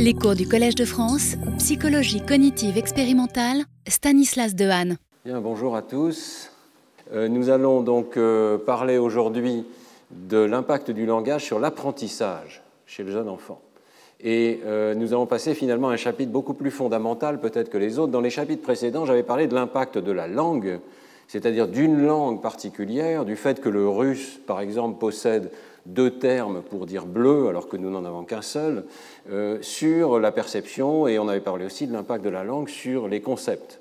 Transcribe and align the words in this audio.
Les 0.00 0.14
cours 0.14 0.36
du 0.36 0.46
Collège 0.46 0.76
de 0.76 0.84
France, 0.84 1.34
psychologie 1.58 2.24
cognitive 2.24 2.78
expérimentale, 2.78 3.64
Stanislas 3.88 4.54
Dehaene. 4.54 4.96
Bien, 5.24 5.40
bonjour 5.40 5.74
à 5.74 5.82
tous. 5.82 6.52
Euh, 7.12 7.26
nous 7.26 7.50
allons 7.50 7.82
donc 7.82 8.16
euh, 8.16 8.58
parler 8.58 8.96
aujourd'hui 8.96 9.66
de 10.12 10.38
l'impact 10.38 10.92
du 10.92 11.04
langage 11.04 11.44
sur 11.44 11.58
l'apprentissage 11.58 12.62
chez 12.86 13.02
le 13.02 13.10
jeune 13.10 13.28
enfant. 13.28 13.60
Et 14.20 14.60
euh, 14.64 14.94
nous 14.94 15.12
allons 15.14 15.26
passer 15.26 15.52
finalement 15.54 15.88
à 15.88 15.94
un 15.94 15.96
chapitre 15.96 16.30
beaucoup 16.30 16.54
plus 16.54 16.70
fondamental 16.70 17.40
peut-être 17.40 17.68
que 17.68 17.78
les 17.78 17.98
autres. 17.98 18.12
Dans 18.12 18.20
les 18.20 18.30
chapitres 18.30 18.62
précédents, 18.62 19.04
j'avais 19.04 19.24
parlé 19.24 19.48
de 19.48 19.54
l'impact 19.56 19.98
de 19.98 20.12
la 20.12 20.28
langue, 20.28 20.78
c'est-à-dire 21.26 21.66
d'une 21.66 22.06
langue 22.06 22.40
particulière, 22.40 23.24
du 23.24 23.34
fait 23.34 23.60
que 23.60 23.68
le 23.68 23.88
russe, 23.88 24.38
par 24.46 24.60
exemple, 24.60 25.00
possède 25.00 25.50
deux 25.88 26.18
termes 26.18 26.62
pour 26.62 26.86
dire 26.86 27.06
bleu, 27.06 27.48
alors 27.48 27.68
que 27.68 27.76
nous 27.76 27.90
n'en 27.90 28.04
avons 28.04 28.24
qu'un 28.24 28.42
seul, 28.42 28.84
euh, 29.30 29.58
sur 29.62 30.20
la 30.20 30.30
perception, 30.30 31.08
et 31.08 31.18
on 31.18 31.28
avait 31.28 31.40
parlé 31.40 31.64
aussi 31.64 31.86
de 31.86 31.92
l'impact 31.92 32.24
de 32.24 32.30
la 32.30 32.44
langue 32.44 32.68
sur 32.68 33.08
les 33.08 33.20
concepts. 33.20 33.80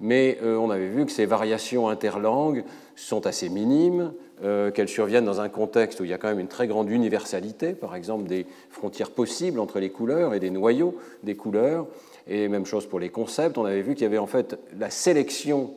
Mais 0.00 0.38
euh, 0.42 0.56
on 0.56 0.70
avait 0.70 0.88
vu 0.88 1.04
que 1.06 1.12
ces 1.12 1.26
variations 1.26 1.88
interlangues 1.88 2.64
sont 2.94 3.26
assez 3.26 3.48
minimes, 3.48 4.12
euh, 4.44 4.70
qu'elles 4.70 4.88
surviennent 4.88 5.24
dans 5.24 5.40
un 5.40 5.48
contexte 5.48 6.00
où 6.00 6.04
il 6.04 6.10
y 6.10 6.14
a 6.14 6.18
quand 6.18 6.28
même 6.28 6.40
une 6.40 6.48
très 6.48 6.66
grande 6.66 6.90
universalité, 6.90 7.72
par 7.72 7.94
exemple 7.94 8.24
des 8.26 8.46
frontières 8.70 9.10
possibles 9.10 9.60
entre 9.60 9.80
les 9.80 9.90
couleurs 9.90 10.34
et 10.34 10.40
des 10.40 10.50
noyaux 10.50 10.96
des 11.22 11.36
couleurs, 11.36 11.86
et 12.28 12.48
même 12.48 12.66
chose 12.66 12.86
pour 12.86 13.00
les 13.00 13.08
concepts. 13.08 13.58
On 13.58 13.64
avait 13.64 13.82
vu 13.82 13.94
qu'il 13.94 14.04
y 14.04 14.06
avait 14.06 14.18
en 14.18 14.26
fait 14.26 14.58
la 14.78 14.90
sélection 14.90 15.74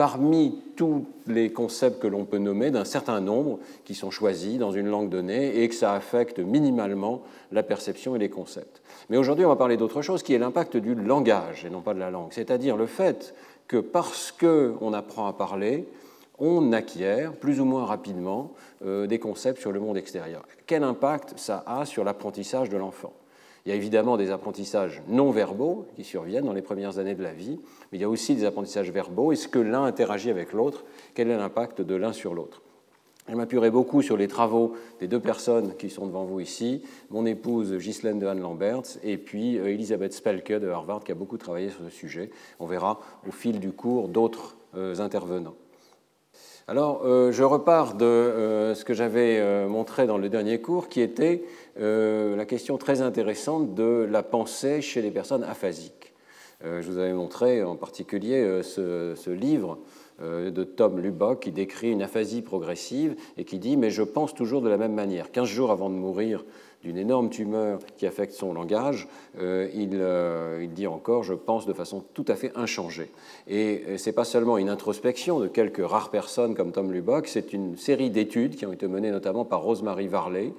parmi 0.00 0.58
tous 0.76 1.04
les 1.26 1.52
concepts 1.52 2.00
que 2.00 2.06
l'on 2.06 2.24
peut 2.24 2.38
nommer 2.38 2.70
d'un 2.70 2.86
certain 2.86 3.20
nombre 3.20 3.58
qui 3.84 3.94
sont 3.94 4.10
choisis 4.10 4.56
dans 4.56 4.72
une 4.72 4.88
langue 4.88 5.10
donnée 5.10 5.62
et 5.62 5.68
que 5.68 5.74
ça 5.74 5.92
affecte 5.92 6.38
minimalement 6.38 7.20
la 7.52 7.62
perception 7.62 8.16
et 8.16 8.18
les 8.18 8.30
concepts. 8.30 8.80
Mais 9.10 9.18
aujourd'hui, 9.18 9.44
on 9.44 9.50
va 9.50 9.56
parler 9.56 9.76
d'autre 9.76 10.00
chose 10.00 10.22
qui 10.22 10.32
est 10.32 10.38
l'impact 10.38 10.78
du 10.78 10.94
langage 10.94 11.66
et 11.66 11.68
non 11.68 11.82
pas 11.82 11.92
de 11.92 11.98
la 11.98 12.10
langue, 12.10 12.32
c'est-à-dire 12.32 12.78
le 12.78 12.86
fait 12.86 13.34
que 13.68 13.76
parce 13.76 14.32
qu'on 14.32 14.94
apprend 14.94 15.26
à 15.26 15.34
parler, 15.34 15.86
on 16.38 16.72
acquiert 16.72 17.34
plus 17.34 17.60
ou 17.60 17.66
moins 17.66 17.84
rapidement 17.84 18.52
euh, 18.86 19.06
des 19.06 19.18
concepts 19.18 19.60
sur 19.60 19.70
le 19.70 19.80
monde 19.80 19.98
extérieur. 19.98 20.46
Quel 20.66 20.82
impact 20.82 21.34
ça 21.36 21.62
a 21.66 21.84
sur 21.84 22.04
l'apprentissage 22.04 22.70
de 22.70 22.78
l'enfant? 22.78 23.12
Il 23.64 23.70
y 23.70 23.72
a 23.72 23.74
évidemment 23.74 24.16
des 24.16 24.30
apprentissages 24.30 25.02
non 25.08 25.30
verbaux 25.30 25.86
qui 25.96 26.04
surviennent 26.04 26.46
dans 26.46 26.52
les 26.52 26.62
premières 26.62 26.98
années 26.98 27.14
de 27.14 27.22
la 27.22 27.32
vie, 27.32 27.60
mais 27.90 27.98
il 27.98 28.00
y 28.00 28.04
a 28.04 28.08
aussi 28.08 28.34
des 28.34 28.44
apprentissages 28.44 28.90
verbaux. 28.90 29.32
Est-ce 29.32 29.48
que 29.48 29.58
l'un 29.58 29.84
interagit 29.84 30.30
avec 30.30 30.52
l'autre? 30.52 30.84
Quel 31.14 31.30
est 31.30 31.36
l'impact 31.36 31.82
de 31.82 31.94
l'un 31.94 32.12
sur 32.12 32.34
l'autre? 32.34 32.62
Je 33.28 33.36
m'appuierai 33.36 33.70
beaucoup 33.70 34.02
sur 34.02 34.16
les 34.16 34.26
travaux 34.26 34.74
des 34.98 35.06
deux 35.06 35.20
personnes 35.20 35.76
qui 35.76 35.88
sont 35.88 36.06
devant 36.06 36.24
vous 36.24 36.40
ici, 36.40 36.82
mon 37.10 37.26
épouse 37.26 37.72
Ghislaine 37.76 38.18
Dehaene-Lamberts 38.18 38.98
et 39.04 39.18
puis 39.18 39.56
euh, 39.58 39.68
Elisabeth 39.68 40.14
Spelke 40.14 40.52
de 40.52 40.68
Harvard 40.68 41.04
qui 41.04 41.12
a 41.12 41.14
beaucoup 41.14 41.38
travaillé 41.38 41.68
sur 41.68 41.84
ce 41.84 41.90
sujet. 41.90 42.30
On 42.58 42.66
verra 42.66 42.98
au 43.28 43.30
fil 43.30 43.60
du 43.60 43.70
cours 43.70 44.08
d'autres 44.08 44.56
euh, 44.74 44.98
intervenants. 44.98 45.54
Alors, 46.70 47.02
euh, 47.04 47.32
je 47.32 47.42
repars 47.42 47.94
de 47.94 48.04
euh, 48.04 48.76
ce 48.76 48.84
que 48.84 48.94
j'avais 48.94 49.40
euh, 49.40 49.66
montré 49.66 50.06
dans 50.06 50.18
le 50.18 50.28
dernier 50.28 50.60
cours, 50.60 50.88
qui 50.88 51.00
était 51.00 51.42
la 51.76 52.44
question 52.44 52.78
très 52.78 53.02
intéressante 53.02 53.74
de 53.74 54.06
la 54.08 54.22
pensée 54.22 54.80
chez 54.80 55.02
les 55.02 55.10
personnes 55.10 55.42
aphasiques. 55.42 56.12
je 56.62 56.88
vous 56.88 56.98
avais 56.98 57.12
montré 57.12 57.64
en 57.64 57.74
particulier 57.74 58.62
ce, 58.62 59.14
ce, 59.16 59.30
livre 59.30 59.78
de 60.20 60.62
Tom 60.62 61.00
Lubbock 61.00 61.40
qui 61.40 61.52
décrit 61.52 61.90
une 61.90 62.02
aphasie 62.02 62.42
progressive 62.42 63.16
et 63.38 63.44
qui 63.44 63.58
dit 63.58 63.78
Mais 63.78 63.88
je 63.90 64.02
pense 64.02 64.34
toujours 64.34 64.60
de 64.60 64.68
la 64.68 64.76
même 64.76 64.92
manière. 64.92 65.32
15 65.32 65.48
jours 65.48 65.70
avant 65.70 65.88
de 65.88 65.94
mourir, 65.94 66.44
d'une 66.82 66.96
énorme 66.96 67.28
tumeur 67.28 67.78
qui 67.96 68.06
affecte 68.06 68.32
son 68.32 68.54
langage, 68.54 69.06
euh, 69.38 69.68
euh, 69.92 70.60
il, 70.62 70.72
dit 70.72 70.86
encore 70.86 71.22
Je 71.22 71.34
pense 71.34 71.66
de 71.66 71.72
façon 71.72 72.02
tout 72.14 72.24
à 72.28 72.36
fait 72.36 72.52
inchangée. 72.54 73.10
Et 73.48 73.82
euh, 73.88 73.98
ce 73.98 74.08
n'est 74.08 74.14
pas 74.14 74.24
seulement 74.24 74.56
une 74.56 74.70
introspection 74.70 75.40
de 75.40 75.48
quelques 75.48 75.84
rares 75.86 76.10
personnes 76.10 76.54
comme 76.54 76.72
Tom 76.72 76.92
Lubbock, 76.92 77.28
c'est 77.28 77.52
une 77.52 77.76
série 77.76 78.10
d'études 78.10 78.56
qui 78.56 78.64
ont 78.64 78.72
été 78.72 78.88
menées 78.88 79.10
notamment 79.10 79.44
par 79.44 79.62
Rosemary 79.62 80.08
Varley, 80.08 80.52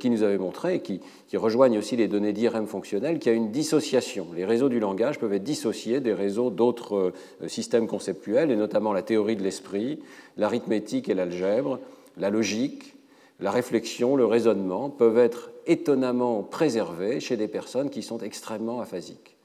qui 0.00 0.10
nous 0.10 0.24
avait 0.24 0.36
montré, 0.36 0.74
et 0.74 0.80
qui, 0.80 1.00
qui 1.28 1.36
rejoignent 1.36 1.78
aussi 1.78 1.94
les 1.94 2.08
données 2.08 2.32
d'IRM 2.32 2.66
fonctionnelles, 2.66 3.20
qu'il 3.20 3.30
y 3.30 3.34
a 3.36 3.38
une 3.38 3.52
dissociation. 3.52 4.26
Les 4.34 4.44
réseaux 4.44 4.68
du 4.68 4.80
langage 4.80 5.20
peuvent 5.20 5.32
être 5.32 5.44
dissociés 5.44 6.00
des 6.00 6.12
réseaux 6.12 6.50
d'autres 6.50 7.12
systèmes 7.46 7.86
conceptuels, 7.86 8.50
et 8.50 8.56
notamment 8.56 8.92
la 8.92 9.02
théorie 9.02 9.36
de 9.36 9.44
l'esprit, 9.44 10.00
l'arithmétique 10.36 11.08
et 11.08 11.14
l'algèbre, 11.14 11.78
la 12.16 12.30
logique, 12.30 12.96
la 13.40 13.50
réflexion, 13.50 14.16
le 14.16 14.26
raisonnement 14.26 14.90
peuvent 14.90 15.18
être 15.18 15.50
étonnamment 15.66 16.42
préservés 16.42 17.20
chez 17.20 17.36
des 17.36 17.48
personnes 17.48 17.90
qui 17.90 18.02
sont 18.02 18.18
extrêmement 18.18 18.80
aphasiques. 18.80 19.36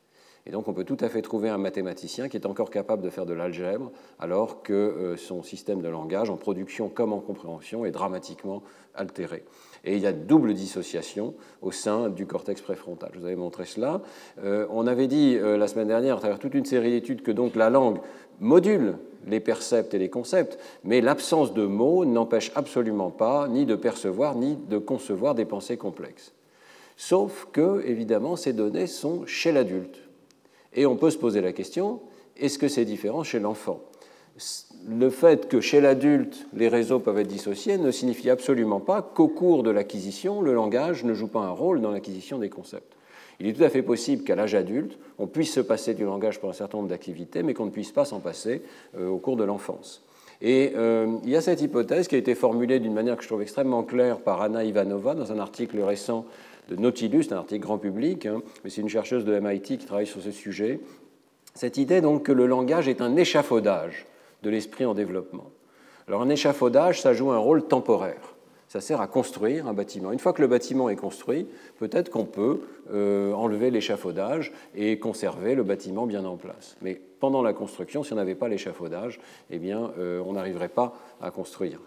Et 0.47 0.51
donc 0.51 0.67
on 0.67 0.73
peut 0.73 0.83
tout 0.83 0.97
à 0.99 1.09
fait 1.09 1.21
trouver 1.21 1.49
un 1.49 1.57
mathématicien 1.57 2.29
qui 2.29 2.37
est 2.37 2.45
encore 2.45 2.69
capable 2.69 3.01
de 3.01 3.09
faire 3.09 3.25
de 3.25 3.33
l'algèbre, 3.33 3.91
alors 4.19 4.61
que 4.61 4.73
euh, 4.73 5.17
son 5.17 5.41
système 5.41 5.81
de 5.81 5.89
langage, 5.89 6.29
en 6.29 6.37
production 6.37 6.87
comme 6.87 7.13
en 7.13 7.19
compréhension, 7.19 7.85
est 7.85 7.91
dramatiquement 7.91 8.61
altéré. 8.93 9.43
Et 9.83 9.95
il 9.95 10.01
y 10.01 10.07
a 10.07 10.13
double 10.13 10.53
dissociation 10.53 11.33
au 11.61 11.71
sein 11.71 12.09
du 12.09 12.25
cortex 12.25 12.61
préfrontal. 12.61 13.09
Je 13.13 13.19
vous 13.19 13.25
avais 13.25 13.35
montré 13.35 13.65
cela. 13.65 14.01
Euh, 14.43 14.67
on 14.69 14.87
avait 14.87 15.07
dit 15.07 15.35
euh, 15.35 15.57
la 15.57 15.67
semaine 15.67 15.87
dernière, 15.87 16.17
à 16.17 16.19
travers 16.19 16.39
toute 16.39 16.53
une 16.53 16.65
série 16.65 16.91
d'études, 16.91 17.23
que 17.23 17.31
donc 17.31 17.55
la 17.55 17.69
langue 17.69 17.99
module 18.39 18.97
les 19.27 19.39
percepts 19.39 19.93
et 19.93 19.99
les 19.99 20.09
concepts, 20.09 20.59
mais 20.83 21.01
l'absence 21.01 21.53
de 21.53 21.65
mots 21.65 22.05
n'empêche 22.05 22.51
absolument 22.55 23.09
pas 23.09 23.47
ni 23.47 23.65
de 23.65 23.75
percevoir 23.75 24.35
ni 24.35 24.55
de 24.55 24.77
concevoir 24.77 25.35
des 25.35 25.45
pensées 25.45 25.77
complexes. 25.77 26.33
Sauf 26.97 27.47
que, 27.51 27.83
évidemment, 27.85 28.35
ces 28.35 28.53
données 28.53 28.87
sont 28.87 29.25
chez 29.25 29.51
l'adulte. 29.51 30.04
Et 30.75 30.85
on 30.85 30.95
peut 30.95 31.09
se 31.09 31.17
poser 31.17 31.41
la 31.41 31.53
question, 31.53 32.01
est-ce 32.37 32.59
que 32.59 32.67
c'est 32.67 32.85
différent 32.85 33.23
chez 33.23 33.39
l'enfant? 33.39 33.79
Le 34.87 35.09
fait 35.09 35.47
que 35.47 35.61
chez 35.61 35.79
l'adulte, 35.79 36.45
les 36.53 36.67
réseaux 36.67 36.99
peuvent 36.99 37.17
être 37.19 37.27
dissociés 37.27 37.77
ne 37.77 37.89
signifie 37.91 38.29
absolument 38.29 38.81
pas 38.81 39.01
qu'au 39.01 39.29
cours 39.29 39.63
de 39.63 39.71
l'acquisition, 39.71 40.41
le 40.41 40.53
langage 40.53 41.05
ne 41.05 41.13
joue 41.13 41.27
pas 41.27 41.39
un 41.39 41.51
rôle 41.51 41.81
dans 41.81 41.91
l'acquisition 41.91 42.37
des 42.37 42.49
concepts. 42.49 42.93
Il 43.39 43.47
est 43.47 43.53
tout 43.53 43.63
à 43.63 43.69
fait 43.69 43.81
possible 43.81 44.23
qu'à 44.23 44.35
l'âge 44.35 44.55
adulte, 44.55 44.97
on 45.17 45.27
puisse 45.27 45.53
se 45.53 45.61
passer 45.61 45.93
du 45.93 46.03
langage 46.03 46.39
pour 46.39 46.49
un 46.49 46.53
certain 46.53 46.77
nombre 46.77 46.89
d'activités, 46.89 47.43
mais 47.43 47.53
qu'on 47.53 47.65
ne 47.65 47.71
puisse 47.71 47.91
pas 47.91 48.05
s'en 48.05 48.19
passer 48.19 48.61
euh, 48.97 49.07
au 49.07 49.17
cours 49.17 49.37
de 49.37 49.43
l'enfance. 49.43 50.03
Et 50.41 50.73
euh, 50.75 51.07
il 51.23 51.29
y 51.29 51.35
a 51.35 51.41
cette 51.41 51.61
hypothèse 51.61 52.07
qui 52.07 52.15
a 52.15 52.17
été 52.17 52.35
formulée 52.35 52.79
d'une 52.79 52.93
manière 52.93 53.15
que 53.15 53.23
je 53.23 53.27
trouve 53.27 53.41
extrêmement 53.41 53.83
claire 53.83 54.19
par 54.19 54.41
Anna 54.41 54.63
Ivanova 54.63 55.15
dans 55.15 55.31
un 55.31 55.39
article 55.39 55.79
récent 55.81 56.25
de 56.69 56.75
Nautilus, 56.75 57.25
un 57.31 57.37
article 57.37 57.61
grand 57.61 57.77
public, 57.77 58.25
hein, 58.25 58.41
mais 58.63 58.69
c'est 58.69 58.81
une 58.81 58.89
chercheuse 58.89 59.25
de 59.25 59.39
MIT 59.39 59.77
qui 59.77 59.85
travaille 59.85 60.07
sur 60.07 60.21
ce 60.21 60.31
sujet. 60.31 60.79
Cette 61.53 61.77
idée 61.77 62.01
donc 62.01 62.23
que 62.23 62.31
le 62.31 62.47
langage 62.47 62.87
est 62.87 63.01
un 63.01 63.15
échafaudage 63.15 64.05
de 64.43 64.49
l'esprit 64.49 64.85
en 64.85 64.93
développement. 64.93 65.49
Alors 66.07 66.21
un 66.21 66.29
échafaudage, 66.29 67.01
ça 67.01 67.13
joue 67.13 67.31
un 67.31 67.37
rôle 67.37 67.67
temporaire 67.67 68.35
ça 68.75 68.81
sert 68.81 68.99
à 68.99 69.07
construire 69.07 69.67
un 69.67 69.73
bâtiment. 69.73 70.11
Une 70.11 70.19
fois 70.19 70.33
que 70.33 70.41
le 70.41 70.49
bâtiment 70.49 70.89
est 70.89 70.97
construit, 70.97 71.47
peut-être 71.79 72.09
qu'on 72.09 72.25
peut, 72.25 72.59
euh, 72.91 73.31
enlever 73.31 73.71
l'échafaudage 73.71 74.51
et 74.75 74.99
conserver 74.99 75.55
le 75.55 75.63
bâtiment 75.63 76.05
bien 76.05 76.25
en 76.25 76.35
place. 76.35 76.75
Mais 76.81 76.99
pendant 77.21 77.41
la 77.41 77.53
construction, 77.53 78.03
si 78.03 78.11
on 78.11 78.17
n'avait 78.17 78.35
pas 78.35 78.49
l'échafaudage, 78.49 79.21
eh 79.49 79.59
bien, 79.59 79.93
euh, 79.97 80.21
on 80.25 80.33
n'arriverait 80.33 80.67
pas 80.67 80.93
à 81.21 81.31
construire. 81.31 81.79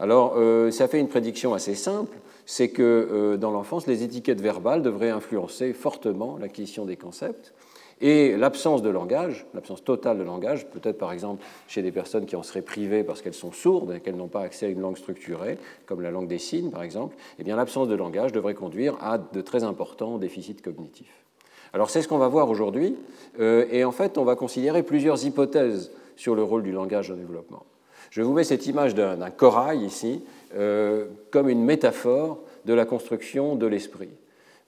Alors, 0.00 0.34
euh, 0.36 0.70
ça 0.70 0.88
fait 0.88 0.98
une 0.98 1.08
prédiction 1.08 1.54
assez 1.54 1.76
simple, 1.76 2.16
c'est 2.46 2.70
que 2.70 3.36
dans 3.36 3.52
l'enfance, 3.52 3.86
les 3.86 4.02
étiquettes 4.02 4.40
verbales 4.40 4.82
devraient 4.82 5.10
influencer 5.10 5.72
fortement 5.72 6.36
l'acquisition 6.38 6.84
des 6.84 6.96
concepts. 6.96 7.52
Et 8.00 8.34
l'absence 8.36 8.80
de 8.80 8.88
langage, 8.88 9.46
l'absence 9.52 9.84
totale 9.84 10.18
de 10.18 10.22
langage, 10.22 10.66
peut-être 10.68 10.96
par 10.96 11.12
exemple 11.12 11.44
chez 11.68 11.82
des 11.82 11.92
personnes 11.92 12.24
qui 12.24 12.34
en 12.34 12.42
seraient 12.42 12.62
privées 12.62 13.04
parce 13.04 13.20
qu'elles 13.20 13.34
sont 13.34 13.52
sourdes 13.52 13.92
et 13.92 14.00
qu'elles 14.00 14.16
n'ont 14.16 14.28
pas 14.28 14.40
accès 14.40 14.66
à 14.66 14.68
une 14.70 14.80
langue 14.80 14.96
structurée, 14.96 15.58
comme 15.84 16.00
la 16.00 16.10
langue 16.10 16.26
des 16.26 16.38
signes 16.38 16.70
par 16.70 16.82
exemple, 16.82 17.14
eh 17.38 17.44
bien 17.44 17.56
l'absence 17.56 17.88
de 17.88 17.94
langage 17.94 18.32
devrait 18.32 18.54
conduire 18.54 18.96
à 19.02 19.18
de 19.18 19.40
très 19.42 19.64
importants 19.64 20.16
déficits 20.16 20.56
cognitifs. 20.56 21.26
Alors 21.74 21.90
c'est 21.90 22.00
ce 22.00 22.08
qu'on 22.08 22.18
va 22.18 22.28
voir 22.28 22.48
aujourd'hui, 22.48 22.96
euh, 23.38 23.66
et 23.70 23.84
en 23.84 23.92
fait 23.92 24.16
on 24.16 24.24
va 24.24 24.34
considérer 24.34 24.82
plusieurs 24.82 25.22
hypothèses 25.26 25.92
sur 26.16 26.34
le 26.34 26.42
rôle 26.42 26.62
du 26.62 26.72
langage 26.72 27.10
le 27.10 27.16
développement. 27.16 27.64
Je 28.10 28.22
vous 28.22 28.32
mets 28.32 28.44
cette 28.44 28.66
image 28.66 28.96
d'un 28.96 29.30
corail 29.30 29.84
ici 29.84 30.22
euh, 30.56 31.06
comme 31.30 31.48
une 31.48 31.64
métaphore 31.64 32.40
de 32.64 32.74
la 32.74 32.84
construction 32.84 33.54
de 33.54 33.66
l'esprit. 33.66 34.10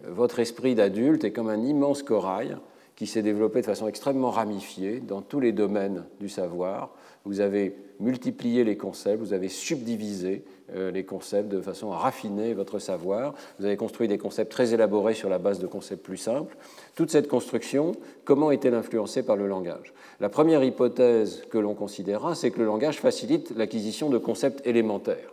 Votre 0.06 0.38
esprit 0.38 0.76
d'adulte 0.76 1.24
est 1.24 1.32
comme 1.32 1.48
un 1.48 1.62
immense 1.62 2.04
corail 2.04 2.56
qui 2.94 3.08
s'est 3.08 3.22
développé 3.22 3.60
de 3.60 3.66
façon 3.66 3.88
extrêmement 3.88 4.30
ramifiée 4.30 5.00
dans 5.00 5.22
tous 5.22 5.40
les 5.40 5.50
domaines 5.50 6.04
du 6.20 6.28
savoir. 6.28 6.90
Vous 7.24 7.40
avez 7.40 7.74
multiplié 7.98 8.62
les 8.62 8.76
concepts, 8.76 9.18
vous 9.18 9.32
avez 9.32 9.48
subdivisé 9.48 10.44
euh, 10.44 10.61
les 10.74 11.04
concepts 11.04 11.48
de 11.48 11.60
façon 11.60 11.92
à 11.92 11.96
raffiner 11.96 12.54
votre 12.54 12.78
savoir. 12.78 13.34
Vous 13.58 13.66
avez 13.66 13.76
construit 13.76 14.08
des 14.08 14.18
concepts 14.18 14.50
très 14.50 14.74
élaborés 14.74 15.14
sur 15.14 15.28
la 15.28 15.38
base 15.38 15.58
de 15.58 15.66
concepts 15.66 16.04
plus 16.04 16.16
simples. 16.16 16.56
Toute 16.94 17.10
cette 17.10 17.28
construction, 17.28 17.92
comment 18.24 18.50
est-elle 18.50 18.74
influencée 18.74 19.22
par 19.22 19.36
le 19.36 19.46
langage? 19.46 19.92
La 20.20 20.28
première 20.28 20.62
hypothèse 20.62 21.44
que 21.50 21.58
l'on 21.58 21.74
considérera, 21.74 22.34
c'est 22.34 22.50
que 22.50 22.58
le 22.58 22.66
langage 22.66 23.00
facilite 23.00 23.52
l'acquisition 23.56 24.08
de 24.10 24.18
concepts 24.18 24.66
élémentaires. 24.66 25.32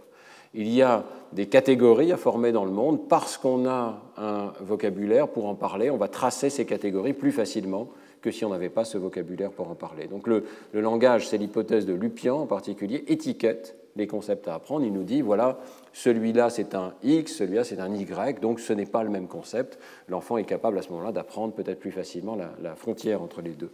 Il 0.53 0.67
y 0.67 0.81
a 0.81 1.05
des 1.33 1.47
catégories 1.47 2.11
à 2.11 2.17
former 2.17 2.51
dans 2.51 2.65
le 2.65 2.71
monde. 2.71 3.07
Parce 3.07 3.37
qu'on 3.37 3.67
a 3.67 4.01
un 4.17 4.53
vocabulaire 4.61 5.27
pour 5.27 5.47
en 5.47 5.55
parler, 5.55 5.89
on 5.89 5.97
va 5.97 6.07
tracer 6.07 6.49
ces 6.49 6.65
catégories 6.65 7.13
plus 7.13 7.31
facilement 7.31 7.89
que 8.21 8.31
si 8.31 8.43
on 8.43 8.49
n'avait 8.49 8.69
pas 8.69 8.83
ce 8.83 8.97
vocabulaire 8.97 9.51
pour 9.51 9.69
en 9.69 9.75
parler. 9.75 10.07
Donc 10.07 10.27
le, 10.27 10.43
langage, 10.73 11.27
c'est 11.27 11.37
l'hypothèse 11.37 11.85
de 11.85 11.93
Lupian 11.93 12.41
en 12.41 12.47
particulier, 12.47 13.05
étiquette 13.07 13.75
les 13.95 14.07
concepts 14.07 14.47
à 14.47 14.55
apprendre. 14.55 14.85
Il 14.85 14.93
nous 14.93 15.03
dit, 15.03 15.21
voilà, 15.21 15.59
celui-là 15.93 16.49
c'est 16.49 16.75
un 16.75 16.93
X, 17.03 17.35
celui-là 17.35 17.63
c'est 17.63 17.79
un 17.79 17.93
Y, 17.93 18.39
donc 18.39 18.59
ce 18.59 18.73
n'est 18.73 18.85
pas 18.85 19.03
le 19.03 19.09
même 19.09 19.27
concept. 19.27 19.79
L'enfant 20.07 20.37
est 20.37 20.45
capable 20.45 20.77
à 20.77 20.81
ce 20.81 20.89
moment-là 20.89 21.11
d'apprendre 21.11 21.53
peut-être 21.53 21.79
plus 21.79 21.91
facilement 21.91 22.35
la, 22.35 22.75
frontière 22.75 23.21
entre 23.21 23.41
les 23.41 23.51
deux. 23.51 23.71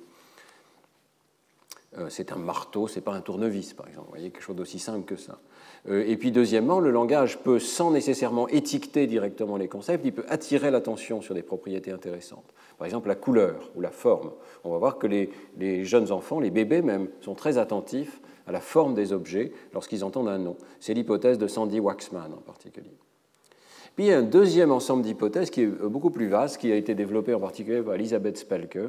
Euh, 1.97 2.07
c'est 2.09 2.31
un 2.31 2.37
marteau, 2.37 2.87
c'est 2.87 3.01
pas 3.01 3.13
un 3.13 3.21
tournevis, 3.21 3.73
par 3.73 3.87
exemple. 3.87 4.07
Vous 4.07 4.13
voyez, 4.13 4.29
quelque 4.29 4.43
chose 4.43 4.55
d'aussi 4.55 4.79
simple 4.79 5.05
que 5.05 5.15
ça. 5.15 5.39
Euh, 5.87 6.03
et 6.05 6.17
puis, 6.17 6.31
deuxièmement, 6.31 6.79
le 6.79 6.91
langage 6.91 7.37
peut, 7.39 7.59
sans 7.59 7.91
nécessairement 7.91 8.49
étiqueter 8.49 9.07
directement 9.07 9.55
les 9.55 9.69
concepts, 9.69 10.03
il 10.05 10.11
peut 10.11 10.25
attirer 10.27 10.71
l'attention 10.71 11.21
sur 11.21 11.33
des 11.33 11.43
propriétés 11.43 11.91
intéressantes. 11.91 12.53
Par 12.77 12.85
exemple, 12.85 13.07
la 13.07 13.15
couleur 13.15 13.71
ou 13.75 13.81
la 13.81 13.91
forme. 13.91 14.31
On 14.65 14.71
va 14.71 14.77
voir 14.77 14.97
que 14.97 15.07
les, 15.07 15.29
les 15.57 15.85
jeunes 15.85 16.11
enfants, 16.11 16.41
les 16.41 16.49
bébés 16.49 16.81
même, 16.81 17.07
sont 17.21 17.35
très 17.35 17.57
attentifs 17.57 18.19
à 18.47 18.51
la 18.51 18.59
forme 18.59 18.93
des 18.93 19.13
objets 19.13 19.51
lorsqu'ils 19.73 20.03
entendent 20.03 20.29
un 20.29 20.37
nom. 20.37 20.55
C'est 20.79 20.93
l'hypothèse 20.93 21.37
de 21.37 21.47
Sandy 21.47 21.79
Waxman 21.79 22.33
en 22.33 22.41
particulier. 22.41 22.97
Puis 23.95 24.05
il 24.05 24.07
y 24.07 24.13
a 24.13 24.17
un 24.17 24.23
deuxième 24.23 24.71
ensemble 24.71 25.03
d'hypothèses 25.03 25.49
qui 25.49 25.61
est 25.61 25.67
beaucoup 25.67 26.09
plus 26.09 26.27
vaste, 26.27 26.57
qui 26.57 26.71
a 26.71 26.75
été 26.75 26.95
développé 26.95 27.33
en 27.33 27.39
particulier 27.39 27.81
par 27.81 27.95
Elisabeth 27.95 28.37
Spelke, 28.37 28.79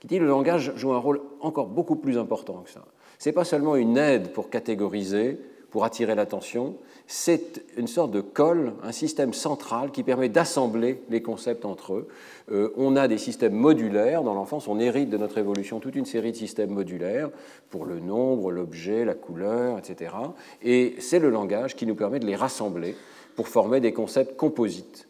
qui 0.00 0.06
dit 0.06 0.16
que 0.16 0.22
le 0.22 0.28
langage 0.28 0.72
joue 0.76 0.92
un 0.92 0.98
rôle 0.98 1.20
encore 1.40 1.66
beaucoup 1.66 1.96
plus 1.96 2.16
important 2.16 2.62
que 2.64 2.70
ça. 2.70 2.84
Ce 3.18 3.28
n'est 3.28 3.34
pas 3.34 3.44
seulement 3.44 3.76
une 3.76 3.98
aide 3.98 4.32
pour 4.32 4.48
catégoriser, 4.48 5.38
pour 5.74 5.84
attirer 5.84 6.14
l'attention, 6.14 6.76
c'est 7.08 7.64
une 7.76 7.88
sorte 7.88 8.12
de 8.12 8.20
colle, 8.20 8.74
un 8.84 8.92
système 8.92 9.32
central 9.32 9.90
qui 9.90 10.04
permet 10.04 10.28
d'assembler 10.28 11.02
les 11.10 11.20
concepts 11.20 11.64
entre 11.64 11.94
eux. 11.94 12.08
Euh, 12.52 12.72
on 12.76 12.94
a 12.94 13.08
des 13.08 13.18
systèmes 13.18 13.54
modulaires, 13.54 14.22
dans 14.22 14.34
l'enfance 14.34 14.68
on 14.68 14.78
hérite 14.78 15.10
de 15.10 15.16
notre 15.16 15.36
évolution 15.36 15.80
toute 15.80 15.96
une 15.96 16.04
série 16.04 16.30
de 16.30 16.36
systèmes 16.36 16.70
modulaires 16.70 17.28
pour 17.70 17.86
le 17.86 17.98
nombre, 17.98 18.52
l'objet, 18.52 19.04
la 19.04 19.14
couleur, 19.14 19.76
etc. 19.76 20.14
Et 20.62 20.94
c'est 21.00 21.18
le 21.18 21.28
langage 21.28 21.74
qui 21.74 21.86
nous 21.86 21.96
permet 21.96 22.20
de 22.20 22.26
les 22.26 22.36
rassembler 22.36 22.94
pour 23.34 23.48
former 23.48 23.80
des 23.80 23.92
concepts 23.92 24.36
composites. 24.36 25.08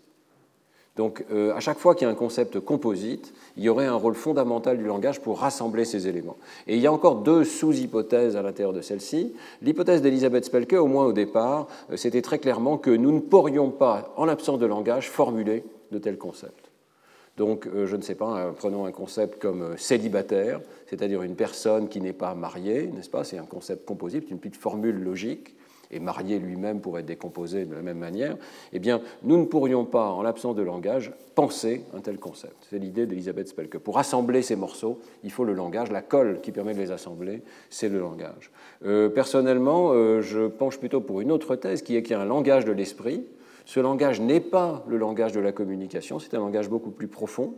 Donc 0.96 1.25
euh, 1.32 1.55
à 1.55 1.61
chaque 1.61 1.79
fois 1.79 1.94
qu'il 1.94 2.06
y 2.06 2.08
a 2.08 2.12
un 2.12 2.17
concept 2.17 2.61
composite, 2.61 3.35
il 3.56 3.64
y 3.64 3.69
aurait 3.69 3.87
un 3.87 3.94
rôle 3.94 4.14
fondamental 4.14 4.79
du 4.79 4.85
langage 4.85 5.20
pour 5.20 5.41
rassembler 5.41 5.85
ces 5.85 6.06
éléments. 6.06 6.37
Et 6.67 6.76
il 6.76 6.81
y 6.81 6.87
a 6.87 6.93
encore 6.93 7.17
deux 7.17 7.44
sous-hypothèses 7.44 8.37
à 8.37 8.43
l'intérieur 8.43 8.73
de 8.73 8.81
celle-ci. 8.81 9.35
L'hypothèse 9.62 10.02
d'Elisabeth 10.02 10.44
Spelke, 10.44 10.75
au 10.75 10.87
moins 10.87 11.05
au 11.06 11.12
départ, 11.12 11.67
euh, 11.91 11.96
c'était 11.96 12.23
très 12.23 12.38
clairement 12.38 12.79
que 12.79 12.91
nous 12.91 13.11
ne 13.11 13.20
pourrions 13.20 13.70
pas, 13.70 14.12
en 14.17 14.25
l'absence 14.25 14.61
de 14.61 14.67
langage, 14.67 15.11
formuler 15.11 15.64
de 15.91 15.99
tels 15.99 16.19
concepts. 16.19 16.70
Donc, 17.37 17.67
euh, 17.67 17.87
je 17.87 17.96
ne 17.96 18.02
sais 18.02 18.14
pas, 18.14 18.52
prenons 18.56 18.85
un 18.85 18.93
concept 18.93 19.43
comme 19.43 19.76
célibataire, 19.76 20.61
c'est-à-dire 20.87 21.23
une 21.23 21.35
personne 21.35 21.88
qui 21.88 22.00
n'est 22.00 22.12
pas 22.12 22.35
mariée, 22.37 22.87
n'est-ce 22.87 23.11
pas? 23.11 23.25
C'est 23.25 23.38
un 23.38 23.46
concept 23.46 23.85
composite, 23.85 24.31
une 24.31 24.38
petite 24.38 24.61
formule 24.61 25.02
logique 25.02 25.56
et 25.94 26.00
marié 26.00 26.38
lui-même 26.38 26.81
pour 26.81 26.99
être 26.99 27.06
décomposé 27.06 27.64
de 27.64 27.75
la 27.75 27.82
même 27.82 27.99
manière, 27.99 28.37
eh 28.73 28.79
bien, 28.79 29.00
nous 29.23 29.38
ne 29.38 29.44
pourrions 29.44 29.85
pas, 29.85 30.11
en 30.11 30.23
l'absence 30.23 30.56
de 30.56 30.62
langage, 30.62 31.12
penser 31.35 31.85
un 31.94 32.00
tel 32.00 32.19
concept. 32.19 32.56
C'est 32.69 32.79
l'idée 32.79 33.06
d'Elisabeth 33.06 33.49
Spelke. 33.49 33.79
Pour 33.79 33.99
assembler 33.99 34.43
ces 34.43 34.56
morceaux, 34.56 35.00
il 35.23 35.31
faut 35.31 35.44
le 35.44 35.55
langage. 35.55 35.91
La 35.91 36.02
colle 36.02 36.41
qui 36.43 36.52
permet 36.52 36.75
de 36.75 36.79
les 36.79 36.91
assembler, 36.91 37.43
c'est 37.70 37.88
le 37.88 37.99
langage. 37.99 38.50
Euh, 38.85 39.08
personnellement, 39.08 39.91
euh, 39.93 40.20
je 40.20 40.49
penche 40.49 40.79
plutôt 40.79 41.00
pour 41.00 41.20
une 41.20 41.32
autre 41.32 41.56
thèse 41.56 41.82
qui 41.82 41.96
est 41.96 42.02
qu'il 42.02 42.12
y 42.12 42.14
a 42.14 42.20
un 42.20 42.26
langage 42.26 42.64
de 42.64 42.73
l'esprit. 42.73 43.25
Ce 43.64 43.81
langage 43.81 44.20
n'est 44.20 44.41
pas 44.41 44.85
le 44.88 44.99
langage 44.99 45.32
de 45.32 45.41
la 45.41 45.52
communication, 45.52 46.19
c'est 46.19 46.35
un 46.35 46.41
langage 46.41 46.69
beaucoup 46.69 46.91
plus 46.91 47.08
profond. 47.08 47.55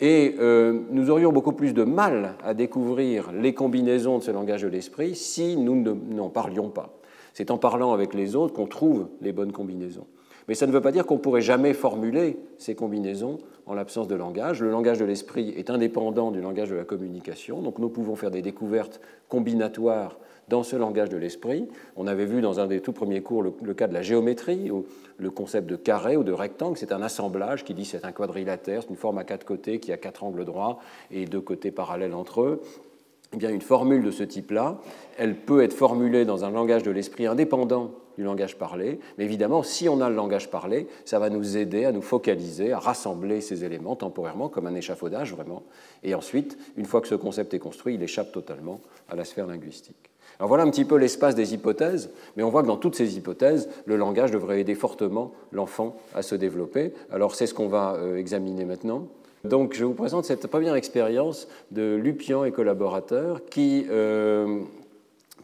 Et 0.00 0.34
euh, 0.38 0.80
nous 0.90 1.10
aurions 1.10 1.32
beaucoup 1.32 1.52
plus 1.52 1.72
de 1.72 1.84
mal 1.84 2.34
à 2.44 2.54
découvrir 2.54 3.32
les 3.32 3.54
combinaisons 3.54 4.18
de 4.18 4.22
ce 4.22 4.30
langage 4.30 4.62
de 4.62 4.68
l'esprit 4.68 5.14
si 5.14 5.56
nous 5.56 5.76
n'en 5.76 6.30
parlions 6.30 6.68
pas. 6.68 6.98
C'est 7.38 7.52
en 7.52 7.56
parlant 7.56 7.92
avec 7.92 8.14
les 8.14 8.34
autres 8.34 8.52
qu'on 8.52 8.66
trouve 8.66 9.06
les 9.20 9.30
bonnes 9.30 9.52
combinaisons. 9.52 10.08
Mais 10.48 10.56
ça 10.56 10.66
ne 10.66 10.72
veut 10.72 10.80
pas 10.80 10.90
dire 10.90 11.06
qu'on 11.06 11.18
pourrait 11.18 11.40
jamais 11.40 11.72
formuler 11.72 12.36
ces 12.56 12.74
combinaisons 12.74 13.38
en 13.66 13.74
l'absence 13.74 14.08
de 14.08 14.16
langage. 14.16 14.60
Le 14.60 14.72
langage 14.72 14.98
de 14.98 15.04
l'esprit 15.04 15.50
est 15.50 15.70
indépendant 15.70 16.32
du 16.32 16.40
langage 16.40 16.70
de 16.70 16.74
la 16.74 16.82
communication, 16.82 17.62
donc 17.62 17.78
nous 17.78 17.90
pouvons 17.90 18.16
faire 18.16 18.32
des 18.32 18.42
découvertes 18.42 19.00
combinatoires 19.28 20.18
dans 20.48 20.64
ce 20.64 20.74
langage 20.74 21.10
de 21.10 21.16
l'esprit. 21.16 21.68
On 21.96 22.08
avait 22.08 22.26
vu 22.26 22.40
dans 22.40 22.58
un 22.58 22.66
des 22.66 22.80
tout 22.80 22.92
premiers 22.92 23.20
cours 23.20 23.44
le, 23.44 23.52
cas 23.72 23.86
de 23.86 23.94
la 23.94 24.02
géométrie, 24.02 24.72
où 24.72 24.86
le 25.16 25.30
concept 25.30 25.70
de 25.70 25.76
carré 25.76 26.16
ou 26.16 26.24
de 26.24 26.32
rectangle, 26.32 26.76
c'est 26.76 26.90
un 26.90 27.02
assemblage 27.02 27.62
qui 27.62 27.72
dit 27.72 27.84
c'est 27.84 28.04
un 28.04 28.10
quadrilatère, 28.10 28.82
c'est 28.82 28.90
une 28.90 28.96
forme 28.96 29.18
à 29.18 29.24
quatre 29.24 29.46
côtés 29.46 29.78
qui 29.78 29.92
a 29.92 29.96
quatre 29.96 30.24
angles 30.24 30.44
droits 30.44 30.80
et 31.12 31.24
deux 31.26 31.40
côtés 31.40 31.70
parallèles 31.70 32.14
entre 32.14 32.40
eux. 32.40 32.62
Eh 33.34 33.36
bien, 33.36 33.50
une 33.50 33.60
formule 33.60 34.02
de 34.02 34.10
ce 34.10 34.22
type-là, 34.22 34.78
elle 35.18 35.36
peut 35.36 35.62
être 35.62 35.74
formulée 35.74 36.24
dans 36.24 36.44
un 36.44 36.50
langage 36.50 36.82
de 36.82 36.90
l'esprit 36.90 37.26
indépendant 37.26 37.92
du 38.16 38.24
langage 38.24 38.56
parlé, 38.56 38.98
mais 39.16 39.24
évidemment, 39.24 39.62
si 39.62 39.88
on 39.88 40.00
a 40.00 40.08
le 40.08 40.16
langage 40.16 40.50
parlé, 40.50 40.88
ça 41.04 41.18
va 41.18 41.30
nous 41.30 41.56
aider 41.56 41.84
à 41.84 41.92
nous 41.92 42.02
focaliser, 42.02 42.72
à 42.72 42.78
rassembler 42.78 43.40
ces 43.40 43.64
éléments 43.64 43.96
temporairement, 43.96 44.48
comme 44.48 44.66
un 44.66 44.74
échafaudage 44.74 45.34
vraiment, 45.34 45.62
et 46.02 46.14
ensuite, 46.14 46.58
une 46.76 46.86
fois 46.86 47.00
que 47.00 47.06
ce 47.06 47.14
concept 47.14 47.54
est 47.54 47.60
construit, 47.60 47.94
il 47.94 48.02
échappe 48.02 48.32
totalement 48.32 48.80
à 49.08 49.14
la 49.14 49.24
sphère 49.24 49.46
linguistique. 49.46 50.10
Alors 50.38 50.48
voilà 50.48 50.64
un 50.64 50.70
petit 50.70 50.84
peu 50.84 50.96
l'espace 50.96 51.34
des 51.34 51.54
hypothèses, 51.54 52.10
mais 52.36 52.42
on 52.42 52.50
voit 52.50 52.62
que 52.62 52.68
dans 52.68 52.76
toutes 52.76 52.94
ces 52.94 53.16
hypothèses, 53.16 53.68
le 53.86 53.96
langage 53.96 54.30
devrait 54.30 54.60
aider 54.60 54.74
fortement 54.74 55.32
l'enfant 55.52 55.96
à 56.14 56.22
se 56.22 56.34
développer. 56.34 56.92
Alors 57.10 57.34
c'est 57.34 57.46
ce 57.46 57.54
qu'on 57.54 57.68
va 57.68 57.94
euh, 57.96 58.16
examiner 58.16 58.64
maintenant. 58.64 59.08
Donc 59.44 59.74
je 59.74 59.84
vous 59.84 59.94
présente 59.94 60.24
cette 60.24 60.46
première 60.46 60.74
expérience 60.74 61.48
de 61.70 61.94
Lupian 61.94 62.44
et 62.44 62.52
collaborateurs 62.52 63.44
qui 63.46 63.86
euh, 63.88 64.60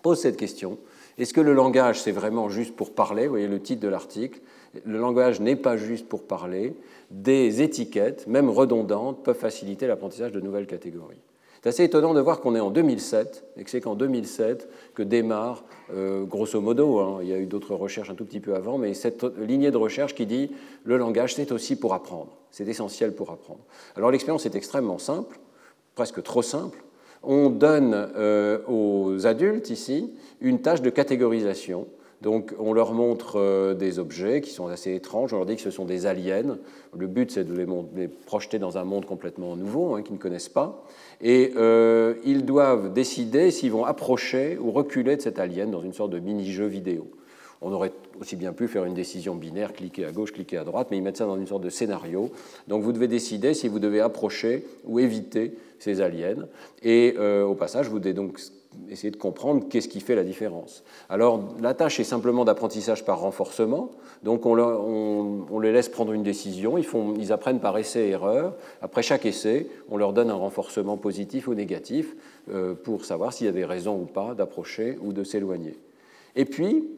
pose 0.03 0.19
cette 0.19 0.37
question. 0.37 0.79
Est-ce 1.17 1.33
que 1.33 1.41
le 1.41 1.55
langage, 1.55 2.01
c'est 2.01 2.13
vraiment 2.13 2.49
juste 2.49 2.75
pour 2.75 2.93
parler? 2.93 3.25
Vous 3.25 3.31
voyez 3.31 3.47
le 3.47 3.61
titre 3.61 3.83
de 3.83 3.89
l'article. 3.89 4.41
Le 4.85 4.99
langage 4.99 5.41
n'est 5.41 5.57
pas 5.57 5.77
juste 5.77 6.09
pour 6.09 6.25
parler. 6.25 6.75
Des 7.11 7.63
étiquettes, 7.63 8.27
même 8.27 8.51
redondantes, 8.51 9.23
peuvent 9.23 9.39
faciliter 9.39 9.87
l'apprentissage 9.87 10.33
de 10.33 10.41
nouvelles 10.41 10.67
catégories. 10.67 11.21
C'est 11.65 11.71
assez 11.71 11.85
étonnant 11.85 12.13
de 12.13 12.21
voir 12.21 12.43
qu'on 12.43 12.55
est 12.55 12.61
en 12.61 12.71
2007 12.71 13.43
et 13.57 13.65
que 13.65 13.71
c'est 13.71 13.81
qu'en 13.81 13.95
2007 13.95 14.69
que 14.93 15.03
démarre, 15.03 15.65
euh, 15.95 16.25
grosso 16.25 16.61
modo, 16.61 16.99
hein, 16.99 17.21
il 17.23 17.29
y 17.29 17.33
a 17.33 17.39
eu 17.39 17.47
d'autres 17.47 17.75
recherches 17.75 18.11
un 18.11 18.15
tout 18.15 18.27
petit 18.27 18.41
peu 18.41 18.55
avant, 18.55 18.77
mais 18.77 18.93
cette 18.93 19.25
lignée 19.39 19.71
de 19.71 19.79
recherche 19.79 20.15
qui 20.15 20.27
dit 20.27 20.51
le 20.85 20.99
langage, 20.99 21.37
c'est 21.37 21.53
aussi 21.53 21.77
pour 21.77 21.95
apprendre, 21.95 22.37
c'est 22.51 22.69
essentiel 22.69 23.15
pour 23.15 23.31
apprendre. 23.31 23.61
Alors 23.97 24.11
l'expérience 24.11 24.45
est 24.45 24.55
extrêmement 24.55 24.99
simple, 24.99 25.41
presque 25.95 26.23
trop 26.23 26.43
simple. 26.43 26.85
On 27.23 27.49
donne 27.49 27.95
euh, 28.15 28.59
aux 28.69 29.27
adultes 29.27 29.71
ici 29.71 30.13
une 30.43 30.61
tâche 30.61 30.83
de 30.83 30.91
catégorisation 30.91 31.87
donc 32.23 32.55
on 32.59 32.73
leur 32.73 32.95
montre 32.95 33.39
euh, 33.39 33.75
des 33.75 33.99
objets 33.99 34.41
qui 34.41 34.51
sont 34.51 34.67
assez 34.67 34.95
étranges, 34.95 35.33
on 35.33 35.39
leur 35.39 35.47
dit 35.47 35.57
que 35.57 35.63
ce 35.63 35.71
sont 35.71 35.85
des 35.85 36.07
aliens. 36.07 36.59
Le 36.97 37.07
but 37.07 37.31
c'est 37.31 37.45
de 37.45 37.55
les, 37.55 38.09
projeter 38.09 38.59
dans 38.59 38.79
un 38.79 38.85
monde 38.85 39.05
complètement 39.05 39.57
nouveau, 39.57 39.95
hein, 39.95 40.03
qu'ils 40.03 40.15
ne 40.15 40.21
connaissent 40.21 40.49
pas. 40.49 40.85
Et 41.21 41.53
euh, 41.57 42.15
ils 42.25 42.45
doivent 42.45 42.93
décider 42.93 43.51
s'ils 43.51 43.73
vont 43.73 43.85
approcher 43.85 44.59
ou 44.59 44.71
reculer 44.71 45.17
de 45.17 45.23
cet 45.23 45.39
alien 45.39 45.71
dans 45.71 45.83
une 45.83 45.93
sorte 45.93 46.11
de 46.11 46.19
mini-jeu 46.19 46.67
vidéo. 46.67 47.07
On 47.61 47.73
aurait 47.73 47.93
aussi 48.21 48.37
bien 48.37 48.53
pu 48.53 48.69
faire 48.69 48.85
une 48.85 48.95
décision 48.95 49.35
binaire, 49.35 49.73
cliquer 49.73 50.05
à 50.05 50.13
gauche, 50.13 50.33
cliquer 50.33 50.59
à 50.59 50.65
droite, 50.65 50.89
mais 50.91 50.99
ils 50.99 51.03
mettent 51.03 51.17
ça 51.17 51.25
dans 51.25 51.39
une 51.39 51.47
sorte 51.47 51.63
de 51.63 51.71
scénario. 51.71 52.31
Donc 52.69 52.83
vous 52.83 52.93
devez 52.93 53.09
décider 53.09 53.55
si 53.55 53.69
vous 53.69 53.79
devez 53.79 54.01
approcher 54.01 54.67
ou 54.85 54.99
éviter 54.99 55.55
ces 55.79 56.01
aliens. 56.01 56.47
Et 56.83 57.15
euh, 57.19 57.45
au 57.45 57.55
passage, 57.55 57.89
vous 57.89 57.99
devez 57.99 58.13
donc 58.13 58.39
essayer 58.89 59.11
de 59.11 59.17
comprendre 59.17 59.67
qu'est-ce 59.69 59.89
qui 59.89 60.01
fait 60.01 60.15
la 60.15 60.25
différence. 60.25 60.85
Alors, 61.09 61.55
la 61.61 61.75
tâche 61.75 62.01
est 62.01 62.05
simplement 62.05 62.45
d'apprentissage 62.45 63.05
par 63.05 63.21
renforcement. 63.21 63.91
Donc, 64.23 64.47
on, 64.47 65.59
les 65.61 65.73
laisse 65.73 65.89
prendre 65.89 66.13
une 66.13 66.23
décision. 66.23 66.79
Ils, 66.79 67.33
apprennent 67.33 67.61
par 67.61 67.77
essai 67.79 68.07
et 68.07 68.11
erreur. 68.11 68.55
Après 68.83 69.03
chaque 69.03 69.27
essai, 69.27 69.69
on 69.91 69.97
leur 69.97 70.13
donne 70.13 70.31
un 70.31 70.35
renforcement 70.35 70.97
positif 70.97 71.49
ou 71.49 71.55
négatif 71.55 72.15
euh, 72.51 72.75
pour 72.75 73.05
savoir 73.05 73.33
s'il 73.33 73.47
y 73.47 73.49
a 73.49 73.53
des 73.53 73.89
ou 73.89 74.07
pas 74.07 74.35
d'approcher 74.35 74.99
ou 75.03 75.13
de 75.13 75.25
s'éloigner. 75.25 75.79
Et 76.37 76.45
puis, 76.45 76.89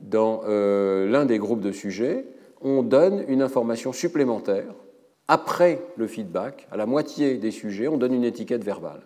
dans 0.00 0.42
euh, 0.46 1.08
l'un 1.08 1.26
des 1.26 1.38
groupes 1.38 1.60
de 1.60 1.72
sujets, 1.72 2.24
on 2.60 2.82
donne 2.82 3.24
une 3.28 3.42
information 3.42 3.92
supplémentaire. 3.92 4.74
Après 5.28 5.80
le 5.96 6.06
feedback, 6.06 6.66
à 6.70 6.76
la 6.76 6.86
moitié 6.86 7.36
des 7.36 7.50
sujets, 7.50 7.88
on 7.88 7.98
donne 7.98 8.14
une 8.14 8.24
étiquette 8.24 8.64
verbale 8.64 9.02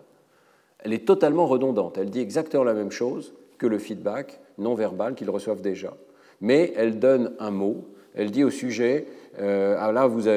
elle 0.83 0.93
est 0.93 1.05
totalement 1.05 1.47
redondante. 1.47 1.97
Elle 1.97 2.09
dit 2.09 2.19
exactement 2.19 2.63
la 2.63 2.73
même 2.73 2.91
chose 2.91 3.33
que 3.57 3.67
le 3.67 3.79
feedback 3.79 4.39
non 4.57 4.75
verbal 4.75 5.15
qu'ils 5.15 5.29
reçoivent 5.29 5.61
déjà. 5.61 5.95
Mais 6.41 6.73
elle 6.75 6.99
donne 6.99 7.33
un 7.39 7.51
mot, 7.51 7.85
elle 8.13 8.31
dit 8.31 8.43
au 8.43 8.49
sujet, 8.49 9.07
euh, 9.39 9.75
ah 9.79 9.91
là, 9.91 10.07
vous 10.07 10.27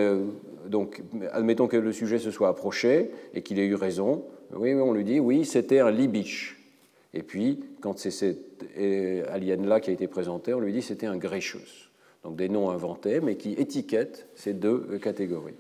donc, 0.67 1.03
admettons 1.33 1.69
que 1.69 1.77
le 1.77 1.93
sujet 1.93 2.19
se 2.19 2.31
soit 2.31 2.49
approché 2.49 3.11
et 3.35 3.43
qu'il 3.43 3.59
ait 3.59 3.67
eu 3.67 3.75
raison. 3.75 4.25
Oui, 4.55 4.75
on 4.75 4.93
lui 4.93 5.05
dit, 5.05 5.21
oui, 5.21 5.45
c'était 5.45 5.81
un 5.81 5.91
libiche. 5.91 6.61
Et 7.15 7.23
puis, 7.23 7.61
quand 7.81 7.99
c'est 7.99 8.11
cet 8.11 8.65
alien-là 9.33 9.81
qui 9.81 9.91
a 9.91 9.93
été 9.93 10.07
présenté, 10.07 10.55
on 10.55 10.61
lui 10.61 10.73
dit 10.73 10.83
c'était 10.83 11.07
un 11.07 11.17
Gracious. 11.17 11.91
Donc 12.25 12.37
des 12.37 12.49
noms 12.49 12.71
inventés, 12.71 13.21
mais 13.21 13.37
qui 13.37 13.53
étiquettent 13.53 14.27
ces 14.35 14.53
deux 14.53 14.99
catégories. 15.01 15.55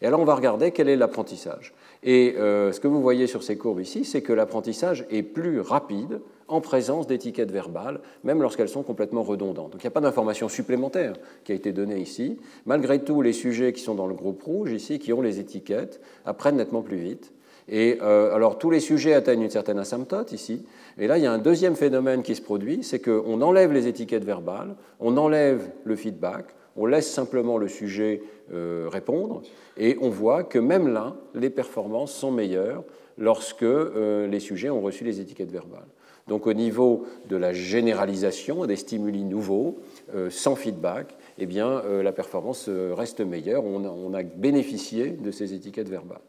Et 0.00 0.06
alors, 0.06 0.20
on 0.20 0.24
va 0.24 0.34
regarder 0.34 0.70
quel 0.72 0.88
est 0.88 0.96
l'apprentissage. 0.96 1.72
Et 2.02 2.34
euh, 2.36 2.72
ce 2.72 2.80
que 2.80 2.88
vous 2.88 3.00
voyez 3.00 3.26
sur 3.26 3.42
ces 3.42 3.56
courbes 3.56 3.80
ici, 3.80 4.04
c'est 4.04 4.22
que 4.22 4.32
l'apprentissage 4.32 5.06
est 5.10 5.22
plus 5.22 5.60
rapide 5.60 6.20
en 6.48 6.60
présence 6.60 7.06
d'étiquettes 7.06 7.52
verbales, 7.52 8.00
même 8.24 8.42
lorsqu'elles 8.42 8.68
sont 8.68 8.82
complètement 8.82 9.22
redondantes. 9.22 9.70
Donc 9.70 9.82
il 9.82 9.86
n'y 9.86 9.88
a 9.88 9.92
pas 9.92 10.00
d'information 10.00 10.48
supplémentaire 10.48 11.14
qui 11.44 11.52
a 11.52 11.54
été 11.54 11.72
donnée 11.72 12.00
ici. 12.00 12.38
Malgré 12.66 13.02
tout, 13.02 13.22
les 13.22 13.32
sujets 13.32 13.72
qui 13.72 13.80
sont 13.80 13.94
dans 13.94 14.08
le 14.08 14.14
groupe 14.14 14.42
rouge 14.42 14.72
ici, 14.72 14.98
qui 14.98 15.12
ont 15.12 15.22
les 15.22 15.38
étiquettes, 15.38 16.00
apprennent 16.26 16.56
nettement 16.56 16.82
plus 16.82 16.96
vite. 16.96 17.32
Et 17.68 17.98
euh, 18.02 18.34
alors 18.34 18.58
tous 18.58 18.70
les 18.70 18.80
sujets 18.80 19.14
atteignent 19.14 19.42
une 19.42 19.50
certaine 19.50 19.78
asymptote 19.78 20.32
ici. 20.32 20.66
Et 20.98 21.06
là, 21.06 21.18
il 21.18 21.24
y 21.24 21.26
a 21.26 21.32
un 21.32 21.38
deuxième 21.38 21.76
phénomène 21.76 22.22
qui 22.22 22.34
se 22.34 22.42
produit, 22.42 22.82
c'est 22.82 22.98
qu'on 22.98 23.40
enlève 23.40 23.72
les 23.72 23.86
étiquettes 23.86 24.24
verbales, 24.24 24.74
on 24.98 25.16
enlève 25.16 25.70
le 25.84 25.96
feedback, 25.96 26.46
on 26.76 26.86
laisse 26.86 27.10
simplement 27.10 27.58
le 27.58 27.68
sujet 27.68 28.22
euh, 28.52 28.88
répondre, 28.90 29.42
et 29.76 29.96
on 30.00 30.10
voit 30.10 30.44
que 30.44 30.58
même 30.58 30.92
là, 30.92 31.14
les 31.34 31.50
performances 31.50 32.12
sont 32.12 32.30
meilleures 32.30 32.84
lorsque 33.18 33.62
euh, 33.62 34.26
les 34.26 34.40
sujets 34.40 34.70
ont 34.70 34.80
reçu 34.80 35.04
les 35.04 35.20
étiquettes 35.20 35.50
verbales. 35.50 35.86
Donc 36.28 36.46
au 36.46 36.52
niveau 36.52 37.04
de 37.28 37.36
la 37.36 37.52
généralisation 37.52 38.64
des 38.66 38.76
stimuli 38.76 39.24
nouveaux, 39.24 39.80
euh, 40.14 40.30
sans 40.30 40.54
feedback, 40.54 41.16
eh 41.38 41.46
bien, 41.46 41.82
la 42.02 42.12
performance 42.12 42.68
reste 42.68 43.20
meilleure. 43.20 43.64
On 43.64 44.14
a, 44.14 44.22
bénéficié 44.22 45.08
de 45.08 45.30
ces 45.30 45.54
étiquettes 45.54 45.88
verbales. 45.88 46.20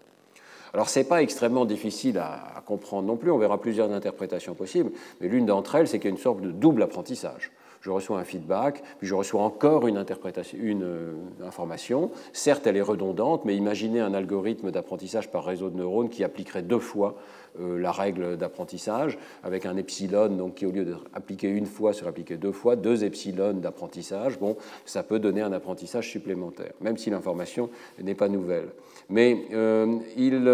Alors, 0.74 0.90
ce 0.90 1.00
n'est 1.00 1.06
pas 1.06 1.22
extrêmement 1.22 1.66
difficile 1.66 2.18
à, 2.18 2.64
comprendre 2.66 3.08
non 3.08 3.18
plus, 3.18 3.30
on 3.30 3.38
verra 3.38 3.60
plusieurs 3.60 3.92
interprétations 3.92 4.56
possibles, 4.56 4.92
mais 5.20 5.28
l'une 5.28 5.46
d'entre 5.46 5.76
elles, 5.76 5.88
c'est 5.88 6.00
qu'il 6.00 6.10
y 6.10 6.14
a 6.14 6.16
une 6.16 6.22
sorte 6.22 6.42
de 6.42 6.52
double 6.52 6.82
apprentissage 6.82 7.52
je 7.84 7.92
reçois 7.92 8.18
un 8.18 8.24
feedback, 8.24 8.82
puis 8.98 9.08
je 9.08 9.14
reçois 9.14 9.42
encore 9.42 9.88
une, 9.88 9.98
euh, 9.98 11.14
information. 11.44 12.12
Certes, 12.32 12.66
elle 12.66 12.78
est 12.78 12.82
redondante, 12.82 13.44
mais 13.44 13.58
imaginez 13.58 14.00
un 14.00 14.14
algorithme 14.14 14.72
d'apprentissage 14.72 15.30
par 15.30 15.44
réseau 15.44 15.70
de 15.70 15.76
neurones 15.76 16.08
qui 16.08 16.24
appliquerait 16.24 16.62
deux 16.62 16.80
fois 16.80 17.16
euh, 17.60 17.78
la 17.78 17.92
règle 17.92 18.38
d'apprentissage, 18.38 19.20
avec 19.44 19.66
un 19.66 19.76
epsilon 19.76 20.30
donc, 20.30 20.56
qui, 20.56 20.66
au 20.66 20.72
lieu 20.72 20.86
d'être 20.86 21.04
appliqué 21.14 21.50
une 21.50 21.66
fois, 21.66 21.92
serait 21.92 22.10
appliqué 22.10 22.38
deux 22.38 22.54
fois, 22.54 22.78
deux 22.78 23.04
epsilon 23.04 23.52
d'apprentissage. 23.56 24.40
Bon, 24.40 24.56
ça 24.86 25.04
peut 25.04 25.20
donner 25.20 25.42
un 25.42 25.52
apprentissage 25.52 26.10
supplémentaire, 26.10 26.72
même 26.80 26.96
si 26.96 27.10
l'information 27.10 27.70
n'est 28.02 28.16
pas 28.16 28.30
nouvelle. 28.30 28.70
Mais 29.10 29.46
euh, 29.52 29.98
il 30.16 30.48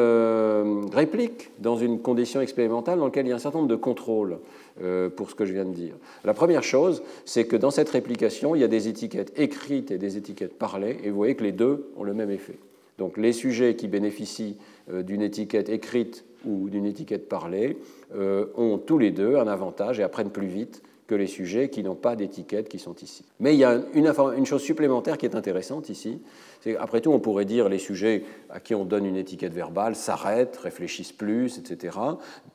réplique 0.95 1.51
dans 1.59 1.77
une 1.77 1.99
condition 1.99 2.41
expérimentale 2.41 2.97
dans 2.97 3.05
laquelle 3.05 3.27
il 3.27 3.29
y 3.29 3.33
a 3.33 3.35
un 3.35 3.39
certain 3.39 3.59
nombre 3.59 3.69
de 3.69 3.75
contrôles. 3.75 4.39
Euh, 4.81 5.09
pour 5.09 5.29
ce 5.29 5.35
que 5.35 5.45
je 5.45 5.51
viens 5.51 5.65
de 5.65 5.73
dire. 5.73 5.95
La 6.23 6.33
première 6.33 6.63
chose, 6.63 7.03
c'est 7.25 7.45
que 7.45 7.57
dans 7.57 7.71
cette 7.71 7.89
réplication, 7.89 8.55
il 8.55 8.61
y 8.61 8.63
a 8.63 8.69
des 8.69 8.87
étiquettes 8.87 9.37
écrites 9.37 9.91
et 9.91 9.97
des 9.97 10.15
étiquettes 10.15 10.57
parlées, 10.57 10.97
et 11.03 11.09
vous 11.09 11.17
voyez 11.17 11.35
que 11.35 11.43
les 11.43 11.51
deux 11.51 11.91
ont 11.97 12.03
le 12.03 12.13
même 12.13 12.31
effet. 12.31 12.57
Donc 12.97 13.17
les 13.17 13.33
sujets 13.33 13.75
qui 13.75 13.89
bénéficient 13.89 14.57
euh, 14.91 15.03
d'une 15.03 15.21
étiquette 15.21 15.67
écrite 15.67 16.23
ou 16.45 16.69
d'une 16.69 16.85
étiquette 16.85 17.27
parlée 17.27 17.77
euh, 18.15 18.45
ont 18.55 18.77
tous 18.77 18.97
les 18.97 19.11
deux 19.11 19.35
un 19.35 19.47
avantage 19.47 19.99
et 19.99 20.03
apprennent 20.03 20.29
plus 20.29 20.47
vite 20.47 20.81
que 21.07 21.15
les 21.15 21.27
sujets 21.27 21.69
qui 21.69 21.83
n'ont 21.83 21.95
pas 21.95 22.15
d'étiquette 22.15 22.69
qui 22.69 22.77
sont 22.77 22.95
ici. 23.01 23.25
Mais 23.39 23.55
il 23.55 23.59
y 23.59 23.63
a 23.63 23.81
une, 23.95 24.45
chose 24.45 24.61
supplémentaire 24.61 25.17
qui 25.17 25.25
est 25.25 25.35
intéressante 25.35 25.89
ici. 25.89 26.21
Après 26.77 26.99
tout, 26.99 27.11
on 27.11 27.19
pourrait 27.19 27.45
dire 27.45 27.69
les 27.69 27.77
sujets 27.77 28.25
à 28.49 28.59
qui 28.59 28.75
on 28.75 28.83
donne 28.83 29.05
une 29.05 29.15
étiquette 29.15 29.53
verbale 29.53 29.95
s'arrêtent, 29.95 30.57
réfléchissent 30.57 31.13
plus, 31.13 31.57
etc. 31.57 31.97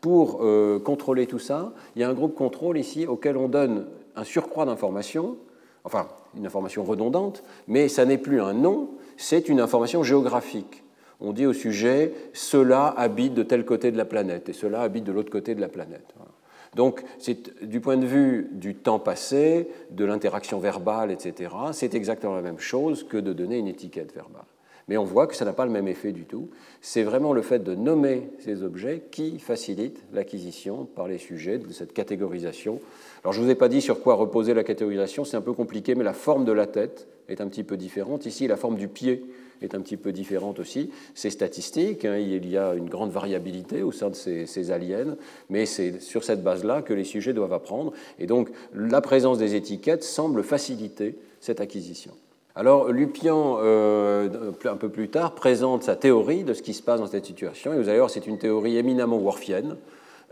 Pour 0.00 0.40
euh, 0.42 0.78
contrôler 0.78 1.26
tout 1.26 1.38
ça, 1.38 1.72
il 1.96 2.02
y 2.02 2.04
a 2.04 2.08
un 2.08 2.14
groupe 2.14 2.34
contrôle 2.34 2.76
ici 2.76 3.06
auquel 3.06 3.36
on 3.36 3.48
donne 3.48 3.86
un 4.14 4.24
surcroît 4.24 4.66
d'informations, 4.66 5.36
enfin 5.84 6.08
une 6.36 6.46
information 6.46 6.84
redondante, 6.84 7.42
mais 7.66 7.88
ça 7.88 8.04
n'est 8.04 8.18
plus 8.18 8.40
un 8.40 8.52
nom, 8.52 8.90
c'est 9.16 9.48
une 9.48 9.60
information 9.60 10.02
géographique. 10.02 10.84
On 11.20 11.32
dit 11.32 11.46
au 11.46 11.52
sujet, 11.52 12.12
cela 12.34 12.88
habite 12.88 13.34
de 13.34 13.42
tel 13.42 13.64
côté 13.64 13.90
de 13.90 13.96
la 13.96 14.04
planète 14.04 14.48
et 14.50 14.52
cela 14.52 14.82
habite 14.82 15.04
de 15.04 15.12
l'autre 15.12 15.30
côté 15.30 15.54
de 15.54 15.60
la 15.60 15.68
planète. 15.68 16.14
Donc, 16.74 17.04
du 17.62 17.80
point 17.80 17.96
de 17.96 18.06
vue 18.06 18.48
du 18.52 18.74
temps 18.74 18.98
passé, 18.98 19.68
de 19.90 20.04
l'interaction 20.04 20.58
verbale, 20.58 21.10
etc., 21.10 21.50
c'est 21.72 21.94
exactement 21.94 22.34
la 22.34 22.42
même 22.42 22.58
chose 22.58 23.04
que 23.04 23.16
de 23.16 23.32
donner 23.32 23.58
une 23.58 23.68
étiquette 23.68 24.14
verbale. 24.14 24.44
Mais 24.86 24.96
on 24.98 25.04
voit 25.04 25.26
que 25.26 25.34
ça 25.34 25.44
n'a 25.44 25.54
pas 25.54 25.64
le 25.64 25.70
même 25.70 25.88
effet 25.88 26.12
du 26.12 26.24
tout. 26.24 26.50
C'est 26.82 27.04
vraiment 27.04 27.32
le 27.32 27.40
fait 27.40 27.60
de 27.60 27.74
nommer 27.74 28.28
ces 28.40 28.62
objets 28.62 29.04
qui 29.10 29.38
facilite 29.38 30.02
l'acquisition 30.12 30.84
par 30.84 31.08
les 31.08 31.18
sujets 31.18 31.58
de 31.58 31.72
cette 31.72 31.94
catégorisation. 31.94 32.80
Alors 33.22 33.32
je 33.32 33.40
ne 33.40 33.46
vous 33.46 33.50
ai 33.50 33.54
pas 33.54 33.68
dit 33.68 33.80
sur 33.80 34.02
quoi 34.02 34.14
reposer 34.14 34.52
la 34.52 34.62
catégorisation, 34.62 35.24
c'est 35.24 35.38
un 35.38 35.42
peu 35.42 35.54
compliqué, 35.54 35.94
mais 35.94 36.04
la 36.04 36.12
forme 36.12 36.44
de 36.44 36.52
la 36.52 36.66
tête 36.66 37.08
est 37.28 37.40
un 37.40 37.48
petit 37.48 37.64
peu 37.64 37.78
différente. 37.78 38.26
Ici, 38.26 38.46
la 38.46 38.56
forme 38.56 38.76
du 38.76 38.88
pied 38.88 39.24
est 39.64 39.74
un 39.74 39.80
petit 39.80 39.96
peu 39.96 40.12
différente 40.12 40.58
aussi. 40.58 40.90
C'est 41.14 41.30
statistique, 41.30 42.04
hein, 42.04 42.16
il 42.16 42.48
y 42.48 42.56
a 42.56 42.74
une 42.74 42.88
grande 42.88 43.10
variabilité 43.10 43.82
au 43.82 43.92
sein 43.92 44.10
de 44.10 44.14
ces, 44.14 44.70
aliens, 44.70 45.16
mais 45.50 45.66
c'est 45.66 46.00
sur 46.00 46.24
cette 46.24 46.42
base-là 46.42 46.82
que 46.82 46.94
les 46.94 47.04
sujets 47.04 47.32
doivent 47.32 47.52
apprendre. 47.52 47.92
Et 48.18 48.26
donc 48.26 48.50
la 48.74 49.00
présence 49.00 49.38
des 49.38 49.54
étiquettes 49.54 50.04
semble 50.04 50.42
faciliter 50.42 51.16
cette 51.40 51.60
acquisition. 51.60 52.12
Alors 52.56 52.92
Lupian, 52.92 53.58
euh, 53.60 54.52
un 54.64 54.76
peu 54.76 54.88
plus 54.88 55.08
tard, 55.08 55.34
présente 55.34 55.82
sa 55.82 55.96
théorie 55.96 56.44
de 56.44 56.54
ce 56.54 56.62
qui 56.62 56.72
se 56.72 56.82
passe 56.82 57.00
dans 57.00 57.08
cette 57.08 57.26
situation, 57.26 57.72
et 57.72 57.76
vous 57.76 57.88
allez 57.88 57.98
voir, 57.98 58.10
c'est 58.10 58.26
une 58.28 58.38
théorie 58.38 58.76
éminemment 58.76 59.18
worfienne. 59.18 59.76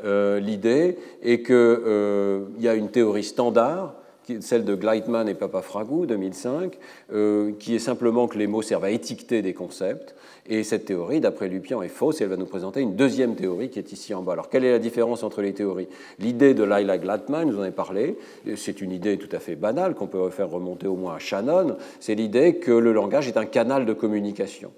Euh, 0.04 0.40
l'idée 0.40 0.98
est 1.22 1.42
qu'il 1.42 1.54
euh, 1.54 2.44
y 2.58 2.68
a 2.68 2.74
une 2.74 2.90
théorie 2.90 3.24
standard 3.24 3.94
celle 4.40 4.64
de 4.64 4.74
Gleitman 4.74 5.28
et 5.28 5.34
Papafragou, 5.34 6.06
2005, 6.06 6.78
euh, 7.12 7.52
qui 7.58 7.74
est 7.74 7.80
simplement 7.80 8.28
que 8.28 8.38
les 8.38 8.46
mots 8.46 8.62
servent 8.62 8.84
à 8.84 8.90
étiqueter 8.90 9.42
des 9.42 9.54
concepts. 9.54 10.14
Et 10.48 10.64
cette 10.64 10.86
théorie, 10.86 11.20
d'après 11.20 11.48
Lupian, 11.48 11.82
est 11.82 11.88
fausse 11.88 12.20
et 12.20 12.24
elle 12.24 12.30
va 12.30 12.36
nous 12.36 12.46
présenter 12.46 12.80
une 12.80 12.96
deuxième 12.96 13.36
théorie 13.36 13.70
qui 13.70 13.78
est 13.78 13.92
ici 13.92 14.12
en 14.12 14.22
bas. 14.22 14.32
Alors, 14.32 14.48
quelle 14.48 14.64
est 14.64 14.72
la 14.72 14.78
différence 14.78 15.22
entre 15.22 15.40
les 15.40 15.52
théories? 15.52 15.88
L'idée 16.18 16.54
de 16.54 16.64
Lila 16.64 16.98
Gleitman, 16.98 17.48
nous 17.48 17.58
en 17.58 17.62
avons 17.62 17.72
parlé, 17.72 18.16
c'est 18.56 18.80
une 18.80 18.90
idée 18.90 19.18
tout 19.18 19.34
à 19.34 19.38
fait 19.38 19.54
banale 19.54 19.94
qu'on 19.94 20.08
peut 20.08 20.30
faire 20.30 20.50
remonter 20.50 20.88
au 20.88 20.96
moins 20.96 21.14
à 21.14 21.18
Shannon, 21.18 21.76
c'est 22.00 22.14
l'idée 22.14 22.56
que 22.56 22.72
le 22.72 22.92
langage 22.92 23.28
est 23.28 23.36
un 23.36 23.46
canal 23.46 23.86
de 23.86 23.92
communication. 23.92 24.72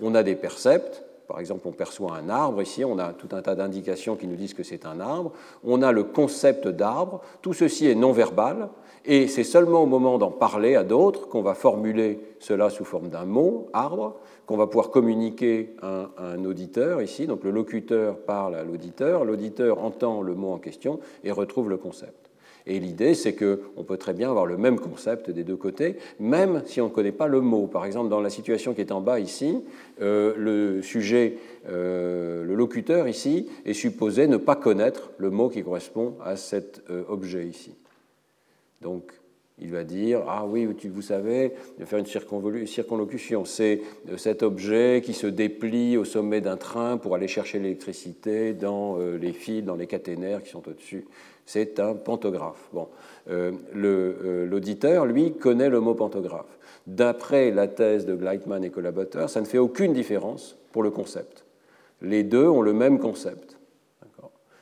On 0.00 0.14
a 0.14 0.22
des 0.22 0.36
percepts, 0.36 1.02
par 1.28 1.40
exemple, 1.40 1.68
on 1.68 1.72
perçoit 1.72 2.16
un 2.16 2.30
arbre, 2.30 2.62
ici 2.62 2.84
on 2.86 2.98
a 2.98 3.12
tout 3.12 3.28
un 3.32 3.42
tas 3.42 3.54
d'indications 3.54 4.16
qui 4.16 4.26
nous 4.26 4.34
disent 4.34 4.54
que 4.54 4.62
c'est 4.62 4.86
un 4.86 4.98
arbre, 4.98 5.32
on 5.62 5.82
a 5.82 5.92
le 5.92 6.02
concept 6.02 6.66
d'arbre, 6.66 7.20
tout 7.42 7.52
ceci 7.52 7.86
est 7.86 7.94
non 7.94 8.12
verbal, 8.12 8.70
et 9.04 9.28
c'est 9.28 9.44
seulement 9.44 9.82
au 9.82 9.86
moment 9.86 10.16
d'en 10.16 10.30
parler 10.30 10.74
à 10.74 10.84
d'autres 10.84 11.28
qu'on 11.28 11.42
va 11.42 11.54
formuler 11.54 12.18
cela 12.40 12.70
sous 12.70 12.84
forme 12.84 13.10
d'un 13.10 13.26
mot, 13.26 13.68
arbre, 13.74 14.16
qu'on 14.46 14.56
va 14.56 14.66
pouvoir 14.66 14.90
communiquer 14.90 15.76
à 15.82 16.08
un 16.16 16.42
auditeur 16.46 17.02
ici, 17.02 17.26
donc 17.26 17.44
le 17.44 17.50
locuteur 17.50 18.16
parle 18.16 18.54
à 18.54 18.64
l'auditeur, 18.64 19.26
l'auditeur 19.26 19.84
entend 19.84 20.22
le 20.22 20.34
mot 20.34 20.52
en 20.52 20.58
question 20.58 20.98
et 21.24 21.30
retrouve 21.30 21.68
le 21.68 21.76
concept. 21.76 22.27
Et 22.68 22.80
l'idée, 22.80 23.14
c'est 23.14 23.34
qu'on 23.34 23.82
peut 23.82 23.96
très 23.96 24.12
bien 24.12 24.28
avoir 24.28 24.44
le 24.44 24.58
même 24.58 24.78
concept 24.78 25.30
des 25.30 25.42
deux 25.42 25.56
côtés, 25.56 25.96
même 26.20 26.62
si 26.66 26.82
on 26.82 26.88
ne 26.88 26.92
connaît 26.92 27.12
pas 27.12 27.26
le 27.26 27.40
mot. 27.40 27.66
Par 27.66 27.86
exemple, 27.86 28.10
dans 28.10 28.20
la 28.20 28.28
situation 28.28 28.74
qui 28.74 28.82
est 28.82 28.92
en 28.92 29.00
bas 29.00 29.20
ici, 29.20 29.64
euh, 30.02 30.34
le 30.36 30.82
sujet, 30.82 31.38
euh, 31.70 32.44
le 32.44 32.54
locuteur 32.54 33.08
ici, 33.08 33.48
est 33.64 33.72
supposé 33.72 34.28
ne 34.28 34.36
pas 34.36 34.54
connaître 34.54 35.10
le 35.16 35.30
mot 35.30 35.48
qui 35.48 35.64
correspond 35.64 36.16
à 36.22 36.36
cet 36.36 36.82
euh, 36.90 37.04
objet 37.08 37.46
ici. 37.46 37.74
Donc, 38.82 39.12
il 39.58 39.72
va 39.72 39.82
dire 39.82 40.22
Ah 40.28 40.44
oui, 40.46 40.68
vous 40.84 41.02
savez, 41.02 41.54
faire 41.86 41.98
une 41.98 42.66
circonlocution. 42.66 43.46
C'est 43.46 43.80
cet 44.18 44.42
objet 44.42 45.00
qui 45.02 45.14
se 45.14 45.26
déplie 45.26 45.96
au 45.96 46.04
sommet 46.04 46.42
d'un 46.42 46.58
train 46.58 46.98
pour 46.98 47.14
aller 47.14 47.28
chercher 47.28 47.58
l'électricité 47.58 48.52
dans 48.52 48.98
les 48.98 49.32
fils, 49.32 49.64
dans 49.64 49.74
les 49.74 49.88
caténaires 49.88 50.44
qui 50.44 50.50
sont 50.50 50.68
au-dessus 50.68 51.06
c'est 51.48 51.80
un 51.80 51.94
pantographe. 51.94 52.68
Bon. 52.74 52.88
Euh, 53.30 53.52
euh, 53.74 54.46
l'auditeur, 54.46 55.06
lui, 55.06 55.32
connaît 55.32 55.70
le 55.70 55.80
mot 55.80 55.94
pantographe. 55.94 56.58
D'après 56.86 57.50
la 57.50 57.68
thèse 57.68 58.04
de 58.04 58.14
Gleitman 58.14 58.62
et 58.64 58.70
collaborateurs, 58.70 59.30
ça 59.30 59.40
ne 59.40 59.46
fait 59.46 59.56
aucune 59.56 59.94
différence 59.94 60.58
pour 60.72 60.82
le 60.82 60.90
concept. 60.90 61.46
Les 62.02 62.22
deux 62.22 62.46
ont 62.46 62.60
le 62.60 62.74
même 62.74 62.98
concept. 62.98 63.56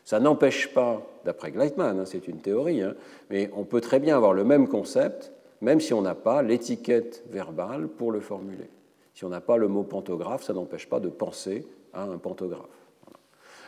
Ça 0.04 0.20
n'empêche 0.20 0.72
pas, 0.72 1.02
d'après 1.24 1.50
Gleitman, 1.50 1.98
hein, 1.98 2.04
c'est 2.04 2.28
une 2.28 2.38
théorie, 2.38 2.82
hein, 2.82 2.94
mais 3.30 3.50
on 3.56 3.64
peut 3.64 3.80
très 3.80 3.98
bien 3.98 4.16
avoir 4.16 4.32
le 4.32 4.44
même 4.44 4.68
concept, 4.68 5.32
même 5.60 5.80
si 5.80 5.92
on 5.92 6.02
n'a 6.02 6.14
pas 6.14 6.40
l'étiquette 6.42 7.24
verbale 7.30 7.88
pour 7.88 8.12
le 8.12 8.20
formuler. 8.20 8.70
Si 9.12 9.24
on 9.24 9.28
n'a 9.28 9.40
pas 9.40 9.56
le 9.56 9.66
mot 9.66 9.82
pantographe, 9.82 10.44
ça 10.44 10.52
n'empêche 10.52 10.88
pas 10.88 11.00
de 11.00 11.08
penser 11.08 11.66
à 11.92 12.04
un 12.04 12.18
pantographe. 12.18 12.60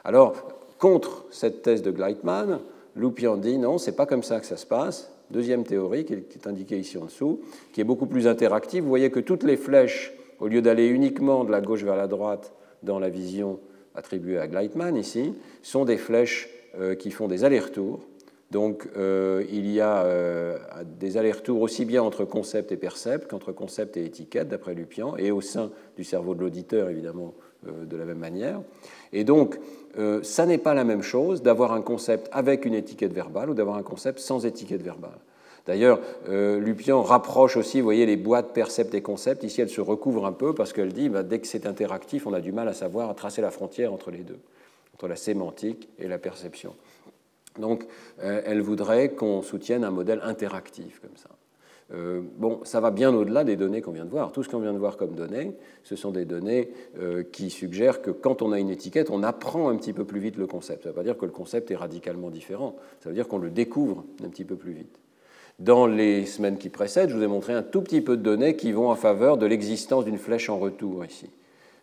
Alors, 0.05 0.37
contre 0.79 1.25
cette 1.33 1.63
thèse 1.63 1.83
de 1.83 1.91
Gleitman, 1.91 2.61
Loupian 2.99 3.37
dit 3.37 3.59
non, 3.59 3.79
c'est 3.79 3.97
pas 3.97 4.07
comme 4.07 4.23
ça 4.23 4.41
que 4.41 4.47
ça 4.47 4.57
se 4.57 4.67
passe. 4.67 5.13
Deuxième 5.31 5.65
théorie 5.65 6.05
qui 6.05 6.15
est 6.15 6.47
indiquée 6.47 6.79
ici 6.79 6.99
en 6.99 7.05
dessous, 7.05 7.41
qui 7.73 7.81
est 7.81 7.85
beaucoup 7.85 8.07
plus 8.07 8.27
interactive. 8.27 8.83
Vous 8.83 8.89
voyez 8.89 9.11
que 9.11 9.21
toutes 9.21 9.45
les 9.45 9.57
flèches, 9.57 10.13
au 10.41 10.49
lieu 10.49 10.63
d'aller 10.63 10.89
uniquement 10.89 11.45
de 11.45 11.51
la 11.51 11.61
gauche 11.61 11.85
vers 11.85 11.97
la 11.97 12.07
droite 12.07 12.53
dans 12.83 12.99
la 12.99 13.09
vision 13.09 13.61
attribuée 13.95 14.39
à 14.39 14.47
Gleitman 14.49 14.97
ici, 14.97 15.35
sont 15.63 15.85
des 15.85 15.97
flèches 15.97 16.49
qui 16.99 17.11
font 17.11 17.29
des 17.29 17.45
allers-retours. 17.45 18.01
Donc 18.51 18.89
il 18.97 19.71
y 19.71 19.81
a 19.81 20.07
des 20.99 21.19
allers-retours 21.19 21.61
aussi 21.61 21.85
bien 21.85 22.03
entre 22.03 22.25
concept 22.25 22.73
et 22.73 22.77
percept 22.79 23.29
qu'entre 23.29 23.53
concept 23.53 23.99
et 23.99 24.05
étiquette, 24.07 24.49
d'après 24.49 24.75
Lupian, 24.75 25.17
et 25.19 25.31
au 25.31 25.43
sein 25.43 25.71
du 25.97 26.05
cerveau 26.05 26.35
de 26.35 26.41
l'auditeur, 26.41 26.89
évidemment, 26.89 27.35
de 27.67 27.97
la 27.97 28.07
même 28.07 28.19
manière. 28.19 28.63
Et 29.13 29.25
donc, 29.25 29.59
ça 30.23 30.47
n'est 30.47 30.59
pas 30.59 30.75
la 30.75 30.85
même 30.85 31.03
chose 31.03 31.43
d'avoir 31.43 31.73
un 31.73 31.83
concept 31.83 32.29
avec 32.33 32.65
une 32.65 32.75
étiquette 32.75 33.13
verbale 33.13 33.51
ou 33.51 33.55
d'avoir 33.55 33.77
un 33.77 33.83
concept 33.83 34.19
sans 34.21 34.47
étiquette 34.47 34.83
verbale. 34.83 35.19
D'ailleurs, 35.69 36.01
euh, 36.31 36.59
Lupian 36.59 37.03
rapproche 37.03 37.59
aussi, 37.59 37.81
vous 37.81 37.85
voyez, 37.85 38.07
les 38.07 38.17
boîtes 38.17 38.55
percept 38.55 38.95
et 38.95 39.03
concept. 39.03 39.45
Ici, 39.45 39.61
elle 39.61 39.69
se 39.69 39.83
recouvre 39.83 40.25
un 40.25 40.33
peu 40.33 40.55
parce 40.55 40.73
qu'elle 40.73 40.95
dit, 40.95 41.11
bah, 41.11 41.23
dès 41.23 41.41
que 41.41 41.47
c'est 41.47 41.67
interactif, 41.67 42.27
on 42.27 42.33
a 42.33 42.41
du 42.41 42.53
mal 42.53 42.69
à 42.69 42.73
savoir, 42.73 43.11
à 43.11 43.15
tracer 43.15 43.43
la 43.43 43.51
frontière 43.51 43.93
entre 43.93 44.11
les 44.11 44.21
deux, 44.21 44.39
entre 44.95 45.09
la 45.09 45.17
sémantique 45.17 45.91
et 45.99 46.09
la 46.09 46.17
perception. 46.17 46.75
Donc, 47.59 47.85
euh, 48.23 48.41
elle 48.47 48.63
voudrait 48.63 49.11
qu'on 49.11 49.43
soutienne 49.43 49.85
un 49.85 49.91
modèle 49.91 50.23
interactif 50.25 51.01
comme 51.01 51.17
ça. 51.17 51.29
Euh, 51.93 52.21
bon, 52.37 52.61
ça 52.65 52.81
va 52.81 52.91
bien 52.91 53.15
au-delà 53.15 53.45
des 53.45 53.57
données 53.57 53.81
qu'on 53.81 53.93
vient 53.93 54.05
de 54.05 54.11
voir. 54.11 54.33
Tout 54.33 54.43
ce 54.43 54.49
qu'on 54.49 54.61
vient 54.61 54.75
de 54.75 54.79
voir 54.79 54.97
comme 54.97 55.15
données, 55.15 55.55
ce 55.85 55.97
sont 55.97 56.11
des 56.11 56.25
données 56.25 56.71
qui 57.33 57.51
suggèrent 57.51 58.03
que 58.03 58.11
quand 58.11 58.43
on 58.43 58.53
a 58.53 58.59
une 58.59 58.71
étiquette, 58.71 59.11
on 59.11 59.23
apprend 59.23 59.69
un 59.71 59.77
petit 59.77 59.93
peu 59.93 60.05
plus 60.05 60.21
vite 60.21 60.37
le 60.37 60.47
concept. 60.47 60.83
Ça 60.83 60.89
ne 60.89 60.93
veut 60.93 60.97
pas 60.97 61.05
dire 61.05 61.17
que 61.17 61.25
le 61.25 61.33
concept 61.33 61.71
est 61.71 61.77
radicalement 61.77 62.31
différent. 62.31 62.77
Ça 63.01 63.09
veut 63.09 63.15
dire 63.15 63.29
qu'on 63.29 63.39
le 63.39 63.51
découvre 63.51 64.05
un 64.25 64.29
petit 64.29 64.45
peu 64.45 64.57
plus 64.57 64.73
vite. 64.73 64.99
Dans 65.59 65.89
les 65.89 66.25
semaines 66.25 66.57
qui 66.57 66.69
précèdent, 66.69 67.11
je 67.11 67.17
vous 67.17 67.23
ai 67.23 67.27
montré 67.27 67.53
un 67.53 67.65
tout 67.65 67.83
petit 67.83 68.01
peu 68.01 68.17
de 68.17 68.23
données 68.23 68.55
qui 68.55 68.71
vont 68.71 68.91
en 68.91 68.95
faveur 68.95 69.39
de 69.39 69.47
l'existence 69.47 70.05
d'une 70.05 70.19
flèche 70.19 70.49
en 70.51 70.59
retour 70.59 71.05
ici. 71.05 71.31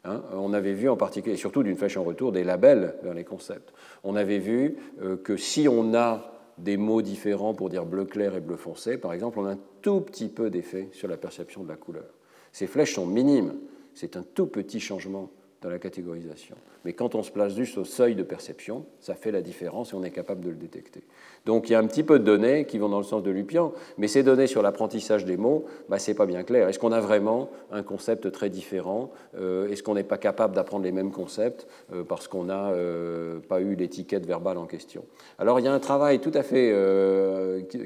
Hein. 0.05 0.21
on 0.33 0.53
avait 0.53 0.74
vu 0.74 0.88
en 0.88 0.95
particulier, 0.95 1.33
et 1.33 1.38
surtout 1.38 1.63
d'une 1.63 1.75
flèche 1.75 1.97
en 1.97 2.03
retour, 2.03 2.31
des 2.31 2.43
labels 2.43 2.95
dans 3.03 3.12
les 3.12 3.24
concepts. 3.24 3.74
On 4.03 4.15
avait 4.15 4.38
vu 4.38 4.77
euh, 5.01 5.17
que 5.17 5.35
si 5.35 5.67
on 5.67 5.93
a 5.93 6.35
des 6.57 6.77
mots 6.77 7.01
différents 7.01 7.53
pour 7.53 7.69
dire 7.69 7.85
bleu 7.85 8.05
clair 8.05 8.35
et 8.35 8.41
bleu 8.41 8.55
foncé, 8.55 8.97
par 8.97 9.13
exemple, 9.13 9.39
on 9.39 9.45
a 9.45 9.51
un 9.51 9.59
tout 9.81 10.01
petit 10.01 10.27
peu 10.27 10.50
d'effet 10.50 10.89
sur 10.93 11.07
la 11.07 11.17
perception 11.17 11.63
de 11.63 11.69
la 11.69 11.75
couleur. 11.75 12.13
Ces 12.51 12.67
flèches 12.67 12.95
sont 12.95 13.05
minimes, 13.05 13.55
c'est 13.93 14.17
un 14.17 14.24
tout 14.24 14.47
petit 14.47 14.79
changement 14.79 15.31
dans 15.65 15.72
la 15.72 15.79
catégorisation. 15.79 16.55
Mais 16.86 16.93
quand 16.93 17.15
on 17.15 17.24
se 17.24 17.31
place 17.31 17.55
juste 17.55 17.79
au 17.79 17.86
seuil 17.86 18.13
de 18.13 18.22
perception, 18.22 18.86
ça 19.00 19.15
fait 19.15 19.31
la 19.31 19.41
différence 19.41 19.93
et 19.93 19.95
on 19.95 20.03
est 20.03 20.12
capable 20.12 20.41
de 20.41 20.50
le 20.50 20.55
détecter. 20.55 21.01
Donc 21.48 21.69
il 21.69 21.74
y 21.74 21.75
a 21.75 21.79
un 21.79 21.88
petit 21.88 22.03
peu 22.03 22.19
de 22.19 22.24
données 22.24 22.65
qui 22.65 22.77
vont 22.77 22.88
dans 22.88 23.00
le 23.00 23.03
sens 23.03 23.24
de 23.24 23.31
Lupian, 23.31 23.74
mais 23.98 24.07
ces 24.07 24.22
données 24.22 24.45
sur 24.45 24.62
l'apprentissage 24.62 25.25
des 25.25 25.38
mots, 25.38 25.65
bah, 25.89 25.98
ce 25.98 26.12
n'est 26.12 26.15
pas 26.15 26.27
bien 26.27 26.43
clair. 26.43 26.69
Est-ce 26.69 26.77
qu'on 26.77 26.91
a 26.91 27.00
vraiment 27.00 27.50
un 27.72 27.81
concept 27.81 28.31
très 28.31 28.51
différent 28.51 29.12
euh, 29.39 29.67
Est-ce 29.67 29.81
qu'on 29.81 29.95
n'est 29.95 30.03
pas 30.03 30.19
capable 30.19 30.53
d'apprendre 30.53 30.84
les 30.84 30.91
mêmes 30.91 31.12
concepts 31.12 31.65
euh, 31.93 32.03
parce 32.03 32.27
qu'on 32.27 32.43
n'a 32.43 32.69
euh, 32.69 33.39
pas 33.39 33.60
eu 33.60 33.74
l'étiquette 33.74 34.27
verbale 34.27 34.60
en 34.60 34.67
question? 34.67 35.03
Alors 35.39 35.60
il 35.60 35.65
y 35.65 35.67
a 35.67 35.74
un 35.74 35.79
travail 35.79 36.19
tout 36.19 36.31
à 36.36 36.43
fait, 36.43 36.75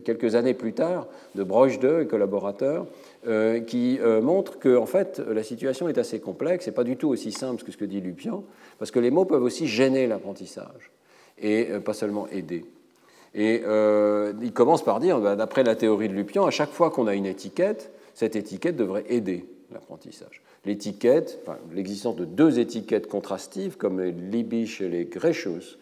quelques 0.03 0.36
années 0.36 0.53
plus 0.53 0.74
tard, 0.74 1.07
de 1.36 1.43
Broche 1.43 1.79
2 1.79 2.01
et 2.01 2.07
collaborateurs, 2.07 2.88
qui 3.67 3.99
montre 4.21 4.59
que 4.59 4.77
en 4.77 4.85
fait, 4.85 5.19
la 5.19 5.43
situation 5.43 5.89
est 5.89 5.97
assez 5.97 6.19
complexe 6.19 6.67
et 6.67 6.71
pas 6.71 6.83
du 6.83 6.95
tout 6.95 7.09
aussi 7.09 7.31
simple 7.31 7.63
que 7.63 7.71
ce 7.71 7.77
que 7.77 7.85
dit 7.85 8.01
Lupian, 8.01 8.43
parce 8.77 8.91
que 8.91 8.99
les 8.99 9.11
mots 9.11 9.25
peuvent 9.25 9.43
aussi 9.43 9.67
gêner 9.67 10.07
l'apprentissage 10.07 10.91
et 11.38 11.65
pas 11.83 11.93
seulement 11.93 12.27
aider. 12.27 12.65
Et 13.33 13.61
euh, 13.65 14.33
il 14.41 14.53
commence 14.53 14.83
par 14.83 14.99
dire, 14.99 15.19
bah, 15.19 15.35
d'après 15.35 15.63
la 15.63 15.75
théorie 15.75 16.09
de 16.09 16.13
Lupian, 16.13 16.45
à 16.45 16.51
chaque 16.51 16.71
fois 16.71 16.89
qu'on 16.89 17.07
a 17.07 17.13
une 17.13 17.25
étiquette, 17.25 17.91
cette 18.13 18.35
étiquette 18.35 18.75
devrait 18.75 19.05
aider 19.09 19.45
l'apprentissage. 19.71 20.41
L'étiquette, 20.65 21.39
l'existence 21.73 22.15
de 22.15 22.25
deux 22.25 22.59
étiquettes 22.59 23.07
contrastives, 23.07 23.77
comme 23.77 24.01
les 24.01 24.11
Libisch 24.11 24.81
et 24.81 24.89
les 24.89 25.05
Grecius, 25.05 25.77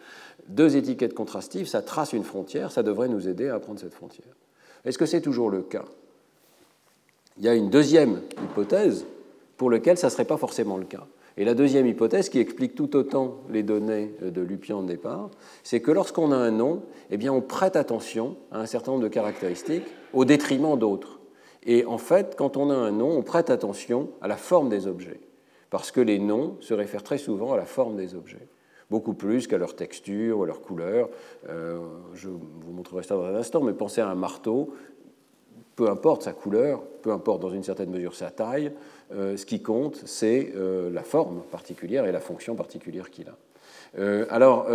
deux 0.48 0.76
étiquettes 0.76 1.14
contrastives, 1.14 1.66
ça 1.66 1.82
trace 1.82 2.12
une 2.12 2.22
frontière, 2.22 2.70
ça 2.70 2.82
devrait 2.82 3.08
nous 3.08 3.28
aider 3.28 3.48
à 3.48 3.54
apprendre 3.54 3.80
cette 3.80 3.94
frontière. 3.94 4.36
Est-ce 4.84 4.98
que 4.98 5.06
c'est 5.06 5.20
toujours 5.20 5.50
le 5.50 5.62
cas? 5.62 5.84
Il 7.38 7.44
y 7.44 7.48
a 7.48 7.54
une 7.54 7.70
deuxième 7.70 8.22
hypothèse 8.42 9.06
pour 9.56 9.70
laquelle 9.70 9.96
ça 9.96 10.08
ne 10.08 10.10
serait 10.10 10.24
pas 10.24 10.36
forcément 10.36 10.76
le 10.76 10.84
cas. 10.84 11.06
Et 11.36 11.44
la 11.44 11.54
deuxième 11.54 11.86
hypothèse, 11.86 12.30
qui 12.30 12.40
explique 12.40 12.74
tout 12.74 12.96
autant 12.96 13.36
les 13.48 13.62
données 13.62 14.12
de 14.20 14.40
Lupian 14.40 14.82
de 14.82 14.88
départ, 14.88 15.30
c'est 15.62 15.80
que 15.80 15.92
lorsqu'on 15.92 16.32
a 16.32 16.36
un 16.36 16.50
nom, 16.50 16.82
eh 17.10 17.16
bien, 17.16 17.32
on 17.32 17.40
prête 17.40 17.76
attention 17.76 18.36
à 18.50 18.58
un 18.60 18.66
certain 18.66 18.90
nombre 18.90 19.04
de 19.04 19.08
caractéristiques 19.08 19.86
au 20.12 20.24
détriment 20.24 20.76
d'autres. 20.76 21.20
Et 21.64 21.84
en 21.84 21.98
fait, 21.98 22.34
quand 22.36 22.56
on 22.56 22.70
a 22.70 22.74
un 22.74 22.90
nom, 22.90 23.16
on 23.16 23.22
prête 23.22 23.50
attention 23.50 24.10
à 24.20 24.26
la 24.26 24.36
forme 24.36 24.68
des 24.68 24.88
objets, 24.88 25.20
parce 25.70 25.92
que 25.92 26.00
les 26.00 26.18
noms 26.18 26.56
se 26.58 26.74
réfèrent 26.74 27.04
très 27.04 27.18
souvent 27.18 27.52
à 27.52 27.56
la 27.56 27.66
forme 27.66 27.96
des 27.96 28.16
objets 28.16 28.48
beaucoup 28.90 29.14
plus 29.14 29.46
qu'à 29.46 29.58
leur 29.58 29.76
texture 29.76 30.38
ou 30.38 30.44
à 30.44 30.46
leur 30.46 30.62
couleur. 30.62 31.10
Euh, 31.48 31.78
je 32.14 32.28
vous 32.28 32.72
montrerai 32.72 33.02
ça 33.02 33.16
dans 33.16 33.24
un 33.24 33.34
instant, 33.34 33.60
mais 33.62 33.72
pensez 33.72 34.00
à 34.00 34.08
un 34.08 34.14
marteau, 34.14 34.72
peu 35.78 35.88
importe 35.88 36.22
sa 36.22 36.32
couleur, 36.32 36.82
peu 37.02 37.12
importe 37.12 37.40
dans 37.40 37.50
une 37.50 37.62
certaine 37.62 37.90
mesure 37.90 38.16
sa 38.16 38.32
taille, 38.32 38.72
euh, 39.14 39.36
ce 39.36 39.46
qui 39.46 39.62
compte, 39.62 40.02
c'est 40.06 40.52
euh, 40.56 40.90
la 40.90 41.04
forme 41.04 41.42
particulière 41.52 42.04
et 42.04 42.10
la 42.10 42.18
fonction 42.18 42.56
particulière 42.56 43.10
qu'il 43.10 43.28
a. 43.28 43.36
Euh, 43.96 44.26
alors, 44.28 44.66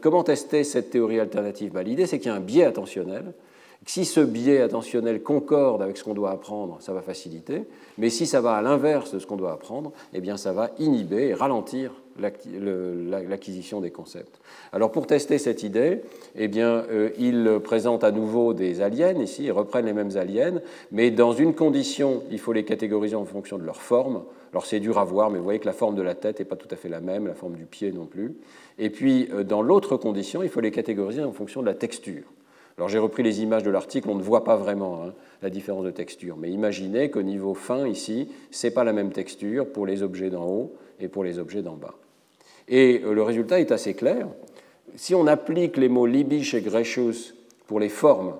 comment 0.00 0.24
tester 0.24 0.64
cette 0.64 0.90
théorie 0.90 1.20
alternative? 1.20 1.70
Bah, 1.72 1.84
L'idée, 1.84 2.06
c'est 2.06 2.18
qu'il 2.18 2.26
y 2.26 2.34
a 2.34 2.34
un 2.34 2.40
biais 2.40 2.64
attentionnel. 2.64 3.34
Si 3.86 4.04
ce 4.04 4.18
biais 4.18 4.60
attentionnel 4.60 5.22
concorde 5.22 5.80
avec 5.80 5.96
ce 5.96 6.02
qu'on 6.02 6.12
doit 6.12 6.32
apprendre, 6.32 6.78
ça 6.80 6.92
va 6.92 7.02
faciliter, 7.02 7.62
mais 7.96 8.10
si 8.10 8.26
ça 8.26 8.40
va 8.40 8.54
à 8.54 8.62
l'inverse 8.62 9.14
de 9.14 9.20
ce 9.20 9.28
qu'on 9.28 9.36
doit 9.36 9.52
apprendre, 9.52 9.92
eh 10.12 10.20
bien 10.20 10.36
ça 10.36 10.52
va 10.52 10.70
inhiber 10.80 11.28
et 11.28 11.34
ralentir 11.34 11.92
l'acquisition 12.18 13.80
des 13.80 13.90
concepts. 13.90 14.40
Alors 14.72 14.90
pour 14.90 15.06
tester 15.06 15.38
cette 15.38 15.62
idée, 15.62 16.02
eh 16.36 16.48
bien, 16.48 16.84
euh, 16.90 17.10
ils 17.18 17.60
présentent 17.62 18.04
à 18.04 18.10
nouveau 18.10 18.54
des 18.54 18.80
aliens, 18.80 19.14
ici, 19.20 19.44
ils 19.44 19.52
reprennent 19.52 19.86
les 19.86 19.92
mêmes 19.92 20.16
aliens, 20.16 20.60
mais 20.90 21.10
dans 21.10 21.32
une 21.32 21.54
condition, 21.54 22.22
il 22.30 22.38
faut 22.38 22.52
les 22.52 22.64
catégoriser 22.64 23.16
en 23.16 23.24
fonction 23.24 23.58
de 23.58 23.64
leur 23.64 23.82
forme. 23.82 24.22
Alors 24.52 24.66
c'est 24.66 24.80
dur 24.80 24.98
à 24.98 25.04
voir, 25.04 25.30
mais 25.30 25.38
vous 25.38 25.44
voyez 25.44 25.60
que 25.60 25.66
la 25.66 25.72
forme 25.72 25.94
de 25.94 26.02
la 26.02 26.14
tête 26.14 26.38
n'est 26.38 26.44
pas 26.44 26.56
tout 26.56 26.68
à 26.70 26.76
fait 26.76 26.88
la 26.88 27.00
même, 27.00 27.26
la 27.26 27.34
forme 27.34 27.54
du 27.54 27.64
pied 27.64 27.90
non 27.92 28.06
plus. 28.06 28.34
Et 28.78 28.90
puis 28.90 29.28
euh, 29.32 29.44
dans 29.44 29.62
l'autre 29.62 29.96
condition, 29.96 30.42
il 30.42 30.48
faut 30.48 30.60
les 30.60 30.70
catégoriser 30.70 31.24
en 31.24 31.32
fonction 31.32 31.62
de 31.62 31.66
la 31.66 31.74
texture. 31.74 32.24
Alors 32.78 32.88
j'ai 32.88 32.98
repris 32.98 33.22
les 33.22 33.42
images 33.42 33.62
de 33.62 33.70
l'article, 33.70 34.08
on 34.10 34.14
ne 34.14 34.22
voit 34.22 34.44
pas 34.44 34.56
vraiment 34.56 35.02
hein, 35.02 35.12
la 35.42 35.50
différence 35.50 35.84
de 35.84 35.90
texture, 35.90 36.36
mais 36.38 36.50
imaginez 36.50 37.10
qu'au 37.10 37.22
niveau 37.22 37.54
fin 37.54 37.86
ici, 37.86 38.28
ce 38.50 38.66
n'est 38.66 38.72
pas 38.72 38.84
la 38.84 38.92
même 38.92 39.12
texture 39.12 39.66
pour 39.66 39.86
les 39.86 40.02
objets 40.02 40.30
d'en 40.30 40.46
haut 40.46 40.72
et 41.00 41.08
pour 41.08 41.24
les 41.24 41.38
objets 41.38 41.62
d'en 41.62 41.76
bas. 41.76 41.94
Et 42.68 43.02
euh, 43.04 43.12
le 43.12 43.22
résultat 43.22 43.60
est 43.60 43.72
assez 43.72 43.94
clair. 43.94 44.26
Si 44.96 45.14
on 45.14 45.26
applique 45.26 45.76
les 45.76 45.88
mots 45.88 46.06
Libisch 46.06 46.54
et 46.54 46.60
Grecius 46.60 47.34
pour 47.66 47.80
les 47.80 47.88
formes, 47.88 48.34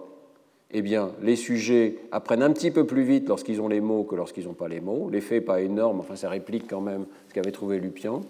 eh 0.74 0.82
bien, 0.82 1.10
les 1.22 1.36
sujets 1.36 1.96
apprennent 2.12 2.42
un 2.42 2.52
petit 2.52 2.70
peu 2.70 2.86
plus 2.86 3.02
vite 3.02 3.28
lorsqu'ils 3.28 3.60
ont 3.60 3.68
les 3.68 3.80
mots 3.80 4.04
que 4.04 4.14
lorsqu'ils 4.14 4.46
n'ont 4.46 4.54
pas 4.54 4.68
les 4.68 4.80
mots. 4.80 5.10
L'effet 5.10 5.36
n'est 5.36 5.40
pas 5.42 5.60
énorme, 5.60 6.00
enfin 6.00 6.16
ça 6.16 6.30
réplique 6.30 6.66
quand 6.68 6.80
même 6.80 7.04
ce 7.28 7.34
qu'avait 7.34 7.52
trouvé 7.52 7.78
Lupian. 7.78 8.22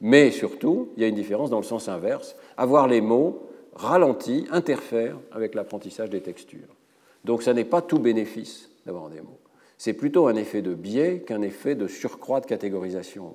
Mais 0.00 0.30
surtout, 0.30 0.90
il 0.96 1.02
y 1.02 1.04
a 1.04 1.08
une 1.08 1.16
différence 1.16 1.50
dans 1.50 1.58
le 1.58 1.64
sens 1.64 1.88
inverse. 1.88 2.36
Avoir 2.56 2.86
les 2.86 3.00
mots 3.00 3.47
ralentit, 3.78 4.46
interfère 4.50 5.16
avec 5.32 5.54
l'apprentissage 5.54 6.10
des 6.10 6.20
textures. 6.20 6.76
Donc 7.24 7.42
ça 7.42 7.54
n'est 7.54 7.64
pas 7.64 7.80
tout 7.80 7.98
bénéfice 7.98 8.70
d'avoir 8.84 9.08
des 9.08 9.20
mots. 9.20 9.38
C'est 9.78 9.92
plutôt 9.92 10.26
un 10.26 10.34
effet 10.34 10.60
de 10.60 10.74
biais 10.74 11.20
qu'un 11.20 11.42
effet 11.42 11.76
de 11.76 11.86
surcroît 11.86 12.40
de 12.40 12.46
catégorisation. 12.46 13.32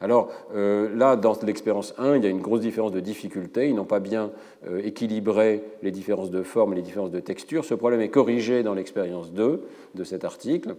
Alors 0.00 0.30
euh, 0.54 0.94
là, 0.94 1.16
dans 1.16 1.36
l'expérience 1.42 1.94
1, 1.98 2.16
il 2.16 2.24
y 2.24 2.26
a 2.26 2.30
une 2.30 2.40
grosse 2.40 2.60
différence 2.60 2.92
de 2.92 3.00
difficulté. 3.00 3.68
Ils 3.68 3.74
n'ont 3.74 3.84
pas 3.84 4.00
bien 4.00 4.30
euh, 4.68 4.80
équilibré 4.84 5.64
les 5.82 5.90
différences 5.90 6.30
de 6.30 6.42
forme 6.42 6.74
et 6.74 6.76
les 6.76 6.82
différences 6.82 7.10
de 7.10 7.20
texture. 7.20 7.64
Ce 7.64 7.74
problème 7.74 8.00
est 8.00 8.10
corrigé 8.10 8.62
dans 8.62 8.74
l'expérience 8.74 9.32
2 9.32 9.62
de 9.94 10.04
cet 10.04 10.24
article. 10.24 10.76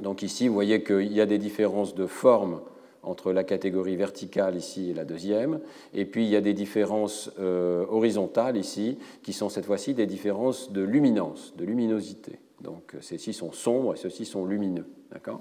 Donc 0.00 0.22
ici, 0.22 0.48
vous 0.48 0.54
voyez 0.54 0.82
qu'il 0.82 1.12
y 1.12 1.20
a 1.20 1.26
des 1.26 1.38
différences 1.38 1.94
de 1.94 2.06
forme 2.06 2.60
entre 3.06 3.32
la 3.32 3.44
catégorie 3.44 3.96
verticale 3.96 4.56
ici 4.56 4.90
et 4.90 4.94
la 4.94 5.04
deuxième. 5.04 5.60
Et 5.94 6.04
puis 6.04 6.24
il 6.24 6.30
y 6.30 6.36
a 6.36 6.40
des 6.40 6.54
différences 6.54 7.30
euh, 7.38 7.86
horizontales 7.88 8.56
ici, 8.56 8.98
qui 9.22 9.32
sont 9.32 9.48
cette 9.48 9.64
fois-ci 9.64 9.94
des 9.94 10.06
différences 10.06 10.72
de 10.72 10.82
luminance, 10.82 11.54
de 11.56 11.64
luminosité. 11.64 12.38
Donc 12.62 12.94
ceux-ci 13.00 13.32
sont 13.32 13.52
sombres 13.52 13.94
et 13.94 13.96
ceux-ci 13.96 14.24
sont 14.24 14.44
lumineux. 14.44 14.86
D'accord? 15.12 15.40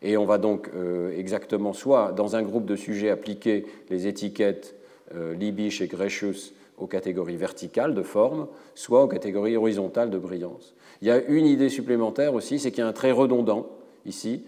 Et 0.00 0.16
on 0.16 0.24
va 0.24 0.38
donc 0.38 0.70
euh, 0.74 1.16
exactement 1.16 1.72
soit 1.72 2.12
dans 2.12 2.34
un 2.34 2.42
groupe 2.42 2.66
de 2.66 2.76
sujets 2.76 3.10
appliquer 3.10 3.66
les 3.88 4.06
étiquettes 4.06 4.74
euh, 5.14 5.34
Libisch 5.34 5.80
et 5.80 5.86
Grecius 5.86 6.54
aux 6.78 6.86
catégories 6.86 7.36
verticales 7.36 7.94
de 7.94 8.02
forme, 8.02 8.48
soit 8.74 9.04
aux 9.04 9.08
catégories 9.08 9.56
horizontales 9.56 10.10
de 10.10 10.18
brillance. 10.18 10.74
Il 11.00 11.08
y 11.08 11.10
a 11.10 11.22
une 11.22 11.46
idée 11.46 11.68
supplémentaire 11.68 12.34
aussi, 12.34 12.58
c'est 12.58 12.70
qu'il 12.70 12.80
y 12.80 12.86
a 12.86 12.88
un 12.88 12.92
trait 12.92 13.12
redondant 13.12 13.68
ici, 14.06 14.42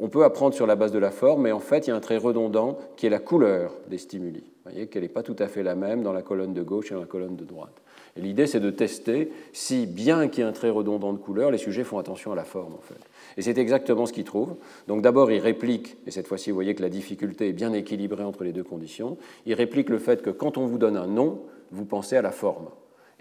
on 0.00 0.08
peut 0.08 0.24
apprendre 0.24 0.54
sur 0.54 0.66
la 0.66 0.76
base 0.76 0.92
de 0.92 0.98
la 0.98 1.10
forme, 1.10 1.42
mais 1.42 1.52
en 1.52 1.60
fait, 1.60 1.86
il 1.86 1.90
y 1.90 1.92
a 1.92 1.96
un 1.96 2.00
trait 2.00 2.16
redondant 2.16 2.78
qui 2.96 3.06
est 3.06 3.10
la 3.10 3.18
couleur 3.18 3.74
des 3.88 3.98
stimuli. 3.98 4.40
Vous 4.40 4.70
voyez 4.70 4.86
qu'elle 4.86 5.02
n'est 5.02 5.08
pas 5.08 5.22
tout 5.22 5.36
à 5.38 5.46
fait 5.46 5.62
la 5.62 5.74
même 5.74 6.02
dans 6.02 6.12
la 6.12 6.22
colonne 6.22 6.54
de 6.54 6.62
gauche 6.62 6.90
et 6.90 6.94
dans 6.94 7.00
la 7.00 7.06
colonne 7.06 7.36
de 7.36 7.44
droite. 7.44 7.82
Et 8.16 8.22
l'idée, 8.22 8.46
c'est 8.46 8.60
de 8.60 8.70
tester 8.70 9.30
si, 9.52 9.86
bien 9.86 10.28
qu'il 10.28 10.42
y 10.42 10.46
ait 10.46 10.48
un 10.48 10.52
trait 10.52 10.70
redondant 10.70 11.12
de 11.12 11.18
couleur, 11.18 11.50
les 11.50 11.58
sujets 11.58 11.84
font 11.84 11.98
attention 11.98 12.32
à 12.32 12.34
la 12.34 12.44
forme, 12.44 12.74
en 12.74 12.80
fait. 12.80 12.98
Et 13.36 13.42
c'est 13.42 13.58
exactement 13.58 14.06
ce 14.06 14.12
qu'ils 14.12 14.24
trouvent. 14.24 14.56
Donc 14.88 15.02
d'abord, 15.02 15.30
ils 15.30 15.38
répliquent, 15.38 15.96
et 16.06 16.10
cette 16.10 16.26
fois-ci, 16.26 16.50
vous 16.50 16.56
voyez 16.56 16.74
que 16.74 16.82
la 16.82 16.88
difficulté 16.88 17.48
est 17.48 17.52
bien 17.52 17.72
équilibrée 17.72 18.24
entre 18.24 18.42
les 18.42 18.52
deux 18.52 18.64
conditions, 18.64 19.18
ils 19.44 19.54
répliquent 19.54 19.90
le 19.90 19.98
fait 19.98 20.22
que 20.22 20.30
quand 20.30 20.56
on 20.56 20.66
vous 20.66 20.78
donne 20.78 20.96
un 20.96 21.06
nom, 21.06 21.42
vous 21.72 21.84
pensez 21.84 22.16
à 22.16 22.22
la 22.22 22.32
forme. 22.32 22.68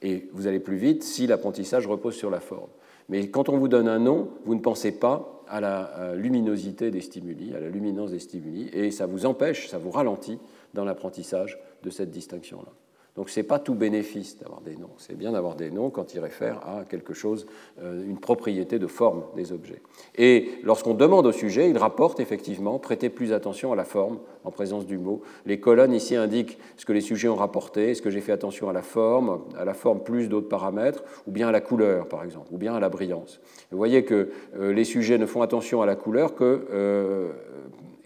Et 0.02 0.30
vous 0.32 0.48
allez 0.48 0.60
plus 0.60 0.78
vite 0.78 1.04
si 1.04 1.28
l'apprentissage 1.28 1.86
repose 1.86 2.16
sur 2.16 2.30
la 2.30 2.40
forme. 2.40 2.70
Mais 3.10 3.30
quand 3.30 3.50
on 3.50 3.58
vous 3.58 3.68
donne 3.68 3.88
un 3.88 4.00
nom, 4.00 4.30
vous 4.46 4.56
ne 4.56 4.62
pensez 4.62 4.92
pas 4.92 5.44
à 5.48 5.60
la 5.60 6.14
luminosité 6.16 6.92
des 6.92 7.02
stimuli, 7.02 7.56
à 7.56 7.60
la 7.60 7.70
luminance 7.70 8.12
des 8.12 8.20
stimuli, 8.20 8.70
et 8.72 8.92
ça 8.92 9.08
vous 9.08 9.26
empêche, 9.26 9.68
ça 9.68 9.80
vous 9.80 9.90
ralentit 9.90 10.40
dans 10.76 10.86
l'apprentissage 10.86 11.60
de 11.84 11.90
cette 11.90 12.12
distinction-là. 12.12 12.72
Donc 13.20 13.30
ce 13.30 13.38
n'est 13.38 13.46
pas 13.46 13.60
tout 13.60 13.76
bénéfice 13.76 14.38
d'avoir 14.38 14.62
des 14.62 14.78
noms. 14.78 14.92
C'est 14.96 15.18
bien 15.18 15.34
d'avoir 15.34 15.56
des 15.56 15.72
noms 15.72 15.90
quand 15.90 16.14
ils 16.14 16.22
réfèrent 16.22 16.66
à 16.66 16.86
quelque 16.86 17.14
chose, 17.14 17.48
euh, 17.84 18.08
une 18.08 18.18
propriété 18.18 18.80
de 18.80 18.88
forme 18.88 19.24
des 19.36 19.52
objets. 19.52 19.82
Et 20.16 20.52
lorsqu'on 20.64 20.94
demande 20.94 21.26
au 21.26 21.34
sujet, 21.34 21.70
il 21.70 21.78
rapporte 21.78 22.22
effectivement 22.22 22.80
prêter 22.80 23.10
plus 23.10 23.34
attention 23.34 23.74
à 23.74 23.76
la 23.76 23.84
forme 23.84 24.20
en 24.46 24.52
présence 24.52 24.86
du 24.86 24.98
mot. 24.98 25.22
Les 25.46 25.60
colonnes 25.60 25.92
ici 25.92 26.16
indiquent 26.16 26.58
ce 26.78 26.86
que 26.86 26.94
les 26.94 27.02
sujets 27.02 27.28
ont 27.28 27.36
rapporté, 27.36 27.92
est-ce 27.92 28.02
que 28.02 28.10
j'ai 28.10 28.22
fait 28.22 28.32
attention 28.32 28.70
à 28.70 28.74
la 28.74 28.84
forme, 28.84 29.42
à 29.58 29.66
la 29.66 29.74
forme 29.74 30.02
plus 30.02 30.30
d'autres 30.30 30.48
paramètres, 30.48 31.04
ou 31.28 31.32
bien 31.32 31.50
à 31.50 31.52
la 31.52 31.60
couleur 31.60 32.08
par 32.08 32.24
exemple, 32.24 32.48
ou 32.54 32.58
bien 32.58 32.74
à 32.74 32.80
la 32.80 32.88
brillance. 32.88 33.42
Vous 33.70 33.78
voyez 33.78 34.06
que 34.06 34.30
euh, 34.58 34.72
les 34.72 34.86
sujets 34.86 35.18
ne 35.18 35.26
font 35.26 35.42
attention 35.42 35.82
à 35.82 35.86
la 35.86 35.98
couleur 35.98 36.36
que 36.36 36.68
euh, 36.72 37.34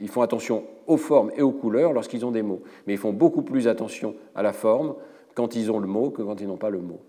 ils 0.04 0.10
font 0.10 0.22
attention 0.22 0.66
aux 0.86 0.98
formes 0.98 1.32
et 1.38 1.42
aux 1.42 1.54
couleurs 1.54 1.94
lorsqu'ils 1.94 2.26
ont 2.26 2.32
des 2.32 2.42
mots, 2.42 2.62
mais 2.86 2.94
ils 2.94 3.00
font 3.00 3.14
beaucoup 3.14 3.42
plus 3.42 3.70
attention 3.70 4.16
à 4.36 4.44
la 4.44 4.52
forme 4.52 4.96
quand 5.34 5.56
ils 5.56 5.72
ont 5.72 5.80
le 5.80 5.88
mot 5.88 6.10
que 6.10 6.22
quand 6.22 6.42
ils 6.42 6.48
n'ont 6.48 6.58
pas 6.58 6.70
le 6.70 6.82
mot. 6.82 7.00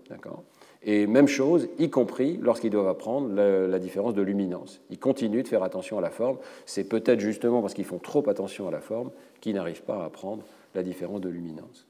Et 0.81 1.05
même 1.05 1.27
chose, 1.27 1.67
y 1.77 1.89
compris 1.89 2.39
lorsqu'ils 2.41 2.69
doivent 2.69 2.87
apprendre 2.87 3.33
la, 3.35 3.79
différence 3.79 4.13
de 4.13 4.21
luminance. 4.21 4.79
Ils 4.91 4.97
continuent 4.97 5.43
de 5.43 5.47
faire 5.47 5.61
attention 5.61 5.97
à 5.97 6.01
la 6.01 6.09
forme. 6.09 6.37
C'est 6.65 6.87
peut-être 6.87 7.19
justement 7.19 7.61
parce 7.61 7.73
qu'ils 7.73 7.83
font 7.83 7.99
trop 7.99 8.27
attention 8.29 8.65
à 8.69 8.71
la 8.71 8.79
forme 8.79 9.11
qu'ils 9.41 9.55
n'arrivent 9.55 9.83
pas 9.83 10.03
à 10.03 10.05
apprendre 10.05 10.43
la 10.73 10.81
différence 10.81 11.19
de 11.19 11.27
luminance. 11.27 11.85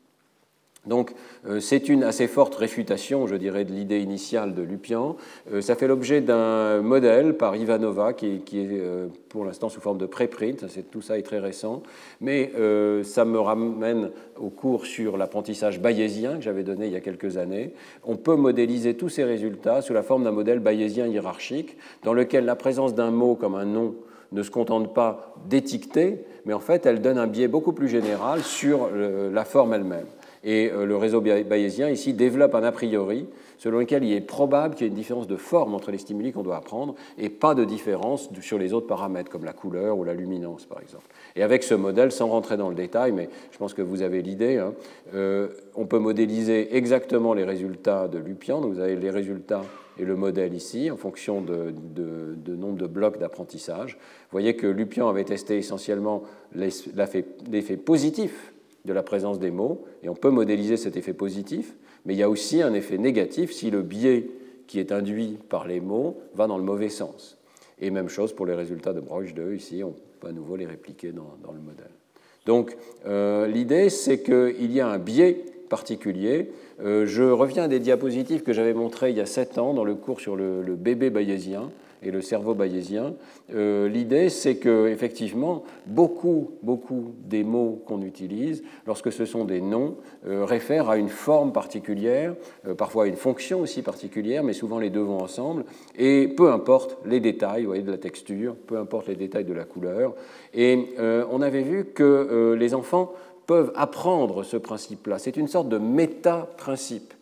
Donc 0.87 1.13
euh, 1.47 1.59
c'est 1.59 1.89
une 1.89 2.03
assez 2.03 2.27
forte 2.27 2.55
réfutation, 2.55 3.27
je 3.27 3.35
dirais, 3.35 3.65
de 3.65 3.71
l'idée 3.71 3.99
initiale 3.99 4.53
de 4.53 4.61
Lupian. 4.61 5.15
Euh, 5.51 5.61
ça 5.61 5.75
fait 5.75 5.87
l'objet 5.87 6.21
d'un 6.21 6.81
modèle 6.81 7.35
par 7.35 7.55
Ivanova 7.55 8.13
qui, 8.13 8.35
est 8.35 8.45
euh, 8.53 9.07
pour 9.29 9.45
l'instant 9.45 9.69
sous 9.69 9.81
forme 9.81 9.97
de 9.97 10.05
préprint, 10.05 10.65
tout 10.91 11.01
ça 11.01 11.17
est 11.17 11.23
très 11.23 11.39
récent, 11.39 11.83
mais 12.21 12.51
ça 13.03 13.25
me 13.25 13.39
ramène 13.39 14.11
au 14.39 14.49
cours 14.49 14.85
sur 14.85 15.17
l'apprentissage 15.17 15.81
bayésien 15.81 16.37
que 16.37 16.41
j'avais 16.41 16.63
donné 16.63 16.87
il 16.87 16.93
y 16.93 16.95
a 16.95 17.01
quelques 17.01 17.37
années. 17.37 17.73
On 18.05 18.15
peut 18.15 18.35
modéliser 18.35 18.95
tous 18.95 19.09
ces 19.09 19.23
résultats 19.23 19.81
sous 19.81 19.93
la 19.93 20.03
forme 20.03 20.23
d'un 20.23 20.31
modèle 20.31 20.59
bayésien 20.59 21.07
hiérarchique 21.07 21.77
dans 22.03 22.13
lequel 22.13 22.45
la 22.45 22.55
présence 22.55 22.95
d'un 22.95 23.11
mot 23.11 23.35
comme 23.35 23.55
un 23.55 23.65
nom 23.65 23.95
ne 24.31 24.41
se 24.41 24.51
contente 24.51 24.93
pas 24.93 25.35
d'étiqueter, 25.49 26.19
mais 26.45 26.53
en 26.53 26.59
fait 26.59 26.85
elle 26.85 27.01
donne 27.01 27.17
un 27.17 27.27
biais 27.27 27.49
beaucoup 27.49 27.73
plus 27.73 27.89
général 27.89 28.41
sur 28.41 28.89
la 28.93 29.45
forme 29.45 29.73
elle-même. 29.73 30.07
Et 30.45 30.71
euh, 30.71 30.86
le 30.86 30.95
réseau 30.95 31.19
bayésien 31.21 31.89
ici 31.89 32.13
développe 32.13 32.55
un 32.55 32.63
a 32.63 32.71
priori 32.71 33.27
selon 33.58 33.79
lequel 33.79 34.03
il 34.03 34.13
est 34.13 34.21
probable 34.21 34.75
qu'il 34.75 34.86
y 34.86 34.88
ait 34.88 34.89
une 34.89 34.95
différence 34.95 35.27
de 35.27 35.38
forme 35.38 35.73
entre 35.73 35.91
les 35.91 35.97
stimuli 35.97 36.31
qu'on 36.31 36.43
doit 36.43 36.58
apprendre 36.58 36.95
et 37.17 37.29
pas 37.29 37.55
de 37.55 37.63
différence 37.63 38.29
sur 38.41 38.58
les 38.58 38.73
autres 38.73 38.88
paramètres 38.88 39.31
comme 39.31 39.45
la 39.45 39.53
couleur 39.53 39.97
ou 39.97 40.03
la 40.03 40.13
luminance 40.13 40.65
par 40.65 40.81
exemple. 40.81 41.05
Et 41.36 41.43
avec 41.43 41.63
ce 41.63 41.73
modèle, 41.73 42.12
sans 42.12 42.27
rentrer 42.27 42.58
dans 42.58 42.69
le 42.69 42.75
détail, 42.75 43.12
mais 43.12 43.29
je 43.51 43.58
pense 43.58 43.73
que 43.73 43.81
vous 43.81 44.01
avez 44.01 44.21
l'idée, 44.21 44.58
hein, 44.58 44.73
euh, 45.13 45.49
on 45.75 45.86
peut 45.86 45.99
modéliser 45.99 46.75
exactement 46.75 47.34
les 47.34 47.43
résultats 47.43 48.08
de 48.08 48.19
Lupian. 48.19 48.62
Donc 48.62 48.73
vous 48.73 48.79
avez 48.79 48.95
les 48.95 49.10
résultats 49.10 49.63
et 49.97 50.03
le 50.03 50.15
modèle 50.15 50.53
ici 50.53 50.91
en 50.91 50.97
fonction 50.97 51.41
de, 51.41 51.73
de 51.95 52.55
nombre 52.55 52.77
de 52.77 52.88
blocs 52.88 53.17
d'apprentissage. 53.17 53.93
Vous 53.93 54.31
voyez 54.31 54.55
que 54.55 54.67
Lupian 54.67 55.08
avait 55.08 55.23
testé 55.23 55.58
essentiellement 55.58 56.23
l'effet 56.53 57.77
positif 57.77 58.53
de 58.85 58.93
la 58.93 59.03
présence 59.03 59.39
des 59.39 59.51
mots, 59.51 59.85
et 60.03 60.09
on 60.09 60.15
peut 60.15 60.29
modéliser 60.29 60.77
cet 60.77 60.95
effet 60.95 61.13
positif, 61.13 61.75
mais 62.05 62.13
il 62.13 62.17
y 62.17 62.23
a 62.23 62.29
aussi 62.29 62.61
un 62.61 62.73
effet 62.73 62.97
négatif 62.97 63.51
si 63.51 63.71
le 63.71 63.81
biais 63.81 64.27
qui 64.67 64.79
est 64.79 64.91
induit 64.91 65.37
par 65.49 65.67
les 65.67 65.79
mots 65.79 66.17
va 66.33 66.47
dans 66.47 66.57
le 66.57 66.63
mauvais 66.63 66.89
sens. 66.89 67.37
Et 67.79 67.89
même 67.89 68.09
chose 68.09 68.33
pour 68.33 68.45
les 68.45 68.53
résultats 68.53 68.93
de 68.93 69.01
Broch 69.01 69.33
2, 69.33 69.55
ici, 69.55 69.83
on 69.83 69.93
peut 70.19 70.27
à 70.27 70.31
nouveau 70.31 70.55
les 70.55 70.65
répliquer 70.65 71.11
dans, 71.11 71.51
le 71.51 71.59
modèle. 71.59 71.91
Donc 72.45 72.77
euh, 73.05 73.47
l'idée, 73.47 73.89
c'est 73.89 74.21
qu'il 74.21 74.71
y 74.71 74.79
a 74.79 74.87
un 74.87 74.97
biais 74.97 75.43
particulier. 75.69 76.51
Euh, 76.79 77.05
je 77.05 77.23
reviens 77.23 77.63
à 77.63 77.67
des 77.67 77.79
diapositives 77.79 78.43
que 78.43 78.53
j'avais 78.53 78.73
montrées 78.73 79.09
il 79.09 79.17
y 79.17 79.21
a 79.21 79.25
sept 79.25 79.57
ans 79.57 79.73
dans 79.73 79.83
le 79.83 79.95
cours 79.95 80.21
sur 80.21 80.35
le 80.35 80.75
bébé 80.75 81.09
bayésien 81.09 81.71
et 82.03 82.12
le 82.12 82.21
cerveau 82.21 82.53
bayésien. 82.53 83.13
Euh, 83.53 83.88
l'idée, 83.88 84.29
c'est 84.29 84.58
que 84.58 84.88
effectivement, 84.88 85.63
beaucoup, 85.86 86.51
beaucoup 86.62 87.13
des 87.25 87.43
mots 87.43 87.81
qu'on 87.86 88.01
utilise, 88.01 88.63
lorsque 88.86 89.12
ce 89.12 89.25
sont 89.25 89.45
des 89.45 89.62
noms, 89.62 89.97
euh, 90.27 90.45
réfèrent 90.45 90.89
à 90.89 90.97
une 90.97 91.10
forme 91.10 91.51
particulière, 91.51 92.36
euh, 92.67 92.75
parfois 92.75 93.05
à 93.05 93.08
une 93.08 93.15
fonction 93.15 93.62
aussi 93.62 93.81
particulière, 93.81 94.43
mais 94.43 94.53
souvent 94.53 94.79
les 94.79 94.89
deux 94.89 95.01
vont 95.01 95.21
ensemble. 95.21 95.65
Et 95.97 96.27
peu 96.27 96.51
importe 96.51 96.97
les 97.05 97.19
détails, 97.19 97.62
vous 97.62 97.67
voyez, 97.67 97.84
de 97.84 97.91
la 97.91 97.97
texture, 97.97 98.55
peu 98.67 98.77
importe 98.77 99.08
les 99.08 99.15
détails 99.15 99.45
de 99.45 99.53
la 99.53 99.63
couleur. 99.63 100.13
Et 100.53 100.95
on 101.31 101.41
avait 101.41 101.62
vu 101.62 101.86
que 101.86 102.55
les 102.58 102.73
enfants 102.73 103.13
peuvent 103.45 103.71
apprendre 103.75 104.43
ce 104.43 104.58
principe-là. 104.58 105.19
C'est 105.19 105.38
une 105.38 105.47
sorte 105.47 105.69
de 105.69 105.77
méta-principe. 105.77 107.13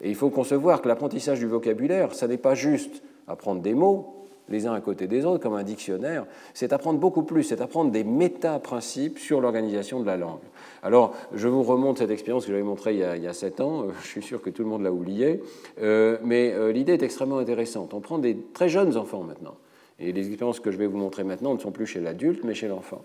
Et 0.00 0.08
il 0.08 0.14
faut 0.14 0.30
concevoir 0.30 0.82
que 0.82 0.88
l'apprentissage 0.88 1.38
du 1.38 1.46
vocabulaire, 1.46 2.14
ça 2.14 2.26
n'est 2.26 2.38
pas 2.38 2.54
juste 2.54 3.02
apprendre 3.28 3.60
des 3.60 3.74
mots, 3.74 4.19
les 4.50 4.66
uns 4.66 4.72
à 4.72 4.80
côté 4.80 5.06
des 5.06 5.24
autres, 5.24 5.42
comme 5.42 5.54
un 5.54 5.62
dictionnaire, 5.62 6.26
c'est 6.54 6.72
apprendre 6.72 6.98
beaucoup 6.98 7.22
plus, 7.22 7.44
c'est 7.44 7.60
apprendre 7.60 7.90
des 7.90 8.04
méta-principes 8.04 9.18
sur 9.18 9.40
l'organisation 9.40 10.00
de 10.00 10.06
la 10.06 10.16
langue. 10.16 10.40
Alors, 10.82 11.14
je 11.34 11.48
vous 11.48 11.62
remonte 11.62 11.98
cette 11.98 12.10
expérience 12.10 12.44
que 12.44 12.52
j'avais 12.52 12.62
montrée 12.62 12.94
il 12.94 13.22
y, 13.22 13.26
a, 13.26 13.32
sept 13.32 13.60
ans, 13.60 13.86
je 14.02 14.06
suis 14.06 14.22
sûr 14.22 14.42
que 14.42 14.50
tout 14.50 14.62
le 14.62 14.68
monde 14.68 14.82
l'a 14.82 14.92
oublié, 14.92 15.42
euh, 15.80 16.18
mais 16.24 16.52
euh, 16.52 16.72
l'idée 16.72 16.94
est 16.94 17.02
extrêmement 17.02 17.38
intéressante. 17.38 17.94
On 17.94 18.00
prend 18.00 18.18
des 18.18 18.36
très 18.52 18.68
jeunes 18.68 18.96
enfants 18.96 19.22
maintenant, 19.22 19.54
et 19.98 20.12
les 20.12 20.28
expériences 20.28 20.60
que 20.60 20.70
je 20.70 20.76
vais 20.76 20.86
vous 20.86 20.98
montrer 20.98 21.24
maintenant 21.24 21.54
ne 21.54 21.58
sont 21.58 21.70
plus 21.70 21.86
chez 21.86 22.00
l'adulte, 22.00 22.44
mais 22.44 22.54
chez 22.54 22.68
l'enfant. 22.68 23.02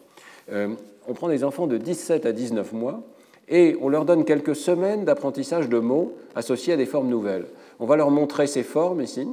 Euh, 0.52 0.70
on 1.08 1.14
prend 1.14 1.30
des 1.30 1.44
enfants 1.44 1.68
de 1.68 1.78
17 1.78 2.26
à 2.26 2.32
19 2.32 2.74
mois, 2.74 3.04
et 3.48 3.78
on 3.82 3.90
leur 3.90 4.06
donne 4.06 4.26
quelques 4.26 4.56
semaines 4.56 5.06
d'apprentissage 5.06 5.70
de 5.70 5.78
mots 5.78 6.14
associés 6.34 6.74
à 6.74 6.78
des 6.78 6.86
formes 6.86 7.10
nouvelles. 7.10 7.46
On 7.80 7.86
va 7.86 7.96
leur 7.96 8.10
montrer 8.10 8.48
ces 8.48 8.64
formes 8.64 9.02
ici, 9.02 9.28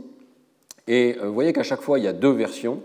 et 0.88 1.16
euh, 1.18 1.26
vous 1.26 1.34
voyez 1.34 1.52
qu'à 1.52 1.62
chaque 1.62 1.80
fois, 1.80 1.98
il 1.98 2.04
y 2.04 2.08
a 2.08 2.12
deux 2.12 2.32
versions, 2.32 2.80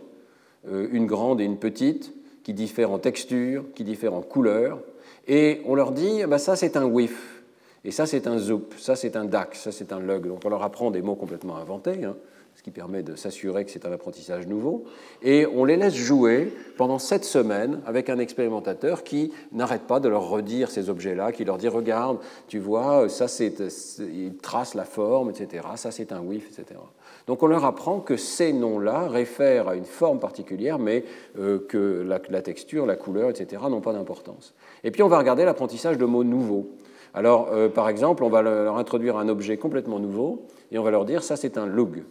euh, 0.70 0.88
une 0.92 1.08
grande 1.08 1.42
et 1.42 1.46
une 1.46 1.58
petite, 1.58 2.14
qui 2.44 2.54
diffèrent 2.54 2.92
en 2.92 3.00
texture, 3.00 3.66
qui 3.76 3.84
diffèrent 3.84 4.14
en 4.14 4.22
couleur. 4.22 4.80
Et 5.28 5.62
on 5.66 5.76
leur 5.76 5.92
dit, 5.92 6.24
bah, 6.28 6.38
ça 6.38 6.56
c'est 6.56 6.78
un 6.78 6.86
whiff, 6.86 7.44
et 7.84 7.92
ça 7.92 8.06
c'est 8.06 8.28
un 8.28 8.38
zoop, 8.38 8.74
ça 8.78 8.96
c'est 8.96 9.16
un 9.16 9.26
dax, 9.26 9.62
ça 9.62 9.72
c'est 9.72 9.92
un 9.92 10.00
lug. 10.00 10.28
Donc 10.28 10.42
on 10.46 10.50
leur 10.50 10.64
apprend 10.64 10.92
des 10.92 11.02
mots 11.02 11.16
complètement 11.16 11.58
inventés. 11.58 12.04
Hein 12.04 12.16
ce 12.58 12.64
qui 12.64 12.72
permet 12.72 13.04
de 13.04 13.16
s'assurer 13.16 13.66
que 13.66 13.72
c'est 13.72 13.86
un 13.86 13.92
apprentissage 13.92 14.48
nouveau. 14.48 14.86
Et 15.22 15.46
on 15.46 15.64
les 15.64 15.78
laisse 15.78 15.94
jouer 15.94 16.52
pendant 16.76 16.98
sept 16.98 17.24
semaines 17.24 17.82
avec 17.86 18.10
un 18.10 18.18
expérimentateur 18.18 19.04
qui 19.04 19.32
n'arrête 19.52 19.84
pas 19.84 20.00
de 20.00 20.10
leur 20.10 20.28
redire 20.28 20.72
ces 20.72 20.90
objets-là, 20.90 21.32
qui 21.32 21.46
leur 21.46 21.60
dit 21.60 21.68
regarde, 21.68 22.18
tu 22.48 22.58
vois, 22.58 23.10
ça 23.10 23.28
c'est, 23.28 23.54
il 24.00 24.38
trace 24.38 24.74
la 24.74 24.86
forme, 24.86 25.30
etc. 25.30 25.68
Ça 25.76 25.92
c'est 25.92 26.12
un 26.12 26.22
whiff, 26.22 26.48
etc. 26.48 26.80
Donc 27.28 27.44
on 27.44 27.48
leur 27.48 27.66
apprend 27.66 28.00
que 28.00 28.16
ces 28.16 28.54
noms-là 28.54 29.10
réfèrent 29.10 29.68
à 29.68 29.76
une 29.76 29.86
forme 29.86 30.20
particulière, 30.20 30.80
mais 30.80 31.04
euh, 31.38 31.60
que 31.60 32.06
la, 32.08 32.42
texture, 32.42 32.86
la 32.86 32.96
couleur, 32.96 33.30
etc. 33.30 33.62
n'ont 33.70 33.82
pas 33.82 33.94
d'importance. 33.94 34.56
Et 34.86 34.92
puis 34.92 35.04
on 35.04 35.10
va 35.10 35.18
regarder 35.18 35.44
l'apprentissage 35.44 35.98
de 35.98 36.06
mots 36.06 36.24
nouveaux. 36.24 36.70
Alors, 37.14 37.50
euh, 37.52 37.68
par 37.68 37.90
exemple, 37.90 38.24
on 38.24 38.30
va 38.30 38.42
leur 38.42 38.78
introduire 38.78 39.18
un 39.18 39.28
objet 39.28 39.58
complètement 39.58 40.00
nouveau 40.00 40.46
et 40.72 40.80
on 40.80 40.84
va 40.84 40.92
leur 40.92 41.04
dire 41.04 41.22
ça 41.22 41.36
c'est 41.36 41.58
un 41.58 41.66
lug. 41.66 42.04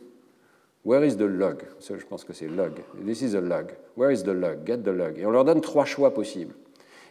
Where 0.84 1.04
is 1.04 1.16
the 1.16 1.22
log? 1.22 1.62
Je 1.80 2.06
pense 2.06 2.22
que 2.22 2.32
c'est 2.32 2.46
log. 2.46 2.74
This 3.04 3.22
is 3.22 3.34
a 3.34 3.40
log. 3.40 3.72
Where 3.96 4.12
is 4.12 4.22
the 4.22 4.28
log? 4.28 4.66
Get 4.66 4.78
the 4.78 4.88
log. 4.88 5.18
Et 5.18 5.26
on 5.26 5.30
leur 5.30 5.44
donne 5.44 5.60
trois 5.60 5.84
choix 5.84 6.14
possibles. 6.14 6.54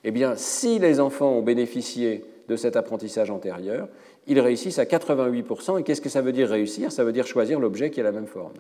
Eh 0.06 0.12
bien, 0.12 0.36
si 0.36 0.78
les 0.78 1.00
enfants 1.00 1.32
ont 1.32 1.42
bénéficié 1.42 2.24
de 2.48 2.56
cet 2.56 2.76
apprentissage 2.76 3.32
antérieur, 3.32 3.88
ils 4.28 4.40
réussissent 4.40 4.80
à 4.80 4.86
88%. 4.86 5.80
Et 5.80 5.84
qu'est-ce 5.84 6.02
que 6.02 6.10
ça 6.10 6.22
veut 6.22 6.32
dire 6.32 6.50
réussir? 6.50 6.92
Ça 6.92 7.04
veut 7.04 7.12
dire 7.12 7.28
choisir 7.28 7.60
l'objet 7.60 7.90
qui 7.90 8.00
a 8.00 8.04
la 8.04 8.12
même 8.12 8.28
forme. 8.28 8.54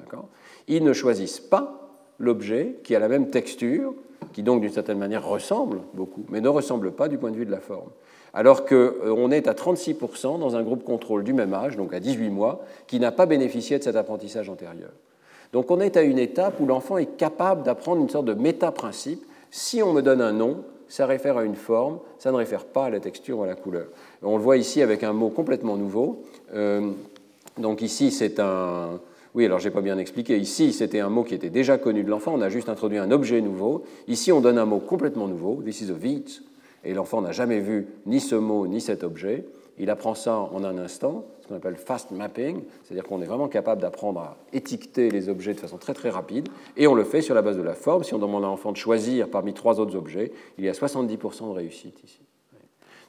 Ils 0.68 0.84
ne 0.84 0.94
choisissent 0.94 1.40
pas 1.40 1.92
l'objet 2.20 2.78
qui 2.84 2.96
a 2.96 3.00
la 3.00 3.08
même 3.08 3.30
texture, 3.30 3.94
qui 4.34 4.44
donc 4.44 4.62
d'une 4.62 4.72
certaine 4.72 4.98
manière 4.98 5.28
ressemble 5.28 5.82
beaucoup, 5.94 6.26
mais 6.30 6.42
ne 6.42 6.50
ressemble 6.50 6.92
pas 6.92 7.08
du 7.08 7.18
point 7.18 7.32
de 7.32 7.38
vue 7.38 7.46
de 7.46 7.52
la 7.52 7.60
forme 7.60 7.90
alors 8.36 8.66
qu'on 8.66 8.76
euh, 8.76 9.30
est 9.32 9.48
à 9.48 9.54
36% 9.54 10.40
dans 10.40 10.58
un 10.58 10.62
groupe 10.62 10.84
contrôle 10.84 11.24
du 11.24 11.34
même 11.34 11.54
âge, 11.54 11.78
donc 11.78 11.94
à 11.94 12.02
18 12.02 12.30
mois, 12.30 12.66
qui 12.86 13.00
n'a 13.00 13.14
pas 13.14 13.26
bénéficié 13.26 13.80
de 13.80 13.84
cet 13.84 13.96
apprentissage 13.96 14.50
antérieur. 14.50 14.92
Donc 15.54 15.72
on 15.72 15.80
est 15.80 15.96
à 15.96 16.02
une 16.02 16.20
étape 16.20 16.60
où 16.60 16.66
l'enfant 16.66 16.98
est 16.98 17.18
capable 17.18 17.64
d'apprendre 17.64 18.02
une 18.02 18.10
sorte 18.10 18.26
de 18.26 18.34
méta-principe. 18.34 19.26
Si 19.52 19.82
on 19.82 19.94
me 19.94 20.02
donne 20.02 20.20
un 20.20 20.34
nom, 20.34 20.66
ça 20.88 21.06
réfère 21.06 21.38
à 21.38 21.44
une 21.44 21.56
forme, 21.56 22.00
ça 22.20 22.32
ne 22.32 22.38
réfère 22.38 22.66
pas 22.66 22.86
à 22.86 22.90
la 22.90 23.00
texture 23.00 23.40
ou 23.40 23.44
à 23.44 23.48
la 23.48 23.56
couleur. 23.56 23.88
On 24.22 24.38
le 24.38 24.44
voit 24.44 24.58
ici 24.58 24.82
avec 24.82 25.04
un 25.04 25.14
mot 25.14 25.30
complètement 25.30 25.78
nouveau. 25.78 26.24
Euh, 26.54 26.92
donc 27.58 27.82
ici, 27.82 28.12
c'est 28.12 28.40
un... 28.40 29.00
Oui, 29.34 29.46
alors 29.46 29.60
je 29.60 29.68
n'ai 29.68 29.74
pas 29.74 29.82
bien 29.82 29.98
expliqué. 29.98 30.38
Ici, 30.38 30.72
c'était 30.72 31.00
un 31.02 31.10
mot 31.10 31.24
qui 31.24 31.36
était 31.36 31.50
déjà 31.50 31.78
connu 31.78 32.04
de 32.04 32.10
l'enfant, 32.10 32.34
on 32.36 32.42
a 32.42 32.50
juste 32.50 32.70
introduit 32.70 32.98
un 32.98 33.12
objet 33.12 33.42
nouveau. 33.42 33.84
Ici, 34.08 34.32
on 34.32 34.42
donne 34.42 34.58
un 34.58 34.66
mot 34.66 34.80
complètement 34.80 35.28
nouveau, 35.28 35.62
this 35.64 35.82
is 35.82 35.92
a 35.92 35.94
wheat, 35.94 36.42
et 36.84 36.94
l'enfant 36.94 37.22
n'a 37.22 37.32
jamais 37.32 37.60
vu 37.60 37.88
ni 38.06 38.20
ce 38.20 38.36
mot 38.36 38.68
ni 38.68 38.80
cet 38.80 39.04
objet. 39.04 39.46
Il 39.78 39.90
apprend 39.90 40.16
ça 40.16 40.38
en 40.38 40.64
un 40.64 40.78
instant, 40.78 41.26
ce 41.42 41.48
qu'on 41.48 41.56
appelle 41.56 41.76
fast 41.76 42.12
mapping, 42.12 42.62
c'est-à-dire 42.84 43.04
qu'on 43.04 43.22
est 43.22 43.26
vraiment 43.26 43.48
capable 43.48 43.82
d'apprendre 43.82 44.20
à 44.22 44.38
étiqueter 44.54 45.10
les 45.10 45.28
objets 45.28 45.54
de 45.54 45.60
façon 45.60 45.78
très 45.78 45.94
très 45.94 46.10
rapide, 46.10 46.48
et 46.78 46.88
on 46.88 46.94
le 46.94 47.04
fait 47.04 47.22
sur 47.22 47.36
la 47.36 47.42
base 47.42 47.58
de 47.58 47.62
la 47.62 47.74
forme. 47.74 48.04
Si 48.04 48.14
on 48.14 48.20
demande 48.20 48.44
à 48.44 48.48
l'enfant 48.48 48.72
de 48.72 48.78
choisir 48.78 49.30
parmi 49.30 49.54
trois 49.54 49.80
autres 49.80 49.96
objets, 49.96 50.32
il 50.58 50.64
y 50.64 50.70
a 50.70 50.74
70% 50.74 51.50
de 51.50 51.54
réussite 51.54 52.02
ici. 52.04 52.22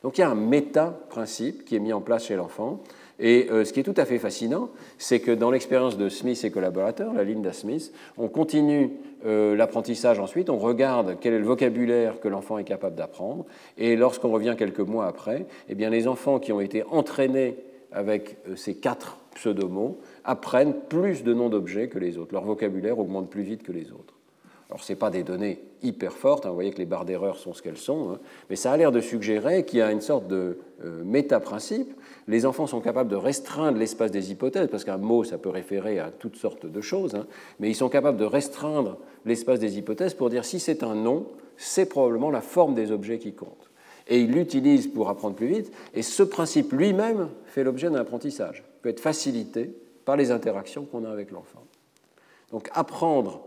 Donc 0.02 0.18
il 0.18 0.20
y 0.20 0.24
a 0.24 0.30
un 0.30 0.34
méta-principe 0.34 1.64
qui 1.64 1.74
est 1.76 1.80
mis 1.80 1.92
en 1.92 2.00
place 2.00 2.26
chez 2.26 2.36
l'enfant, 2.36 2.80
et 3.18 3.48
euh, 3.50 3.64
ce 3.64 3.72
qui 3.72 3.80
est 3.80 3.82
tout 3.82 3.94
à 3.96 4.04
fait 4.04 4.18
fascinant, 4.18 4.70
c'est 4.98 5.20
que 5.20 5.30
dans 5.30 5.50
l'expérience 5.50 5.96
de 5.96 6.08
Smith 6.08 6.42
et 6.44 6.50
collaborateurs, 6.50 7.14
la 7.14 7.24
Linda 7.24 7.52
Smith, 7.52 7.92
on 8.18 8.28
continue 8.28 8.90
euh, 9.24 9.56
l'apprentissage 9.56 10.18
ensuite, 10.18 10.50
on 10.50 10.58
regarde 10.58 11.16
quel 11.20 11.32
est 11.32 11.38
le 11.38 11.46
vocabulaire 11.46 12.20
que 12.20 12.28
l'enfant 12.28 12.58
est 12.58 12.64
capable 12.64 12.96
d'apprendre, 12.96 13.46
et 13.78 13.96
lorsqu'on 13.96 14.30
revient 14.30 14.54
quelques 14.58 14.80
mois 14.80 15.06
après, 15.06 15.46
eh 15.68 15.74
bien, 15.74 15.88
les 15.88 16.08
enfants 16.08 16.38
qui 16.38 16.52
ont 16.52 16.60
été 16.60 16.84
entraînés 16.90 17.56
avec 17.90 18.36
euh, 18.48 18.56
ces 18.56 18.74
quatre 18.74 19.16
pseudomots 19.34 19.98
apprennent 20.24 20.74
plus 20.74 21.24
de 21.24 21.32
noms 21.32 21.48
d'objets 21.48 21.88
que 21.88 21.98
les 21.98 22.18
autres. 22.18 22.34
Leur 22.34 22.44
vocabulaire 22.44 22.98
augmente 22.98 23.30
plus 23.30 23.42
vite 23.42 23.62
que 23.62 23.72
les 23.72 23.92
autres. 23.92 24.14
Alors, 24.68 24.82
ce 24.82 24.92
n'est 24.92 24.98
pas 24.98 25.10
des 25.10 25.22
données 25.22 25.60
hyper 25.82 26.12
fortes, 26.12 26.44
hein, 26.44 26.48
vous 26.48 26.56
voyez 26.56 26.72
que 26.72 26.78
les 26.78 26.86
barres 26.86 27.04
d'erreur 27.04 27.36
sont 27.36 27.54
ce 27.54 27.62
qu'elles 27.62 27.76
sont, 27.78 28.10
hein, 28.10 28.18
mais 28.50 28.56
ça 28.56 28.72
a 28.72 28.76
l'air 28.76 28.92
de 28.92 29.00
suggérer 29.00 29.64
qu'il 29.64 29.78
y 29.78 29.82
a 29.82 29.90
une 29.90 30.00
sorte 30.00 30.26
de 30.26 30.58
méta-principe. 31.04 31.94
Les 32.28 32.44
enfants 32.44 32.66
sont 32.66 32.80
capables 32.80 33.10
de 33.10 33.16
restreindre 33.16 33.78
l'espace 33.78 34.10
des 34.10 34.32
hypothèses, 34.32 34.68
parce 34.68 34.84
qu'un 34.84 34.96
mot, 34.96 35.22
ça 35.22 35.38
peut 35.38 35.48
référer 35.48 35.98
à 36.00 36.10
toutes 36.10 36.36
sortes 36.36 36.66
de 36.66 36.80
choses, 36.80 37.14
hein, 37.14 37.26
mais 37.60 37.70
ils 37.70 37.74
sont 37.74 37.88
capables 37.88 38.18
de 38.18 38.24
restreindre 38.24 38.98
l'espace 39.24 39.60
des 39.60 39.78
hypothèses 39.78 40.14
pour 40.14 40.28
dire 40.28 40.44
si 40.44 40.58
c'est 40.58 40.82
un 40.82 40.94
nom, 40.94 41.28
c'est 41.56 41.86
probablement 41.86 42.30
la 42.30 42.40
forme 42.40 42.74
des 42.74 42.90
objets 42.90 43.18
qui 43.18 43.32
compte. 43.32 43.70
Et 44.08 44.20
ils 44.20 44.32
l'utilisent 44.32 44.88
pour 44.88 45.08
apprendre 45.08 45.36
plus 45.36 45.46
vite, 45.46 45.72
et 45.94 46.02
ce 46.02 46.22
principe 46.22 46.72
lui-même 46.72 47.28
fait 47.44 47.64
l'objet 47.64 47.90
d'un 47.90 48.00
apprentissage, 48.00 48.64
peut 48.82 48.88
être 48.88 49.00
facilité 49.00 49.70
par 50.04 50.16
les 50.16 50.30
interactions 50.30 50.84
qu'on 50.84 51.04
a 51.04 51.10
avec 51.10 51.30
l'enfant. 51.30 51.64
Donc 52.50 52.70
apprendre 52.72 53.46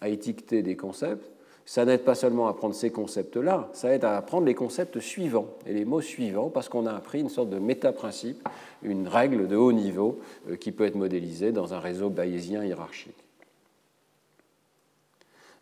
à 0.00 0.08
étiqueter 0.08 0.62
des 0.62 0.76
concepts, 0.76 1.31
ça 1.64 1.84
n'aide 1.84 2.02
pas 2.02 2.14
seulement 2.14 2.48
à 2.48 2.50
apprendre 2.50 2.74
ces 2.74 2.90
concepts-là, 2.90 3.68
ça 3.72 3.94
aide 3.94 4.04
à 4.04 4.16
apprendre 4.16 4.46
les 4.46 4.54
concepts 4.54 4.98
suivants 4.98 5.46
et 5.66 5.72
les 5.72 5.84
mots 5.84 6.00
suivants 6.00 6.50
parce 6.50 6.68
qu'on 6.68 6.86
a 6.86 6.92
appris 6.92 7.20
une 7.20 7.28
sorte 7.28 7.50
de 7.50 7.58
méta-principe, 7.58 8.48
une 8.82 9.06
règle 9.06 9.46
de 9.46 9.56
haut 9.56 9.72
niveau 9.72 10.18
euh, 10.50 10.56
qui 10.56 10.72
peut 10.72 10.84
être 10.84 10.96
modélisée 10.96 11.52
dans 11.52 11.74
un 11.74 11.78
réseau 11.78 12.10
bayésien 12.10 12.64
hiérarchique. 12.64 13.16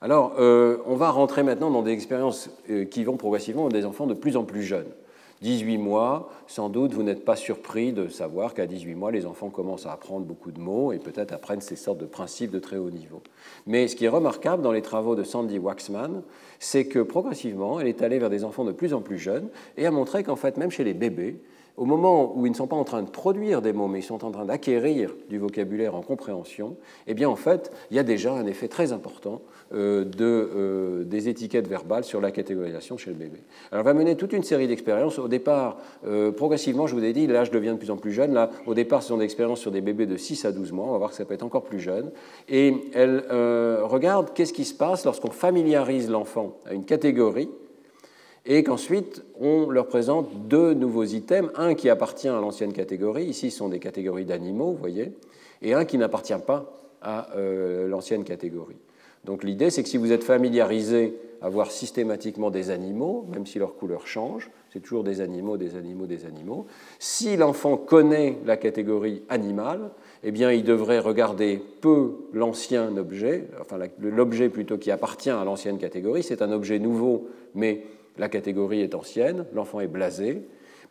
Alors, 0.02 0.34
euh, 0.38 0.78
on 0.86 0.96
va 0.96 1.10
rentrer 1.10 1.42
maintenant 1.42 1.70
dans 1.70 1.82
des 1.82 1.90
expériences 1.90 2.48
euh, 2.70 2.86
qui 2.86 3.04
vont 3.04 3.18
progressivement 3.18 3.68
des 3.68 3.84
enfants 3.84 4.06
de 4.06 4.14
plus 4.14 4.36
en 4.36 4.44
plus 4.44 4.62
jeunes. 4.62 4.88
18 5.42 5.78
mois, 5.78 6.28
sans 6.46 6.68
doute, 6.68 6.92
vous 6.92 7.02
n'êtes 7.02 7.24
pas 7.24 7.36
surpris 7.36 7.92
de 7.92 8.08
savoir 8.08 8.52
qu'à 8.52 8.66
18 8.66 8.94
mois, 8.94 9.10
les 9.10 9.24
enfants 9.24 9.48
commencent 9.48 9.86
à 9.86 9.92
apprendre 9.92 10.26
beaucoup 10.26 10.52
de 10.52 10.60
mots 10.60 10.92
et 10.92 10.98
peut-être 10.98 11.32
apprennent 11.32 11.62
ces 11.62 11.76
sortes 11.76 11.98
de 11.98 12.04
principes 12.04 12.50
de 12.50 12.58
très 12.58 12.76
haut 12.76 12.90
niveau. 12.90 13.22
Mais 13.66 13.88
ce 13.88 13.96
qui 13.96 14.04
est 14.04 14.08
remarquable 14.08 14.62
dans 14.62 14.72
les 14.72 14.82
travaux 14.82 15.16
de 15.16 15.22
Sandy 15.22 15.58
Waxman, 15.58 16.22
c'est 16.58 16.84
que 16.84 16.98
progressivement, 16.98 17.80
elle 17.80 17.86
est 17.86 18.02
allée 18.02 18.18
vers 18.18 18.28
des 18.28 18.44
enfants 18.44 18.64
de 18.64 18.72
plus 18.72 18.92
en 18.92 19.00
plus 19.00 19.18
jeunes 19.18 19.48
et 19.78 19.86
a 19.86 19.90
montré 19.90 20.24
qu'en 20.24 20.36
fait, 20.36 20.58
même 20.58 20.70
chez 20.70 20.84
les 20.84 20.94
bébés, 20.94 21.40
au 21.78 21.86
moment 21.86 22.36
où 22.36 22.44
ils 22.44 22.50
ne 22.50 22.56
sont 22.56 22.66
pas 22.66 22.76
en 22.76 22.84
train 22.84 23.02
de 23.02 23.08
produire 23.08 23.62
des 23.62 23.72
mots, 23.72 23.88
mais 23.88 24.00
ils 24.00 24.04
sont 24.04 24.22
en 24.26 24.30
train 24.30 24.44
d'acquérir 24.44 25.14
du 25.30 25.38
vocabulaire 25.38 25.94
en 25.94 26.02
compréhension, 26.02 26.76
eh 27.06 27.14
bien 27.14 27.30
en 27.30 27.36
fait, 27.36 27.72
il 27.90 27.96
y 27.96 27.98
a 27.98 28.02
déjà 28.02 28.34
un 28.34 28.44
effet 28.46 28.68
très 28.68 28.92
important 28.92 29.40
de, 29.72 30.50
euh, 30.56 31.04
des 31.04 31.28
étiquettes 31.28 31.68
verbales 31.68 32.02
sur 32.02 32.20
la 32.20 32.32
catégorisation 32.32 32.96
chez 32.96 33.10
le 33.10 33.16
bébé. 33.16 33.38
Alors, 33.70 33.84
on 33.84 33.86
va 33.86 33.94
mener 33.94 34.16
toute 34.16 34.32
une 34.32 34.42
série 34.42 34.66
d'expériences. 34.66 35.18
Au 35.20 35.28
départ, 35.28 35.78
euh, 36.04 36.32
progressivement, 36.32 36.88
je 36.88 36.94
vous 36.96 37.04
ai 37.04 37.12
dit, 37.12 37.28
l'âge 37.28 37.52
devient 37.52 37.70
de 37.70 37.76
plus 37.76 37.90
en 37.90 37.96
plus 37.96 38.10
jeune. 38.10 38.34
Là, 38.34 38.50
au 38.66 38.74
départ, 38.74 39.02
ce 39.02 39.08
sont 39.10 39.18
des 39.18 39.24
expériences 39.24 39.60
sur 39.60 39.70
des 39.70 39.80
bébés 39.80 40.06
de 40.06 40.16
6 40.16 40.44
à 40.44 40.50
12 40.50 40.72
mois. 40.72 40.86
On 40.88 40.92
va 40.92 40.98
voir 40.98 41.10
que 41.10 41.16
ça 41.16 41.24
peut 41.24 41.34
être 41.34 41.44
encore 41.44 41.62
plus 41.62 41.78
jeune. 41.78 42.10
Et 42.48 42.74
elle 42.94 43.22
regarde 43.82 44.32
qu'est-ce 44.34 44.52
qui 44.52 44.64
se 44.64 44.74
passe 44.74 45.04
lorsqu'on 45.04 45.30
familiarise 45.30 46.10
l'enfant 46.10 46.58
à 46.66 46.74
une 46.74 46.84
catégorie 46.84 47.48
et 48.46 48.64
qu'ensuite 48.64 49.22
on 49.38 49.68
leur 49.70 49.86
présente 49.86 50.48
deux 50.48 50.74
nouveaux 50.74 51.04
items, 51.04 51.50
un 51.56 51.74
qui 51.74 51.90
appartient 51.90 52.28
à 52.28 52.40
l'ancienne 52.40 52.72
catégorie, 52.72 53.26
ici 53.26 53.50
ce 53.50 53.58
sont 53.58 53.68
des 53.68 53.78
catégories 53.78 54.24
d'animaux, 54.24 54.72
vous 54.72 54.78
voyez, 54.78 55.12
et 55.62 55.74
un 55.74 55.84
qui 55.84 55.98
n'appartient 55.98 56.32
pas 56.46 56.72
à 57.02 57.28
l'ancienne 57.86 58.24
catégorie. 58.24 58.76
Donc 59.24 59.44
l'idée, 59.44 59.70
c'est 59.70 59.82
que 59.82 59.88
si 59.88 59.96
vous 59.96 60.12
êtes 60.12 60.24
familiarisé 60.24 61.14
à 61.42 61.48
voir 61.48 61.70
systématiquement 61.70 62.50
des 62.50 62.70
animaux, 62.70 63.26
même 63.32 63.46
si 63.46 63.58
leur 63.58 63.74
couleur 63.74 64.06
change, 64.06 64.50
c'est 64.72 64.80
toujours 64.80 65.04
des 65.04 65.20
animaux, 65.20 65.56
des 65.56 65.76
animaux, 65.76 66.06
des 66.06 66.26
animaux, 66.26 66.66
si 66.98 67.36
l'enfant 67.36 67.76
connaît 67.76 68.38
la 68.44 68.56
catégorie 68.56 69.22
animale, 69.28 69.90
eh 70.22 70.30
bien, 70.30 70.52
il 70.52 70.64
devrait 70.64 70.98
regarder 70.98 71.62
peu 71.80 72.12
l'ancien 72.32 72.96
objet, 72.96 73.48
enfin 73.60 73.78
l'objet 73.98 74.48
plutôt 74.48 74.78
qui 74.78 74.90
appartient 74.90 75.30
à 75.30 75.44
l'ancienne 75.44 75.78
catégorie, 75.78 76.22
c'est 76.22 76.42
un 76.42 76.52
objet 76.52 76.78
nouveau, 76.78 77.28
mais 77.54 77.84
la 78.18 78.28
catégorie 78.28 78.82
est 78.82 78.94
ancienne, 78.94 79.46
l'enfant 79.54 79.80
est 79.80 79.86
blasé, 79.86 80.42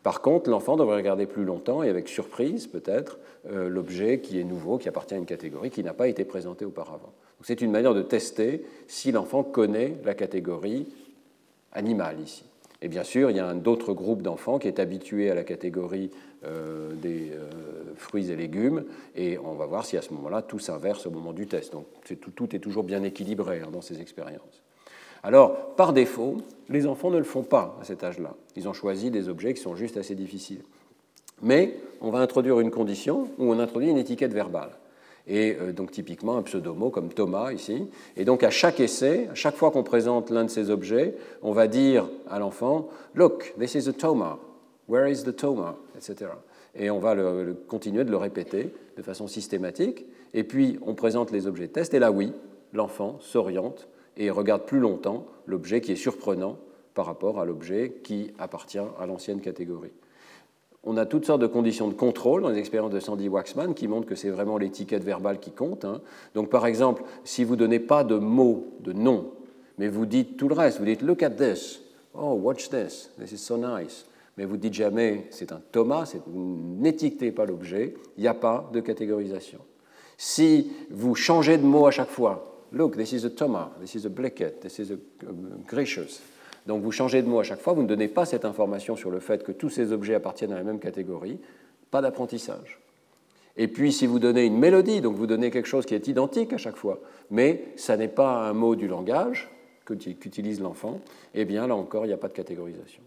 par 0.02 0.22
contre, 0.22 0.48
l'enfant 0.48 0.76
devrait 0.76 0.96
regarder 0.96 1.26
plus 1.26 1.44
longtemps 1.44 1.82
et 1.82 1.90
avec 1.90 2.08
surprise 2.08 2.66
peut-être 2.66 3.18
euh, 3.50 3.68
l'objet 3.68 4.20
qui 4.20 4.40
est 4.40 4.44
nouveau, 4.44 4.78
qui 4.78 4.88
appartient 4.88 5.14
à 5.14 5.18
une 5.18 5.26
catégorie 5.26 5.70
qui 5.70 5.84
n'a 5.84 5.92
pas 5.92 6.08
été 6.08 6.24
présentée 6.24 6.64
auparavant. 6.64 7.12
C'est 7.42 7.60
une 7.62 7.70
manière 7.70 7.94
de 7.94 8.02
tester 8.02 8.64
si 8.86 9.12
l'enfant 9.12 9.42
connaît 9.42 9.96
la 10.04 10.14
catégorie 10.14 10.86
animale 11.72 12.20
ici. 12.20 12.44
Et 12.82 12.88
bien 12.88 13.04
sûr, 13.04 13.30
il 13.30 13.36
y 13.36 13.40
a 13.40 13.46
un 13.46 13.64
autre 13.64 13.92
groupe 13.92 14.22
d'enfants 14.22 14.58
qui 14.58 14.68
est 14.68 14.78
habitué 14.78 15.30
à 15.30 15.34
la 15.34 15.44
catégorie 15.44 16.10
euh, 16.46 16.92
des 16.94 17.30
euh, 17.32 17.50
fruits 17.96 18.30
et 18.30 18.36
légumes, 18.36 18.84
et 19.14 19.36
on 19.38 19.52
va 19.52 19.66
voir 19.66 19.84
si 19.84 19.98
à 19.98 20.02
ce 20.02 20.14
moment-là 20.14 20.40
tout 20.40 20.58
s'inverse 20.58 21.06
au 21.06 21.10
moment 21.10 21.32
du 21.32 21.46
test. 21.46 21.72
Donc 21.72 21.86
tout, 22.34 22.56
est 22.56 22.58
toujours 22.58 22.84
bien 22.84 23.02
équilibré 23.02 23.60
hein, 23.60 23.68
dans 23.70 23.82
ces 23.82 24.00
expériences. 24.00 24.62
Alors, 25.22 25.74
par 25.76 25.92
défaut, 25.92 26.38
les 26.70 26.86
enfants 26.86 27.10
ne 27.10 27.18
le 27.18 27.24
font 27.24 27.42
pas 27.42 27.76
à 27.82 27.84
cet 27.84 28.02
âge-là. 28.02 28.34
Ils 28.56 28.66
ont 28.68 28.72
choisi 28.72 29.10
des 29.10 29.28
objets 29.28 29.52
qui 29.52 29.60
sont 29.60 29.76
juste 29.76 29.98
assez 29.98 30.14
difficiles. 30.14 30.62
Mais 31.42 31.74
on 32.00 32.10
va 32.10 32.20
introduire 32.20 32.60
une 32.60 32.70
condition 32.70 33.28
où 33.36 33.52
on 33.52 33.58
introduit 33.58 33.90
une 33.90 33.98
étiquette 33.98 34.32
verbale. 34.32 34.70
Et 35.26 35.56
euh, 35.60 35.72
donc 35.72 35.90
typiquement 35.90 36.36
un 36.36 36.42
pseudomot 36.42 36.90
comme 36.90 37.10
Thomas 37.10 37.52
ici. 37.52 37.86
Et 38.16 38.24
donc 38.24 38.42
à 38.42 38.50
chaque 38.50 38.80
essai, 38.80 39.28
à 39.30 39.34
chaque 39.34 39.56
fois 39.56 39.70
qu'on 39.70 39.82
présente 39.82 40.30
l'un 40.30 40.44
de 40.44 40.50
ces 40.50 40.70
objets, 40.70 41.14
on 41.42 41.52
va 41.52 41.66
dire 41.68 42.08
à 42.28 42.38
l'enfant 42.38 42.88
Look, 43.14 43.54
this 43.58 43.74
is 43.74 43.88
a 43.88 43.92
Thomas. 43.92 44.38
Where 44.88 45.08
is 45.10 45.22
the 45.22 45.34
Thomas 45.34 45.76
etc. 45.96 46.30
Et 46.74 46.90
on 46.90 46.98
va 46.98 47.14
continuer 47.68 48.04
de 48.04 48.10
le 48.10 48.16
répéter 48.16 48.72
de 48.96 49.02
façon 49.02 49.26
systématique. 49.26 50.06
Et 50.34 50.44
puis 50.44 50.78
on 50.82 50.94
présente 50.94 51.30
les 51.30 51.46
objets 51.46 51.66
de 51.66 51.72
test. 51.72 51.94
Et 51.94 51.98
là, 51.98 52.10
oui, 52.10 52.32
l'enfant 52.72 53.18
s'oriente 53.20 53.88
et 54.16 54.30
regarde 54.30 54.62
plus 54.62 54.78
longtemps 54.78 55.26
l'objet 55.46 55.80
qui 55.80 55.92
est 55.92 55.96
surprenant 55.96 56.58
par 56.94 57.06
rapport 57.06 57.40
à 57.40 57.44
l'objet 57.44 58.00
qui 58.02 58.32
appartient 58.38 58.78
à 58.78 59.06
l'ancienne 59.06 59.40
catégorie. 59.40 59.92
On 60.84 60.96
a 60.96 61.04
toutes 61.04 61.26
sortes 61.26 61.42
de 61.42 61.46
conditions 61.46 61.88
de 61.88 61.94
contrôle 61.94 62.42
dans 62.42 62.48
les 62.48 62.58
expériences 62.58 62.92
de 62.92 63.00
Sandy 63.00 63.28
Waxman 63.28 63.74
qui 63.74 63.86
montrent 63.86 64.06
que 64.06 64.14
c'est 64.14 64.30
vraiment 64.30 64.56
l'étiquette 64.56 65.04
verbale 65.04 65.38
qui 65.38 65.50
compte. 65.50 65.84
Hein. 65.84 66.00
Donc 66.34 66.48
par 66.48 66.66
exemple, 66.66 67.02
si 67.24 67.44
vous 67.44 67.54
ne 67.54 67.60
donnez 67.60 67.80
pas 67.80 68.02
de 68.02 68.16
mots, 68.16 68.72
de 68.80 68.92
nom, 68.92 69.32
mais 69.78 69.88
vous 69.88 70.06
dites 70.06 70.36
tout 70.36 70.48
le 70.48 70.54
reste, 70.54 70.78
vous 70.78 70.86
dites 70.86 71.02
Look 71.02 71.22
at 71.22 71.30
this, 71.30 71.82
oh, 72.14 72.32
watch 72.34 72.70
this, 72.70 73.10
this 73.18 73.32
is 73.32 73.38
so 73.38 73.58
nice, 73.58 74.06
mais 74.38 74.46
vous 74.46 74.56
dites 74.56 74.72
jamais 74.74 75.26
c'est 75.30 75.52
un 75.52 75.60
Thomas, 75.70 76.14
vous 76.26 76.58
n'étiquetez 76.78 77.30
pas 77.30 77.44
l'objet, 77.44 77.94
il 78.16 78.22
n'y 78.22 78.28
a 78.28 78.34
pas 78.34 78.70
de 78.72 78.80
catégorisation. 78.80 79.58
Si 80.16 80.72
vous 80.90 81.14
changez 81.14 81.58
de 81.58 81.64
mot 81.64 81.86
à 81.86 81.90
chaque 81.90 82.10
fois, 82.10 82.46
Look, 82.72 82.96
this 82.96 83.12
is 83.12 83.24
a 83.24 83.30
Thomas, 83.30 83.70
this 83.80 83.96
is 83.96 84.06
a 84.06 84.10
Blackett, 84.10 84.60
this 84.60 84.78
is 84.78 84.92
a 84.92 84.96
Gracious. 85.66 86.20
Donc 86.66 86.82
vous 86.82 86.92
changez 86.92 87.22
de 87.22 87.28
mot 87.28 87.40
à 87.40 87.42
chaque 87.42 87.60
fois, 87.60 87.72
vous 87.72 87.82
ne 87.82 87.88
donnez 87.88 88.08
pas 88.08 88.24
cette 88.24 88.44
information 88.44 88.96
sur 88.96 89.10
le 89.10 89.20
fait 89.20 89.42
que 89.42 89.52
tous 89.52 89.70
ces 89.70 89.92
objets 89.92 90.14
appartiennent 90.14 90.52
à 90.52 90.56
la 90.56 90.64
même 90.64 90.78
catégorie, 90.78 91.38
pas 91.90 92.00
d'apprentissage. 92.02 92.80
Et 93.56 93.68
puis 93.68 93.92
si 93.92 94.06
vous 94.06 94.18
donnez 94.18 94.44
une 94.44 94.58
mélodie, 94.58 95.00
donc 95.00 95.16
vous 95.16 95.26
donnez 95.26 95.50
quelque 95.50 95.68
chose 95.68 95.86
qui 95.86 95.94
est 95.94 96.08
identique 96.08 96.52
à 96.52 96.58
chaque 96.58 96.76
fois, 96.76 97.00
mais 97.30 97.64
ça 97.76 97.96
n'est 97.96 98.08
pas 98.08 98.48
un 98.48 98.52
mot 98.52 98.76
du 98.76 98.88
langage 98.88 99.50
qu'utilise 99.84 100.60
l'enfant, 100.60 101.00
eh 101.34 101.44
bien 101.44 101.66
là 101.66 101.74
encore, 101.74 102.04
il 102.04 102.08
n'y 102.08 102.14
a 102.14 102.18
pas 102.18 102.28
de 102.28 102.32
catégorisation. 102.32 103.02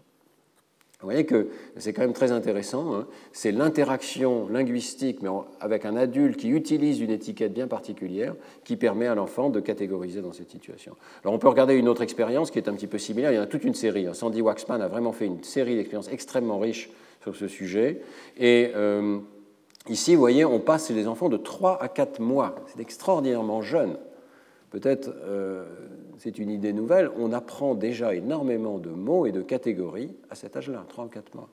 Vous 1.04 1.10
voyez 1.10 1.26
que 1.26 1.48
c'est 1.76 1.92
quand 1.92 2.00
même 2.00 2.14
très 2.14 2.32
intéressant. 2.32 2.94
Hein. 2.94 3.06
C'est 3.32 3.52
l'interaction 3.52 4.48
linguistique, 4.48 5.20
mais 5.20 5.28
avec 5.60 5.84
un 5.84 5.96
adulte 5.96 6.38
qui 6.38 6.48
utilise 6.48 7.00
une 7.00 7.10
étiquette 7.10 7.52
bien 7.52 7.66
particulière, 7.66 8.34
qui 8.64 8.76
permet 8.76 9.06
à 9.06 9.14
l'enfant 9.14 9.50
de 9.50 9.60
catégoriser 9.60 10.22
dans 10.22 10.32
cette 10.32 10.48
situation. 10.48 10.96
Alors 11.22 11.34
on 11.34 11.38
peut 11.38 11.48
regarder 11.48 11.74
une 11.74 11.90
autre 11.90 12.00
expérience 12.00 12.50
qui 12.50 12.58
est 12.58 12.70
un 12.70 12.72
petit 12.72 12.86
peu 12.86 12.96
similaire. 12.96 13.32
Il 13.32 13.34
y 13.34 13.38
en 13.38 13.42
a 13.42 13.46
toute 13.46 13.64
une 13.64 13.74
série. 13.74 14.06
Hein. 14.06 14.14
Sandy 14.14 14.40
Waxman 14.40 14.80
a 14.80 14.88
vraiment 14.88 15.12
fait 15.12 15.26
une 15.26 15.44
série 15.44 15.76
d'expériences 15.76 16.08
extrêmement 16.10 16.58
riches 16.58 16.88
sur 17.22 17.36
ce 17.36 17.48
sujet. 17.48 18.00
Et 18.38 18.70
euh, 18.74 19.18
ici, 19.90 20.14
vous 20.14 20.20
voyez, 20.20 20.46
on 20.46 20.58
passe 20.58 20.88
chez 20.88 20.94
les 20.94 21.06
enfants 21.06 21.28
de 21.28 21.36
3 21.36 21.82
à 21.82 21.88
4 21.88 22.18
mois. 22.20 22.54
C'est 22.68 22.80
extraordinairement 22.80 23.60
jeune. 23.60 23.98
Peut-être 24.70 25.10
euh, 25.26 25.66
c'est 26.18 26.38
une 26.38 26.50
idée 26.50 26.72
nouvelle, 26.72 27.10
on 27.18 27.32
apprend 27.32 27.74
déjà 27.74 28.14
énormément 28.14 28.78
de 28.78 28.90
mots 28.90 29.26
et 29.26 29.32
de 29.32 29.42
catégories 29.42 30.14
à 30.30 30.34
cet 30.34 30.56
âge-là, 30.56 30.84
3 30.88 31.04
ou 31.04 31.08
4 31.08 31.34
mois. 31.34 31.48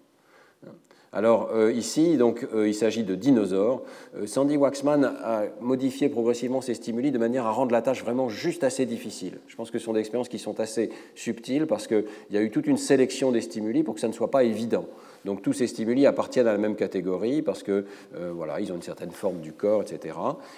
Alors 1.13 1.50
euh, 1.54 1.74
ici, 1.74 2.15
donc, 2.15 2.47
euh, 2.54 2.69
il 2.69 2.74
s'agit 2.74 3.04
de 3.04 3.15
dinosaures. 3.15 3.84
Euh, 4.15 4.28
Sandy 4.28 4.56
Waxman 4.56 5.04
a 5.04 5.43
modifié 5.60 6.08
progressivement 6.08 6.62
ces 6.62 6.74
stimuli 6.74 7.12
de 7.12 7.17
manière 7.17 7.45
à 7.45 7.52
rendre 7.52 7.74
la 7.74 7.82
tâche 7.82 8.02
vraiment 8.02 8.30
juste 8.30 8.63
assez 8.63 8.86
difficile. 8.86 9.39
Je 9.47 9.56
pense 9.58 9.71
que 9.71 9.80
ce 9.80 9.84
sont 9.84 9.91
des 9.91 10.00
expériences 10.00 10.30
qui 10.30 10.39
sont 10.39 10.62
assez 10.62 10.89
subtiles 11.15 11.67
parce 11.67 11.88
qu'il 11.88 12.06
y 12.32 12.38
a 12.38 12.41
eu 12.41 12.50
toute 12.50 12.65
une 12.65 12.78
sélection 12.78 13.34
des 13.34 13.41
stimuli 13.41 13.84
pour 13.84 13.95
que 13.95 14.00
ça 14.00 14.08
ne 14.08 14.13
soit 14.13 14.32
pas 14.32 14.45
évident. 14.45 14.86
Donc 15.26 15.41
tous 15.41 15.52
ces 15.52 15.67
stimuli 15.67 16.06
appartiennent 16.06 16.47
à 16.47 16.54
la 16.54 16.58
même 16.58 16.78
catégorie 16.78 17.41
parce 17.41 17.62
que 17.62 17.86
voilà, 18.34 18.60
ils 18.60 18.71
ont 18.71 18.76
une 18.76 18.82
certaine 18.82 19.12
forme 19.12 19.39
du 19.39 19.54
corps, 19.54 19.84
etc. 19.84 20.15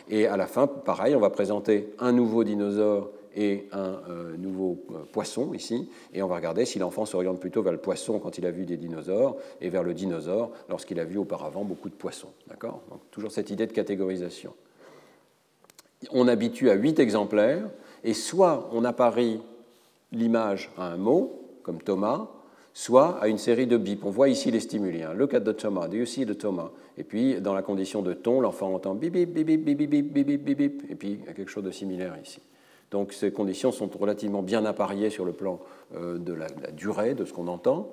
Et 0.10 0.26
à 0.26 0.38
la 0.38 0.48
fin, 0.48 0.68
pareil, 0.68 1.16
on 1.16 1.20
va 1.20 1.30
présenter 1.32 1.90
un 2.00 2.14
nouveau 2.14 2.46
dinosaure 2.46 3.10
et 3.36 3.68
un 3.72 4.00
euh, 4.10 4.38
nouveau 4.38 4.84
euh, 4.92 5.00
poisson 5.12 5.54
ici, 5.54 5.90
et 6.14 6.22
on 6.22 6.28
va 6.28 6.36
regarder 6.36 6.66
si 6.66 6.80
l'enfant 6.80 7.06
s'oriente 7.06 7.40
plutôt 7.40 7.62
vers 7.62 7.74
le 7.74 7.80
poisson 7.80 8.20
quand 8.20 8.38
il 8.38 8.46
a 8.46 8.52
vu 8.52 8.66
des 8.66 8.78
dinosaures 8.78 9.38
et 9.62 9.70
vers 9.70 9.84
le 9.84 9.94
dinosaure 9.94 10.52
lorsqu'il 10.70 11.00
a 11.00 11.06
vu 11.06 11.18
auparavant 11.18 11.64
beaucoup 11.64 11.90
de 11.90 11.96
poissons. 11.96 12.32
D'accord? 12.48 12.82
Donc 12.90 13.00
toujours 13.12 13.32
cette 13.32 13.50
idée 13.50 13.68
de 13.68 13.74
catégorisation. 13.74 14.54
On 16.12 16.28
habitue 16.28 16.70
à 16.70 16.74
huit 16.74 17.00
exemplaires, 17.00 17.70
et 18.04 18.14
soit 18.14 18.70
on 18.74 18.84
apparie 18.84 19.40
l'image 20.12 20.70
à 20.78 20.88
un 20.88 20.98
mot, 20.98 21.40
comme 21.64 21.82
Thomas, 21.82 22.28
soit 22.74 23.18
à 23.22 23.28
une 23.28 23.38
série 23.38 23.68
de 23.68 23.78
bips. 23.78 24.04
On 24.04 24.10
voit 24.10 24.30
ici 24.30 24.52
les 24.52 24.60
stimuli. 24.60 25.04
Hein. 25.04 25.14
Look 25.14 25.34
at 25.34 25.42
the 25.42 25.56
Thomas. 25.56 25.88
Do 25.88 25.96
you 25.96 26.06
see 26.06 26.26
the 26.26 26.38
Thomas? 26.38 26.72
Et 26.98 27.04
puis, 27.04 27.40
dans 27.40 27.54
la 27.54 27.62
condition 27.62 28.02
de 28.02 28.14
ton, 28.14 28.42
l'enfant 28.42 28.74
entend 28.74 28.96
bip, 28.96 29.14
bip, 29.14 29.30
bip, 29.32 29.46
bip, 29.46 29.64
bip, 29.64 29.78
bip, 29.78 30.14
bip, 30.14 30.44
bip, 30.44 30.58
bip, 30.58 30.84
et 30.90 30.96
puis 30.96 31.20
il 31.22 31.26
y 31.26 31.30
a 31.30 31.34
quelque 31.34 31.50
chose 31.50 31.64
de 31.64 31.72
similaire 31.72 32.18
ici. 32.22 32.40
Donc 32.94 33.12
ces 33.12 33.32
conditions 33.32 33.72
sont 33.72 33.90
relativement 34.00 34.44
bien 34.44 34.66
appariées 34.66 35.10
sur 35.10 35.26
le 35.26 35.32
plan 35.32 35.60
euh, 35.96 36.20
de 36.20 36.32
la, 36.32 36.46
durée 36.78 37.16
de 37.16 37.26
ce 37.26 37.34
qu'on 37.34 37.48
entend. 37.48 37.90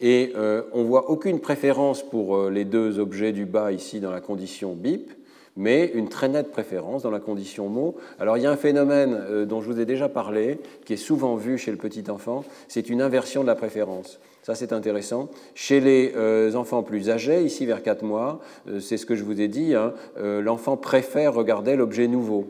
Et 0.00 0.32
euh, 0.36 0.62
on 0.72 0.84
ne 0.84 0.88
voit 0.88 1.10
aucune 1.10 1.38
préférence 1.38 2.02
pour 2.02 2.36
euh, 2.36 2.50
les 2.50 2.64
deux 2.64 2.98
objets 2.98 3.32
du 3.32 3.44
bas 3.44 3.72
ici 3.72 4.00
dans 4.00 4.10
la 4.10 4.22
condition 4.22 4.72
bip, 4.72 5.12
mais 5.54 5.84
une 5.92 6.08
très 6.08 6.30
nette 6.30 6.50
préférence 6.50 7.02
dans 7.02 7.10
la 7.10 7.20
condition 7.20 7.68
mot. 7.68 7.96
Alors 8.18 8.38
il 8.38 8.42
y 8.42 8.46
a 8.46 8.50
un 8.50 8.56
phénomène 8.56 9.44
dont 9.44 9.60
je 9.60 9.70
vous 9.70 9.80
ai 9.80 9.84
déjà 9.84 10.08
parlé, 10.08 10.58
qui 10.86 10.94
est 10.94 10.96
souvent 10.96 11.36
vu 11.36 11.58
chez 11.58 11.70
le 11.70 11.76
petit 11.76 12.10
enfant, 12.10 12.42
c'est 12.68 12.88
une 12.88 13.02
inversion 13.02 13.42
de 13.42 13.48
la 13.48 13.54
préférence. 13.54 14.18
Ça, 14.42 14.54
c'est 14.56 14.72
intéressant. 14.72 15.28
Chez 15.54 15.78
les 15.78 16.56
enfants 16.56 16.82
plus 16.82 17.10
âgés, 17.10 17.44
ici 17.44 17.64
vers 17.64 17.82
4 17.82 18.02
mois, 18.02 18.40
c'est 18.80 18.96
ce 18.96 19.06
que 19.06 19.14
je 19.14 19.22
vous 19.22 19.40
ai 19.40 19.46
dit, 19.46 19.74
hein, 19.76 19.92
l'enfant 20.16 20.76
préfère 20.76 21.34
regarder 21.34 21.76
l'objet 21.76 22.08
nouveau 22.08 22.48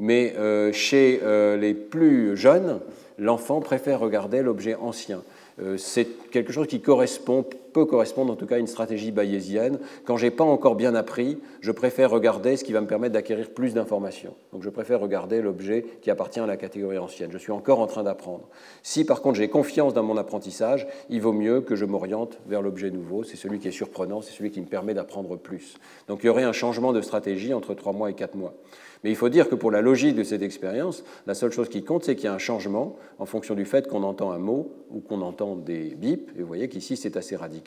mais 0.00 0.34
euh, 0.38 0.72
chez 0.72 1.20
euh, 1.22 1.56
les 1.58 1.74
plus 1.74 2.36
jeunes, 2.36 2.80
l'enfant 3.18 3.60
préfère 3.60 4.00
regarder 4.00 4.42
l'objet 4.42 4.74
ancien. 4.74 5.22
Euh, 5.62 5.76
c'est 5.76 6.08
quelque 6.30 6.52
chose 6.52 6.66
qui 6.66 6.80
correspond, 6.80 7.44
peut 7.72 7.84
correspondre 7.84 8.32
en 8.32 8.36
tout 8.36 8.46
cas 8.46 8.56
à 8.56 8.58
une 8.58 8.66
stratégie 8.66 9.10
bayésienne. 9.10 9.78
Quand 10.04 10.16
je 10.16 10.26
n'ai 10.26 10.30
pas 10.30 10.44
encore 10.44 10.74
bien 10.74 10.94
appris, 10.94 11.38
je 11.60 11.72
préfère 11.72 12.10
regarder 12.10 12.56
ce 12.56 12.64
qui 12.64 12.72
va 12.72 12.80
me 12.80 12.86
permettre 12.86 13.14
d'acquérir 13.14 13.50
plus 13.50 13.74
d'informations. 13.74 14.34
Donc 14.52 14.62
je 14.62 14.70
préfère 14.70 15.00
regarder 15.00 15.42
l'objet 15.42 15.84
qui 16.02 16.10
appartient 16.10 16.40
à 16.40 16.46
la 16.46 16.56
catégorie 16.56 16.98
ancienne. 16.98 17.30
Je 17.32 17.38
suis 17.38 17.52
encore 17.52 17.80
en 17.80 17.86
train 17.86 18.02
d'apprendre. 18.02 18.48
Si 18.82 19.04
par 19.04 19.22
contre 19.22 19.38
j'ai 19.38 19.48
confiance 19.48 19.94
dans 19.94 20.02
mon 20.02 20.16
apprentissage, 20.16 20.86
il 21.08 21.20
vaut 21.20 21.32
mieux 21.32 21.60
que 21.60 21.76
je 21.76 21.84
m'oriente 21.84 22.38
vers 22.46 22.62
l'objet 22.62 22.90
nouveau. 22.90 23.24
C'est 23.24 23.36
celui 23.36 23.58
qui 23.58 23.68
est 23.68 23.72
surprenant, 23.72 24.20
c'est 24.20 24.32
celui 24.32 24.50
qui 24.50 24.60
me 24.60 24.66
permet 24.66 24.94
d'apprendre 24.94 25.36
plus. 25.36 25.76
Donc 26.08 26.20
il 26.22 26.26
y 26.26 26.28
aurait 26.30 26.44
un 26.44 26.52
changement 26.52 26.92
de 26.92 27.00
stratégie 27.00 27.54
entre 27.54 27.74
3 27.74 27.92
mois 27.92 28.10
et 28.10 28.14
4 28.14 28.34
mois. 28.34 28.54
Mais 29.02 29.10
il 29.10 29.16
faut 29.16 29.28
dire 29.30 29.48
que 29.48 29.54
pour 29.54 29.70
la 29.70 29.80
logique 29.80 30.14
de 30.14 30.22
cette 30.22 30.42
expérience, 30.42 31.04
la 31.26 31.34
seule 31.34 31.52
chose 31.52 31.68
qui 31.68 31.82
compte, 31.82 32.04
c'est 32.04 32.16
qu'il 32.16 32.26
y 32.26 32.28
a 32.28 32.34
un 32.34 32.38
changement 32.38 32.96
en 33.18 33.24
fonction 33.24 33.54
du 33.54 33.64
fait 33.64 33.88
qu'on 33.88 34.02
entend 34.02 34.30
un 34.30 34.38
mot 34.38 34.72
ou 34.90 35.00
qu'on 35.00 35.22
entend 35.22 35.56
des 35.56 35.94
bips. 35.94 36.30
Et 36.36 36.42
vous 36.42 36.46
voyez 36.46 36.68
qu'ici, 36.68 36.96
c'est 36.96 37.16
assez 37.16 37.36
radical. 37.36 37.59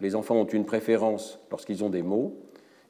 Les 0.00 0.14
enfants 0.14 0.36
ont 0.36 0.46
une 0.46 0.64
préférence 0.64 1.40
lorsqu'ils 1.50 1.84
ont 1.84 1.90
des 1.90 2.02
mots 2.02 2.36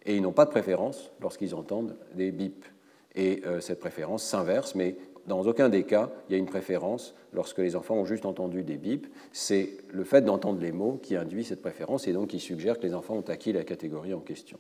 et 0.06 0.16
ils 0.16 0.22
n'ont 0.22 0.32
pas 0.32 0.44
de 0.44 0.50
préférence 0.50 1.10
lorsqu'ils 1.20 1.54
entendent 1.54 1.96
des 2.14 2.30
bips. 2.30 2.66
Et 3.14 3.42
euh, 3.46 3.60
cette 3.60 3.80
préférence 3.80 4.22
s'inverse, 4.24 4.74
mais 4.74 4.96
dans 5.26 5.42
aucun 5.46 5.68
des 5.68 5.84
cas, 5.84 6.10
il 6.28 6.32
y 6.32 6.34
a 6.34 6.38
une 6.38 6.46
préférence 6.46 7.14
lorsque 7.32 7.58
les 7.58 7.76
enfants 7.76 7.94
ont 7.94 8.04
juste 8.04 8.26
entendu 8.26 8.62
des 8.62 8.76
bips. 8.76 9.06
C'est 9.32 9.70
le 9.92 10.04
fait 10.04 10.22
d'entendre 10.22 10.60
les 10.60 10.72
mots 10.72 10.98
qui 11.02 11.16
induit 11.16 11.44
cette 11.44 11.62
préférence 11.62 12.06
et 12.06 12.12
donc 12.12 12.28
qui 12.28 12.40
suggère 12.40 12.78
que 12.78 12.86
les 12.86 12.94
enfants 12.94 13.14
ont 13.14 13.28
acquis 13.28 13.52
la 13.52 13.64
catégorie 13.64 14.12
en 14.12 14.20
question. 14.20 14.58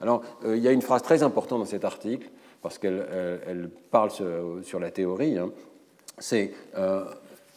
Alors, 0.00 0.22
euh, 0.44 0.56
il 0.56 0.62
y 0.62 0.68
a 0.68 0.72
une 0.72 0.82
phrase 0.82 1.02
très 1.02 1.22
importante 1.22 1.58
dans 1.60 1.66
cet 1.66 1.84
article, 1.84 2.30
parce 2.62 2.78
qu'elle 2.78 3.06
euh, 3.10 3.66
parle 3.90 4.10
sur, 4.10 4.80
la 4.80 4.90
théorie, 4.90 5.38
hein. 5.38 5.50
c'est 6.18 6.52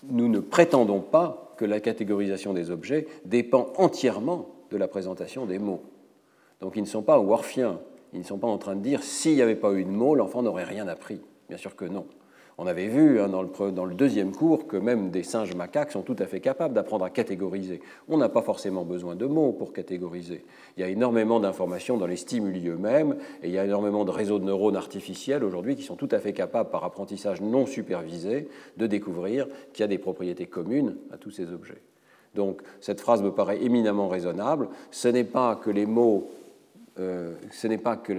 nous 0.08 0.28
ne 0.28 0.40
prétendons 0.40 1.02
pas 1.02 1.54
que 1.58 1.66
la 1.66 1.80
catégorisation 1.80 2.54
des 2.54 2.72
objets 2.72 3.08
dépend 3.26 3.74
entièrement 3.78 4.48
de 4.72 4.78
la 4.78 4.88
présentation 4.88 5.46
des 5.46 5.60
mots. 5.60 5.82
Donc 6.62 6.74
ils 6.76 6.82
ne 6.82 6.88
sont 6.88 7.02
pas 7.02 7.20
worfiens, 7.20 7.80
ils 8.14 8.20
ne 8.20 8.26
sont 8.26 8.38
pas 8.38 8.48
en 8.48 8.58
train 8.58 8.76
de 8.76 8.82
dire 8.82 9.04
s'il 9.04 9.36
n'y 9.36 9.42
avait 9.42 9.56
pas 9.56 9.74
eu 9.74 9.84
de 9.84 9.90
mots, 9.90 10.16
l'enfant 10.16 10.42
n'aurait 10.42 10.64
rien 10.64 10.88
appris. 10.88 11.20
Bien 11.48 11.58
sûr 11.58 11.76
que 11.76 11.86
non. 11.86 12.06
On 12.62 12.68
avait 12.68 12.88
vu 12.88 13.22
hein, 13.22 13.30
dans, 13.30 13.86
le, 13.86 13.94
deuxième 13.94 14.34
cours 14.34 14.68
que 14.68 14.76
même 14.76 15.12
des 15.12 15.24
singes 15.24 15.56
macaques 15.56 15.94
sont 15.94 16.02
tout 16.02 16.18
à 16.20 16.26
fait 16.26 16.42
capables 16.42 16.74
d'apprendre 16.74 17.06
à 17.06 17.10
catégoriser. 17.10 17.80
On 18.10 18.18
n'a 18.18 18.28
pas 18.28 18.42
forcément 18.42 18.84
besoin 18.84 19.16
de 19.16 19.26
mots 19.26 19.54
pour 19.54 19.72
catégoriser. 19.72 20.44
Il 20.76 20.82
y 20.82 20.84
a 20.84 20.90
énormément 20.90 21.40
d'informations 21.40 21.96
dans 21.96 22.06
les 22.06 22.18
stimuli 22.18 22.68
eux-mêmes 22.68 23.16
et 23.44 23.48
il 23.48 23.54
y 23.54 23.58
a 23.58 23.64
énormément 23.64 24.04
de 24.04 24.12
réseaux 24.12 24.40
de 24.40 24.44
neurones 24.44 24.76
artificiels 24.76 25.46
aujourd'hui 25.46 25.78
qui 25.78 25.84
sont 25.84 25.96
tout 25.96 26.10
à 26.12 26.20
fait 26.20 26.34
capables, 26.34 26.70
par 26.70 26.84
apprentissage 26.84 27.40
non 27.40 27.66
supervisé, 27.66 28.50
de 28.76 28.88
découvrir 28.88 29.48
qu'il 29.72 29.84
y 29.84 29.86
a 29.86 29.88
des 29.88 29.98
propriétés 29.98 30.48
communes 30.48 30.98
à 31.14 31.18
tous 31.18 31.32
ces 31.32 31.54
objets. 31.54 31.82
Donc 32.36 32.62
cette 32.82 33.00
phrase 33.00 33.24
me 33.24 33.32
paraît 33.32 33.64
éminemment 33.64 34.10
raisonnable. 34.10 34.68
Ce 34.92 35.08
n'est 35.08 35.24
pas 35.24 35.56
que 35.56 35.70
les 35.70 35.86
mots 35.86 36.30
euh, 37.00 37.34
ce 37.52 37.68
n'est 37.68 37.78
pas 37.78 37.96
que 37.96 38.14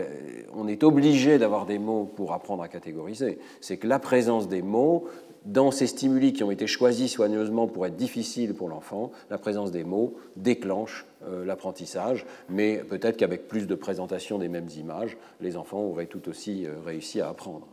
on 0.54 0.66
est 0.66 0.82
obligé 0.82 1.38
d'avoir 1.38 1.66
des 1.66 1.78
mots 1.78 2.10
pour 2.16 2.32
apprendre 2.32 2.62
à 2.62 2.68
catégoriser, 2.68 3.38
c'est 3.60 3.76
que 3.76 3.86
la 3.86 3.98
présence 3.98 4.48
des 4.48 4.62
mots 4.62 5.06
dans 5.44 5.70
ces 5.70 5.86
stimuli 5.86 6.32
qui 6.32 6.44
ont 6.44 6.50
été 6.50 6.66
choisis 6.66 7.12
soigneusement 7.12 7.66
pour 7.66 7.86
être 7.86 7.96
difficiles 7.96 8.54
pour 8.54 8.68
l'enfant, 8.68 9.10
la 9.30 9.38
présence 9.38 9.70
des 9.70 9.84
mots 9.84 10.14
déclenche 10.36 11.06
euh, 11.26 11.44
l'apprentissage, 11.44 12.26
mais 12.48 12.78
peut-être 12.78 13.16
qu'avec 13.16 13.48
plus 13.48 13.66
de 13.66 13.74
présentation 13.74 14.38
des 14.38 14.48
mêmes 14.48 14.68
images, 14.76 15.16
les 15.40 15.56
enfants 15.56 15.80
auraient 15.80 16.06
tout 16.06 16.28
aussi 16.28 16.66
euh, 16.66 16.74
réussi 16.84 17.20
à 17.20 17.28
apprendre. 17.28 17.66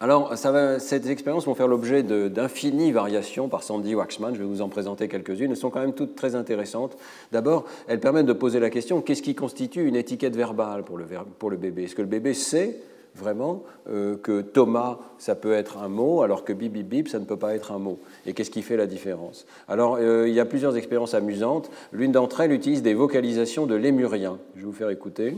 Alors, 0.00 0.32
ces 0.36 1.10
expériences 1.10 1.46
vont 1.46 1.56
faire 1.56 1.66
l'objet 1.66 2.04
d'infinies 2.04 2.92
variations 2.92 3.48
par 3.48 3.64
Sandy 3.64 3.96
Waxman. 3.96 4.32
Je 4.32 4.38
vais 4.38 4.46
vous 4.46 4.62
en 4.62 4.68
présenter 4.68 5.08
quelques-unes. 5.08 5.50
Elles 5.50 5.56
sont 5.56 5.70
quand 5.70 5.80
même 5.80 5.94
toutes 5.94 6.14
très 6.14 6.36
intéressantes. 6.36 6.96
D'abord, 7.32 7.64
elles 7.88 7.98
permettent 7.98 8.26
de 8.26 8.32
poser 8.32 8.60
la 8.60 8.70
question 8.70 9.00
qu'est-ce 9.00 9.22
qui 9.22 9.34
constitue 9.34 9.86
une 9.86 9.96
étiquette 9.96 10.36
verbale 10.36 10.84
pour 10.84 10.98
le, 10.98 11.56
bébé? 11.56 11.84
Est-ce 11.84 11.96
que 11.96 12.02
le 12.02 12.08
bébé 12.08 12.32
sait 12.32 12.76
vraiment 13.16 13.64
euh, 13.90 14.16
que 14.16 14.40
Thomas, 14.40 14.98
ça 15.18 15.34
peut 15.34 15.52
être 15.52 15.78
un 15.78 15.88
mot, 15.88 16.22
alors 16.22 16.44
que 16.44 16.52
bip, 16.52 17.08
ça 17.08 17.18
ne 17.18 17.24
peut 17.24 17.36
pas 17.36 17.56
être 17.56 17.72
un 17.72 17.78
mot? 17.78 17.98
Et 18.24 18.34
qu'est-ce 18.34 18.52
qui 18.52 18.62
fait 18.62 18.76
la 18.76 18.86
différence? 18.86 19.46
Alors, 19.66 19.96
euh, 20.00 20.28
il 20.28 20.34
y 20.34 20.38
a 20.38 20.44
plusieurs 20.44 20.76
expériences 20.76 21.14
amusantes. 21.14 21.72
L'une 21.90 22.12
d'entre 22.12 22.40
elles 22.40 22.52
utilise 22.52 22.82
des 22.82 22.94
vocalisations 22.94 23.66
de 23.66 23.74
lémurien. 23.74 24.38
Je 24.54 24.60
vais 24.60 24.66
vous 24.66 24.72
faire 24.72 24.90
écouter. 24.90 25.34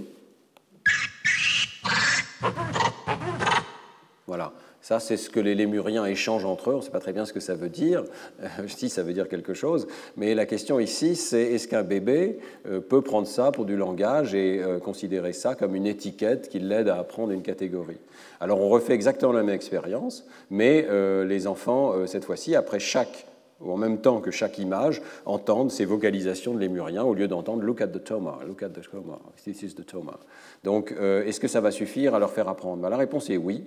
Voilà. 4.30 4.52
Ça, 4.80 5.00
c'est 5.00 5.16
ce 5.16 5.28
que 5.28 5.40
les 5.40 5.56
lémuriens 5.56 6.04
échangent 6.04 6.44
entre 6.44 6.70
eux. 6.70 6.74
On 6.74 6.76
ne 6.76 6.82
sait 6.82 6.92
pas 6.92 7.00
très 7.00 7.12
bien 7.12 7.24
ce 7.24 7.32
que 7.32 7.40
ça 7.40 7.56
veut 7.56 7.68
dire. 7.68 8.04
si 8.68 8.88
ça 8.88 9.02
veut 9.02 9.12
dire 9.12 9.28
quelque 9.28 9.54
chose. 9.54 9.88
Mais 10.16 10.36
la 10.36 10.46
question 10.46 10.78
ici, 10.78 11.16
c'est 11.16 11.42
est-ce 11.42 11.66
qu'un 11.66 11.82
bébé 11.82 12.38
euh, 12.68 12.78
peut 12.78 13.02
prendre 13.02 13.26
ça 13.26 13.50
pour 13.50 13.64
du 13.64 13.76
langage 13.76 14.32
et 14.32 14.62
euh, 14.62 14.78
considérer 14.78 15.32
ça 15.32 15.56
comme 15.56 15.74
une 15.74 15.88
étiquette 15.88 16.48
qui 16.48 16.60
l'aide 16.60 16.88
à 16.88 17.00
apprendre 17.00 17.32
une 17.32 17.42
catégorie? 17.42 17.98
Alors, 18.38 18.60
on 18.60 18.68
refait 18.68 18.92
exactement 18.92 19.32
la 19.32 19.42
même 19.42 19.56
expérience, 19.56 20.24
mais 20.48 20.86
euh, 20.88 21.24
les 21.24 21.48
enfants, 21.48 22.06
cette 22.06 22.24
fois-ci, 22.24 22.54
après 22.54 22.78
chaque 22.78 23.26
ou 23.60 23.72
en 23.72 23.76
même 23.76 23.98
temps 23.98 24.20
que 24.20 24.30
chaque 24.30 24.58
image, 24.58 25.02
entendent 25.26 25.70
ces 25.70 25.84
vocalisations 25.84 26.54
de 26.54 26.58
lémurien 26.60 27.04
au 27.04 27.14
lieu 27.14 27.28
d'entendre 27.28 27.62
Look 27.62 27.80
at 27.80 27.88
the 27.88 28.02
Toma, 28.02 28.38
look 28.46 28.62
at 28.62 28.70
the 28.70 28.82
Toma, 28.82 29.18
this 29.44 29.62
is 29.62 29.74
the 29.74 29.84
Toma. 29.84 30.18
Donc, 30.64 30.92
est-ce 30.92 31.40
que 31.40 31.48
ça 31.48 31.60
va 31.60 31.70
suffire 31.70 32.14
à 32.14 32.18
leur 32.18 32.30
faire 32.30 32.48
apprendre? 32.48 32.82
Ben, 32.82 32.88
La 32.88 32.96
réponse 32.96 33.28
est 33.30 33.36
oui. 33.36 33.64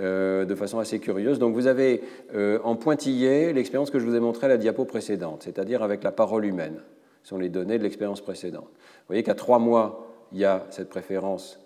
euh, 0.00 0.46
de 0.46 0.54
façon 0.54 0.78
assez 0.78 0.98
curieuse. 1.00 1.38
Donc 1.38 1.54
vous 1.54 1.66
avez 1.66 2.02
euh, 2.34 2.58
en 2.64 2.76
pointillé 2.76 3.52
l'expérience 3.52 3.90
que 3.90 3.98
je 3.98 4.06
vous 4.06 4.14
ai 4.14 4.20
montrée 4.20 4.46
à 4.46 4.48
la 4.48 4.56
diapo 4.56 4.86
précédente, 4.86 5.42
c'est-à-dire 5.42 5.82
avec 5.82 6.02
la 6.02 6.12
parole 6.12 6.46
humaine. 6.46 6.80
Ce 7.22 7.28
sont 7.28 7.38
les 7.38 7.50
données 7.50 7.76
de 7.76 7.82
l'expérience 7.82 8.22
précédente. 8.22 8.70
Vous 8.72 9.08
voyez 9.08 9.22
qu'à 9.22 9.34
trois 9.34 9.58
mois, 9.58 10.06
il 10.32 10.38
y 10.38 10.44
a 10.46 10.64
cette 10.70 10.88
préférence 10.88 11.60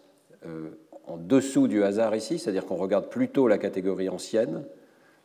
euh, 0.44 0.70
en 1.06 1.18
dessous 1.18 1.68
du 1.68 1.84
hasard 1.84 2.16
ici, 2.16 2.38
c'est-à-dire 2.40 2.66
qu'on 2.66 2.74
regarde 2.74 3.08
plutôt 3.08 3.46
la 3.46 3.58
catégorie 3.58 4.08
ancienne, 4.08 4.64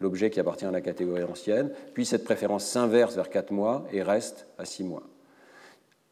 l'objet 0.01 0.29
qui 0.29 0.39
appartient 0.39 0.65
à 0.65 0.71
la 0.71 0.81
catégorie 0.81 1.23
ancienne, 1.23 1.69
puis 1.93 2.05
cette 2.05 2.23
préférence 2.23 2.65
s'inverse 2.65 3.15
vers 3.15 3.29
quatre 3.29 3.51
mois 3.51 3.85
et 3.91 4.03
reste 4.03 4.47
à 4.57 4.65
six 4.65 4.83
mois. 4.83 5.03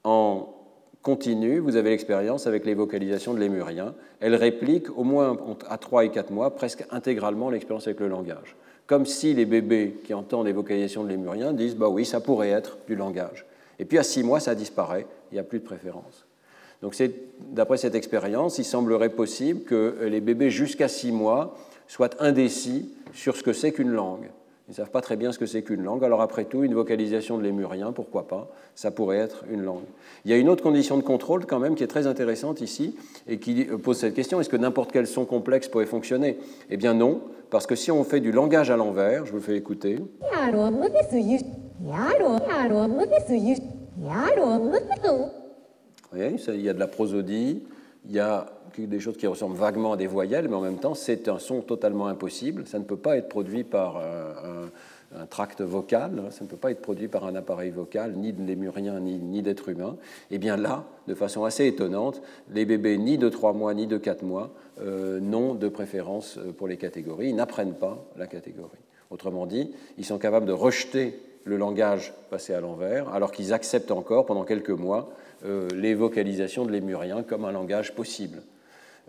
En 0.03 0.53
continue, 1.01 1.59
vous 1.59 1.75
avez 1.75 1.91
l'expérience 1.91 2.47
avec 2.47 2.65
les 2.65 2.73
vocalisations 2.73 3.33
de 3.33 3.39
lémurien. 3.39 3.95
Elle 4.19 4.35
réplique 4.35 4.95
au 4.97 5.03
moins 5.03 5.37
à 5.69 5.77
3 5.77 6.05
et 6.05 6.09
4 6.09 6.31
mois 6.31 6.55
presque 6.55 6.85
intégralement 6.91 7.49
l'expérience 7.49 7.87
avec 7.87 7.99
le 7.99 8.07
langage. 8.07 8.55
Comme 8.87 9.05
si 9.05 9.33
les 9.33 9.45
bébés 9.45 9.97
qui 10.03 10.13
entendent 10.13 10.47
les 10.47 10.53
vocalisations 10.53 11.03
de 11.03 11.09
lémurien 11.09 11.53
disent 11.53 11.75
bah 11.75 11.89
oui, 11.89 12.05
ça 12.05 12.19
pourrait 12.19 12.49
être 12.49 12.77
du 12.87 12.95
langage. 12.95 13.45
Et 13.77 13.85
puis 13.85 13.97
à 13.97 14.03
6 14.03 14.23
mois, 14.23 14.39
ça 14.39 14.55
disparaît, 14.55 15.05
il 15.31 15.35
n'y 15.35 15.39
a 15.39 15.43
plus 15.43 15.59
de 15.59 15.63
préférence. 15.63 16.25
Donc 16.81 16.95
d'après 17.39 17.77
cette 17.77 17.95
expérience, 17.95 18.57
il 18.57 18.63
semblerait 18.65 19.09
possible 19.09 19.63
que 19.63 19.97
les 20.01 20.21
bébés 20.21 20.49
jusqu'à 20.49 20.87
6 20.87 21.11
mois 21.11 21.57
soient 21.87 22.09
indécis 22.19 22.89
sur 23.13 23.35
ce 23.35 23.43
que 23.43 23.53
c'est 23.53 23.71
qu'une 23.71 23.91
langue. 23.91 24.29
Ils 24.67 24.73
ne 24.73 24.75
savent 24.75 24.91
pas 24.91 25.01
très 25.01 25.15
bien 25.15 25.31
ce 25.31 25.39
que 25.39 25.47
c'est 25.47 25.63
qu'une 25.63 25.83
langue. 25.83 26.03
Alors 26.03 26.21
après 26.21 26.45
tout, 26.45 26.63
une 26.63 26.75
vocalisation 26.75 27.39
de 27.39 27.43
lémurien, 27.43 27.91
pourquoi 27.91 28.27
pas? 28.27 28.51
Ça 28.75 28.91
pourrait 28.91 29.17
être 29.17 29.43
une 29.49 29.63
langue. 29.63 29.85
Il 30.25 30.31
y 30.31 30.33
a 30.35 30.37
une 30.37 30.47
autre 30.47 30.61
condition 30.61 30.95
de 30.95 31.01
contrôle 31.01 31.47
quand 31.47 31.57
même 31.57 31.73
qui 31.73 31.83
est 31.83 31.87
très 31.87 32.05
intéressante 32.05 32.61
ici 32.61 32.95
et 33.27 33.39
qui 33.39 33.65
pose 33.65 33.97
cette 33.97 34.13
question, 34.13 34.39
est-ce 34.39 34.49
que 34.49 34.57
n'importe 34.57 34.91
quel 34.91 35.07
son 35.07 35.25
complexe 35.25 35.67
pourrait 35.67 35.87
fonctionner? 35.87 36.37
Eh 36.69 36.77
bien 36.77 36.93
non, 36.93 37.21
parce 37.49 37.65
que 37.65 37.73
si 37.73 37.89
on 37.89 38.03
fait 38.03 38.19
du 38.19 38.31
langage 38.31 38.69
à 38.69 38.77
l'envers, 38.77 39.25
je 39.25 39.31
vous 39.31 39.37
le 39.37 39.43
fais 39.43 39.57
écouter. 39.57 39.97
Vous 46.11 46.17
voyez, 46.17 46.35
il 46.47 46.61
y 46.61 46.69
a 46.69 46.73
de 46.73 46.79
la 46.79 46.87
prosodie, 46.87 47.63
il 48.05 48.11
y 48.15 48.19
a 48.19 48.47
des 48.77 48.99
choses 48.99 49.17
qui 49.17 49.27
ressemblent 49.27 49.57
vaguement 49.57 49.93
à 49.93 49.97
des 49.97 50.07
voyelles, 50.07 50.47
mais 50.47 50.55
en 50.55 50.61
même 50.61 50.77
temps, 50.77 50.93
c'est 50.93 51.27
un 51.27 51.39
son 51.39 51.61
totalement 51.61 52.07
impossible. 52.07 52.65
Ça 52.67 52.79
ne 52.79 52.83
peut 52.83 52.97
pas 52.97 53.17
être 53.17 53.29
produit 53.29 53.63
par 53.63 53.97
un, 53.97 55.25
tract 55.29 55.61
vocal, 55.61 56.21
ça 56.29 56.43
ne 56.43 56.49
peut 56.49 56.55
pas 56.55 56.69
être 56.69 56.81
produit 56.81 57.07
par 57.07 57.25
un 57.25 57.33
appareil 57.33 57.71
vocal, 57.71 58.13
ni 58.13 58.31
de 58.31 58.43
lémurien, 58.43 58.99
ni, 58.99 59.17
ni 59.17 59.41
d'être 59.41 59.69
humain. 59.69 59.97
Et 60.29 60.37
bien 60.37 60.55
là, 60.55 60.85
de 61.07 61.15
façon 61.15 61.45
assez 61.45 61.65
étonnante, 61.65 62.21
les 62.53 62.63
bébés 62.63 62.99
ni 62.99 63.17
de 63.17 63.27
3 63.27 63.53
mois, 63.53 63.73
ni 63.73 63.87
de 63.87 63.97
4 63.97 64.23
mois 64.23 64.51
euh, 64.81 65.19
n'ont 65.19 65.55
de 65.55 65.67
préférence 65.67 66.37
euh, 66.37 66.51
pour 66.51 66.67
les 66.67 66.77
catégories, 66.77 67.29
ils 67.29 67.35
n'apprennent 67.35 67.73
pas 67.73 68.05
la 68.17 68.27
catégorie. 68.27 68.77
Autrement 69.09 69.47
dit, 69.47 69.71
ils 69.97 70.05
sont 70.05 70.19
capables 70.19 70.45
de 70.45 70.51
rejeter 70.51 71.19
le 71.49 71.57
langage 71.57 72.13
passé 72.29 72.53
à 72.53 72.61
l'envers, 72.61 73.09
alors 73.09 73.31
qu'ils 73.31 73.51
acceptent 73.53 73.91
encore 73.91 74.25
pendant 74.25 74.43
quelques 74.43 74.69
mois 74.69 75.09
euh, 75.45 75.67
les 75.75 75.95
vocalisations 75.95 76.65
de 76.65 76.71
lémurien 76.71 77.23
comme 77.23 77.45
un 77.45 77.51
langage 77.51 77.93
possible. 77.93 78.41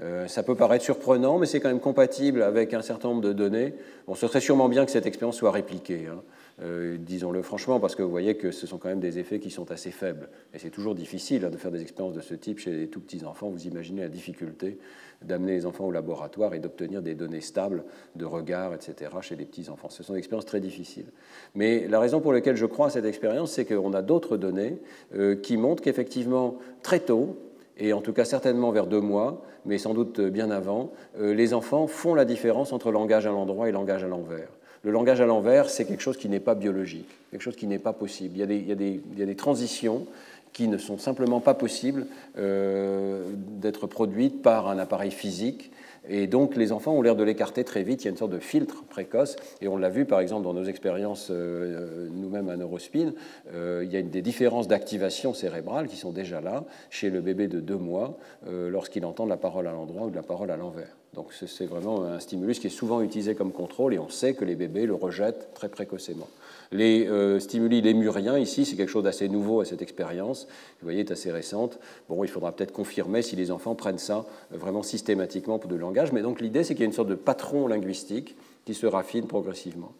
Euh, 0.02 0.26
ça 0.26 0.42
peut 0.42 0.54
paraître 0.54 0.84
surprenant, 0.84 1.38
mais 1.38 1.46
c'est 1.46 1.60
quand 1.60 1.68
même 1.68 1.80
compatible 1.80 2.42
avec 2.42 2.72
un 2.72 2.82
certain 2.82 3.08
nombre 3.08 3.20
de 3.20 3.32
données. 3.32 3.74
Bon, 4.06 4.14
ce 4.14 4.26
serait 4.26 4.40
sûrement 4.40 4.68
bien 4.68 4.86
que 4.86 4.90
cette 4.90 5.06
expérience 5.06 5.36
soit 5.36 5.50
répliquée, 5.50 6.06
hein. 6.10 6.22
Euh, 6.62 6.98
disons-le 6.98 7.40
franchement, 7.42 7.80
parce 7.80 7.94
que 7.94 8.02
vous 8.02 8.10
voyez 8.10 8.36
que 8.36 8.50
ce 8.50 8.66
sont 8.66 8.78
quand 8.78 8.88
même 8.88 9.00
des 9.00 9.18
effets 9.18 9.38
qui 9.38 9.50
sont 9.50 9.70
assez 9.70 9.90
faibles. 9.90 10.28
Et 10.52 10.58
c'est 10.58 10.70
toujours 10.70 10.94
difficile 10.94 11.44
hein, 11.44 11.50
de 11.50 11.56
faire 11.56 11.70
des 11.70 11.80
expériences 11.80 12.14
de 12.14 12.20
ce 12.20 12.34
type 12.34 12.58
chez 12.58 12.72
les 12.72 12.88
tout 12.88 13.00
petits 13.00 13.24
enfants. 13.24 13.48
Vous 13.48 13.66
imaginez 13.66 14.02
la 14.02 14.08
difficulté 14.08 14.78
d'amener 15.22 15.52
les 15.52 15.66
enfants 15.66 15.86
au 15.86 15.90
laboratoire 15.90 16.54
et 16.54 16.58
d'obtenir 16.58 17.02
des 17.02 17.14
données 17.14 17.40
stables 17.40 17.84
de 18.16 18.24
regard, 18.24 18.74
etc., 18.74 19.10
chez 19.22 19.36
les 19.36 19.44
petits 19.44 19.70
enfants. 19.70 19.88
Ce 19.88 20.02
sont 20.02 20.12
des 20.12 20.18
expériences 20.18 20.46
très 20.46 20.60
difficiles. 20.60 21.10
Mais 21.54 21.88
la 21.88 21.98
raison 22.00 22.20
pour 22.20 22.32
laquelle 22.32 22.56
je 22.56 22.66
crois 22.66 22.88
à 22.88 22.90
cette 22.90 23.04
expérience, 23.06 23.52
c'est 23.52 23.64
qu'on 23.64 23.92
a 23.94 24.02
d'autres 24.02 24.36
données 24.36 24.78
euh, 25.14 25.36
qui 25.36 25.56
montrent 25.56 25.82
qu'effectivement, 25.82 26.58
très 26.82 27.00
tôt, 27.00 27.38
et 27.78 27.94
en 27.94 28.02
tout 28.02 28.12
cas 28.12 28.24
certainement 28.24 28.70
vers 28.70 28.86
deux 28.86 29.00
mois, 29.00 29.42
mais 29.64 29.78
sans 29.78 29.94
doute 29.94 30.20
bien 30.20 30.50
avant, 30.50 30.92
euh, 31.18 31.32
les 31.32 31.54
enfants 31.54 31.86
font 31.86 32.14
la 32.14 32.26
différence 32.26 32.72
entre 32.72 32.90
langage 32.90 33.26
à 33.26 33.30
l'endroit 33.30 33.68
et 33.68 33.72
langage 33.72 34.04
à 34.04 34.08
l'envers. 34.08 34.50
Le 34.82 34.90
langage 34.90 35.20
à 35.20 35.26
l'envers, 35.26 35.68
c'est 35.68 35.84
quelque 35.84 36.00
chose 36.02 36.16
qui 36.16 36.28
n'est 36.28 36.40
pas 36.40 36.54
biologique, 36.54 37.08
quelque 37.30 37.42
chose 37.42 37.56
qui 37.56 37.66
n'est 37.66 37.78
pas 37.78 37.92
possible. 37.92 38.36
Il 38.36 38.68
y, 38.68 38.72
a 38.72 39.26
des, 39.26 39.36
transitions 39.36 40.06
qui 40.54 40.68
ne 40.68 40.78
sont 40.78 40.96
simplement 40.96 41.40
pas 41.40 41.52
possibles 41.52 42.06
euh, 42.38 43.30
d'être 43.36 43.86
produites 43.86 44.40
par 44.40 44.68
un 44.68 44.78
appareil 44.78 45.10
physique 45.10 45.70
et 46.08 46.26
donc 46.26 46.56
les 46.56 46.72
enfants 46.72 46.92
ont 46.92 47.02
l'air 47.02 47.14
de 47.14 47.22
l'écarter 47.22 47.62
très 47.62 47.82
vite. 47.82 48.02
Il 48.02 48.04
y 48.06 48.08
a 48.08 48.10
une 48.10 48.16
sorte 48.16 48.32
de 48.32 48.38
filtre 48.38 48.82
précoce. 48.88 49.36
Et 49.60 49.68
on 49.68 49.76
l'a 49.76 49.90
vu 49.90 50.06
par 50.06 50.20
exemple 50.20 50.44
dans 50.44 50.54
nos 50.54 50.64
expériences 50.64 51.28
euh, 51.30 52.08
nous-mêmes 52.10 52.48
à 52.48 52.56
Neurospin. 52.56 53.12
Euh, 53.52 53.82
il 53.84 53.92
y 53.92 53.98
a 53.98 54.02
des 54.02 54.22
différences 54.22 54.66
d'activation 54.66 55.34
cérébrale 55.34 55.88
qui 55.88 55.96
sont 55.96 56.10
déjà 56.10 56.40
là 56.40 56.64
chez 56.88 57.10
le 57.10 57.20
bébé 57.20 57.48
de 57.48 57.60
deux 57.60 57.76
mois 57.76 58.16
lorsqu'il 58.46 59.04
entend 59.04 59.24
de 59.24 59.30
la 59.30 59.36
parole 59.36 59.66
à 59.66 59.72
l'endroit 59.72 60.06
ou 60.06 60.10
de 60.10 60.16
la 60.16 60.22
parole 60.22 60.50
à 60.50 60.56
l'envers. 60.56 60.99
Donc 61.14 61.32
c'est 61.32 61.66
vraiment 61.66 62.04
un 62.04 62.20
stimulus 62.20 62.60
qui 62.60 62.68
est 62.68 62.70
souvent 62.70 63.00
utilisé 63.00 63.34
comme 63.34 63.52
contrôle 63.52 63.94
et 63.94 63.98
on 63.98 64.08
sait 64.08 64.34
que 64.34 64.44
les 64.44 64.54
bébés 64.54 64.86
le 64.86 64.94
rejettent 64.94 65.52
très 65.54 65.68
précocement. 65.68 66.28
Les 66.72 67.08
euh, 67.08 67.40
stimuli 67.40 67.80
lémuriens, 67.80 68.38
ici, 68.38 68.64
c'est 68.64 68.76
quelque 68.76 68.90
chose 68.90 69.02
d'assez 69.02 69.28
nouveau 69.28 69.60
à 69.60 69.64
cette 69.64 69.82
expérience. 69.82 70.46
Vous 70.80 70.86
voyez, 70.86 71.00
est 71.00 71.10
assez 71.10 71.32
récente. 71.32 71.80
Bon, 72.08 72.22
il 72.22 72.30
faudra 72.30 72.52
peut-être 72.52 72.72
confirmer 72.72 73.22
si 73.22 73.34
les 73.34 73.50
enfants 73.50 73.74
prennent 73.74 73.98
ça 73.98 74.24
euh, 74.52 74.56
vraiment 74.56 74.84
systématiquement 74.84 75.58
pour 75.58 75.68
le 75.68 75.78
langage. 75.78 76.12
Mais 76.12 76.22
donc 76.22 76.40
l'idée, 76.40 76.62
c'est 76.62 76.74
qu'il 76.74 76.82
y 76.82 76.84
a 76.84 76.86
une 76.86 76.92
sorte 76.92 77.08
de 77.08 77.16
patron 77.16 77.66
linguistique 77.66 78.36
qui 78.64 78.74
se 78.74 78.86
raffine 78.86 79.26
progressivement. 79.26 79.92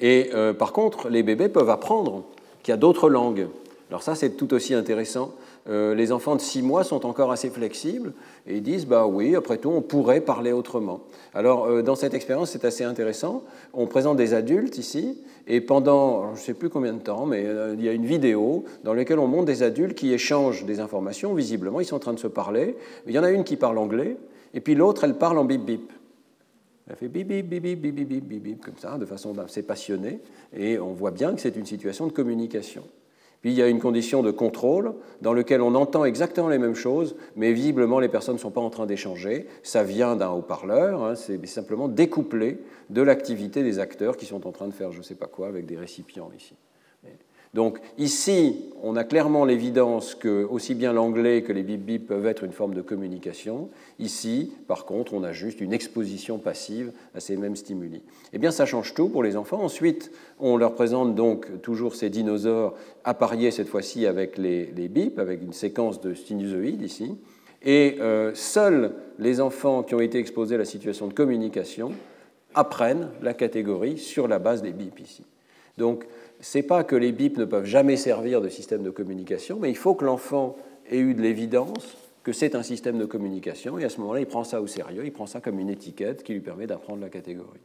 Et 0.00 0.30
euh, 0.34 0.52
par 0.52 0.72
contre, 0.72 1.08
les 1.10 1.22
bébés 1.22 1.48
peuvent 1.48 1.70
apprendre 1.70 2.24
qu'il 2.64 2.72
y 2.72 2.74
a 2.74 2.76
d'autres 2.76 3.08
langues. 3.08 3.46
Alors 3.90 4.02
ça, 4.02 4.16
c'est 4.16 4.30
tout 4.30 4.52
aussi 4.54 4.74
intéressant. 4.74 5.32
Euh, 5.68 5.94
les 5.94 6.12
enfants 6.12 6.34
de 6.34 6.40
6 6.40 6.62
mois 6.62 6.82
sont 6.82 7.04
encore 7.04 7.30
assez 7.30 7.50
flexibles 7.50 8.12
et 8.46 8.56
ils 8.56 8.62
disent, 8.62 8.86
bah 8.86 9.06
oui, 9.06 9.36
après 9.36 9.58
tout, 9.58 9.68
on 9.68 9.82
pourrait 9.82 10.20
parler 10.20 10.52
autrement. 10.52 11.00
Alors, 11.34 11.66
euh, 11.66 11.82
dans 11.82 11.94
cette 11.94 12.14
expérience, 12.14 12.50
c'est 12.50 12.64
assez 12.64 12.84
intéressant. 12.84 13.44
On 13.74 13.86
présente 13.86 14.16
des 14.16 14.32
adultes 14.34 14.78
ici, 14.78 15.18
et 15.46 15.60
pendant, 15.60 16.34
je 16.34 16.40
ne 16.40 16.44
sais 16.44 16.54
plus 16.54 16.70
combien 16.70 16.92
de 16.92 17.00
temps, 17.00 17.26
mais 17.26 17.44
euh, 17.44 17.74
il 17.76 17.84
y 17.84 17.88
a 17.88 17.92
une 17.92 18.06
vidéo 18.06 18.64
dans 18.84 18.94
laquelle 18.94 19.18
on 19.18 19.26
montre 19.26 19.46
des 19.46 19.62
adultes 19.62 19.94
qui 19.94 20.12
échangent 20.12 20.64
des 20.64 20.80
informations, 20.80 21.34
visiblement, 21.34 21.80
ils 21.80 21.86
sont 21.86 21.96
en 21.96 22.00
train 22.00 22.14
de 22.14 22.18
se 22.18 22.26
parler. 22.26 22.76
Il 23.06 23.12
y 23.12 23.18
en 23.18 23.24
a 23.24 23.30
une 23.30 23.44
qui 23.44 23.56
parle 23.56 23.78
anglais, 23.78 24.16
et 24.54 24.60
puis 24.60 24.74
l'autre, 24.74 25.04
elle 25.04 25.14
parle 25.14 25.38
en 25.38 25.44
bip-bip. 25.44 25.92
Elle 26.90 26.96
fait 26.96 27.08
bip 27.08 27.28
bip 27.28 27.46
bip 27.46 27.62
bip 27.62 27.80
bip 27.80 27.94
bip 27.94 28.24
bip 28.24 28.42
bip 28.42 28.64
comme 28.64 28.78
ça, 28.78 28.96
de 28.96 29.04
façon 29.04 29.38
assez 29.38 29.62
passionnée, 29.62 30.20
et 30.56 30.78
on 30.78 30.94
voit 30.94 31.10
bien 31.10 31.34
que 31.34 31.40
c'est 31.42 31.56
une 31.56 31.66
situation 31.66 32.06
de 32.06 32.12
communication. 32.12 32.82
Puis 33.40 33.52
il 33.52 33.56
y 33.56 33.62
a 33.62 33.68
une 33.68 33.78
condition 33.78 34.22
de 34.22 34.30
contrôle 34.30 34.94
dans 35.22 35.32
laquelle 35.32 35.62
on 35.62 35.74
entend 35.74 36.04
exactement 36.04 36.48
les 36.48 36.58
mêmes 36.58 36.74
choses, 36.74 37.14
mais 37.36 37.52
visiblement 37.52 38.00
les 38.00 38.08
personnes 38.08 38.34
ne 38.34 38.40
sont 38.40 38.50
pas 38.50 38.60
en 38.60 38.70
train 38.70 38.86
d'échanger. 38.86 39.46
Ça 39.62 39.84
vient 39.84 40.16
d'un 40.16 40.30
haut-parleur, 40.30 41.04
hein, 41.04 41.14
c'est 41.14 41.44
simplement 41.46 41.88
découplé 41.88 42.58
de 42.90 43.02
l'activité 43.02 43.62
des 43.62 43.78
acteurs 43.78 44.16
qui 44.16 44.26
sont 44.26 44.46
en 44.46 44.52
train 44.52 44.66
de 44.66 44.74
faire 44.74 44.92
je 44.92 44.98
ne 44.98 45.02
sais 45.02 45.14
pas 45.14 45.26
quoi 45.26 45.48
avec 45.48 45.66
des 45.66 45.76
récipients 45.76 46.30
ici. 46.36 46.54
Donc 47.54 47.78
ici, 47.96 48.56
on 48.82 48.96
a 48.96 49.04
clairement 49.04 49.44
l'évidence 49.44 50.14
que 50.14 50.44
aussi 50.44 50.74
bien 50.74 50.92
l'anglais 50.92 51.42
que 51.42 51.52
les 51.52 51.62
bip-bip 51.62 52.06
peuvent 52.06 52.26
être 52.26 52.44
une 52.44 52.52
forme 52.52 52.74
de 52.74 52.82
communication. 52.82 53.70
Ici, 53.98 54.52
par 54.66 54.84
contre, 54.84 55.14
on 55.14 55.24
a 55.24 55.32
juste 55.32 55.60
une 55.60 55.72
exposition 55.72 56.38
passive 56.38 56.92
à 57.14 57.20
ces 57.20 57.36
mêmes 57.36 57.56
stimuli. 57.56 58.02
Eh 58.32 58.38
bien, 58.38 58.50
ça 58.50 58.66
change 58.66 58.94
tout 58.94 59.08
pour 59.08 59.22
les 59.22 59.36
enfants. 59.36 59.62
Ensuite, 59.62 60.10
on 60.38 60.56
leur 60.56 60.74
présente 60.74 61.14
donc 61.14 61.62
toujours 61.62 61.94
ces 61.94 62.10
dinosaures 62.10 62.74
appariés 63.04 63.50
cette 63.50 63.68
fois-ci 63.68 64.06
avec 64.06 64.36
les, 64.36 64.66
bip, 64.88 65.18
avec 65.18 65.42
une 65.42 65.54
séquence 65.54 66.00
de 66.00 66.14
sinusoïdes 66.14 66.82
ici. 66.82 67.16
Et 67.62 67.96
euh, 68.00 68.32
seuls 68.34 68.92
les 69.18 69.40
enfants 69.40 69.82
qui 69.82 69.94
ont 69.94 70.00
été 70.00 70.18
exposés 70.18 70.54
à 70.54 70.58
la 70.58 70.64
situation 70.64 71.08
de 71.08 71.14
communication 71.14 71.92
apprennent 72.54 73.08
la 73.22 73.34
catégorie 73.34 73.98
sur 73.98 74.28
la 74.28 74.38
base 74.38 74.62
des 74.62 74.72
bip 74.72 75.00
ici. 75.00 75.24
Donc, 75.76 76.04
c'est 76.40 76.62
pas 76.62 76.84
que 76.84 76.96
les 76.96 77.12
bips 77.12 77.38
ne 77.38 77.44
peuvent 77.44 77.64
jamais 77.64 77.96
servir 77.96 78.40
de 78.40 78.48
système 78.48 78.82
de 78.82 78.90
communication, 78.90 79.58
mais 79.60 79.70
il 79.70 79.76
faut 79.76 79.94
que 79.94 80.04
l'enfant 80.04 80.56
ait 80.90 80.98
eu 80.98 81.14
de 81.14 81.22
l'évidence 81.22 81.96
que 82.22 82.32
c'est 82.32 82.54
un 82.54 82.62
système 82.62 82.98
de 82.98 83.06
communication, 83.06 83.78
et 83.78 83.84
à 83.84 83.88
ce 83.88 84.00
moment-là, 84.00 84.20
il 84.20 84.26
prend 84.26 84.44
ça 84.44 84.60
au 84.60 84.66
sérieux, 84.66 85.02
il 85.04 85.12
prend 85.12 85.26
ça 85.26 85.40
comme 85.40 85.58
une 85.58 85.70
étiquette 85.70 86.22
qui 86.22 86.34
lui 86.34 86.40
permet 86.40 86.66
d'apprendre 86.66 87.00
la 87.00 87.08
catégorie. 87.08 87.60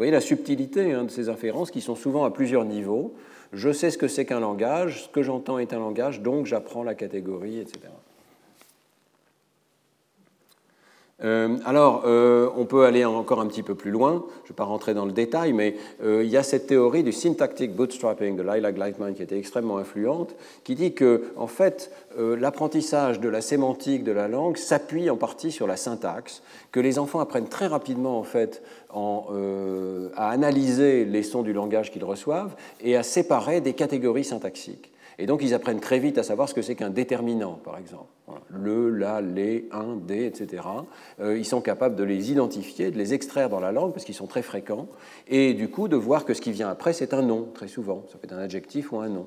Vous 0.00 0.04
voyez 0.04 0.12
la 0.12 0.22
subtilité 0.22 0.92
hein, 0.92 1.04
de 1.04 1.10
ces 1.10 1.28
inférences 1.28 1.70
qui 1.70 1.82
sont 1.82 1.94
souvent 1.94 2.24
à 2.24 2.30
plusieurs 2.30 2.64
niveaux. 2.64 3.14
Je 3.52 3.70
sais 3.70 3.90
ce 3.90 3.98
que 3.98 4.08
c'est 4.08 4.24
qu'un 4.24 4.40
langage, 4.40 5.04
ce 5.04 5.08
que 5.10 5.22
j'entends 5.22 5.58
est 5.58 5.74
un 5.74 5.78
langage, 5.78 6.22
donc 6.22 6.46
j'apprends 6.46 6.82
la 6.82 6.94
catégorie, 6.94 7.58
etc. 7.58 7.80
Euh, 11.22 11.58
alors, 11.64 12.02
euh, 12.06 12.48
on 12.56 12.64
peut 12.64 12.84
aller 12.84 13.04
encore 13.04 13.40
un 13.40 13.46
petit 13.46 13.62
peu 13.62 13.74
plus 13.74 13.90
loin, 13.90 14.24
je 14.42 14.44
ne 14.44 14.48
vais 14.48 14.54
pas 14.54 14.64
rentrer 14.64 14.94
dans 14.94 15.04
le 15.04 15.12
détail, 15.12 15.52
mais 15.52 15.76
euh, 16.02 16.24
il 16.24 16.30
y 16.30 16.36
a 16.36 16.42
cette 16.42 16.66
théorie 16.66 17.02
du 17.02 17.12
syntactic 17.12 17.74
bootstrapping 17.74 18.36
de 18.36 18.42
Lila 18.42 18.72
Gleitman 18.72 19.14
qui 19.14 19.22
était 19.22 19.38
extrêmement 19.38 19.78
influente, 19.78 20.34
qui 20.64 20.74
dit 20.74 20.94
que, 20.94 21.24
en 21.36 21.46
fait, 21.46 21.90
l'apprentissage 22.18 23.20
de 23.20 23.28
la 23.28 23.40
sémantique 23.40 24.02
de 24.04 24.12
la 24.12 24.28
langue 24.28 24.56
s'appuie 24.56 25.10
en 25.10 25.16
partie 25.16 25.52
sur 25.52 25.66
la 25.66 25.76
syntaxe, 25.76 26.42
que 26.72 26.80
les 26.80 26.98
enfants 26.98 27.20
apprennent 27.20 27.48
très 27.48 27.66
rapidement, 27.66 28.18
en 28.18 28.24
fait, 28.24 28.62
à 28.92 30.30
analyser 30.30 31.04
les 31.04 31.22
sons 31.22 31.42
du 31.42 31.52
langage 31.52 31.92
qu'ils 31.92 32.04
reçoivent 32.04 32.54
et 32.80 32.96
à 32.96 33.02
séparer 33.02 33.60
des 33.60 33.74
catégories 33.74 34.24
syntaxiques. 34.24 34.89
Et 35.20 35.26
donc, 35.26 35.42
ils 35.42 35.52
apprennent 35.52 35.80
très 35.80 35.98
vite 35.98 36.16
à 36.16 36.22
savoir 36.22 36.48
ce 36.48 36.54
que 36.54 36.62
c'est 36.62 36.74
qu'un 36.74 36.88
déterminant, 36.88 37.60
par 37.62 37.76
exemple. 37.76 38.06
Le, 38.48 38.88
la, 38.88 39.20
les, 39.20 39.68
un, 39.70 39.96
des, 39.96 40.24
etc. 40.24 40.62
Euh, 41.20 41.36
ils 41.36 41.44
sont 41.44 41.60
capables 41.60 41.94
de 41.94 42.04
les 42.04 42.32
identifier, 42.32 42.90
de 42.90 42.96
les 42.96 43.12
extraire 43.12 43.50
dans 43.50 43.60
la 43.60 43.70
langue, 43.70 43.92
parce 43.92 44.06
qu'ils 44.06 44.14
sont 44.14 44.26
très 44.26 44.40
fréquents, 44.40 44.88
et 45.28 45.52
du 45.52 45.68
coup, 45.68 45.88
de 45.88 45.96
voir 45.96 46.24
que 46.24 46.32
ce 46.32 46.40
qui 46.40 46.52
vient 46.52 46.70
après, 46.70 46.94
c'est 46.94 47.12
un 47.12 47.20
nom, 47.20 47.48
très 47.52 47.68
souvent. 47.68 48.04
Ça 48.08 48.16
peut 48.16 48.24
être 48.24 48.32
un 48.32 48.38
adjectif 48.38 48.92
ou 48.92 48.98
un 48.98 49.10
nom. 49.10 49.26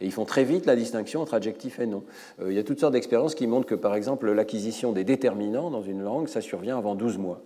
Et 0.00 0.06
ils 0.06 0.12
font 0.12 0.24
très 0.24 0.44
vite 0.44 0.66
la 0.66 0.76
distinction 0.76 1.20
entre 1.20 1.34
adjectif 1.34 1.80
et 1.80 1.86
nom. 1.86 2.04
Euh, 2.40 2.52
il 2.52 2.54
y 2.54 2.60
a 2.60 2.62
toutes 2.62 2.78
sortes 2.78 2.92
d'expériences 2.92 3.34
qui 3.34 3.48
montrent 3.48 3.66
que, 3.66 3.74
par 3.74 3.96
exemple, 3.96 4.30
l'acquisition 4.30 4.92
des 4.92 5.02
déterminants 5.02 5.68
dans 5.68 5.82
une 5.82 6.02
langue, 6.02 6.28
ça 6.28 6.42
survient 6.42 6.78
avant 6.78 6.94
12 6.94 7.18
mois. 7.18 7.42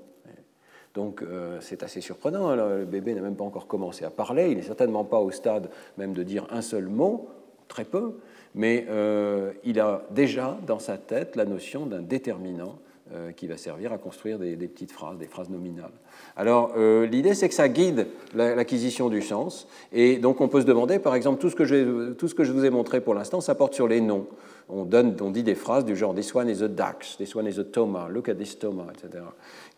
Donc 0.95 1.23
euh, 1.23 1.59
c'est 1.61 1.83
assez 1.85 2.01
surprenant, 2.01 2.49
hein, 2.49 2.57
le 2.57 2.85
bébé 2.85 3.15
n'a 3.15 3.21
même 3.21 3.37
pas 3.37 3.45
encore 3.45 3.69
commencé 3.69 4.05
à 4.05 4.11
parler, 4.11 4.51
il 4.51 4.57
n'est 4.57 4.65
certainement 4.65 5.05
pas 5.05 5.21
au 5.21 5.31
stade 5.31 5.71
même 5.97 6.13
de 6.13 6.23
dire 6.25 6.47
un 6.51 6.63
seul 6.63 6.87
mot, 6.87 7.29
très 7.69 7.85
peu, 7.85 8.15
mais 8.55 8.87
euh, 8.89 9.53
il 9.65 9.79
a 9.79 10.03
déjà 10.11 10.59
dans 10.67 10.79
sa 10.79 10.97
tête 10.97 11.37
la 11.37 11.45
notion 11.45 11.87
d'un 11.87 12.01
déterminant 12.01 12.79
euh, 13.15 13.33
qui 13.33 13.47
va 13.47 13.57
servir 13.57 13.93
à 13.93 13.99
construire 13.99 14.39
des, 14.39 14.55
petites 14.57 14.93
phrases, 14.93 15.17
des 15.17 15.27
phrases 15.27 15.49
nominales. 15.49 15.93
Alors 16.37 16.73
euh, 16.77 17.07
l'idée 17.07 17.35
c'est 17.35 17.49
que 17.49 17.55
ça 17.55 17.69
guide 17.69 18.07
l'acquisition 18.35 19.09
du 19.09 19.23
sens, 19.23 19.67
et 19.93 20.17
donc 20.19 20.41
on 20.41 20.49
peut 20.49 20.61
se 20.61 20.67
demander, 20.67 20.99
par 20.99 21.15
exemple, 21.15 21.41
tout 21.41 21.49
ce 21.49 21.57
que 21.57 21.65
je, 21.65 22.13
tout 22.13 22.29
ce 22.29 22.35
que 22.35 22.45
je 22.45 22.53
vous 22.53 22.65
ai 22.65 22.71
montré 22.71 23.01
pour 23.01 23.15
l'instant, 23.15 23.41
ça 23.41 23.55
porte 23.55 23.75
sur 23.75 23.89
les 23.89 24.01
noms. 24.01 24.27
On, 24.69 24.85
donne, 24.85 25.17
on 25.23 25.31
dit 25.31 25.43
des 25.43 25.55
phrases 25.55 25.87
du 25.87 25.97
genre 25.97 26.15
This 26.15 26.35
one 26.35 26.51
is 26.51 26.63
a 26.63 26.69
ducks, 26.69 27.17
this 27.17 27.35
one 27.35 27.47
is 27.47 27.59
a 27.59 27.65
toma, 27.65 28.09
look 28.11 28.29
at 28.29 28.35
this 28.35 28.59
toma, 28.59 28.89
etc. 28.93 29.25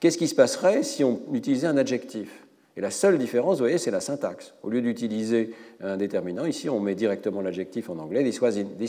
Qu'est-ce 0.01 0.19
qui 0.19 0.27
se 0.27 0.35
passerait 0.35 0.83
si 0.83 1.05
on 1.05 1.21
utilisait 1.33 1.69
un 1.69 1.77
adjectif? 1.77 2.45
Et 2.77 2.81
la 2.81 2.91
seule 2.91 3.19
différence, 3.19 3.57
vous 3.57 3.65
voyez, 3.65 3.79
c'est 3.79 3.91
la 3.91 4.01
syntaxe. 4.01 4.55
Au 4.63 4.71
lieu 4.71 4.81
d'utiliser 4.81 5.51
un 5.83 5.97
déterminant, 5.97 6.45
ici, 6.45 6.69
on 6.69 6.81
met 6.81 6.95
directement 6.95 7.41
l'adjectif 7.41 7.91
en 7.91 7.99
anglais. 7.99 8.23
This, 8.23 8.41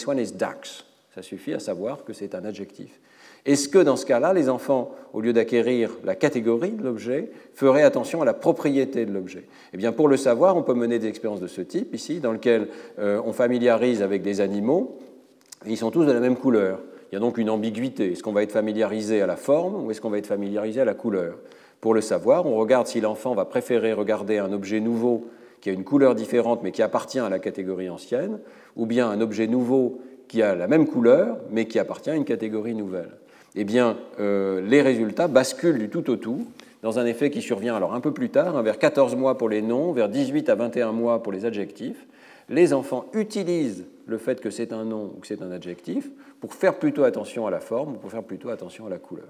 one 0.08 0.20
is 0.20 0.32
ducks. 0.34 0.86
Ça 1.16 1.22
suffit 1.22 1.54
à 1.54 1.60
savoir 1.60 2.06
que 2.06 2.14
c'est 2.14 2.36
un 2.36 2.46
adjectif. 2.46 3.00
Est-ce 3.46 3.68
que 3.68 3.80
dans 3.80 3.96
ce 3.96 4.06
cas-là, 4.06 4.34
les 4.34 4.50
enfants, 4.50 4.92
au 5.14 5.20
lieu 5.20 5.34
d'acquérir 5.34 5.90
la 6.04 6.16
catégorie 6.16 6.72
de 6.72 6.84
l'objet, 6.84 7.32
feraient 7.56 7.82
attention 7.82 8.22
à 8.22 8.26
la 8.26 8.36
propriété 8.36 9.06
de 9.06 9.12
l'objet? 9.12 9.46
Eh 9.74 9.78
bien, 9.78 9.92
pour 9.92 10.08
le 10.08 10.16
savoir, 10.16 10.56
on 10.56 10.62
peut 10.62 10.76
mener 10.76 11.00
des 11.00 11.08
expériences 11.08 11.42
de 11.42 11.48
ce 11.48 11.62
type 11.62 11.96
ici, 11.96 12.20
dans 12.20 12.34
lesquelles 12.34 12.68
euh, 13.00 13.20
on 13.26 13.34
familiarise 13.34 14.04
avec 14.04 14.22
des 14.22 14.42
animaux, 14.42 15.00
et 15.66 15.72
ils 15.72 15.78
sont 15.78 15.92
tous 15.92 16.06
de 16.06 16.12
la 16.12 16.20
même 16.20 16.38
couleur. 16.38 16.80
Il 17.12 17.16
y 17.16 17.18
a 17.18 17.20
donc 17.20 17.38
une 17.38 17.50
ambiguïté. 17.50 18.14
Est-ce 18.14 18.24
qu'on 18.24 18.32
va 18.32 18.44
être 18.44 18.52
familiarisé 18.52 19.22
à 19.22 19.28
la 19.28 19.36
forme 19.36 19.84
ou 19.84 19.92
est-ce 19.92 20.00
qu'on 20.00 20.10
va 20.10 20.18
être 20.18 20.28
familiarisé 20.28 20.80
à 20.80 20.86
la 20.86 20.94
couleur? 20.94 21.38
Pour 21.82 21.96
le 21.96 22.02
savoir, 22.02 22.46
on 22.46 22.56
regarde 22.56 22.86
si 22.86 23.02
l'enfant 23.02 23.34
va 23.34 23.46
préférer 23.46 23.92
regarder 23.94 24.38
un 24.38 24.54
objet 24.54 24.80
nouveau 24.80 25.26
qui 25.62 25.70
a 25.70 25.74
une 25.74 25.84
couleur 25.84 26.16
différente 26.16 26.62
mais 26.64 26.72
qui 26.72 26.84
appartient 26.84 27.20
à 27.20 27.30
la 27.30 27.40
catégorie 27.40 27.90
ancienne, 27.90 28.40
ou 28.76 28.86
bien 28.86 29.10
un 29.10 29.20
objet 29.20 29.48
nouveau 29.48 30.00
qui 30.28 30.44
a 30.44 30.56
la 30.56 30.68
même 30.68 30.88
couleur 30.88 31.38
mais 31.50 31.66
qui 31.66 31.80
appartient 31.80 32.12
à 32.12 32.16
une 32.16 32.24
catégorie 32.24 32.76
nouvelle. 32.76 33.10
Eh 33.56 33.64
bien, 33.64 33.98
euh, 34.20 34.62
les 34.62 34.82
résultats 34.82 35.28
basculent 35.28 35.80
du 35.80 35.90
tout 35.90 36.10
au 36.10 36.16
tout 36.16 36.46
dans 36.84 37.00
un 37.00 37.06
effet 37.06 37.30
qui 37.30 37.42
survient 37.42 37.76
alors 37.76 37.94
un 37.94 38.00
peu 38.00 38.14
plus 38.14 38.30
tard, 38.30 38.56
hein, 38.56 38.62
vers 38.62 38.80
14 38.80 39.16
mois 39.16 39.38
pour 39.38 39.50
les 39.50 39.62
noms, 39.62 39.92
vers 39.92 40.08
18 40.08 40.50
à 40.50 40.56
21 40.56 40.92
mois 40.92 41.22
pour 41.22 41.32
les 41.32 41.46
adjectifs. 41.46 42.08
Les 42.50 42.74
enfants 42.74 43.06
utilisent 43.14 43.86
le 44.06 44.18
fait 44.18 44.40
que 44.40 44.50
c'est 44.50 44.74
un 44.74 44.86
nom 44.86 45.12
ou 45.16 45.20
que 45.20 45.28
c'est 45.28 45.42
un 45.42 45.52
adjectif 45.52 46.10
pour 46.40 46.54
faire 46.54 46.76
plutôt 46.76 47.04
attention 47.04 47.46
à 47.48 47.52
la 47.52 47.60
forme 47.60 47.94
ou 47.94 47.98
pour 47.98 48.12
faire 48.12 48.24
plutôt 48.24 48.50
attention 48.50 48.86
à 48.88 48.90
la 48.90 48.98
couleur. 48.98 49.28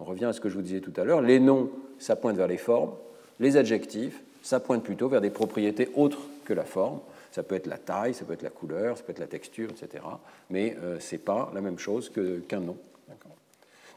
On 0.00 0.04
revient 0.04 0.26
à 0.26 0.32
ce 0.32 0.40
que 0.40 0.48
je 0.48 0.54
vous 0.54 0.62
disais 0.62 0.80
tout 0.80 0.92
à 0.96 1.04
l'heure, 1.04 1.20
les 1.20 1.40
noms, 1.40 1.70
ça 1.98 2.16
pointe 2.16 2.36
vers 2.36 2.48
les 2.48 2.56
formes, 2.56 2.92
les 3.40 3.56
adjectifs, 3.56 4.22
ça 4.42 4.60
pointe 4.60 4.82
plutôt 4.82 5.08
vers 5.08 5.20
des 5.20 5.30
propriétés 5.30 5.88
autres 5.94 6.20
que 6.44 6.52
la 6.52 6.64
forme. 6.64 7.00
Ça 7.32 7.42
peut 7.42 7.56
être 7.56 7.66
la 7.66 7.78
taille, 7.78 8.14
ça 8.14 8.24
peut 8.24 8.34
être 8.34 8.42
la 8.42 8.50
couleur, 8.50 8.96
ça 8.96 9.02
peut 9.02 9.10
être 9.10 9.18
la 9.18 9.26
texture, 9.26 9.70
etc. 9.70 10.04
Mais 10.50 10.76
euh, 10.82 11.00
ce 11.00 11.14
n'est 11.14 11.18
pas 11.18 11.50
la 11.52 11.60
même 11.60 11.78
chose 11.78 12.12
qu'un 12.46 12.60
nom. 12.60 12.76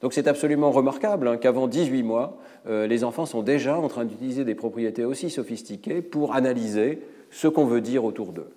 Donc 0.01 0.13
c'est 0.13 0.27
absolument 0.27 0.71
remarquable 0.71 1.27
hein, 1.27 1.37
qu'avant 1.37 1.67
18 1.67 2.03
mois, 2.03 2.37
euh, 2.67 2.87
les 2.87 3.03
enfants 3.03 3.25
sont 3.25 3.41
déjà 3.41 3.77
en 3.77 3.87
train 3.87 4.05
d'utiliser 4.05 4.45
des 4.45 4.55
propriétés 4.55 5.05
aussi 5.05 5.29
sophistiquées 5.29 6.01
pour 6.01 6.35
analyser 6.35 7.01
ce 7.31 7.47
qu'on 7.47 7.65
veut 7.65 7.81
dire 7.81 8.05
autour 8.05 8.31
d'eux 8.31 8.49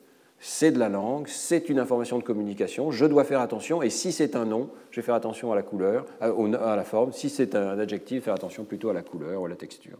c'est 0.43 0.72
de 0.72 0.78
la 0.78 0.88
langue, 0.88 1.28
c'est 1.28 1.68
une 1.68 1.78
information 1.78 2.18
de 2.18 2.24
communication, 2.24 2.91
je 2.91 3.05
dois 3.05 3.24
faire 3.24 3.41
attention, 3.41 3.82
et 3.82 3.91
si 3.91 4.11
c'est 4.11 4.34
un 4.34 4.47
nom, 4.47 4.70
je 4.91 5.01
vais 5.01 5.05
faire 5.05 5.14
attention 5.14 5.53
à 5.53 5.55
la 5.55 5.62
couleur, 5.62 6.07
à 6.20 6.76
la 6.76 6.84
forme, 6.84 7.12
si 7.12 7.28
c'est 7.28 7.55
un 7.55 7.78
adjectif, 7.78 8.24
faire 8.24 8.34
attention 8.34 8.64
plutôt 8.64 8.88
à 8.88 8.95
la 8.95 9.03
couleur 9.03 9.43
ou 9.43 9.45
à 9.45 9.49
la 9.51 9.57
texture. 9.57 9.99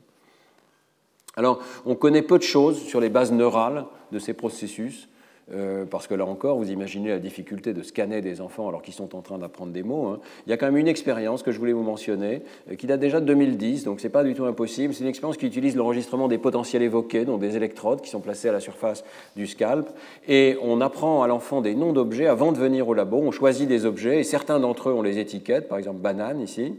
Alors, 1.37 1.63
on 1.85 1.95
connaît 1.95 2.23
peu 2.23 2.39
de 2.39 2.43
choses 2.43 2.83
sur 2.83 3.01
les 3.01 3.11
bases 3.11 3.33
neurales 3.33 3.85
de 4.13 4.19
ces 4.19 4.33
processus, 4.33 5.10
euh, 5.53 5.85
parce 5.85 6.07
que 6.07 6.15
là 6.15 6.25
encore, 6.25 6.59
vous 6.59 6.71
imaginez 6.71 7.09
la 7.09 7.19
difficulté 7.19 7.73
de 7.73 7.83
scanner 7.83 8.21
des 8.21 8.41
enfants 8.41 8.69
alors 8.69 8.83
qu'ils 8.83 8.95
sont 8.95 9.17
en 9.17 9.21
train 9.21 9.39
d'apprendre 9.39 9.73
des 9.73 9.83
mots. 9.83 10.07
Hein. 10.07 10.21
Il 10.47 10.51
y 10.51 10.53
a 10.53 10.57
quand 10.57 10.67
même 10.67 10.77
une 10.77 10.89
expérience 10.89 11.43
que 11.43 11.51
je 11.51 11.59
voulais 11.59 11.73
vous 11.73 11.83
mentionner, 11.83 12.43
euh, 12.71 12.77
qui 12.77 12.87
date 12.87 13.01
déjà 13.01 13.21
de 13.21 13.27
2010, 13.27 13.85
donc 13.85 14.01
ce 14.01 14.07
n'est 14.07 14.13
pas 14.13 14.25
du 14.25 14.35
tout 14.35 14.45
impossible. 14.45 14.95
C'est 14.95 15.03
une 15.03 15.09
expérience 15.11 15.37
qui 15.37 15.47
utilise 15.47 15.77
l'enregistrement 15.77 16.29
des 16.29 16.39
potentiels 16.39 16.83
évoqués, 16.83 17.25
donc 17.25 17.41
des 17.41 17.57
électrodes 17.57 18.01
qui 18.01 18.11
sont 18.11 18.21
placées 18.21 18.49
à 18.49 18.53
la 18.53 18.61
surface 18.61 19.05
du 19.37 19.47
scalp, 19.47 19.89
et 20.29 20.57
on 20.63 20.81
apprend 20.81 21.23
à 21.23 21.27
l'enfant 21.27 21.61
des 21.61 21.75
noms 21.75 21.93
d'objets 21.93 22.27
avant 22.27 22.53
de 22.53 22.59
venir 22.59 22.89
au 22.89 22.95
labo. 22.95 23.19
On 23.19 23.31
choisit 23.31 23.69
des 23.69 23.87
objets, 23.87 24.21
et 24.21 24.25
certains 24.25 24.61
d'entre 24.61 24.91
eux, 24.91 24.93
on 24.93 25.03
les 25.03 25.19
étiquette, 25.19 25.69
par 25.69 25.79
exemple 25.79 25.99
banane 25.99 26.41
ici. 26.41 26.75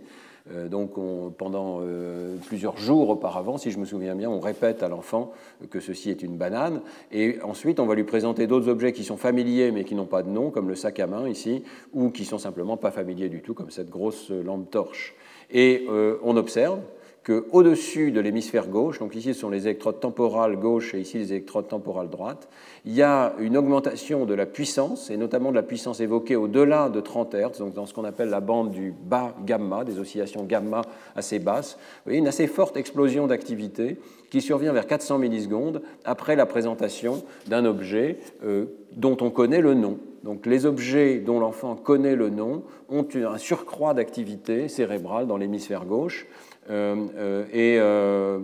Euh, 0.50 0.68
donc 0.68 0.94
pendant 1.38 1.80
euh, 1.82 2.36
plusieurs 2.48 2.78
jours 2.78 3.10
auparavant, 3.10 3.58
si 3.58 3.72
je 3.72 3.78
me 3.78 3.86
souviens 3.86 4.16
bien, 4.16 4.30
on 4.30 4.39
répète 4.39 4.82
à 4.82 4.89
l'enfant 4.89 5.32
que 5.70 5.80
ceci 5.80 6.10
est 6.10 6.24
une 6.24 6.38
banane, 6.38 6.82
et 7.12 7.39
ensuite 7.44 7.80
on 7.80 7.86
va 7.86 7.96
lui 7.96 8.04
présenter 8.04 8.48
d'autres 8.48 8.68
objets 8.68 8.92
qui 8.92 9.04
sont 9.04 9.18
familiers 9.18 9.72
mais 9.72 9.84
qui 9.84 9.96
n'ont 9.96 10.06
pas 10.06 10.24
de 10.24 10.30
nom, 10.30 10.50
comme 10.50 10.68
le 10.68 10.76
sac 10.76 11.00
à 11.00 11.08
main 11.08 11.30
ici, 11.30 11.64
ou 11.94 12.10
qui 12.10 12.26
sont 12.26 12.39
simplement 12.39 12.78
pas 12.78 12.92
familiers 12.92 13.30
du 13.30 13.42
tout, 13.42 13.54
comme 13.54 13.70
cette 13.70 13.89
grosse 13.89 14.32
lampe 14.32 14.70
torche. 14.72 15.16
Et 15.52 15.86
euh, 15.89 16.18
on 16.24 16.38
observe 16.38 16.80
qu'au-dessus 17.26 18.12
de 18.12 18.20
l'hémisphère 18.20 18.68
gauche, 18.68 19.00
donc 19.00 19.16
ici 19.16 19.34
ce 19.34 19.42
sont 19.42 19.50
les 19.50 19.68
électrodes 19.68 20.00
temporales 20.00 20.58
gauche 20.58 20.96
et 20.96 21.00
ici 21.00 21.20
les 21.20 21.34
électrodes 21.34 21.68
temporales 21.68 22.10
droite, 22.10 22.50
il 22.86 22.94
y 22.94 23.04
a 23.04 23.34
une 23.40 23.58
augmentation 23.58 24.26
de 24.26 24.34
la 24.34 24.48
puissance, 24.48 25.12
et 25.12 25.18
notamment 25.18 25.52
de 25.52 25.56
la 25.56 25.64
puissance 25.64 26.00
évoquée 26.00 26.36
au-delà 26.36 26.90
de 26.90 27.00
30 27.00 27.36
Hz, 27.36 27.60
donc 27.60 27.74
dans 27.74 27.86
ce 27.86 27.94
qu'on 27.94 28.06
appelle 28.06 28.30
la 28.30 28.40
bande 28.40 28.72
du 28.72 28.92
bas 28.92 29.36
gamma, 29.46 29.84
des 29.84 30.00
oscillations 30.00 30.44
gamma 30.44 30.82
assez 31.16 31.38
basses. 31.38 31.78
Vous 31.80 32.06
voyez 32.06 32.20
une 32.20 32.28
assez 32.28 32.48
forte 32.48 32.76
explosion 32.76 33.28
d'activité 33.28 34.00
qui 34.32 34.42
survient 34.42 34.74
vers 34.74 34.88
400 34.88 35.20
millisecondes 35.20 35.82
après 36.06 36.36
la 36.36 36.48
présentation 36.48 37.24
d'un 37.48 37.66
objet 37.66 38.18
euh, 38.44 38.66
dont 38.94 39.18
on 39.22 39.30
connaît 39.30 39.62
le 39.62 39.76
nom. 39.76 40.00
Donc 40.24 40.46
les 40.46 40.66
objets 40.66 41.20
dont 41.20 41.40
l'enfant 41.40 41.76
connaît 41.76 42.16
le 42.16 42.30
nom 42.30 42.64
ont 42.90 43.06
un 43.16 43.38
surcroît 43.38 43.94
d'activité 43.94 44.68
cérébrale 44.68 45.28
dans 45.28 45.38
l'hémisphère 45.38 45.86
gauche. 45.86 46.28
Euh, 46.70 47.07
euh, 47.16 47.45
et 47.51 47.78
euh, 47.80 48.39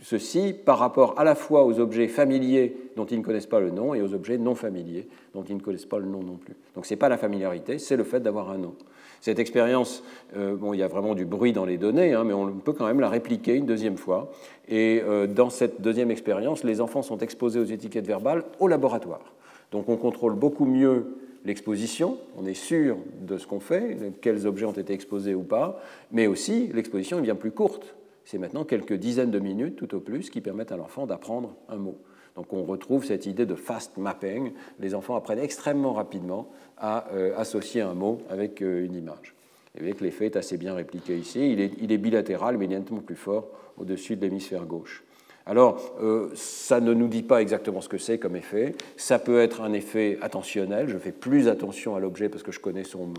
ceci 0.00 0.52
par 0.52 0.78
rapport 0.78 1.18
à 1.18 1.24
la 1.24 1.34
fois 1.34 1.64
aux 1.64 1.80
objets 1.80 2.08
familiers 2.08 2.76
dont 2.96 3.06
ils 3.06 3.18
ne 3.18 3.24
connaissent 3.24 3.46
pas 3.46 3.60
le 3.60 3.70
nom 3.70 3.94
et 3.94 4.02
aux 4.02 4.14
objets 4.14 4.38
non 4.38 4.54
familiers 4.54 5.08
dont 5.34 5.42
ils 5.42 5.56
ne 5.56 5.60
connaissent 5.60 5.86
pas 5.86 5.98
le 5.98 6.06
nom 6.06 6.22
non 6.22 6.36
plus. 6.36 6.54
Donc 6.74 6.86
ce 6.86 6.94
n'est 6.94 6.98
pas 6.98 7.08
la 7.08 7.18
familiarité, 7.18 7.78
c'est 7.78 7.96
le 7.96 8.04
fait 8.04 8.20
d'avoir 8.20 8.50
un 8.50 8.58
nom. 8.58 8.74
Cette 9.20 9.38
expérience, 9.38 10.04
bon, 10.36 10.74
il 10.74 10.80
y 10.80 10.82
a 10.82 10.88
vraiment 10.88 11.14
du 11.14 11.24
bruit 11.24 11.54
dans 11.54 11.64
les 11.64 11.78
données, 11.78 12.12
hein, 12.12 12.24
mais 12.24 12.34
on 12.34 12.52
peut 12.52 12.74
quand 12.74 12.86
même 12.86 13.00
la 13.00 13.08
répliquer 13.08 13.54
une 13.54 13.64
deuxième 13.64 13.96
fois. 13.96 14.30
Et 14.68 15.02
dans 15.30 15.48
cette 15.48 15.80
deuxième 15.80 16.10
expérience, 16.10 16.62
les 16.62 16.82
enfants 16.82 17.00
sont 17.00 17.16
exposés 17.16 17.58
aux 17.58 17.64
étiquettes 17.64 18.06
verbales 18.06 18.44
au 18.60 18.68
laboratoire. 18.68 19.32
Donc 19.72 19.88
on 19.88 19.96
contrôle 19.96 20.34
beaucoup 20.34 20.66
mieux 20.66 21.06
l'exposition, 21.44 22.18
on 22.36 22.46
est 22.46 22.54
sûr 22.54 22.96
de 23.20 23.38
ce 23.38 23.46
qu'on 23.46 23.60
fait, 23.60 23.98
quels 24.20 24.46
objets 24.46 24.66
ont 24.66 24.72
été 24.72 24.92
exposés 24.92 25.34
ou 25.34 25.42
pas, 25.42 25.80
mais 26.10 26.26
aussi 26.26 26.68
l'exposition 26.72 27.18
est 27.18 27.22
bien 27.22 27.34
plus 27.34 27.52
courte. 27.52 27.94
C'est 28.24 28.38
maintenant 28.38 28.64
quelques 28.64 28.94
dizaines 28.94 29.30
de 29.30 29.38
minutes 29.38 29.76
tout 29.76 29.94
au 29.94 30.00
plus 30.00 30.30
qui 30.30 30.40
permettent 30.40 30.72
à 30.72 30.76
l'enfant 30.76 31.06
d'apprendre 31.06 31.54
un 31.68 31.76
mot. 31.76 31.98
Donc 32.36 32.52
on 32.52 32.64
retrouve 32.64 33.04
cette 33.04 33.26
idée 33.26 33.46
de 33.46 33.54
fast 33.54 33.96
mapping. 33.96 34.52
Les 34.80 34.94
enfants 34.94 35.14
apprennent 35.14 35.38
extrêmement 35.38 35.92
rapidement 35.92 36.50
à 36.78 37.08
euh, 37.12 37.36
associer 37.36 37.80
un 37.80 37.94
mot 37.94 38.18
avec 38.28 38.60
euh, 38.62 38.84
une 38.84 38.94
image. 38.94 39.34
Et 39.74 39.78
vous 39.78 39.84
voyez 39.84 39.94
que 39.94 40.04
l'effet 40.04 40.26
est 40.26 40.36
assez 40.36 40.56
bien 40.56 40.74
répliqué 40.74 41.16
ici. 41.16 41.52
Il 41.52 41.60
est, 41.60 41.72
il 41.80 41.92
est 41.92 41.98
bilatéral, 41.98 42.58
mais 42.58 42.64
il 42.64 42.72
est 42.72 42.78
nettement 42.78 43.00
plus 43.00 43.16
fort 43.16 43.48
au-dessus 43.76 44.16
de 44.16 44.22
l'hémisphère 44.22 44.64
gauche. 44.64 45.04
Alors, 45.46 45.94
euh, 46.02 46.30
ça 46.34 46.80
ne 46.80 46.94
nous 46.94 47.08
dit 47.08 47.22
pas 47.22 47.42
exactement 47.42 47.82
ce 47.82 47.88
que 47.88 47.98
c'est 47.98 48.18
comme 48.18 48.36
effet. 48.36 48.74
Ça 48.96 49.18
peut 49.18 49.40
être 49.40 49.60
un 49.60 49.74
effet 49.74 50.18
attentionnel. 50.22 50.88
Je 50.88 50.96
fais 50.96 51.12
plus 51.12 51.48
attention 51.48 51.94
à 51.94 52.00
l'objet 52.00 52.30
parce 52.30 52.42
que 52.42 52.52
je 52.52 52.60
connais 52.60 52.84
son, 52.84 53.12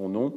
nom. 0.00 0.34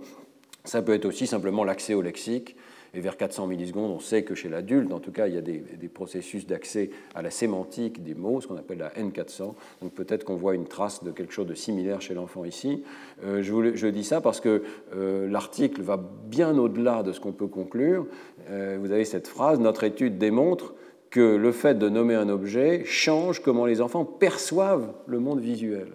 Ça 0.64 0.82
peut 0.82 0.94
être 0.94 1.06
aussi 1.06 1.28
simplement 1.28 1.66
l'accès 1.66 1.94
au 1.94 2.02
lexique, 2.02 2.56
et 2.94 3.02
vers 3.02 3.18
400 3.18 3.48
millisecondes, 3.48 3.92
on 3.92 4.00
sait 4.00 4.24
que 4.24 4.34
chez 4.34 4.50
l'adulte, 4.50 4.92
en 4.92 5.00
tout 5.00 5.12
cas, 5.12 5.28
il 5.28 5.36
y 5.36 5.38
a 5.38 5.42
des, 5.42 5.62
processus 5.94 6.48
d'accès 6.48 6.90
à 7.14 7.22
la 7.22 7.30
sémantique 7.30 8.04
des 8.04 8.16
mots, 8.16 8.42
ce 8.42 8.48
qu'on 8.48 8.56
appelle 8.56 8.80
la 8.80 8.90
N400. 8.90 9.54
Donc 9.82 9.94
peut-être 9.94 10.24
qu'on 10.24 10.36
voit 10.36 10.56
une 10.56 10.66
trace 10.66 11.04
de 11.04 11.12
quelque 11.12 11.34
chose 11.34 11.46
de 11.46 11.54
similaire 11.54 12.02
chez 12.02 12.14
l'enfant 12.16 12.46
ici. 12.46 12.84
Euh, 13.24 13.44
je, 13.44 13.88
dis 13.88 14.04
ça 14.04 14.22
parce 14.22 14.40
que 14.40 14.64
euh, 14.96 15.30
l'article 15.30 15.82
va 15.82 15.98
bien 15.98 16.58
au-delà 16.58 17.04
de 17.04 17.12
ce 17.12 17.20
qu'on 17.20 17.34
peut 17.34 17.48
conclure. 17.48 18.08
Vous 18.48 18.92
avez 18.92 19.06
cette 19.06 19.28
phrase, 19.28 19.60
notre 19.60 19.84
étude 19.84 20.18
démontre 20.18 20.74
que 21.10 21.36
le 21.36 21.52
fait 21.52 21.78
de 21.78 21.90
nommer 21.90 22.16
un 22.16 22.30
objet 22.30 22.84
change 22.86 23.42
comment 23.42 23.66
les 23.66 23.82
enfants 23.82 24.06
perçoivent 24.06 24.94
le 25.08 25.20
monde 25.20 25.40
visuel. 25.40 25.94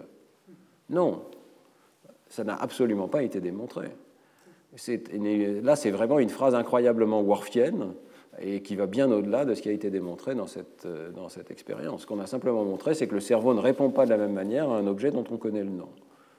Non, 0.89 1.23
ça 2.29 2.43
n'a 2.43 2.55
absolument 2.55 3.07
pas 3.07 3.23
été 3.23 3.39
démontré 3.39 3.91
là, 5.63 5.75
c'est 5.75 5.91
vraiment 5.91 6.19
une 6.19 6.29
phrase 6.29 6.55
incroyablement 6.55 7.21
worfienne 7.21 7.93
et 8.41 8.61
qui 8.61 8.75
va 8.75 8.85
bien 8.85 9.09
au-delà 9.11 9.45
de 9.45 9.53
ce 9.53 9.61
qui 9.61 9.69
a 9.69 9.71
été 9.71 9.89
démontré 9.89 10.35
dans 10.35 10.47
cette, 10.47 10.85
euh, 10.85 11.09
dans 11.11 11.29
cette 11.29 11.51
expérience. 11.51 12.01
Ce 12.01 12.05
qu'on 12.05 12.19
a 12.19 12.27
simplement 12.27 12.65
montré, 12.65 12.93
c'est 12.93 13.07
que 13.07 13.15
le 13.15 13.21
cerveau 13.21 13.53
ne 13.53 13.61
répond 13.61 13.91
pas 13.91 14.03
de 14.03 14.09
la 14.09 14.17
même 14.17 14.33
manière 14.33 14.69
à 14.69 14.77
un 14.77 14.87
objet 14.87 15.11
dont 15.11 15.23
on 15.31 15.37
connaît 15.37 15.63
le 15.63 15.69
nom. 15.69 15.87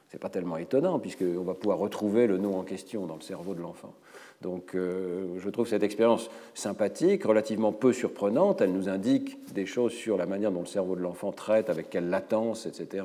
Ce 0.08 0.16
n'est 0.16 0.20
pas 0.20 0.28
tellement 0.28 0.58
étonnant, 0.58 0.98
puisqu'on 0.98 1.42
va 1.42 1.54
pouvoir 1.54 1.78
retrouver 1.78 2.26
le 2.26 2.36
nom 2.36 2.58
en 2.58 2.64
question 2.64 3.06
dans 3.06 3.16
le 3.16 3.22
cerveau 3.22 3.54
de 3.54 3.62
l'enfant. 3.62 3.94
Donc 4.42 4.74
euh, 4.74 5.38
je 5.38 5.48
trouve 5.50 5.66
cette 5.66 5.82
expérience 5.82 6.30
sympathique, 6.54 7.24
relativement 7.24 7.72
peu 7.72 7.92
surprenante. 7.92 8.60
Elle 8.60 8.72
nous 8.72 8.88
indique 8.88 9.38
des 9.52 9.66
choses 9.66 9.92
sur 9.92 10.16
la 10.16 10.26
manière 10.26 10.52
dont 10.52 10.60
le 10.60 10.66
cerveau 10.66 10.94
de 10.94 11.00
l'enfant 11.00 11.32
traite, 11.32 11.70
avec 11.70 11.90
quelle 11.90 12.10
latence, 12.10 12.66
etc., 12.66 13.04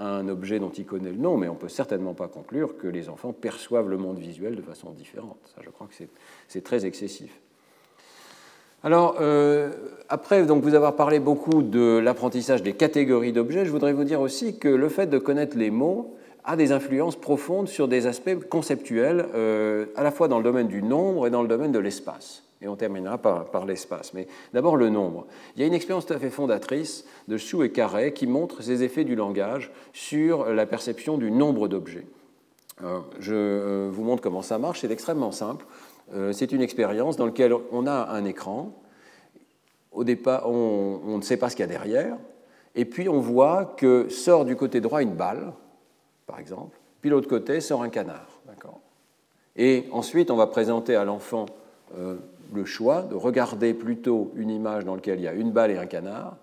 un 0.00 0.28
objet 0.28 0.60
dont 0.60 0.70
il 0.70 0.86
connaît 0.86 1.10
le 1.10 1.16
nom, 1.16 1.36
mais 1.36 1.48
on 1.48 1.54
ne 1.54 1.58
peut 1.58 1.68
certainement 1.68 2.14
pas 2.14 2.28
conclure 2.28 2.76
que 2.76 2.86
les 2.86 3.08
enfants 3.08 3.32
perçoivent 3.32 3.88
le 3.88 3.96
monde 3.96 4.18
visuel 4.18 4.54
de 4.54 4.62
façon 4.62 4.90
différente. 4.90 5.38
Ça, 5.54 5.60
je 5.64 5.70
crois 5.70 5.88
que 5.88 6.04
c'est 6.46 6.62
très 6.62 6.86
excessif. 6.86 7.40
Alors, 8.84 9.16
euh, 9.20 9.72
après 10.08 10.46
donc, 10.46 10.62
vous 10.62 10.74
avoir 10.74 10.94
parlé 10.94 11.18
beaucoup 11.18 11.62
de 11.62 11.98
l'apprentissage 11.98 12.62
des 12.62 12.74
catégories 12.74 13.32
d'objets, 13.32 13.64
je 13.64 13.72
voudrais 13.72 13.92
vous 13.92 14.04
dire 14.04 14.20
aussi 14.20 14.56
que 14.56 14.68
le 14.68 14.88
fait 14.88 15.08
de 15.08 15.18
connaître 15.18 15.56
les 15.58 15.70
mots 15.70 16.16
a 16.44 16.56
des 16.56 16.72
influences 16.72 17.16
profondes 17.16 17.68
sur 17.68 17.88
des 17.88 18.06
aspects 18.06 18.36
conceptuels, 18.48 19.26
euh, 19.34 19.86
à 19.96 20.02
la 20.02 20.10
fois 20.10 20.28
dans 20.28 20.38
le 20.38 20.44
domaine 20.44 20.68
du 20.68 20.82
nombre 20.82 21.26
et 21.26 21.30
dans 21.30 21.42
le 21.42 21.48
domaine 21.48 21.72
de 21.72 21.78
l'espace 21.78 22.42
et 22.60 22.68
on 22.68 22.76
terminera 22.76 23.18
par, 23.18 23.66
l'espace. 23.66 24.12
Mais 24.14 24.26
d'abord 24.52 24.76
le 24.76 24.88
nombre. 24.88 25.26
Il 25.54 25.60
y 25.60 25.64
a 25.64 25.66
une 25.66 25.74
expérience 25.74 26.06
tout 26.06 26.14
à 26.14 26.18
fait 26.18 26.30
fondatrice 26.30 27.04
de 27.28 27.36
Chou 27.36 27.62
et 27.62 27.70
Carré 27.70 28.12
qui 28.12 28.26
montre 28.26 28.62
ces 28.62 28.82
effets 28.82 29.04
du 29.04 29.14
langage 29.14 29.70
sur 29.92 30.46
la 30.52 30.66
perception 30.66 31.18
du 31.18 31.30
nombre 31.30 31.68
d'objets. 31.68 32.06
Je 33.20 33.34
euh, 33.34 33.88
vous 33.92 34.04
montre 34.04 34.22
comment 34.22 34.42
ça 34.42 34.58
marche, 34.58 34.80
c'est 34.80 34.90
extrêmement 34.90 35.32
simple. 35.32 35.66
Euh, 36.14 36.32
c'est 36.32 36.52
une 36.52 36.62
expérience 36.62 37.16
dans 37.16 37.26
laquelle 37.26 37.54
on 37.72 37.86
a 37.86 38.08
un 38.10 38.24
écran. 38.24 38.72
Au 39.90 40.04
départ, 40.04 40.48
on 40.48 41.16
ne 41.16 41.22
sait 41.22 41.36
pas 41.36 41.50
ce 41.50 41.56
qu'il 41.56 41.64
y 41.64 41.68
a 41.68 41.72
derrière, 41.72 42.16
et 42.76 42.84
puis 42.84 43.08
on 43.08 43.18
voit 43.18 43.74
que 43.76 44.08
sort 44.08 44.44
du 44.44 44.54
côté 44.54 44.80
droit 44.80 45.02
une 45.02 45.14
balle, 45.14 45.52
par 46.28 46.38
exemple, 46.38 46.78
puis 47.00 47.10
l'autre 47.10 47.28
côté 47.28 47.60
sort 47.60 47.82
un 47.82 47.88
canard. 47.88 48.28
Et 49.56 49.88
ensuite, 49.90 50.30
on 50.30 50.36
va 50.36 50.46
présenter 50.46 50.94
à 50.94 51.04
l'enfant 51.04 51.46
euh, 51.96 52.14
le 52.54 52.64
choix 52.64 53.02
de 53.02 53.16
regarder 53.16 53.74
plutôt 53.74 54.30
une 54.36 54.50
image 54.50 54.84
dans 54.84 54.94
laquelle 54.94 55.18
il 55.18 55.24
y 55.24 55.28
a 55.28 55.32
une 55.32 55.50
balle 55.50 55.72
et 55.72 55.78
un 55.78 55.86
canard 55.86 56.36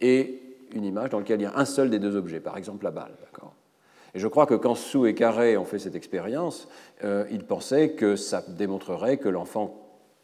et 0.00 0.40
une 0.72 0.84
image 0.84 1.10
dans 1.10 1.18
laquelle 1.18 1.40
il 1.40 1.44
y 1.44 1.46
a 1.46 1.58
un 1.58 1.66
seul 1.66 1.90
des 1.90 1.98
deux 1.98 2.16
objets, 2.16 2.40
par 2.40 2.56
exemple 2.56 2.84
la 2.84 2.90
balle. 2.90 3.12
Et 4.14 4.18
je 4.18 4.28
crois 4.28 4.46
que 4.46 4.54
quand 4.54 4.74
Sou 4.74 5.06
et 5.06 5.14
Carré 5.14 5.56
ont 5.56 5.64
fait 5.64 5.78
cette 5.78 5.94
expérience, 5.94 6.68
euh, 7.04 7.24
ils 7.30 7.44
pensaient 7.44 7.90
que 7.90 8.16
ça 8.16 8.44
démontrerait 8.46 9.16
que 9.16 9.28
l'enfant 9.28 9.74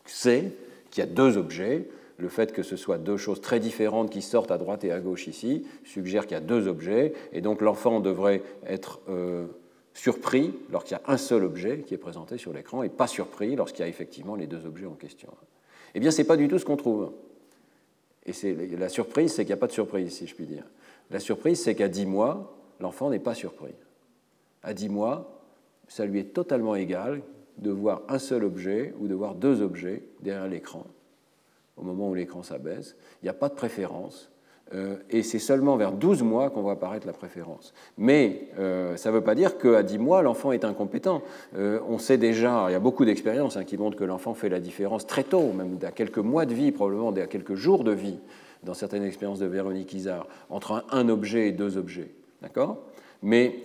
sait 0.05 0.53
qu'il 0.91 1.03
y 1.03 1.07
a 1.07 1.11
deux 1.11 1.37
objets. 1.37 1.89
Le 2.19 2.29
fait 2.29 2.53
que 2.53 2.63
ce 2.63 2.77
soit 2.77 2.99
deux 2.99 3.17
choses 3.17 3.41
très 3.41 3.61
différentes 3.61 4.11
qui 4.11 4.23
sortent 4.23 4.51
à 4.51 4.59
droite 4.59 4.85
et 4.85 4.91
à 4.91 5.01
gauche 5.01 5.29
ici 5.29 5.65
suggère 5.85 6.27
qu'il 6.27 6.35
y 6.35 6.39
a 6.39 6.41
deux 6.41 6.67
objets, 6.67 7.13
et 7.33 7.41
donc 7.41 7.63
l'enfant 7.63 8.01
devrait 8.01 8.43
être 8.67 9.01
euh, 9.09 9.47
surpris 9.95 10.53
lorsqu'il 10.71 10.97
y 10.97 11.01
a 11.01 11.13
un 11.13 11.17
seul 11.17 11.45
objet 11.45 11.81
qui 11.87 11.95
est 11.95 11.99
présenté 11.99 12.37
sur 12.37 12.53
l'écran 12.53 12.83
et 12.83 12.89
pas 12.89 13.07
surpris 13.07 13.55
lorsqu'il 13.55 13.81
y 13.81 13.85
a 13.85 13.89
effectivement 13.89 14.35
les 14.35 14.47
deux 14.47 14.67
objets 14.67 14.87
en 14.87 14.95
question. 14.95 15.29
Eh 15.95 16.01
bien, 16.01 16.11
ce 16.11 16.19
n'est 16.19 16.27
pas 16.27 16.37
du 16.37 16.49
tout 16.49 16.59
ce 16.59 16.65
qu'on 16.65 16.77
trouve. 16.77 17.13
Et 18.27 18.33
la 18.77 18.89
surprise, 18.89 19.33
c'est 19.33 19.45
qu'il 19.45 19.51
n'y 19.51 19.59
a 19.59 19.61
pas 19.61 19.69
de 19.69 19.73
surprise, 19.73 20.13
si 20.13 20.27
je 20.27 20.35
puis 20.35 20.47
dire. 20.47 20.65
La 21.11 21.21
surprise, 21.21 21.63
c'est 21.63 21.75
qu'à 21.75 21.89
10 21.89 22.07
mois, 22.07 22.59
l'enfant 22.79 23.11
n'est 23.11 23.19
pas 23.19 23.35
surpris. 23.35 23.75
À 24.63 24.75
10 24.75 24.89
mois, 24.91 25.43
ça 25.89 26.05
lui 26.05 26.19
est 26.19 26.35
totalement 26.35 26.75
égal 26.75 27.23
de 27.57 27.71
voir 27.71 28.03
un 28.09 28.19
seul 28.19 28.45
objet 28.45 28.95
ou 29.01 29.09
de 29.09 29.15
voir 29.15 29.35
deux 29.35 29.63
objets 29.63 30.03
derrière 30.21 30.47
l'écran, 30.47 30.87
au 31.81 31.85
moment 31.85 32.09
où 32.09 32.15
l'écran 32.15 32.43
s'abaisse. 32.43 32.97
Il 33.23 33.27
n'y 33.27 33.31
a 33.31 33.35
pas 33.35 33.49
de 33.49 33.55
préférence. 33.55 34.31
Euh, 34.75 34.97
et 35.11 35.23
c'est 35.23 35.39
seulement 35.39 35.77
vers 35.77 35.93
12 35.93 36.23
mois 36.23 36.51
qu'on 36.51 36.61
voit 36.61 36.73
apparaître 36.73 37.07
la 37.07 37.13
préférence. 37.13 37.73
Mais 37.97 38.49
euh, 38.59 38.97
ça 38.97 39.11
ne 39.11 39.15
veut 39.15 39.23
pas 39.23 39.35
dire 39.35 39.57
qu'à 39.59 39.83
10 39.83 39.99
mois, 39.99 40.23
l'enfant 40.23 40.53
est 40.53 40.65
incompétent. 40.65 41.23
Euh, 41.57 41.81
on 41.89 41.99
sait 41.99 42.19
déjà, 42.19 42.67
il 42.69 42.73
y 42.73 42.75
a 42.75 42.81
beaucoup 42.81 43.05
d'expériences 43.05 43.57
hein, 43.57 43.65
qui 43.65 43.79
montrent 43.79 43.97
que 43.97 44.05
l'enfant 44.05 44.35
fait 44.35 44.49
la 44.49 44.61
différence 44.61 45.07
très 45.07 45.25
tôt, 45.25 45.53
même 45.53 45.79
à 45.83 45.91
quelques 45.91 46.19
mois 46.19 46.45
de 46.45 46.53
vie, 46.53 46.71
probablement 46.71 47.11
à 47.13 47.27
quelques 47.27 47.55
jours 47.55 47.83
de 47.83 47.93
vie, 47.93 48.19
dans 48.63 48.75
certaines 48.75 49.05
expériences 49.05 49.39
de 49.39 49.47
Véronique 49.47 49.95
Isard, 49.95 50.27
entre 50.51 50.85
un, 50.91 51.09
objet 51.09 51.49
et 51.49 51.53
deux 51.53 51.79
objets. 51.79 52.11
D'accord? 52.43 52.79
Mais 53.23 53.65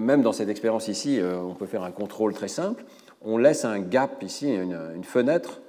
même 0.00 0.20
dans 0.20 0.32
cette 0.32 0.50
expérience 0.50 0.88
ici, 0.88 1.18
on 1.22 1.54
peut 1.54 1.66
faire 1.66 1.82
un 1.82 1.90
contrôle 1.90 2.34
très 2.34 2.48
simple. 2.48 2.84
On 3.22 3.38
laisse 3.38 3.64
un 3.64 3.78
gap 3.78 4.22
ici, 4.22 4.52
une, 4.52 4.78
une 4.94 5.04
fenêtre 5.04 5.60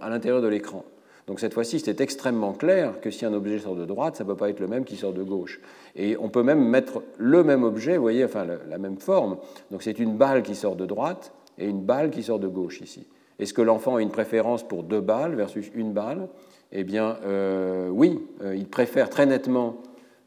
à 0.00 0.10
l'intérieur 0.10 0.42
de 0.42 0.48
l'écran. 0.48 0.84
Donc 1.26 1.40
cette 1.40 1.54
fois-ci, 1.54 1.80
c'est 1.80 2.00
extrêmement 2.00 2.52
clair 2.52 3.00
que 3.00 3.10
si 3.10 3.26
un 3.26 3.32
objet 3.32 3.58
sort 3.58 3.74
de 3.74 3.84
droite, 3.84 4.16
ça 4.16 4.24
ne 4.24 4.28
peut 4.28 4.36
pas 4.36 4.48
être 4.48 4.60
le 4.60 4.68
même 4.68 4.84
qui 4.84 4.96
sort 4.96 5.12
de 5.12 5.24
gauche. 5.24 5.60
Et 5.96 6.16
on 6.18 6.28
peut 6.28 6.44
même 6.44 6.64
mettre 6.64 7.02
le 7.18 7.42
même 7.42 7.64
objet, 7.64 7.96
vous 7.96 8.02
voyez, 8.02 8.24
enfin 8.24 8.46
la 8.68 8.78
même 8.78 8.98
forme. 8.98 9.38
Donc 9.70 9.82
c'est 9.82 9.98
une 9.98 10.16
balle 10.16 10.42
qui 10.42 10.54
sort 10.54 10.76
de 10.76 10.86
droite 10.86 11.32
et 11.58 11.66
une 11.66 11.80
balle 11.80 12.10
qui 12.10 12.22
sort 12.22 12.38
de 12.38 12.46
gauche 12.48 12.80
ici. 12.80 13.06
Est-ce 13.38 13.52
que 13.52 13.62
l'enfant 13.62 13.96
a 13.96 14.02
une 14.02 14.10
préférence 14.10 14.62
pour 14.62 14.82
deux 14.82 15.00
balles 15.00 15.34
versus 15.34 15.70
une 15.74 15.92
balle? 15.92 16.28
Eh 16.72 16.84
bien, 16.84 17.16
euh, 17.24 17.88
oui, 17.88 18.20
euh, 18.42 18.56
il 18.56 18.66
préfère 18.66 19.10
très 19.10 19.26
nettement 19.26 19.76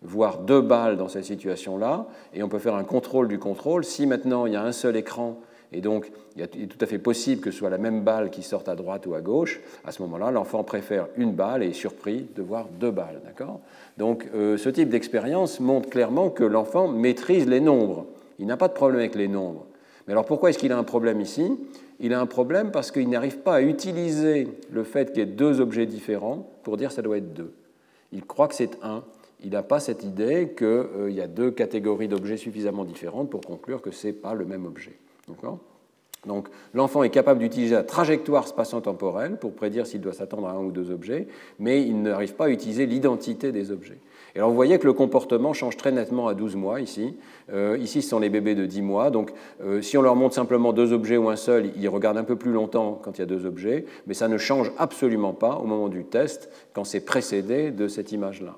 voir 0.01 0.39
deux 0.39 0.61
balles 0.61 0.95
dans 0.95 1.07
cette 1.09 1.25
situation-là, 1.25 2.07
et 2.33 2.43
on 2.43 2.49
peut 2.49 2.59
faire 2.59 2.75
un 2.75 2.83
contrôle 2.83 3.27
du 3.27 3.39
contrôle. 3.39 3.83
Si 3.83 4.05
maintenant 4.05 4.45
il 4.45 4.53
y 4.53 4.55
a 4.55 4.63
un 4.63 4.71
seul 4.71 4.95
écran 4.95 5.39
et 5.71 5.81
donc, 5.81 6.11
il 6.35 6.41
est 6.41 6.67
tout 6.67 6.77
à 6.81 6.87
fait 6.87 6.97
possible 6.97 7.41
que 7.41 7.51
ce 7.51 7.59
soit 7.59 7.69
la 7.69 7.77
même 7.77 8.01
balle 8.01 8.31
qui 8.31 8.41
sorte 8.41 8.67
à 8.69 8.75
droite 8.75 9.05
ou 9.05 9.13
à 9.13 9.21
gauche. 9.21 9.61
À 9.85 9.91
ce 9.91 10.01
moment-là, 10.01 10.31
l'enfant 10.31 10.63
préfère 10.63 11.07
une 11.15 11.33
balle 11.33 11.61
et 11.61 11.67
est 11.67 11.73
surpris 11.73 12.25
de 12.35 12.41
voir 12.41 12.67
deux 12.79 12.89
balles. 12.89 13.21
Donc, 13.97 14.27
euh, 14.33 14.57
ce 14.57 14.69
type 14.69 14.89
d'expérience 14.89 15.59
montre 15.59 15.89
clairement 15.89 16.31
que 16.31 16.43
l'enfant 16.43 16.87
maîtrise 16.87 17.47
les 17.47 17.59
nombres. 17.59 18.07
Il 18.39 18.47
n'a 18.47 18.57
pas 18.57 18.67
de 18.67 18.73
problème 18.73 18.99
avec 18.99 19.13
les 19.13 19.27
nombres. 19.27 19.67
Mais 20.07 20.13
alors, 20.13 20.25
pourquoi 20.25 20.49
est-ce 20.49 20.57
qu'il 20.57 20.71
a 20.71 20.77
un 20.77 20.83
problème 20.83 21.21
ici? 21.21 21.51
Il 21.99 22.13
a 22.13 22.19
un 22.19 22.25
problème 22.25 22.71
parce 22.71 22.89
qu'il 22.89 23.07
n'arrive 23.07 23.39
pas 23.39 23.55
à 23.55 23.61
utiliser 23.61 24.47
le 24.71 24.83
fait 24.83 25.11
qu'il 25.11 25.19
y 25.19 25.21
ait 25.21 25.27
deux 25.27 25.61
objets 25.61 25.85
différents 25.85 26.49
pour 26.63 26.77
dire 26.77 26.89
que 26.89 26.95
ça 26.95 27.03
doit 27.03 27.17
être 27.17 27.33
deux. 27.33 27.53
Il 28.11 28.25
croit 28.25 28.47
que 28.47 28.55
c'est 28.55 28.79
un. 28.81 29.03
Il 29.43 29.51
n'a 29.51 29.61
pas 29.61 29.79
cette 29.79 30.03
idée 30.03 30.53
qu'il 30.57 30.65
euh, 30.65 31.11
y 31.11 31.21
a 31.21 31.27
deux 31.27 31.51
catégories 31.51 32.07
d'objets 32.07 32.37
suffisamment 32.37 32.85
différentes 32.85 33.29
pour 33.29 33.41
conclure 33.41 33.81
que 33.81 33.91
ce 33.91 34.07
n'est 34.07 34.13
pas 34.13 34.33
le 34.33 34.45
même 34.45 34.65
objet. 34.65 34.97
Donc 36.25 36.49
l'enfant 36.73 37.03
est 37.03 37.09
capable 37.09 37.39
d'utiliser 37.39 37.75
la 37.75 37.83
trajectoire 37.83 38.47
spatio-temporelle 38.47 39.37
pour 39.37 39.53
prédire 39.53 39.87
s'il 39.87 40.01
doit 40.01 40.13
s'attendre 40.13 40.47
à 40.47 40.51
un 40.51 40.59
ou 40.59 40.71
deux 40.71 40.91
objets, 40.91 41.27
mais 41.59 41.81
il 41.81 42.01
n'arrive 42.01 42.35
pas 42.35 42.45
à 42.45 42.49
utiliser 42.49 42.85
l'identité 42.85 43.51
des 43.51 43.71
objets. 43.71 43.99
Et 44.35 44.39
alors 44.39 44.49
vous 44.49 44.55
voyez 44.55 44.77
que 44.79 44.85
le 44.85 44.93
comportement 44.93 45.53
change 45.53 45.77
très 45.77 45.91
nettement 45.91 46.27
à 46.27 46.33
12 46.33 46.55
mois 46.55 46.81
ici. 46.81 47.15
Euh, 47.51 47.77
ici, 47.79 48.01
ce 48.01 48.09
sont 48.09 48.19
les 48.19 48.29
bébés 48.29 48.53
de 48.53 48.65
10 48.65 48.81
mois. 48.81 49.11
Donc 49.11 49.31
euh, 49.63 49.81
si 49.81 49.97
on 49.97 50.01
leur 50.01 50.15
montre 50.15 50.35
simplement 50.35 50.73
deux 50.73 50.91
objets 50.91 51.17
ou 51.17 51.29
un 51.29 51.37
seul, 51.37 51.71
ils 51.77 51.87
regardent 51.87 52.17
un 52.17 52.23
peu 52.25 52.35
plus 52.35 52.51
longtemps 52.51 52.99
quand 53.01 53.17
il 53.17 53.21
y 53.21 53.23
a 53.23 53.27
deux 53.27 53.45
objets, 53.45 53.85
mais 54.05 54.13
ça 54.13 54.27
ne 54.27 54.37
change 54.37 54.71
absolument 54.77 55.33
pas 55.33 55.55
au 55.55 55.65
moment 55.65 55.87
du 55.87 56.03
test 56.03 56.49
quand 56.73 56.83
c'est 56.83 57.05
précédé 57.05 57.71
de 57.71 57.87
cette 57.87 58.11
image-là. 58.11 58.57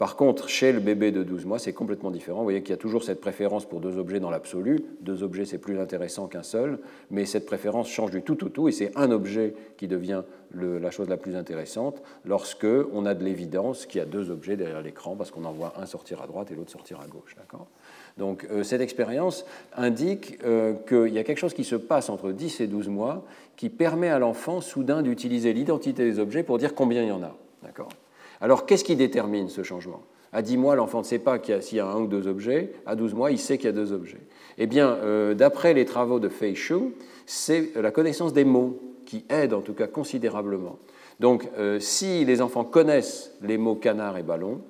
Par 0.00 0.16
contre, 0.16 0.48
chez 0.48 0.72
le 0.72 0.80
bébé 0.80 1.12
de 1.12 1.22
12 1.22 1.44
mois, 1.44 1.58
c'est 1.58 1.74
complètement 1.74 2.10
différent. 2.10 2.38
Vous 2.38 2.44
voyez 2.44 2.62
qu'il 2.62 2.70
y 2.70 2.72
a 2.72 2.78
toujours 2.78 3.04
cette 3.04 3.20
préférence 3.20 3.66
pour 3.66 3.80
deux 3.80 3.98
objets 3.98 4.18
dans 4.18 4.30
l'absolu. 4.30 4.82
Deux 5.02 5.22
objets, 5.22 5.44
c'est 5.44 5.58
plus 5.58 5.78
intéressant 5.78 6.26
qu'un 6.26 6.42
seul, 6.42 6.78
mais 7.10 7.26
cette 7.26 7.44
préférence 7.44 7.90
change 7.90 8.10
du 8.10 8.22
tout 8.22 8.42
au 8.42 8.48
tout, 8.48 8.66
et 8.66 8.72
c'est 8.72 8.96
un 8.96 9.10
objet 9.10 9.54
qui 9.76 9.88
devient 9.88 10.22
la 10.54 10.90
chose 10.90 11.10
la 11.10 11.18
plus 11.18 11.36
intéressante 11.36 12.02
lorsque 12.24 12.66
on 12.94 13.04
a 13.04 13.12
de 13.12 13.22
l'évidence 13.22 13.84
qu'il 13.84 13.98
y 13.98 14.02
a 14.02 14.06
deux 14.06 14.30
objets 14.30 14.56
derrière 14.56 14.80
l'écran, 14.80 15.16
parce 15.16 15.30
qu'on 15.30 15.44
en 15.44 15.52
voit 15.52 15.74
un 15.76 15.84
sortir 15.84 16.22
à 16.22 16.26
droite 16.26 16.50
et 16.50 16.54
l'autre 16.54 16.70
sortir 16.70 16.98
à 16.98 17.06
gauche. 17.06 17.36
Donc 18.16 18.46
euh, 18.50 18.62
cette 18.62 18.80
expérience 18.80 19.44
indique 19.76 20.38
euh, 20.44 20.72
qu'il 20.88 21.12
y 21.12 21.18
a 21.18 21.24
quelque 21.24 21.36
chose 21.36 21.52
qui 21.52 21.64
se 21.64 21.76
passe 21.76 22.08
entre 22.08 22.32
10 22.32 22.62
et 22.62 22.68
12 22.68 22.88
mois 22.88 23.26
qui 23.54 23.68
permet 23.68 24.08
à 24.08 24.18
l'enfant 24.18 24.62
soudain 24.62 25.02
d'utiliser 25.02 25.52
l'identité 25.52 26.04
des 26.04 26.18
objets 26.20 26.42
pour 26.42 26.56
dire 26.56 26.74
combien 26.74 27.02
il 27.02 27.08
y 27.08 27.12
en 27.12 27.22
a. 27.22 27.36
D'accord? 27.62 27.90
Alors, 28.40 28.66
qu'est-ce 28.66 28.84
qui 28.84 28.96
détermine 28.96 29.48
ce 29.48 29.62
changement? 29.62 30.02
À 30.32 30.42
10 30.42 30.56
mois, 30.56 30.76
l'enfant 30.76 30.98
ne 30.98 31.04
sait 31.04 31.18
pas 31.18 31.38
s'il 31.60 31.78
y 31.78 31.80
a 31.80 31.86
un 31.86 32.00
ou 32.00 32.06
deux 32.06 32.28
objets. 32.28 32.72
À 32.86 32.94
12 32.94 33.14
mois, 33.14 33.30
il 33.32 33.38
sait 33.38 33.58
qu'il 33.58 33.66
y 33.66 33.70
a 33.70 33.72
deux 33.72 33.92
objets. 33.92 34.20
Eh 34.58 34.66
bien, 34.66 34.90
euh, 35.02 35.34
d'après 35.34 35.74
les 35.74 35.84
travaux 35.84 36.20
de 36.20 36.28
Fei 36.28 36.54
Shu, 36.54 36.94
c'est 37.26 37.72
la 37.74 37.90
connaissance 37.90 38.32
des 38.32 38.44
mots 38.44 38.78
qui 39.06 39.24
aide 39.28 39.52
en 39.52 39.60
tout 39.60 39.74
cas 39.74 39.88
considérablement. 39.88 40.78
Donc, 41.18 41.48
euh, 41.58 41.80
si 41.80 42.24
les 42.24 42.40
enfants 42.40 42.64
connaissent 42.64 43.32
les 43.42 43.58
mots 43.58 43.74
canard 43.74 44.16
et 44.18 44.22
ballon, 44.22 44.60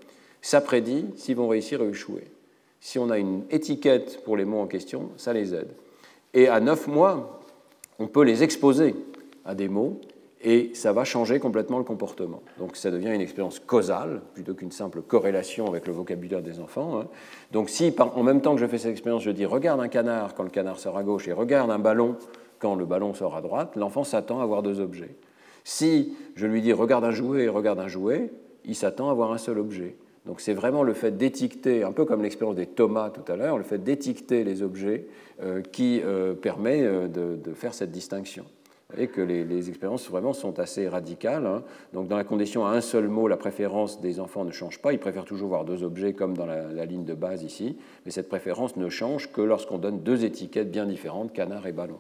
ça 0.41 0.61
prédit 0.61 1.07
s'ils 1.17 1.37
vont 1.37 1.49
réussir 1.49 1.83
à 1.83 1.85
échouer. 1.85 2.25
Si 2.81 2.99
on 2.99 3.11
a 3.11 3.19
une 3.19 3.43
étiquette 3.51 4.25
pour 4.25 4.37
les 4.39 4.47
mots 4.47 4.61
en 4.61 4.67
question, 4.67 5.11
ça 5.19 5.35
les 5.35 5.55
aide. 5.55 5.69
Et 6.33 6.49
à 6.49 6.61
9 6.61 6.89
mois, 6.89 7.41
on 7.99 8.07
peut 8.07 8.25
les 8.25 8.43
exposer 8.43 8.97
à 9.45 9.55
des 9.55 9.69
mots 9.69 10.01
et 10.43 10.71
ça 10.75 10.93
va 10.93 11.05
changer 11.05 11.39
complètement 11.39 11.79
le 11.79 11.85
comportement. 11.85 12.43
Donc 12.59 12.77
ça 12.77 12.91
devient 12.91 13.15
une 13.15 13.21
expérience 13.21 13.59
causale 13.59 14.23
plutôt 14.35 14.55
qu'une 14.55 14.71
simple 14.71 15.03
corrélation 15.03 15.67
avec 15.67 15.87
le 15.87 15.93
vocabulaire 15.93 16.43
des 16.43 16.61
enfants. 16.61 17.01
Hein. 17.01 17.09
Donc 17.53 17.69
si 17.69 17.95
en 17.99 18.23
même 18.23 18.41
temps 18.41 18.55
que 18.55 18.61
je 18.61 18.67
fais 18.67 18.79
cette 18.79 18.93
expérience, 18.93 19.23
je 19.23 19.31
dis 19.31 19.45
regarde 19.45 19.81
un 19.81 19.89
canard 19.89 20.35
quand 20.35 20.43
le 20.43 20.51
canard 20.51 20.79
sort 20.79 20.97
à 20.97 21.03
gauche 21.03 21.29
et 21.29 21.33
regarde 21.33 21.71
un 21.71 21.79
ballon 21.79 22.17
quand 22.59 22.75
le 22.75 22.85
ballon 22.85 23.15
sort 23.15 23.37
à 23.37 23.41
droite, 23.41 23.77
l'enfant 23.77 24.05
s'attend 24.05 24.41
à 24.41 24.47
voir 24.47 24.63
deux 24.63 24.81
objets. 24.81 25.15
Si 25.65 26.15
je 26.37 26.47
lui 26.47 26.63
dis 26.63 26.73
regarde 26.73 27.05
un 27.05 27.11
jouet 27.11 27.45
et 27.45 27.49
regarde 27.49 27.81
un 27.81 27.89
jouet, 27.89 28.31
il 28.65 28.75
s'attend 28.75 29.11
à 29.11 29.15
voir 29.15 29.33
un 29.33 29.39
seul 29.39 29.59
objet. 29.59 29.97
Donc 30.27 30.41
c'est 30.41 30.53
vraiment 30.53 30.83
le 30.83 30.93
fait 30.93 31.17
d'étiqueter, 31.17 31.83
un 31.83 31.93
peu 31.93 32.05
comme 32.05 32.23
l'expérience 32.23 32.57
des 32.57 32.67
tomates 32.67 33.15
tout 33.15 33.33
à 33.33 33.37
l'heure, 33.37 33.57
le 33.57 33.65
fait 33.65 33.79
d'étiqueter 33.83 34.45
les 34.45 34.63
objets 34.63 35.07
euh, 35.43 35.63
qui 35.63 36.01
euh, 36.05 36.35
permet 36.35 36.83
euh, 36.83 37.09
de, 37.09 37.53
faire 37.55 37.73
cette 37.75 37.91
distinction. 37.91 38.45
Et 38.97 39.09
que 39.09 39.21
les, 39.21 39.69
expériences 39.69 40.09
vraiment 40.09 40.33
sont 40.33 40.59
assez 40.59 40.89
radicales. 40.89 41.47
Hein. 41.47 41.63
Donc 41.93 42.09
dans 42.09 42.17
la 42.17 42.25
condition 42.25 42.67
à 42.67 42.71
un 42.71 42.81
seul 42.81 43.09
mot, 43.09 43.29
la 43.29 43.37
préférence 43.37 44.01
des 44.01 44.21
enfants 44.21 44.45
ne 44.45 44.51
change 44.51 44.81
pas. 44.81 44.93
Ils 44.93 44.99
préfèrent 44.99 45.25
toujours 45.25 45.49
voir 45.49 45.65
deux 45.65 45.83
objets 45.83 46.13
comme 46.13 46.37
dans 46.37 46.47
la, 46.47 46.85
ligne 46.85 47.05
de 47.05 47.15
base 47.15 47.43
ici. 47.43 47.77
Mais 48.05 48.11
cette 48.11 48.29
préférence 48.29 48.77
ne 48.77 48.89
change 48.89 49.33
que 49.33 49.41
lorsqu'on 49.41 49.79
donne 49.79 50.01
deux 50.01 50.25
étiquettes 50.25 50.71
bien 50.71 50.87
différentes, 50.87 51.33
canard 51.33 51.67
et 51.67 51.73
ballon. 51.73 51.99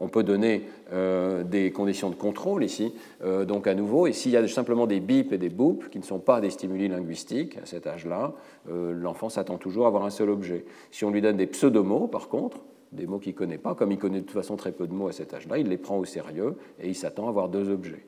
On 0.00 0.08
peut 0.08 0.22
donner 0.22 0.66
euh, 0.92 1.44
des 1.44 1.70
conditions 1.72 2.08
de 2.08 2.14
contrôle 2.14 2.64
ici, 2.64 2.94
euh, 3.22 3.44
donc 3.44 3.66
à 3.66 3.74
nouveau, 3.74 4.06
et 4.06 4.14
s'il 4.14 4.32
y 4.32 4.36
a 4.38 4.48
simplement 4.48 4.86
des 4.86 4.98
bips 4.98 5.30
et 5.32 5.38
des 5.38 5.50
boops 5.50 5.90
qui 5.90 5.98
ne 5.98 6.04
sont 6.04 6.18
pas 6.18 6.40
des 6.40 6.48
stimuli 6.48 6.88
linguistiques 6.88 7.58
à 7.58 7.66
cet 7.66 7.86
âge-là, 7.86 8.32
euh, 8.70 8.94
l'enfant 8.94 9.28
s'attend 9.28 9.58
toujours 9.58 9.84
à 9.84 9.88
avoir 9.88 10.04
un 10.04 10.10
seul 10.10 10.30
objet. 10.30 10.64
Si 10.90 11.04
on 11.04 11.10
lui 11.10 11.20
donne 11.20 11.36
des 11.36 11.46
pseudomots, 11.46 12.08
par 12.08 12.28
contre, 12.28 12.60
des 12.92 13.06
mots 13.06 13.18
qu'il 13.18 13.32
ne 13.32 13.38
connaît 13.38 13.58
pas, 13.58 13.74
comme 13.74 13.92
il 13.92 13.98
connaît 13.98 14.20
de 14.20 14.24
toute 14.24 14.34
façon 14.34 14.56
très 14.56 14.72
peu 14.72 14.86
de 14.86 14.92
mots 14.92 15.08
à 15.08 15.12
cet 15.12 15.34
âge-là, 15.34 15.58
il 15.58 15.68
les 15.68 15.78
prend 15.78 15.98
au 15.98 16.04
sérieux 16.04 16.56
et 16.80 16.88
il 16.88 16.94
s'attend 16.94 17.26
à 17.26 17.28
avoir 17.28 17.48
deux 17.48 17.70
objets. 17.70 18.04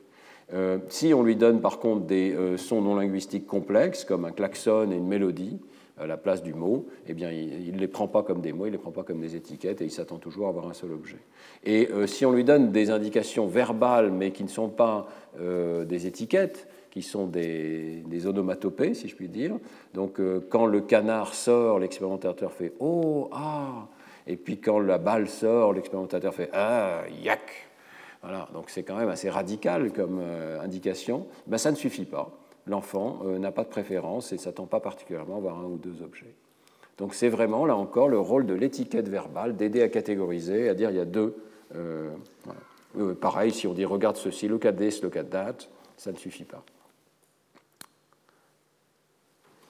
si 0.89 1.15
on 1.15 1.23
lui 1.23 1.37
donne 1.37 1.61
par 1.61 1.79
contre 1.79 2.07
des 2.07 2.37
sons 2.57 2.83
non 2.83 2.97
linguistiques 2.97 3.47
complexes, 3.47 4.05
comme 4.05 4.25
un 4.25 4.33
klaxon 4.33 4.91
et 4.91 4.97
une 4.97 5.07
mélodie, 5.07 5.61
à 5.99 6.07
la 6.07 6.17
place 6.17 6.43
du 6.43 6.55
mot, 6.55 6.87
eh 7.07 7.15
bien, 7.15 7.31
il 7.31 7.73
ne 7.73 7.79
les 7.79 7.89
prend 7.89 8.09
pas 8.09 8.23
comme 8.23 8.41
des 8.41 8.53
mots, 8.53 8.67
il 8.67 8.71
ne 8.71 8.77
les 8.77 8.83
prend 8.83 8.91
pas 8.91 9.03
comme 9.03 9.21
des 9.21 9.37
étiquettes 9.37 9.81
et 9.83 9.85
il 9.85 9.91
s'attend 9.91 10.19
toujours 10.19 10.47
à 10.47 10.49
avoir 10.51 10.69
un 10.69 10.73
seul 10.73 10.93
objet. 10.93 11.19
Et 11.65 11.89
euh, 11.91 12.07
si 12.07 12.25
on 12.25 12.33
lui 12.33 12.45
donne 12.45 12.73
des 12.73 12.91
indications 12.91 13.47
verbales 13.47 14.11
mais 14.11 14.33
qui 14.33 14.43
ne 14.43 14.49
sont 14.49 14.69
pas 14.69 15.07
euh, 15.39 15.85
des 15.85 16.07
étiquettes, 16.07 16.69
qui 16.91 17.03
sont 17.03 17.27
des, 17.27 18.03
onomatopées, 18.27 18.95
si 18.95 19.09
je 19.09 19.17
puis 19.17 19.29
dire, 19.29 19.57
donc 19.95 20.21
euh, 20.21 20.41
quand 20.51 20.67
le 20.67 20.81
canard 20.81 21.35
sort, 21.35 21.79
l'expérimentateur 21.79 22.53
fait 22.53 22.73
Oh, 22.81 23.29
ah 23.33 23.89
Et 24.27 24.37
puis 24.37 24.61
quand 24.61 24.79
la 24.81 24.99
balle 24.99 25.29
sort, 25.29 25.73
l'expérimentateur 25.73 26.35
fait 26.35 26.51
Ah, 26.53 27.03
yak 27.23 27.69
voilà, 28.23 28.49
donc 28.55 28.71
c'est 28.71 28.85
quand 28.85 28.95
même 28.95 29.09
assez 29.09 29.29
radical 29.29 29.93
comme 29.93 30.21
indication. 30.63 31.27
Ben, 31.49 31.59
ça 31.59 31.73
ne 31.73 31.77
suffit 31.77 32.05
pas 32.05 32.31
l'enfant 32.67 33.21
euh, 33.25 33.39
n'a 33.39 33.53
pas 33.53 33.65
de 33.65 33.69
préférence 33.69 34.33
et 34.33 34.37
ne 34.37 34.41
s'attend 34.41 34.67
pas 34.67 34.81
particulièrement 34.81 35.37
à 35.37 35.39
avoir 35.39 35.59
un 35.59 35.65
ou 35.65 35.79
deux 35.79 36.03
objets. 36.03 36.35
Donc 36.99 37.15
c'est 37.15 37.29
vraiment, 37.29 37.67
là 37.67 37.77
encore, 37.77 38.09
le 38.09 38.19
rôle 38.19 38.47
de 38.47 38.55
l'étiquette 38.55 39.09
verbale, 39.09 39.57
d'aider 39.57 39.83
à 39.83 39.89
catégoriser, 39.89 40.69
à 40.69 40.75
dire 40.75 40.91
il 40.91 40.97
y 40.97 41.01
a 41.01 41.05
deux. 41.05 41.37
Euh, 41.75 42.11
euh, 42.99 43.15
pareil, 43.15 43.51
si 43.51 43.67
on 43.67 43.73
dit 43.73 43.85
regarde 43.85 44.17
ceci, 44.17 44.47
look 44.47 44.67
at 44.67 44.75
this, 44.75 45.03
look 45.03 45.17
at 45.17 45.25
that, 45.25 45.57
ça 45.97 46.13
ne 46.13 46.17
suffit 46.17 46.45
pas. 46.45 46.63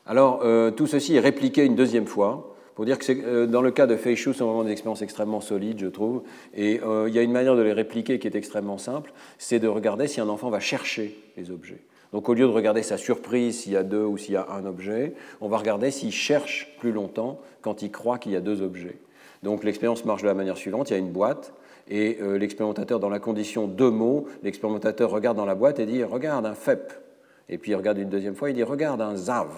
Alors, 0.04 0.42
tout 0.74 0.88
ceci 0.88 1.14
est 1.14 1.20
répliqué 1.20 1.64
une 1.64 1.76
deuxième 1.76 2.08
fois, 2.08 2.51
pour 2.74 2.84
dire 2.84 2.98
que 2.98 3.46
dans 3.46 3.62
le 3.62 3.70
cas 3.70 3.86
de 3.86 3.96
Feishu, 3.96 4.32
c'est 4.32 4.44
vraiment 4.44 4.64
des 4.64 4.72
expériences 4.72 5.02
extrêmement 5.02 5.40
solides, 5.40 5.78
je 5.78 5.86
trouve. 5.86 6.22
Et 6.54 6.80
il 7.06 7.14
y 7.14 7.18
a 7.18 7.22
une 7.22 7.32
manière 7.32 7.56
de 7.56 7.62
les 7.62 7.72
répliquer 7.72 8.18
qui 8.18 8.26
est 8.26 8.34
extrêmement 8.34 8.78
simple, 8.78 9.12
c'est 9.38 9.58
de 9.58 9.68
regarder 9.68 10.08
si 10.08 10.20
un 10.20 10.28
enfant 10.28 10.48
va 10.50 10.60
chercher 10.60 11.16
les 11.36 11.50
objets. 11.50 11.82
Donc 12.12 12.28
au 12.28 12.34
lieu 12.34 12.46
de 12.46 12.52
regarder 12.52 12.82
sa 12.82 12.98
surprise 12.98 13.60
s'il 13.60 13.72
y 13.72 13.76
a 13.76 13.82
deux 13.82 14.04
ou 14.04 14.18
s'il 14.18 14.34
y 14.34 14.36
a 14.36 14.46
un 14.50 14.66
objet, 14.66 15.14
on 15.40 15.48
va 15.48 15.56
regarder 15.56 15.90
s'il 15.90 16.12
cherche 16.12 16.76
plus 16.78 16.92
longtemps 16.92 17.40
quand 17.62 17.82
il 17.82 17.90
croit 17.90 18.18
qu'il 18.18 18.32
y 18.32 18.36
a 18.36 18.40
deux 18.40 18.62
objets. 18.62 18.98
Donc 19.42 19.64
l'expérience 19.64 20.04
marche 20.04 20.22
de 20.22 20.28
la 20.28 20.34
manière 20.34 20.56
suivante, 20.56 20.90
il 20.90 20.92
y 20.92 20.96
a 20.96 20.98
une 20.98 21.10
boîte 21.10 21.54
et 21.88 22.18
euh, 22.20 22.38
l'expérimentateur 22.38 23.00
dans 23.00 23.08
la 23.08 23.18
condition 23.18 23.66
deux 23.66 23.90
mots, 23.90 24.26
l'expérimentateur 24.42 25.10
regarde 25.10 25.36
dans 25.36 25.46
la 25.46 25.54
boîte 25.54 25.80
et 25.80 25.86
dit 25.86 26.04
regarde 26.04 26.44
un 26.46 26.54
FEP. 26.54 26.92
Et 27.48 27.58
puis 27.58 27.72
il 27.72 27.74
regarde 27.74 27.98
une 27.98 28.10
deuxième 28.10 28.34
fois, 28.34 28.50
il 28.50 28.54
dit 28.54 28.62
regarde 28.62 29.00
un 29.00 29.16
ZAV. 29.16 29.48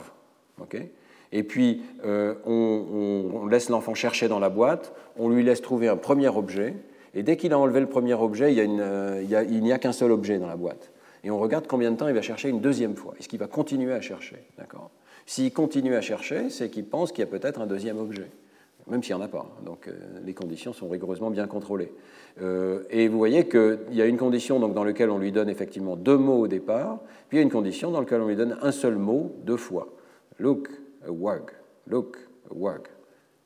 Et 1.34 1.42
puis 1.42 1.82
euh, 2.06 2.34
on, 2.46 3.46
laisse 3.46 3.68
l'enfant 3.68 3.94
chercher 3.94 4.28
dans 4.28 4.38
la 4.38 4.48
boîte, 4.48 4.94
on 5.18 5.28
lui 5.28 5.42
laisse 5.42 5.60
trouver 5.60 5.88
un 5.88 5.96
premier 5.96 6.28
objet, 6.28 6.74
et 7.12 7.22
dès 7.22 7.36
qu'il 7.36 7.52
a 7.52 7.58
enlevé 7.58 7.80
le 7.80 7.86
premier 7.86 8.14
objet, 8.14 8.54
il, 8.54 8.78
euh, 8.80 9.22
il 9.22 9.62
n'y 9.62 9.72
a 9.72 9.78
qu'un 9.78 9.92
seul 9.92 10.12
objet 10.12 10.38
dans 10.38 10.46
la 10.46 10.56
boîte 10.56 10.90
et 11.24 11.30
on 11.30 11.38
regarde 11.38 11.66
combien 11.66 11.90
de 11.90 11.96
temps 11.96 12.06
il 12.06 12.14
va 12.14 12.22
chercher 12.22 12.50
une 12.50 12.60
deuxième 12.60 12.94
fois. 12.96 13.14
Est-ce 13.18 13.28
qu'il 13.28 13.38
va 13.38 13.46
continuer 13.46 13.92
à 13.92 14.00
chercher 14.00 14.36
S'il 15.26 15.52
continue 15.52 15.94
à 15.94 16.02
chercher, 16.02 16.50
c'est 16.50 16.68
qu'il 16.68 16.84
pense 16.84 17.12
qu'il 17.12 17.20
y 17.20 17.22
a 17.22 17.30
peut-être 17.30 17.60
un 17.60 17.66
deuxième 17.66 17.98
objet, 17.98 18.30
même 18.86 19.02
s'il 19.02 19.16
n'y 19.16 19.22
en 19.22 19.24
a 19.24 19.28
pas. 19.28 19.46
Hein. 19.48 19.62
Donc 19.64 19.88
euh, 19.88 19.92
les 20.24 20.34
conditions 20.34 20.72
sont 20.72 20.88
rigoureusement 20.88 21.30
bien 21.30 21.46
contrôlées. 21.46 21.92
Et 22.90 23.06
vous 23.06 23.16
voyez 23.16 23.46
qu'il 23.46 23.78
y 23.92 24.02
a 24.02 24.06
une 24.06 24.16
condition 24.16 24.58
dans 24.58 24.82
laquelle 24.82 25.08
on 25.08 25.18
lui 25.18 25.30
donne 25.30 25.48
effectivement 25.48 25.94
deux 25.94 26.16
mots 26.16 26.40
au 26.40 26.48
départ, 26.48 26.98
puis 27.28 27.36
il 27.36 27.40
y 27.40 27.40
a 27.40 27.44
une 27.44 27.50
condition 27.50 27.92
dans 27.92 28.00
laquelle 28.00 28.20
on 28.20 28.26
lui 28.26 28.34
donne 28.34 28.58
un 28.60 28.72
seul 28.72 28.96
mot 28.96 29.32
deux 29.44 29.56
fois. 29.56 29.86
Look, 30.40 30.68
a 31.06 31.10
wag, 31.10 31.50
look, 31.86 32.18
a 32.50 32.54
wag. 32.54 32.82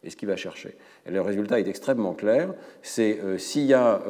Et 0.05 0.11
ce 0.11 0.17
qu'il 0.17 0.29
va 0.29 0.37
chercher. 0.37 0.77
Et 1.07 1.11
le 1.11 1.21
résultat 1.21 1.59
est 1.59 1.69
extrêmement 1.69 2.15
clair. 2.15 2.55
C'est 2.83 3.19
euh, 3.21 3.37
s'il 3.37 3.65
y 3.65 3.75
a 3.75 4.01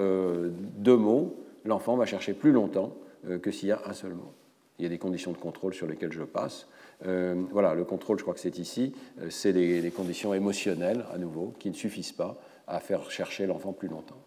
deux 0.76 0.96
mots, 0.96 1.36
l'enfant 1.64 1.96
va 1.96 2.07
chercher 2.07 2.32
plus 2.32 2.53
longtemps 2.53 2.94
euh, 3.28 3.38
que 3.38 3.51
s'il 3.51 3.68
y 3.68 3.72
a 3.72 3.80
un 3.86 3.92
seul 3.92 4.14
mot. 4.14 4.32
Il 4.78 4.84
y 4.84 4.86
a 4.86 4.88
des 4.88 4.99
conditions 4.99 5.32
de 5.32 5.36
contrôle 5.36 5.74
sur 5.74 5.86
lesquelles 5.86 6.12
je 6.12 6.22
passe. 6.22 6.66
Euh, 7.07 7.34
voilà, 7.51 7.74
le 7.74 7.84
contrôle, 7.84 8.18
je 8.18 8.22
crois 8.22 8.34
que 8.34 8.40
c'est 8.40 8.59
ici, 8.59 8.94
euh, 9.20 9.30
c'est 9.30 9.53
les, 9.53 9.90
conditions 9.90 10.34
émotionnelles, 10.34 11.05
à 11.12 11.18
nouveau, 11.18 11.53
qui 11.59 11.68
ne 11.68 11.74
suffisent 11.74 12.12
pas 12.12 12.36
à 12.66 12.80
faire 12.80 13.11
chercher 13.11 13.46
l'enfant 13.46 13.72
plus 13.72 13.88
longtemps. 13.88 14.18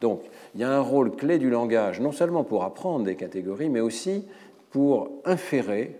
Donc, 0.00 0.22
il 0.54 0.60
y 0.60 0.64
a 0.64 0.72
un 0.72 0.80
rôle 0.80 1.14
clé 1.14 1.38
du 1.38 1.50
langage, 1.50 2.00
non 2.00 2.12
seulement 2.12 2.44
pour 2.44 2.64
apprendre 2.64 3.04
des 3.04 3.16
catégories, 3.16 3.68
mais 3.68 3.80
aussi 3.80 4.24
pour 4.70 5.10
inférer 5.24 5.96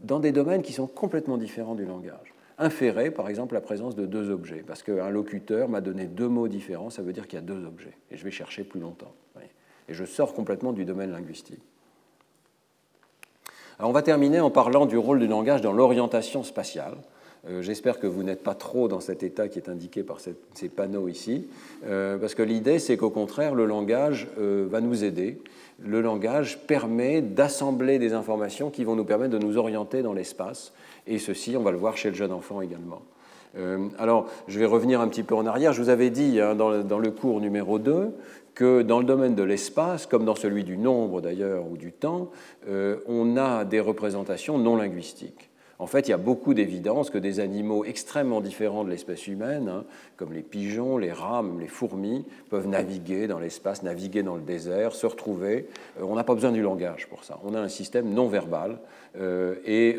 dans 0.00 0.20
des 0.20 0.32
domaines 0.32 0.62
qui 0.62 0.72
sont 0.72 0.86
complètement 0.86 1.36
différents 1.36 1.74
du 1.74 1.84
langage. 1.84 2.34
Inférer, 2.58 3.10
par 3.10 3.28
exemple, 3.28 3.54
la 3.54 3.60
présence 3.60 3.94
de 3.94 4.06
deux 4.06 4.30
objets, 4.30 4.64
parce 4.66 4.82
qu'un 4.82 5.10
locuteur 5.10 5.68
m'a 5.68 5.80
donné 5.80 6.06
deux 6.06 6.28
mots 6.28 6.48
différents, 6.48 6.90
ça 6.90 7.02
veut 7.02 7.12
dire 7.12 7.26
qu'il 7.26 7.38
y 7.38 7.42
a 7.42 7.44
deux 7.44 7.64
objets, 7.66 7.96
et 8.10 8.16
je 8.16 8.24
vais 8.24 8.30
chercher 8.30 8.64
plus 8.64 8.80
longtemps. 8.80 9.12
Et 9.88 9.94
je 9.94 10.04
sors 10.04 10.34
complètement 10.34 10.72
du 10.72 10.84
domaine 10.84 11.12
linguistique. 11.12 11.62
on 13.78 13.92
va 13.92 14.02
terminer 14.02 14.40
en 14.40 14.50
parlant 14.50 14.86
du 14.86 14.98
rôle 14.98 15.20
du 15.20 15.28
langage 15.28 15.60
dans 15.60 15.72
l'orientation 15.72 16.42
spatiale. 16.42 16.96
Euh, 17.48 17.62
j'espère 17.62 18.00
que 18.00 18.06
vous 18.06 18.22
n'êtes 18.22 18.42
pas 18.42 18.54
trop 18.54 18.88
dans 18.88 19.00
cet 19.00 19.22
état 19.22 19.48
qui 19.48 19.58
est 19.58 19.68
indiqué 19.68 20.02
par 20.02 20.18
ces 20.20 20.68
panneaux 20.68 21.08
ici, 21.08 21.46
euh, 21.86 22.18
parce 22.18 22.34
que 22.34 22.42
l'idée, 22.42 22.78
c'est 22.78 22.96
qu'au 22.96 23.10
contraire, 23.10 23.54
le 23.54 23.66
langage 23.66 24.28
euh, 24.38 24.66
va 24.68 24.80
nous 24.80 25.04
aider. 25.04 25.40
Le 25.78 26.00
langage 26.00 26.58
permet 26.66 27.20
d'assembler 27.20 27.98
des 27.98 28.14
informations 28.14 28.70
qui 28.70 28.84
vont 28.84 28.96
nous 28.96 29.04
permettre 29.04 29.38
de 29.38 29.44
nous 29.44 29.58
orienter 29.58 30.02
dans 30.02 30.12
l'espace, 30.12 30.72
et 31.06 31.18
ceci, 31.18 31.56
on 31.56 31.62
va 31.62 31.70
le 31.70 31.78
voir 31.78 31.96
chez 31.96 32.08
le 32.08 32.16
jeune 32.16 32.32
enfant 32.32 32.60
également. 32.60 33.02
alors, 33.98 34.28
je 34.48 34.58
vais 34.58 34.66
revenir 34.66 35.00
un 35.00 35.08
petit 35.08 35.22
peu 35.22 35.34
en 35.34 35.46
arrière. 35.46 35.72
Je 35.72 35.80
vous 35.80 35.88
avais 35.88 36.10
dit 36.10 36.40
hein, 36.40 36.54
dans, 36.54 36.98
le 36.98 37.10
cours 37.10 37.40
numéro 37.40 37.78
2 37.78 38.10
que 38.54 38.82
dans 38.82 38.98
le 38.98 39.06
domaine 39.06 39.34
de 39.34 39.42
l'espace, 39.42 40.06
comme 40.06 40.26
dans 40.26 40.34
celui 40.34 40.62
du 40.62 40.76
nombre 40.76 41.22
d'ailleurs 41.22 41.64
ou 41.70 41.78
du 41.78 41.92
temps, 41.92 42.30
on 42.68 43.36
a 43.36 43.64
des 43.64 43.80
représentations 43.80 44.58
non 44.58 44.76
linguistiques. 44.76 45.45
En 45.78 45.86
fait, 45.86 46.08
il 46.08 46.10
y 46.10 46.14
a 46.14 46.18
beaucoup 46.18 46.54
d'évidence 46.54 47.10
que 47.10 47.18
des 47.18 47.40
animaux 47.40 47.84
extrêmement 47.84 48.40
différents 48.40 48.84
de 48.84 48.90
l'espèce 48.90 49.26
humaine, 49.26 49.68
hein, 49.68 49.84
comme 50.16 50.32
les 50.32 50.42
pigeons, 50.42 50.96
les 50.98 51.12
rats, 51.12 51.42
même 51.42 51.60
les 51.60 51.68
fourmis, 51.68 52.24
peuvent 52.50 52.66
naviguer 52.66 53.26
dans 53.26 53.38
l'espace, 53.38 53.82
naviguer 53.82 54.22
dans 54.22 54.36
le 54.36 54.42
désert, 54.42 54.94
se 54.94 55.06
retrouver. 55.06 55.68
Euh, 56.00 56.04
on 56.04 56.14
n'a 56.14 56.24
pas 56.24 56.34
besoin 56.34 56.52
du 56.52 56.62
langage 56.62 57.08
pour 57.08 57.24
ça. 57.24 57.38
On 57.44 57.54
a 57.54 57.60
un 57.60 57.68
système 57.68 58.08
non 58.08 58.28
verbal 58.28 58.78
euh, 59.18 59.56
et 59.64 59.98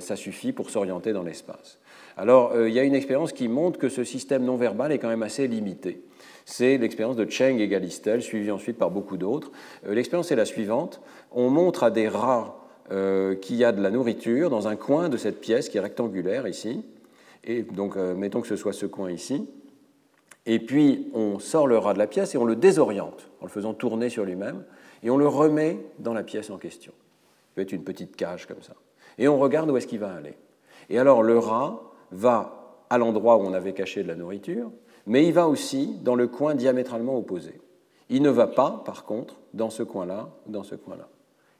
ça 0.00 0.16
suffit 0.16 0.52
pour 0.52 0.70
s'orienter 0.70 1.12
dans 1.12 1.22
l'espace. 1.22 1.78
Alors, 2.16 2.52
il 2.66 2.72
y 2.72 2.78
a 2.78 2.82
une 2.82 2.94
expérience 2.94 3.32
qui 3.32 3.46
montre 3.46 3.78
que 3.78 3.90
ce 3.90 4.02
système 4.02 4.44
non 4.44 4.56
verbal 4.56 4.90
est 4.90 4.98
quand 4.98 5.08
même 5.08 5.22
assez 5.22 5.46
limité 5.46 6.02
c'est 6.46 6.78
l'expérience 6.78 7.16
de 7.16 7.28
Cheng 7.28 7.58
et 7.58 7.68
Galistel, 7.68 8.22
suivie 8.22 8.52
ensuite 8.52 8.78
par 8.78 8.90
beaucoup 8.90 9.16
d'autres. 9.16 9.50
Euh, 9.86 9.94
l'expérience 9.94 10.30
est 10.30 10.36
la 10.36 10.44
suivante. 10.46 11.02
On 11.32 11.50
montre 11.50 11.82
à 11.82 11.90
des 11.90 12.08
rats 12.08 12.56
euh, 12.92 13.34
qu'il 13.34 13.56
y 13.56 13.64
a 13.64 13.72
de 13.72 13.82
la 13.82 13.90
nourriture 13.90 14.50
dans 14.50 14.68
un 14.68 14.76
coin 14.76 15.08
de 15.08 15.16
cette 15.16 15.40
pièce 15.40 15.68
qui 15.68 15.78
est 15.78 15.80
rectangulaire 15.80 16.46
ici. 16.46 16.84
Et 17.44 17.62
donc, 17.62 17.96
euh, 17.96 18.14
mettons 18.14 18.40
que 18.40 18.48
ce 18.48 18.56
soit 18.56 18.72
ce 18.72 18.86
coin 18.86 19.10
ici. 19.10 19.48
Et 20.46 20.60
puis, 20.60 21.10
on 21.12 21.38
sort 21.38 21.66
le 21.66 21.78
rat 21.78 21.94
de 21.94 21.98
la 21.98 22.06
pièce 22.06 22.34
et 22.34 22.38
on 22.38 22.44
le 22.44 22.54
désoriente 22.54 23.28
en 23.40 23.46
le 23.46 23.50
faisant 23.50 23.74
tourner 23.74 24.08
sur 24.08 24.24
lui-même. 24.24 24.64
Et 25.02 25.10
on 25.10 25.16
le 25.16 25.26
remet 25.26 25.78
dans 25.98 26.14
la 26.14 26.22
pièce 26.22 26.50
en 26.50 26.58
question. 26.58 26.92
Ça 26.92 27.50
peut 27.56 27.62
être 27.62 27.72
une 27.72 27.84
petite 27.84 28.16
cage 28.16 28.46
comme 28.46 28.62
ça. 28.62 28.74
Et 29.18 29.28
on 29.28 29.38
regarde 29.38 29.70
où 29.70 29.76
est-ce 29.76 29.86
qu'il 29.86 29.98
va 29.98 30.12
aller. 30.12 30.36
Et 30.88 30.98
alors, 30.98 31.22
le 31.22 31.38
rat 31.38 31.92
va 32.12 32.84
à 32.90 32.98
l'endroit 32.98 33.36
où 33.36 33.40
on 33.40 33.52
avait 33.52 33.72
caché 33.72 34.02
de 34.02 34.08
la 34.08 34.14
nourriture, 34.14 34.70
mais 35.06 35.26
il 35.26 35.32
va 35.32 35.48
aussi 35.48 35.98
dans 36.02 36.14
le 36.14 36.28
coin 36.28 36.54
diamétralement 36.54 37.16
opposé. 37.16 37.60
Il 38.08 38.22
ne 38.22 38.30
va 38.30 38.46
pas, 38.46 38.82
par 38.84 39.04
contre, 39.04 39.34
dans 39.54 39.70
ce 39.70 39.82
coin-là 39.82 40.28
ou 40.46 40.52
dans 40.52 40.62
ce 40.62 40.76
coin-là. 40.76 41.08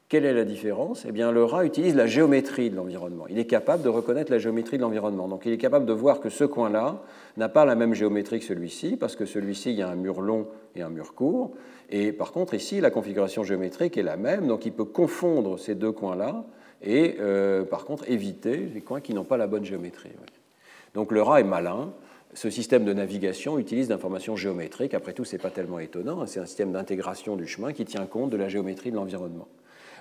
Quelle 0.09 0.23
est 0.23 0.33
la 0.33 0.45
différence? 0.45 1.03
Eh 1.05 1.11
bien, 1.11 1.33
le 1.33 1.43
rat 1.43 1.65
utilise 1.65 1.93
la 1.93 2.07
géométrie 2.07 2.69
de 2.69 2.77
l'environnement. 2.77 3.25
Il 3.29 3.39
est 3.39 3.45
capable 3.45 3.83
de 3.83 3.89
reconnaître 3.89 4.31
la 4.31 4.39
géométrie 4.39 4.77
de 4.77 4.81
l'environnement. 4.81 5.27
Donc, 5.27 5.45
il 5.45 5.51
est 5.51 5.57
capable 5.57 5.85
de 5.85 5.91
voir 5.91 6.21
que 6.21 6.29
ce 6.29 6.45
coin-là 6.45 7.01
n'a 7.35 7.49
pas 7.49 7.65
la 7.65 7.75
même 7.75 7.93
géométrie 7.93 8.39
que 8.39 8.45
celui-ci, 8.45 8.95
parce 8.95 9.17
que 9.17 9.25
celui-ci, 9.25 9.71
il 9.71 9.75
y 9.75 9.81
a 9.81 9.89
un 9.89 9.95
mur 9.95 10.21
long 10.21 10.47
et 10.77 10.81
un 10.81 10.87
mur 10.87 11.13
court. 11.13 11.51
Et 11.89 12.13
par 12.13 12.31
contre, 12.31 12.53
ici, 12.53 12.79
la 12.79 12.89
configuration 12.89 13.43
géométrique 13.43 13.97
est 13.97 14.03
la 14.03 14.15
même. 14.15 14.47
Donc, 14.47 14.65
il 14.65 14.71
peut 14.71 14.85
confondre 14.85 15.59
ces 15.59 15.75
deux 15.75 15.91
coins-là 15.91 16.45
et, 16.81 17.17
euh, 17.19 17.65
par 17.65 17.83
contre, 17.83 18.09
éviter 18.09 18.55
les 18.73 18.79
coins 18.79 19.01
qui 19.01 19.13
n'ont 19.13 19.25
pas 19.25 19.35
la 19.35 19.47
bonne 19.47 19.65
géométrie. 19.65 20.11
Donc, 20.93 21.11
le 21.11 21.21
rat 21.21 21.41
est 21.41 21.43
malin 21.43 21.91
ce 22.33 22.49
système 22.49 22.85
de 22.85 22.93
navigation 22.93 23.57
utilise 23.57 23.87
d'informations 23.87 24.35
géométriques. 24.35 24.93
Après 24.93 25.13
tout, 25.13 25.25
ce 25.25 25.35
n'est 25.35 25.41
pas 25.41 25.49
tellement 25.49 25.79
étonnant. 25.79 26.25
C'est 26.27 26.39
un 26.39 26.45
système 26.45 26.71
d'intégration 26.71 27.35
du 27.35 27.47
chemin 27.47 27.73
qui 27.73 27.83
tient 27.83 28.05
compte 28.05 28.29
de 28.29 28.37
la 28.37 28.47
géométrie 28.47 28.91
de 28.91 28.95
l'environnement. 28.95 29.47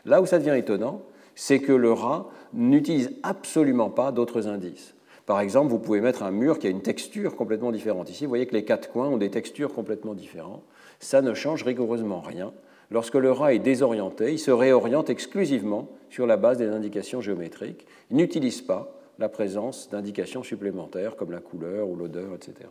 Là 0.06 0.22
où 0.22 0.26
ça 0.26 0.38
devient 0.38 0.56
étonnant, 0.56 1.02
c'est 1.34 1.60
que 1.60 1.72
le 1.72 1.92
rat 1.92 2.30
n'utilise 2.54 3.12
absolument 3.22 3.90
pas 3.90 4.12
d'autres 4.12 4.48
indices. 4.48 4.94
Par 5.26 5.40
exemple, 5.40 5.70
vous 5.70 5.80
pouvez 5.80 6.00
mettre 6.00 6.22
un 6.22 6.30
mur 6.30 6.58
qui 6.58 6.68
a 6.68 6.70
une 6.70 6.82
texture 6.82 7.34
complètement 7.34 7.72
différente. 7.72 8.08
Ici, 8.08 8.24
vous 8.24 8.30
voyez 8.30 8.46
que 8.46 8.54
les 8.54 8.64
quatre 8.64 8.90
coins 8.90 9.08
ont 9.08 9.16
des 9.16 9.30
textures 9.30 9.74
complètement 9.74 10.14
différentes. 10.14 10.62
Ça 11.00 11.20
ne 11.20 11.34
change 11.34 11.64
rigoureusement 11.64 12.20
rien. 12.20 12.52
Lorsque 12.92 13.16
le 13.16 13.32
rat 13.32 13.52
est 13.52 13.58
désorienté, 13.58 14.32
il 14.32 14.38
se 14.38 14.52
réoriente 14.52 15.10
exclusivement 15.10 15.88
sur 16.08 16.26
la 16.26 16.36
base 16.36 16.58
des 16.58 16.68
indications 16.68 17.20
géométriques. 17.20 17.86
Il 18.10 18.16
n'utilise 18.16 18.62
pas 18.62 18.96
la 19.18 19.28
présence 19.28 19.90
d'indications 19.90 20.44
supplémentaires 20.44 21.16
comme 21.16 21.32
la 21.32 21.40
couleur 21.40 21.88
ou 21.88 21.96
l'odeur, 21.96 22.32
etc. 22.34 22.68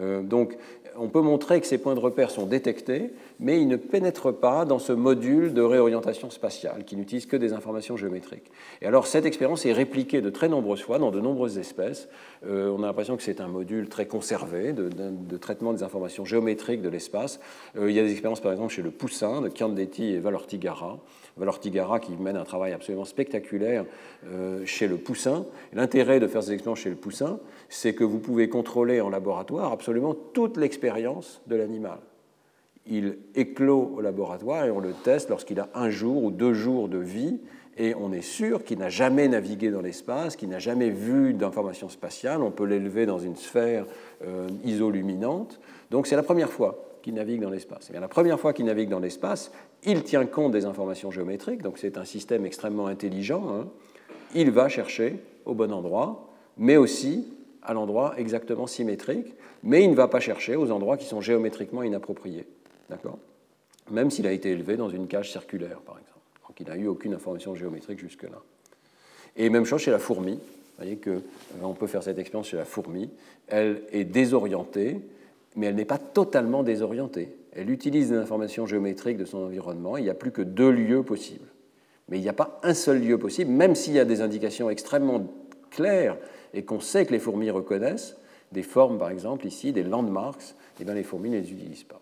Euh, 0.00 0.22
donc, 0.22 0.56
on 0.98 1.08
peut 1.08 1.20
montrer 1.20 1.60
que 1.60 1.66
ces 1.66 1.78
points 1.78 1.94
de 1.94 2.00
repère 2.00 2.30
sont 2.30 2.46
détectés, 2.46 3.10
mais 3.38 3.60
ils 3.60 3.68
ne 3.68 3.76
pénètrent 3.76 4.34
pas 4.34 4.64
dans 4.64 4.78
ce 4.78 4.92
module 4.92 5.52
de 5.52 5.62
réorientation 5.62 6.30
spatiale 6.30 6.84
qui 6.84 6.96
n'utilise 6.96 7.26
que 7.26 7.36
des 7.36 7.52
informations 7.52 7.96
géométriques. 7.96 8.50
Et 8.82 8.86
alors, 8.86 9.06
cette 9.06 9.26
expérience 9.26 9.66
est 9.66 9.72
répliquée 9.72 10.20
de 10.20 10.30
très 10.30 10.48
nombreuses 10.48 10.82
fois 10.82 10.98
dans 10.98 11.10
de 11.10 11.20
nombreuses 11.20 11.58
espèces. 11.58 12.08
Euh, 12.46 12.74
on 12.76 12.82
a 12.82 12.86
l'impression 12.86 13.16
que 13.16 13.22
c'est 13.22 13.40
un 13.40 13.48
module 13.48 13.88
très 13.88 14.06
conservé 14.06 14.72
de, 14.72 15.36
traitement 15.36 15.72
des 15.72 15.82
informations 15.82 16.24
géométriques 16.24 16.82
de 16.82 16.88
l'espace. 16.88 17.40
Euh, 17.76 17.90
il 17.90 17.96
y 17.96 18.00
a 18.00 18.02
des 18.02 18.12
expériences, 18.12 18.40
par 18.40 18.52
exemple, 18.52 18.72
chez 18.72 18.82
le 18.82 18.90
poussin 18.90 19.42
de 19.42 19.50
Chiandetti 19.54 20.14
et 20.14 20.18
Valortigara, 20.18 20.98
Valortigara 21.36 22.00
qui 22.00 22.12
mène 22.12 22.36
un 22.36 22.44
travail 22.44 22.72
absolument 22.72 23.04
spectaculaire 23.04 23.84
chez 24.64 24.88
le 24.88 24.96
poussin. 24.96 25.44
L'intérêt 25.74 26.18
de 26.18 26.26
faire 26.26 26.42
ces 26.42 26.52
expériences 26.52 26.78
chez 26.78 26.88
le 26.88 26.96
poussin, 26.96 27.38
c'est 27.68 27.94
que 27.94 28.04
vous 28.04 28.18
pouvez 28.18 28.48
contrôler 28.48 29.02
en 29.02 29.10
laboratoire 29.10 29.70
toute 30.32 30.56
l'expérience 30.56 31.40
de 31.46 31.56
l'animal. 31.56 31.98
Il 32.86 33.18
éclot 33.34 33.94
au 33.96 34.00
laboratoire 34.00 34.64
et 34.64 34.70
on 34.70 34.80
le 34.80 34.92
teste 34.92 35.30
lorsqu'il 35.30 35.58
a 35.60 35.68
un 35.74 35.90
jour 35.90 36.22
ou 36.22 36.30
deux 36.30 36.54
jours 36.54 36.88
de 36.88 36.98
vie 36.98 37.40
et 37.76 37.94
on 37.94 38.12
est 38.12 38.22
sûr 38.22 38.64
qu'il 38.64 38.78
n'a 38.78 38.88
jamais 38.88 39.28
navigué 39.28 39.70
dans 39.70 39.82
l'espace, 39.82 40.36
qu'il 40.36 40.48
n'a 40.48 40.58
jamais 40.58 40.90
vu 40.90 41.34
d'informations 41.34 41.88
spatiales. 41.88 42.42
On 42.42 42.50
peut 42.50 42.64
l'élever 42.64 43.04
dans 43.04 43.18
une 43.18 43.36
sphère 43.36 43.86
euh, 44.24 44.48
isoluminante. 44.64 45.60
Donc 45.90 46.06
c'est 46.06 46.16
la 46.16 46.22
première 46.22 46.50
fois 46.50 46.82
qu'il 47.02 47.14
navigue 47.14 47.40
dans 47.40 47.50
l'espace. 47.50 47.90
Et 47.94 48.00
la 48.00 48.08
première 48.08 48.40
fois 48.40 48.52
qu'il 48.52 48.64
navigue 48.64 48.88
dans 48.88 48.98
l'espace, 48.98 49.52
il 49.84 50.02
tient 50.04 50.26
compte 50.26 50.52
des 50.52 50.64
informations 50.64 51.10
géométriques, 51.10 51.62
donc 51.62 51.78
c'est 51.78 51.98
un 51.98 52.04
système 52.04 52.46
extrêmement 52.46 52.86
intelligent. 52.86 53.44
Hein. 53.48 53.66
Il 54.34 54.50
va 54.50 54.68
chercher 54.68 55.20
au 55.44 55.54
bon 55.54 55.72
endroit, 55.72 56.30
mais 56.56 56.76
aussi 56.76 57.28
à 57.66 57.74
l'endroit 57.74 58.14
exactement 58.16 58.66
symétrique, 58.66 59.34
mais 59.62 59.82
il 59.84 59.90
ne 59.90 59.96
va 59.96 60.08
pas 60.08 60.20
chercher 60.20 60.56
aux 60.56 60.70
endroits 60.70 60.96
qui 60.96 61.04
sont 61.04 61.20
géométriquement 61.20 61.82
inappropriés. 61.82 62.46
D'accord? 62.88 63.18
Même 63.90 64.10
s'il 64.10 64.26
a 64.26 64.32
été 64.32 64.50
élevé 64.50 64.76
dans 64.76 64.88
une 64.88 65.08
cage 65.08 65.30
circulaire, 65.30 65.80
par 65.80 65.98
exemple. 65.98 66.20
Donc 66.48 66.60
il 66.60 66.66
n'a 66.66 66.76
eu 66.76 66.86
aucune 66.86 67.14
information 67.14 67.54
géométrique 67.54 67.98
jusque-là. 67.98 68.40
Et 69.36 69.50
même 69.50 69.64
chose 69.64 69.82
chez 69.82 69.90
la 69.90 69.98
fourmi. 69.98 70.34
Vous 70.34 70.84
voyez 70.84 70.96
qu'on 70.96 71.10
euh, 71.70 71.74
peut 71.78 71.86
faire 71.86 72.02
cette 72.02 72.18
expérience 72.18 72.48
chez 72.48 72.56
la 72.56 72.64
fourmi. 72.64 73.10
Elle 73.48 73.82
est 73.92 74.04
désorientée, 74.04 75.00
mais 75.56 75.66
elle 75.66 75.74
n'est 75.74 75.84
pas 75.84 75.98
totalement 75.98 76.62
désorientée. 76.62 77.34
Elle 77.52 77.70
utilise 77.70 78.10
des 78.10 78.16
informations 78.16 78.66
géométriques 78.66 79.16
de 79.16 79.24
son 79.24 79.38
environnement. 79.38 79.96
Il 79.96 80.04
n'y 80.04 80.10
a 80.10 80.14
plus 80.14 80.30
que 80.30 80.42
deux 80.42 80.70
lieux 80.70 81.02
possibles. 81.02 81.48
Mais 82.08 82.18
il 82.18 82.22
n'y 82.22 82.28
a 82.28 82.34
pas 82.34 82.60
un 82.62 82.74
seul 82.74 83.00
lieu 83.00 83.18
possible, 83.18 83.50
même 83.50 83.74
s'il 83.74 83.94
y 83.94 83.98
a 83.98 84.04
des 84.04 84.20
indications 84.20 84.70
extrêmement 84.70 85.26
claires 85.70 86.16
et 86.54 86.64
qu'on 86.64 86.80
sait 86.80 87.06
que 87.06 87.12
les 87.12 87.18
fourmis 87.18 87.50
reconnaissent, 87.50 88.16
des 88.52 88.62
formes 88.62 88.98
par 88.98 89.10
exemple 89.10 89.46
ici, 89.46 89.72
des 89.72 89.82
landmarks, 89.82 90.54
et 90.78 90.82
eh 90.82 90.84
bien 90.84 90.94
les 90.94 91.02
fourmis 91.02 91.30
ne 91.30 91.38
les 91.38 91.52
utilisent 91.52 91.84
pas. 91.84 92.00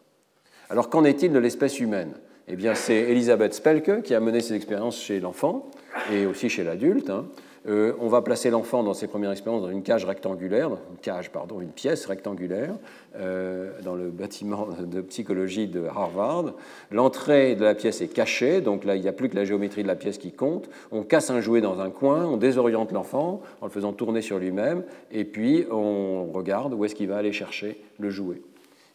Alors 0.68 0.90
qu'en 0.90 1.04
est-il 1.04 1.32
de 1.32 1.38
l'espèce 1.38 1.80
humaine? 1.80 2.14
Eh 2.48 2.56
bien 2.56 2.74
c'est 2.74 2.96
Elisabeth 2.96 3.54
Spelke 3.54 4.02
qui 4.02 4.14
a 4.14 4.20
mené 4.20 4.40
ces 4.40 4.54
expériences 4.54 5.00
chez 5.00 5.20
l'enfant 5.20 5.70
et 6.12 6.26
aussi 6.26 6.48
chez 6.48 6.64
l'adulte. 6.64 7.10
Hein. 7.10 7.26
Euh, 7.66 7.94
on 7.98 8.08
va 8.08 8.20
placer 8.20 8.50
l'enfant 8.50 8.82
dans 8.82 8.92
ses 8.92 9.06
premières 9.06 9.30
expériences 9.30 9.62
dans 9.62 9.70
une 9.70 9.82
cage 9.82 10.04
rectangulaire, 10.04 10.68
une 10.70 10.98
cage, 11.00 11.30
pardon, 11.30 11.62
une 11.62 11.70
pièce 11.70 12.04
rectangulaire 12.04 12.74
euh, 13.16 13.70
dans 13.82 13.94
le 13.94 14.10
bâtiment 14.10 14.68
de 14.80 15.00
psychologie 15.00 15.66
de 15.66 15.84
Harvard. 15.86 16.52
L'entrée 16.90 17.54
de 17.54 17.64
la 17.64 17.74
pièce 17.74 18.02
est 18.02 18.08
cachée, 18.08 18.60
donc 18.60 18.84
là 18.84 18.96
il 18.96 19.02
n'y 19.02 19.08
a 19.08 19.12
plus 19.12 19.30
que 19.30 19.36
la 19.36 19.46
géométrie 19.46 19.82
de 19.82 19.88
la 19.88 19.96
pièce 19.96 20.18
qui 20.18 20.30
compte. 20.30 20.68
On 20.92 21.02
casse 21.04 21.30
un 21.30 21.40
jouet 21.40 21.62
dans 21.62 21.80
un 21.80 21.88
coin, 21.88 22.26
on 22.26 22.36
désoriente 22.36 22.92
l'enfant 22.92 23.40
en 23.62 23.66
le 23.66 23.72
faisant 23.72 23.94
tourner 23.94 24.20
sur 24.20 24.38
lui-même, 24.38 24.84
et 25.10 25.24
puis 25.24 25.64
on 25.70 26.26
regarde 26.32 26.74
où 26.74 26.84
est-ce 26.84 26.94
qu'il 26.94 27.08
va 27.08 27.16
aller 27.16 27.32
chercher 27.32 27.80
le 27.98 28.10
jouet. 28.10 28.42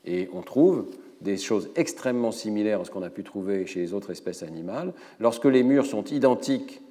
Et 0.05 0.29
on 0.31 0.41
trouve 0.41 0.85
des 1.21 1.37
choses 1.37 1.69
extrêmement 1.75 2.31
similaires 2.31 2.81
à 2.81 2.85
ce 2.85 2.91
qu'on 2.91 3.03
a 3.03 3.09
pu 3.09 3.23
trouver 3.23 3.65
chez 3.65 3.79
les 3.79 3.93
autres 3.95 4.11
espèces 4.11 4.43
animales. 4.43 4.93
Lorsque 5.19 5.45
les 5.45 5.63
murs 5.63 5.85
sont 5.85 6.03
identiques 6.05 6.81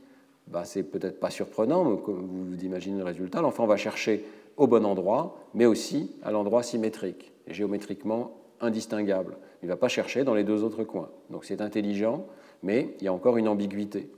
bah, 0.51 0.65
c'est 0.65 0.83
peut-être 0.83 1.21
pas 1.21 1.31
surprenant, 1.31 1.85
mais 1.85 1.99
comme 1.99 2.27
vous 2.27 2.65
imaginez 2.65 2.99
le 2.99 3.05
résultat, 3.05 3.41
l'enfant 3.41 3.67
va 3.67 3.77
chercher 3.77 4.25
au 4.57 4.67
bon 4.67 4.85
endroit, 4.85 5.37
mais 5.55 5.67
aussi 5.67 6.17
à 6.23 6.31
l'endroit 6.33 6.63
symétrique, 6.63 7.33
géométriquement 7.47 8.33
indistinguable. 8.61 9.37
Il 9.63 9.67
ne 9.67 9.73
va 9.73 9.77
pas 9.77 9.89
chercher 9.89 10.25
dans 10.25 10.35
les 10.35 10.45
deux 10.45 10.63
autres 10.63 10.85
coins. 10.85 11.11
Donc 11.31 11.45
c'est 11.45 11.61
intelligent, 11.61 12.27
mais 12.63 12.95
il 13.01 13.05
y 13.05 13.09
a 13.09 13.13
encore 13.13 13.37
une 13.37 13.49
ambiguïté. 13.49 14.11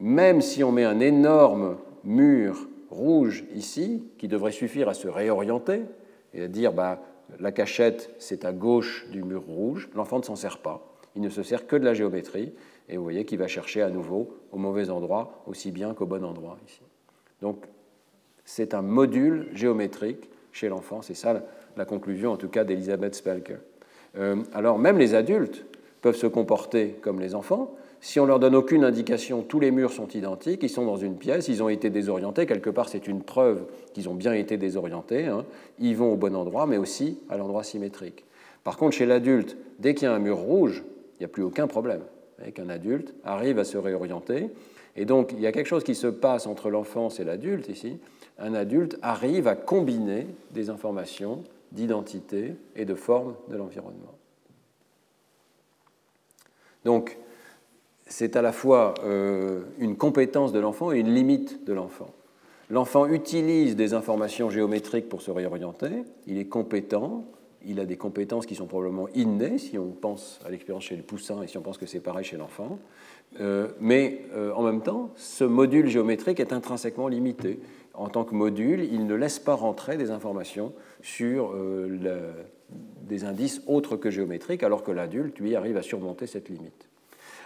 Même 0.00 0.40
si 0.40 0.64
on 0.64 0.72
met 0.72 0.84
un 0.84 1.00
énorme 1.00 1.76
mur 2.02 2.68
rouge 2.90 3.44
ici, 3.54 4.04
qui 4.18 4.28
devrait 4.28 4.52
suffire 4.52 4.88
à 4.88 4.94
se 4.94 5.08
réorienter 5.08 5.82
et 6.32 6.44
à 6.44 6.48
dire 6.48 6.72
bah, 6.72 7.02
la 7.40 7.52
cachette 7.52 8.14
c'est 8.18 8.44
à 8.44 8.52
gauche 8.52 9.06
du 9.10 9.22
mur 9.22 9.42
rouge, 9.42 9.88
l'enfant 9.94 10.18
ne 10.18 10.24
s'en 10.24 10.36
sert 10.36 10.58
pas. 10.58 10.94
Il 11.16 11.22
ne 11.22 11.28
se 11.28 11.42
sert 11.42 11.66
que 11.66 11.76
de 11.76 11.84
la 11.84 11.94
géométrie 11.94 12.52
et 12.88 12.96
vous 12.96 13.02
voyez 13.02 13.24
qu'il 13.24 13.38
va 13.38 13.46
chercher 13.46 13.82
à 13.82 13.90
nouveau 13.90 14.36
au 14.52 14.58
mauvais 14.58 14.90
endroit 14.90 15.42
aussi 15.46 15.70
bien 15.70 15.94
qu'au 15.94 16.06
bon 16.06 16.24
endroit 16.24 16.58
ici. 16.66 16.80
Donc 17.40 17.64
c'est 18.44 18.74
un 18.74 18.82
module 18.82 19.48
géométrique 19.52 20.28
chez 20.52 20.68
l'enfant, 20.68 21.02
c'est 21.02 21.14
ça 21.14 21.42
la 21.76 21.84
conclusion 21.84 22.32
en 22.32 22.36
tout 22.36 22.48
cas 22.48 22.64
d'Elisabeth 22.64 23.14
Spelker. 23.14 23.58
Euh, 24.16 24.36
alors 24.52 24.78
même 24.78 24.98
les 24.98 25.14
adultes 25.14 25.64
peuvent 26.02 26.16
se 26.16 26.26
comporter 26.26 26.96
comme 27.00 27.20
les 27.20 27.34
enfants. 27.34 27.74
Si 28.00 28.20
on 28.20 28.26
leur 28.26 28.38
donne 28.38 28.54
aucune 28.54 28.84
indication, 28.84 29.42
tous 29.42 29.60
les 29.60 29.70
murs 29.70 29.90
sont 29.90 30.08
identiques, 30.08 30.62
ils 30.62 30.68
sont 30.68 30.84
dans 30.84 30.98
une 30.98 31.16
pièce, 31.16 31.48
ils 31.48 31.62
ont 31.62 31.70
été 31.70 31.88
désorientés, 31.88 32.44
quelque 32.44 32.68
part 32.68 32.90
c'est 32.90 33.08
une 33.08 33.22
preuve 33.22 33.64
qu'ils 33.94 34.10
ont 34.10 34.14
bien 34.14 34.34
été 34.34 34.58
désorientés, 34.58 35.24
hein. 35.24 35.46
ils 35.78 35.96
vont 35.96 36.12
au 36.12 36.16
bon 36.16 36.36
endroit, 36.36 36.66
mais 36.66 36.76
aussi 36.76 37.18
à 37.30 37.38
l'endroit 37.38 37.64
symétrique. 37.64 38.26
Par 38.62 38.76
contre, 38.76 38.94
chez 38.94 39.06
l'adulte, 39.06 39.56
dès 39.78 39.94
qu'il 39.94 40.06
y 40.06 40.10
a 40.10 40.14
un 40.14 40.18
mur 40.18 40.36
rouge, 40.36 40.84
il 41.14 41.20
n'y 41.20 41.24
a 41.24 41.28
plus 41.28 41.42
aucun 41.42 41.66
problème 41.66 42.02
qu'un 42.54 42.68
adulte 42.68 43.14
arrive 43.24 43.58
à 43.58 43.64
se 43.64 43.78
réorienter. 43.78 44.50
Et 44.96 45.04
donc, 45.04 45.32
il 45.32 45.40
y 45.40 45.46
a 45.46 45.52
quelque 45.52 45.66
chose 45.66 45.84
qui 45.84 45.94
se 45.94 46.06
passe 46.06 46.46
entre 46.46 46.70
l'enfance 46.70 47.20
et 47.20 47.24
l'adulte 47.24 47.68
ici. 47.68 47.98
Un 48.38 48.54
adulte 48.54 48.98
arrive 49.02 49.48
à 49.48 49.56
combiner 49.56 50.26
des 50.52 50.70
informations 50.70 51.42
d'identité 51.72 52.54
et 52.76 52.84
de 52.84 52.94
forme 52.94 53.34
de 53.48 53.56
l'environnement. 53.56 54.14
Donc, 56.84 57.18
c'est 58.06 58.36
à 58.36 58.42
la 58.42 58.52
fois 58.52 58.94
euh, 59.04 59.62
une 59.78 59.96
compétence 59.96 60.52
de 60.52 60.58
l'enfant 60.58 60.92
et 60.92 61.00
une 61.00 61.12
limite 61.12 61.64
de 61.64 61.72
l'enfant. 61.72 62.10
L'enfant 62.70 63.06
utilise 63.06 63.76
des 63.76 63.94
informations 63.94 64.50
géométriques 64.50 65.08
pour 65.08 65.22
se 65.22 65.30
réorienter, 65.30 66.04
il 66.26 66.38
est 66.38 66.46
compétent, 66.46 67.24
il 67.66 67.80
a 67.80 67.84
des 67.84 67.96
compétences 67.96 68.46
qui 68.46 68.54
sont 68.54 68.66
probablement 68.66 69.08
innées, 69.14 69.58
si 69.58 69.78
on 69.78 69.90
pense 69.90 70.40
à 70.44 70.50
l'expérience 70.50 70.84
chez 70.84 70.96
le 70.96 71.02
poussin 71.02 71.42
et 71.42 71.46
si 71.46 71.58
on 71.58 71.62
pense 71.62 71.78
que 71.78 71.86
c'est 71.86 72.00
pareil 72.00 72.24
chez 72.24 72.36
l'enfant. 72.36 72.78
mais 73.80 74.22
en 74.54 74.62
même 74.62 74.82
temps, 74.82 75.10
ce 75.16 75.44
module 75.44 75.88
géométrique 75.88 76.40
est 76.40 76.52
intrinsèquement 76.52 77.08
limité. 77.08 77.60
En 77.94 78.08
tant 78.08 78.24
que 78.24 78.34
module, 78.34 78.84
il 78.84 79.06
ne 79.06 79.14
laisse 79.14 79.38
pas 79.38 79.54
rentrer 79.54 79.96
des 79.96 80.10
informations 80.10 80.72
sur 81.02 81.54
des 83.02 83.24
indices 83.24 83.62
autres 83.66 83.96
que 83.96 84.10
géométriques, 84.10 84.62
alors 84.62 84.82
que 84.82 84.90
l'adulte, 84.92 85.38
lui, 85.38 85.54
arrive 85.56 85.76
à 85.76 85.82
surmonter 85.82 86.26
cette 86.26 86.48
limite. 86.48 86.88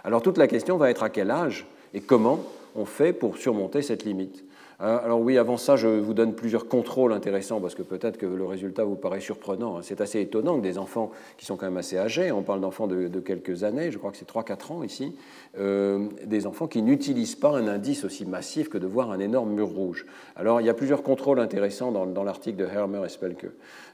Alors 0.03 0.21
toute 0.21 0.37
la 0.37 0.47
question 0.47 0.77
va 0.77 0.89
être 0.89 1.03
à 1.03 1.09
quel 1.09 1.29
âge 1.29 1.67
et 1.93 2.01
comment 2.01 2.39
on 2.75 2.85
fait 2.85 3.13
pour 3.13 3.37
surmonter 3.37 3.81
cette 3.81 4.05
limite? 4.05 4.43
Euh, 4.81 4.99
alors 5.03 5.19
oui, 5.19 5.37
avant 5.37 5.57
ça, 5.57 5.75
je 5.75 5.87
vous 5.87 6.13
donne 6.13 6.33
plusieurs 6.33 6.67
contrôles 6.67 7.11
intéressants 7.11 7.59
parce 7.59 7.75
que 7.75 7.81
peut-être 7.81 8.17
que 8.17 8.25
le 8.25 8.45
résultat 8.45 8.85
vous 8.85 8.95
paraît 8.95 9.19
surprenant. 9.19 9.77
Hein. 9.77 9.81
C'est 9.83 9.99
assez 9.99 10.21
étonnant 10.21 10.57
que 10.57 10.63
des 10.63 10.77
enfants 10.77 11.11
qui 11.37 11.45
sont 11.45 11.57
quand 11.57 11.65
même 11.65 11.77
assez 11.77 11.97
âgés, 11.97 12.31
on 12.31 12.43
parle 12.43 12.61
d'enfants 12.61 12.87
de, 12.87 13.19
quelques 13.19 13.63
années, 13.63 13.91
je 13.91 13.97
crois 13.97 14.11
que 14.11 14.17
c'est 14.17 14.29
3-4 14.29 14.71
ans 14.71 14.83
ici, 14.83 15.15
euh, 15.59 16.07
des 16.25 16.47
enfants 16.47 16.67
qui 16.67 16.81
n'utilisent 16.81 17.35
pas 17.35 17.57
un 17.57 17.67
indice 17.67 18.05
aussi 18.05 18.25
massif 18.25 18.69
que 18.69 18.77
de 18.77 18.87
voir 18.87 19.11
un 19.11 19.19
énorme 19.19 19.51
mur 19.51 19.67
rouge. 19.67 20.05
Alors 20.37 20.61
il 20.61 20.67
y 20.67 20.69
a 20.69 20.73
plusieurs 20.73 21.03
contrôles 21.03 21.39
intéressants 21.39 21.91
dans, 21.91 22.23
l'article 22.23 22.57
de 22.57 22.65
Hermer 22.65 23.01
et 23.05 23.09
Spelke. 23.09 23.47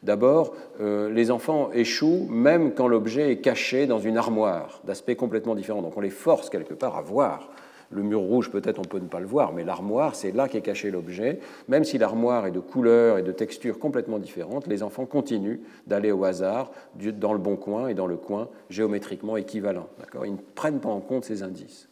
D'abord, 0.03 0.53
euh, 0.81 1.09
les 1.09 1.31
enfants 1.31 1.71
échouent 1.73 2.27
même 2.29 2.73
quand 2.73 2.88
l'objet 2.88 3.31
est 3.31 3.38
caché 3.38 3.88
dans 3.88 3.99
une 3.99 4.17
armoire 4.17 4.81
d'aspect 4.83 5.15
complètement 5.15 5.55
différent. 5.55 5.81
Donc 5.81 5.97
on 5.97 6.01
les 6.01 6.09
force 6.09 6.49
quelque 6.49 6.73
part 6.73 6.95
à 6.95 7.01
voir 7.01 7.49
le 7.91 8.01
mur 8.01 8.19
rouge, 8.19 8.49
peut-être 8.49 8.79
on 8.79 8.83
peut 8.83 8.99
ne 8.99 9.07
pas 9.07 9.19
le 9.19 9.25
voir, 9.25 9.53
mais 9.53 9.63
l'armoire, 9.63 10.15
c'est 10.15 10.31
là 10.31 10.47
qu'est 10.47 10.61
caché 10.61 10.91
l'objet. 10.91 11.39
Même 11.67 11.83
si 11.83 11.97
l'armoire 11.97 12.47
est 12.47 12.51
de 12.51 12.59
couleur 12.59 13.17
et 13.17 13.23
de 13.23 13.31
texture 13.31 13.79
complètement 13.79 14.19
différentes, 14.19 14.67
les 14.67 14.83
enfants 14.83 15.05
continuent 15.05 15.59
d'aller 15.88 16.11
au 16.11 16.23
hasard 16.23 16.71
dans 16.95 17.33
le 17.33 17.39
bon 17.39 17.55
coin 17.55 17.88
et 17.88 17.93
dans 17.93 18.07
le 18.07 18.17
coin 18.17 18.49
géométriquement 18.69 19.38
équivalent. 19.38 19.88
Ils 20.23 20.33
ne 20.33 20.38
prennent 20.55 20.79
pas 20.79 20.89
en 20.89 20.99
compte 20.99 21.25
ces 21.25 21.43
indices. 21.43 21.88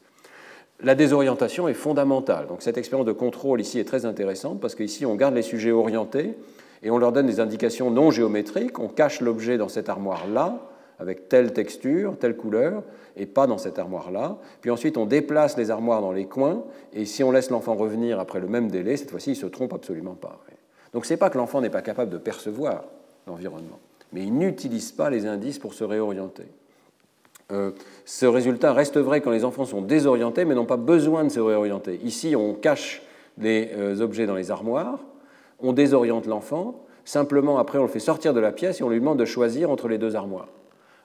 La 0.81 0.95
désorientation 0.95 1.67
est 1.67 1.73
fondamentale. 1.73 2.47
Donc 2.47 2.61
cette 2.61 2.77
expérience 2.77 3.07
de 3.07 3.13
contrôle 3.13 3.61
ici 3.61 3.79
est 3.79 3.85
très 3.85 4.05
intéressante 4.05 4.59
parce 4.59 4.75
qu'ici 4.75 5.05
on 5.05 5.15
garde 5.15 5.35
les 5.35 5.41
sujets 5.41 5.71
orientés 5.71 6.35
et 6.81 6.91
on 6.91 6.97
leur 6.97 7.13
donne 7.13 7.27
des 7.27 7.39
indications 7.39 7.89
non 7.89 8.11
géométriques. 8.11 8.79
On 8.79 8.89
cache 8.89 9.21
l'objet 9.21 9.57
dans 9.57 9.69
cette 9.69 9.87
armoire-là 9.87 10.59
avec 10.99 11.29
telle 11.29 11.53
texture, 11.53 12.17
telle 12.17 12.35
couleur, 12.35 12.83
et 13.15 13.25
pas 13.25 13.47
dans 13.47 13.57
cette 13.57 13.79
armoire-là. 13.79 14.37
Puis 14.61 14.71
ensuite, 14.71 14.97
on 14.97 15.05
déplace 15.05 15.57
les 15.57 15.71
armoires 15.71 16.01
dans 16.01 16.11
les 16.11 16.25
coins, 16.25 16.63
et 16.93 17.05
si 17.05 17.23
on 17.23 17.31
laisse 17.31 17.49
l'enfant 17.49 17.75
revenir 17.75 18.19
après 18.19 18.39
le 18.39 18.47
même 18.47 18.69
délai, 18.69 18.97
cette 18.97 19.11
fois-ci, 19.11 19.31
il 19.31 19.35
se 19.35 19.45
trompe 19.45 19.73
absolument 19.73 20.15
pas. 20.15 20.39
Donc 20.93 21.05
ce 21.05 21.13
n'est 21.13 21.17
pas 21.17 21.29
que 21.29 21.37
l'enfant 21.37 21.61
n'est 21.61 21.69
pas 21.69 21.81
capable 21.81 22.11
de 22.11 22.17
percevoir 22.17 22.85
l'environnement, 23.27 23.79
mais 24.11 24.23
il 24.23 24.33
n'utilise 24.33 24.91
pas 24.91 25.09
les 25.09 25.25
indices 25.25 25.59
pour 25.59 25.73
se 25.73 25.83
réorienter. 25.83 26.45
Euh, 27.51 27.71
ce 28.05 28.25
résultat 28.25 28.73
reste 28.73 28.97
vrai 28.97 29.21
quand 29.21 29.31
les 29.31 29.43
enfants 29.43 29.65
sont 29.65 29.81
désorientés, 29.81 30.45
mais 30.45 30.55
n'ont 30.55 30.65
pas 30.65 30.77
besoin 30.77 31.23
de 31.23 31.29
se 31.29 31.39
réorienter. 31.39 31.99
Ici, 32.03 32.35
on 32.35 32.53
cache 32.53 33.01
les 33.37 33.71
euh, 33.73 33.99
objets 33.99 34.25
dans 34.25 34.35
les 34.35 34.51
armoires, 34.51 34.99
on 35.59 35.73
désoriente 35.73 36.25
l'enfant, 36.25 36.85
simplement 37.05 37.57
après 37.57 37.79
on 37.79 37.83
le 37.83 37.89
fait 37.89 37.99
sortir 37.99 38.33
de 38.33 38.39
la 38.39 38.51
pièce 38.51 38.79
et 38.79 38.83
on 38.83 38.89
lui 38.89 38.99
demande 38.99 39.19
de 39.19 39.25
choisir 39.25 39.69
entre 39.69 39.87
les 39.87 39.97
deux 39.97 40.15
armoires. 40.15 40.47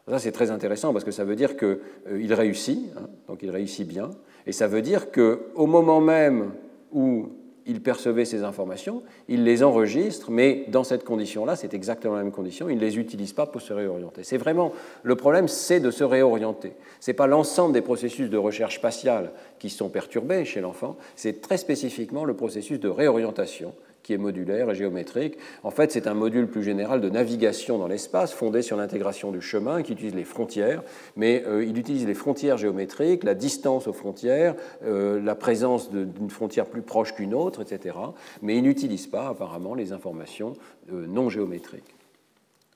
Ça, 0.09 0.19
c'est 0.19 0.33
très 0.33 0.51
intéressant 0.51 0.93
parce 0.93 1.05
que 1.05 1.11
ça 1.11 1.25
veut 1.25 1.37
dire 1.37 1.57
qu'il 1.57 1.79
euh, 2.11 2.35
réussit, 2.35 2.91
hein, 2.97 3.09
donc 3.29 3.41
il 3.43 3.51
réussit 3.51 3.87
bien, 3.87 4.11
et 4.47 4.53
ça 4.53 4.67
veut 4.67 4.81
dire 4.81 5.13
qu'au 5.13 5.67
moment 5.67 6.01
même 6.01 6.53
où 6.93 7.29
il 7.67 7.83
percevait 7.83 8.25
ces 8.25 8.45
informations, 8.45 9.03
il 9.29 9.45
les 9.45 9.63
enregistre, 9.63 10.31
mais 10.31 10.65
dans 10.69 10.85
cette 10.85 11.05
condition-là, 11.05 11.55
c'est 11.55 11.75
exactement 11.75 12.17
la 12.17 12.23
même 12.23 12.33
condition, 12.33 12.71
il 12.71 12.77
ne 12.77 12.81
les 12.81 12.97
utilise 12.97 13.35
pas 13.35 13.45
pour 13.45 13.61
se 13.61 13.75
réorienter. 13.75 14.25
C'est 14.25 14.39
vraiment, 14.39 14.73
le 15.03 15.17
problème, 15.17 15.49
c'est 15.49 15.79
de 15.79 15.91
se 15.91 16.03
réorienter. 16.03 16.73
Ce 17.01 17.11
n'est 17.11 17.15
pas 17.15 17.27
l'ensemble 17.27 17.75
des 17.75 17.83
processus 17.83 18.31
de 18.31 18.39
recherche 18.39 18.77
spatiale 18.77 19.33
qui 19.59 19.69
sont 19.69 19.91
perturbés 19.91 20.47
chez 20.47 20.63
l'enfant, 20.63 20.97
c'est 21.15 21.43
très 21.43 21.59
spécifiquement 21.59 22.25
le 22.25 22.35
processus 22.35 22.81
de 22.81 22.89
réorientation 22.89 23.75
qui 24.03 24.15
est 24.15 24.19
modulaire 24.19 24.71
et 24.71 24.75
géométrique. 24.75 25.39
En 25.63 25.71
fait, 25.71 25.93
c'est 25.93 26.07
un 26.07 26.15
module 26.15 26.47
plus 26.47 26.63
général 26.63 27.01
de 27.01 27.11
navigation 27.11 27.79
dans 27.79 27.89
l'espace 27.89 28.33
fondé 28.33 28.63
sur 28.63 28.77
l'intégration 28.77 29.31
du 29.31 29.41
chemin 29.41 29.83
qui 29.83 29.93
utilise 29.93 30.15
les 30.15 30.25
frontières, 30.25 30.83
mais 31.17 31.45
euh, 31.47 31.65
il 31.65 31.79
utilise 31.79 32.07
les 32.07 32.15
frontières 32.15 32.59
géométriques, 32.59 33.25
la 33.25 33.35
distance 33.35 33.87
aux 33.87 33.93
frontières, 33.93 34.55
euh, 34.85 35.21
la 35.21 35.35
présence 35.35 35.91
d'une 35.91 36.31
frontière 36.31 36.67
plus 36.67 36.83
proche 36.83 37.15
qu'une 37.15 37.35
autre, 37.35 37.63
etc. 37.63 37.97
Mais 38.43 38.57
il 38.57 38.63
n'utilise 38.63 39.07
pas 39.07 39.29
apparemment 39.29 39.75
les 39.75 39.93
informations 39.93 40.55
euh, 40.93 41.07
non 41.07 41.29
géométriques, 41.29 41.95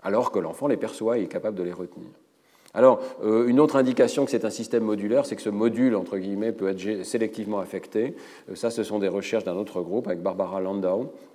alors 0.03 0.33
que 0.33 0.39
l'enfant 0.39 0.67
les 0.67 0.77
perçoit 0.77 1.19
et 1.19 1.23
est 1.23 1.29
capable 1.29 1.57
de 1.57 1.63
les 1.63 1.73
retenir. 1.73 2.22
Alors, 2.75 3.01
une 3.23 3.61
autre 3.61 3.77
indication 3.77 4.25
que 4.25 4.31
c'est 4.31 4.47
un 4.47 4.51
système 4.51 4.85
modulaire, 4.85 5.27
c'est 5.27 5.37
que 5.37 5.43
ce 5.43 5.51
module, 5.51 5.95
entre 5.95 6.17
guillemets, 6.17 6.53
peut 6.53 6.69
être 6.69 7.05
sélectivement 7.05 7.59
affecté. 7.59 8.17
ça, 8.55 8.71
ce 8.71 8.83
sont 8.83 8.99
des 8.99 9.09
recherches 9.09 9.45
d'un 9.45 9.57
autre 9.57 9.83
groupe 9.83 10.07
avec 10.07 10.23
Barbara 10.23 10.61
Landau, 10.61 11.13
euh, 11.13 11.32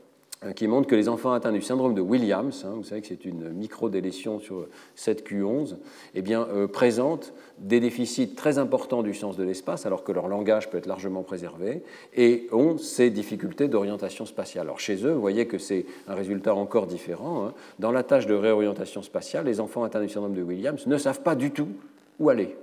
qui 0.55 0.67
montre 0.67 0.87
que 0.87 0.95
les 0.95 1.09
enfants 1.09 1.31
atteints 1.31 1.51
du 1.51 1.61
syndrome 1.61 1.95
de 1.95 2.01
Williams, 2.01 2.63
hein, 2.65 2.73
vous 2.75 2.83
savez 2.83 3.01
que 3.01 3.07
c'est 3.07 3.25
une 3.25 3.49
microdélétion 3.49 4.39
sur 4.39 4.67
7Q11, 4.95 5.77
eh 6.13 6.21
bien, 6.21 6.47
euh, 6.53 6.67
présentent 6.67 7.33
des 7.57 7.79
déficits 7.79 8.35
très 8.35 8.59
importants 8.59 9.01
du 9.01 9.15
sens 9.15 9.35
de 9.35 9.43
l'espace, 9.43 9.87
alors 9.87 10.03
que 10.03 10.11
leur 10.11 10.27
langage 10.27 10.69
peut 10.69 10.77
être 10.77 10.85
largement 10.85 11.23
préservé, 11.23 11.81
et 12.15 12.47
ont 12.51 12.77
ces 12.77 13.09
difficultés 13.09 13.67
d'orientation 13.67 14.25
spatiale. 14.25 14.67
Alors 14.67 14.79
chez 14.79 15.05
eux, 15.05 15.13
vous 15.13 15.21
voyez 15.21 15.47
que 15.47 15.57
c'est 15.57 15.85
un 16.07 16.13
résultat 16.13 16.53
encore 16.53 16.85
différent. 16.85 17.47
Hein. 17.47 17.53
Dans 17.79 17.91
la 17.91 18.03
tâche 18.03 18.27
de 18.27 18.35
réorientation 18.35 19.01
spatiale, 19.01 19.45
les 19.45 19.59
enfants 19.59 19.83
atteints 19.83 20.01
du 20.01 20.09
syndrome 20.09 20.35
de 20.35 20.43
Williams 20.43 20.85
ne 20.85 20.97
savent 20.97 21.21
pas 21.21 21.35
du 21.35 21.49
tout 21.49 21.69
où 22.19 22.29
aller. 22.29 22.55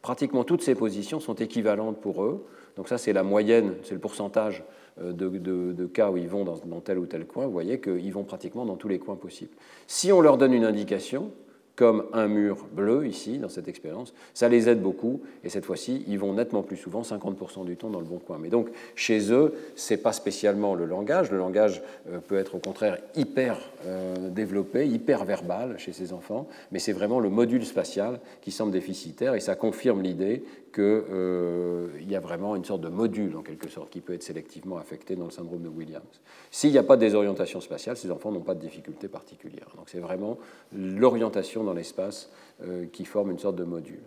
Pratiquement 0.00 0.44
toutes 0.44 0.62
ces 0.62 0.76
positions 0.76 1.18
sont 1.18 1.34
équivalentes 1.34 2.00
pour 2.00 2.22
eux. 2.22 2.46
Donc 2.76 2.88
ça, 2.88 2.98
c'est 2.98 3.12
la 3.12 3.22
moyenne, 3.22 3.74
c'est 3.82 3.94
le 3.94 4.00
pourcentage 4.00 4.62
euh, 5.00 5.12
de, 5.12 5.86
cas 5.86 6.10
où 6.10 6.16
ils 6.16 6.28
vont 6.28 6.44
dans, 6.44 6.58
dans, 6.64 6.80
tel 6.80 6.98
ou 6.98 7.06
tel 7.06 7.26
coin, 7.26 7.46
vous 7.46 7.52
voyez 7.52 7.80
qu'ils 7.80 8.12
vont 8.12 8.24
pratiquement 8.24 8.64
dans 8.64 8.76
tous 8.76 8.88
les 8.88 8.98
coins 8.98 9.16
possibles. 9.16 9.54
Si 9.86 10.12
on 10.12 10.20
leur 10.20 10.36
donne 10.36 10.52
une 10.52 10.64
indication, 10.64 11.30
comme 11.76 12.06
un 12.14 12.26
mur 12.26 12.66
bleu 12.72 13.06
ici, 13.06 13.38
dans 13.38 13.50
cette 13.50 13.68
expérience, 13.68 14.14
ça 14.32 14.48
les 14.48 14.68
aide 14.68 14.80
beaucoup, 14.80 15.20
et 15.44 15.50
cette 15.50 15.66
fois-ci, 15.66 16.04
ils 16.08 16.18
vont 16.18 16.32
nettement 16.32 16.62
plus 16.62 16.78
souvent, 16.78 17.02
50% 17.02 17.66
du 17.66 17.76
temps, 17.76 17.90
dans 17.90 18.00
le 18.00 18.06
bon 18.06 18.18
coin. 18.18 18.38
Mais 18.40 18.48
donc, 18.48 18.70
chez 18.94 19.30
eux, 19.30 19.54
ce 19.76 19.92
n'est 19.92 19.98
pas 19.98 20.12
spécialement 20.12 20.74
le 20.74 20.86
langage, 20.86 21.30
le 21.30 21.36
langage 21.36 21.82
euh, 22.10 22.18
peut 22.18 22.38
être 22.38 22.54
au 22.54 22.58
contraire 22.58 22.98
hyper 23.14 23.58
euh, 23.84 24.30
développé, 24.30 24.88
hyper 24.88 25.26
verbal 25.26 25.78
chez 25.78 25.92
ces 25.92 26.14
enfants, 26.14 26.48
mais 26.72 26.78
c'est 26.78 26.92
vraiment 26.92 27.20
le 27.20 27.28
module 27.28 27.64
spatial 27.64 28.20
qui 28.40 28.50
semble 28.50 28.72
déficitaire, 28.72 29.34
et 29.34 29.40
ça 29.40 29.54
confirme 29.54 30.02
l'idée 30.02 30.44
qu'il 30.76 30.84
euh, 30.84 31.88
y 32.06 32.14
a 32.14 32.20
vraiment 32.20 32.54
une 32.54 32.64
sorte 32.66 32.82
de 32.82 32.90
module, 32.90 33.34
en 33.34 33.40
quelque 33.40 33.66
sorte, 33.70 33.88
qui 33.88 34.02
peut 34.02 34.12
être 34.12 34.22
sélectivement 34.22 34.76
affecté 34.76 35.16
dans 35.16 35.24
le 35.24 35.30
syndrome 35.30 35.62
de 35.62 35.70
Williams. 35.70 36.20
S'il 36.50 36.70
n'y 36.70 36.76
a 36.76 36.82
pas 36.82 36.96
de 36.96 37.00
désorientation 37.00 37.62
spatiale, 37.62 37.96
ces 37.96 38.10
enfants 38.10 38.30
n'ont 38.30 38.42
pas 38.42 38.54
de 38.54 38.60
difficulté 38.60 39.08
particulière. 39.08 39.68
Donc 39.74 39.88
c'est 39.88 40.00
vraiment 40.00 40.36
l'orientation 40.76 41.64
dans 41.64 41.72
l'espace 41.72 42.30
euh, 42.62 42.84
qui 42.92 43.06
forme 43.06 43.30
une 43.30 43.38
sorte 43.38 43.56
de 43.56 43.64
module. 43.64 44.02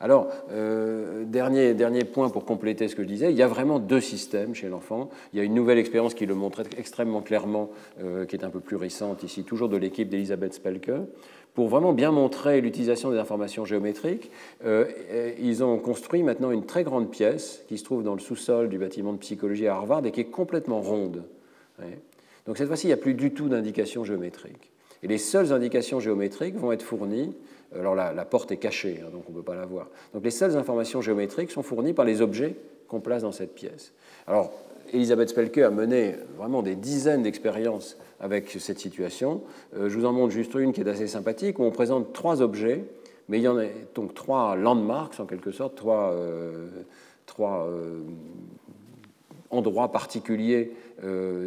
Alors, 0.00 0.28
euh, 0.50 1.24
dernier, 1.24 1.72
dernier 1.72 2.04
point 2.04 2.28
pour 2.28 2.44
compléter 2.44 2.88
ce 2.88 2.96
que 2.96 3.04
je 3.04 3.08
disais, 3.08 3.30
il 3.30 3.38
y 3.38 3.42
a 3.42 3.46
vraiment 3.46 3.78
deux 3.78 4.00
systèmes 4.00 4.54
chez 4.54 4.68
l'enfant. 4.68 5.08
Il 5.32 5.38
y 5.38 5.40
a 5.40 5.44
une 5.44 5.54
nouvelle 5.54 5.78
expérience 5.78 6.12
qui 6.12 6.26
le 6.26 6.34
montre 6.34 6.62
extrêmement 6.76 7.22
clairement, 7.22 7.70
qui 8.28 8.34
est 8.34 8.44
un 8.44 8.50
peu 8.50 8.58
plus 8.58 8.74
récente 8.74 9.22
ici, 9.22 9.44
toujours 9.44 9.68
de 9.68 9.76
l'équipe 9.76 10.08
d'Elisabeth 10.08 10.54
Spelke. 10.54 10.90
Pour 11.54 11.68
vraiment 11.68 11.92
bien 11.92 12.12
montrer 12.12 12.60
l'utilisation 12.60 13.10
des 13.10 13.18
informations 13.18 13.64
géométriques, 13.64 14.30
ils 14.64 15.62
ont 15.62 15.78
construit 15.78 16.22
maintenant 16.22 16.50
une 16.50 16.64
très 16.64 16.82
grande 16.82 17.10
pièce 17.10 17.62
qui 17.68 17.76
se 17.76 17.84
trouve 17.84 18.02
dans 18.02 18.14
le 18.14 18.20
sous-sol 18.20 18.70
du 18.70 18.78
bâtiment 18.78 19.12
de 19.12 19.18
psychologie 19.18 19.66
à 19.66 19.74
Harvard 19.74 20.06
et 20.06 20.12
qui 20.12 20.20
est 20.20 20.30
complètement 20.30 20.80
ronde. 20.80 21.24
Donc 22.46 22.58
cette 22.58 22.68
fois-ci, 22.68 22.86
il 22.86 22.90
n'y 22.90 22.94
a 22.94 22.98
plus 22.98 23.14
du 23.14 23.32
tout 23.32 23.48
d'indications 23.48 24.04
géométriques. 24.04 24.72
Et 25.02 25.08
les 25.08 25.18
seules 25.18 25.52
indications 25.52 26.00
géométriques 26.00 26.56
vont 26.56 26.72
être 26.72 26.82
fournies, 26.82 27.34
alors 27.74 27.94
la, 27.94 28.24
porte 28.24 28.52
est 28.52 28.56
cachée, 28.56 29.00
hein, 29.02 29.10
donc 29.12 29.24
on 29.28 29.32
ne 29.32 29.36
peut 29.36 29.42
pas 29.42 29.56
la 29.56 29.66
voir. 29.66 29.88
Donc 30.14 30.24
les 30.24 30.30
seules 30.30 30.56
informations 30.56 31.00
géométriques 31.00 31.50
sont 31.50 31.62
fournies 31.62 31.92
par 31.92 32.04
les 32.04 32.20
objets 32.20 32.56
qu'on 32.88 33.00
place 33.00 33.22
dans 33.22 33.32
cette 33.32 33.54
pièce. 33.54 33.92
Alors, 34.26 34.52
Elisabeth 34.92 35.30
Spelke 35.30 35.58
a 35.58 35.70
mené 35.70 36.16
vraiment 36.36 36.62
des 36.62 36.74
dizaines 36.74 37.22
d'expériences 37.22 37.96
avec 38.20 38.50
cette 38.50 38.78
situation. 38.78 39.42
Euh, 39.76 39.88
je 39.88 39.98
vous 39.98 40.04
en 40.04 40.12
montre 40.12 40.32
juste 40.32 40.54
une 40.54 40.72
qui 40.72 40.80
est 40.80 40.88
assez 40.88 41.06
sympathique, 41.06 41.58
où 41.58 41.64
on 41.64 41.70
présente 41.70 42.12
trois 42.12 42.42
objets, 42.42 42.84
mais 43.28 43.38
il 43.38 43.42
y 43.42 43.48
en 43.48 43.58
a 43.58 43.64
donc 43.94 44.14
trois 44.14 44.54
landmarks 44.56 45.18
en 45.18 45.26
quelque 45.26 45.50
sorte, 45.50 45.74
trois, 45.76 46.12
euh, 46.12 46.68
trois 47.26 47.66
euh, 47.68 48.00
endroits 49.50 49.90
particuliers 49.90 50.72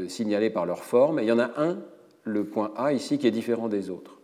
signalés 0.10 0.50
par 0.50 0.66
leur 0.66 0.84
forme, 0.84 1.20
et 1.20 1.22
il 1.22 1.30
y 1.30 1.32
en 1.32 1.40
a 1.40 1.50
un 1.56 1.78
le 2.26 2.44
point 2.44 2.74
A 2.76 2.92
ici 2.92 3.18
qui 3.18 3.26
est 3.26 3.32
différent 3.32 3.70
des 3.70 3.90
autres. 3.90 4.20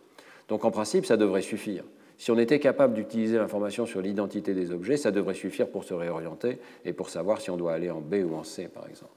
Donc 0.48 0.66
en 0.66 0.70
principe, 0.70 1.06
ça 1.06 1.16
devrait 1.16 1.40
suffire. 1.40 1.82
Si 2.22 2.30
on 2.30 2.38
était 2.38 2.60
capable 2.60 2.94
d'utiliser 2.94 3.36
l'information 3.36 3.84
sur 3.84 4.00
l'identité 4.00 4.54
des 4.54 4.70
objets, 4.70 4.96
ça 4.96 5.10
devrait 5.10 5.34
suffire 5.34 5.66
pour 5.66 5.82
se 5.82 5.92
réorienter 5.92 6.60
et 6.84 6.92
pour 6.92 7.10
savoir 7.10 7.40
si 7.40 7.50
on 7.50 7.56
doit 7.56 7.72
aller 7.72 7.90
en 7.90 8.00
B 8.00 8.14
ou 8.24 8.36
en 8.36 8.44
C, 8.44 8.68
par 8.72 8.88
exemple. 8.88 9.10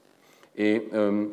Et 0.56 0.88
euh, 0.92 1.26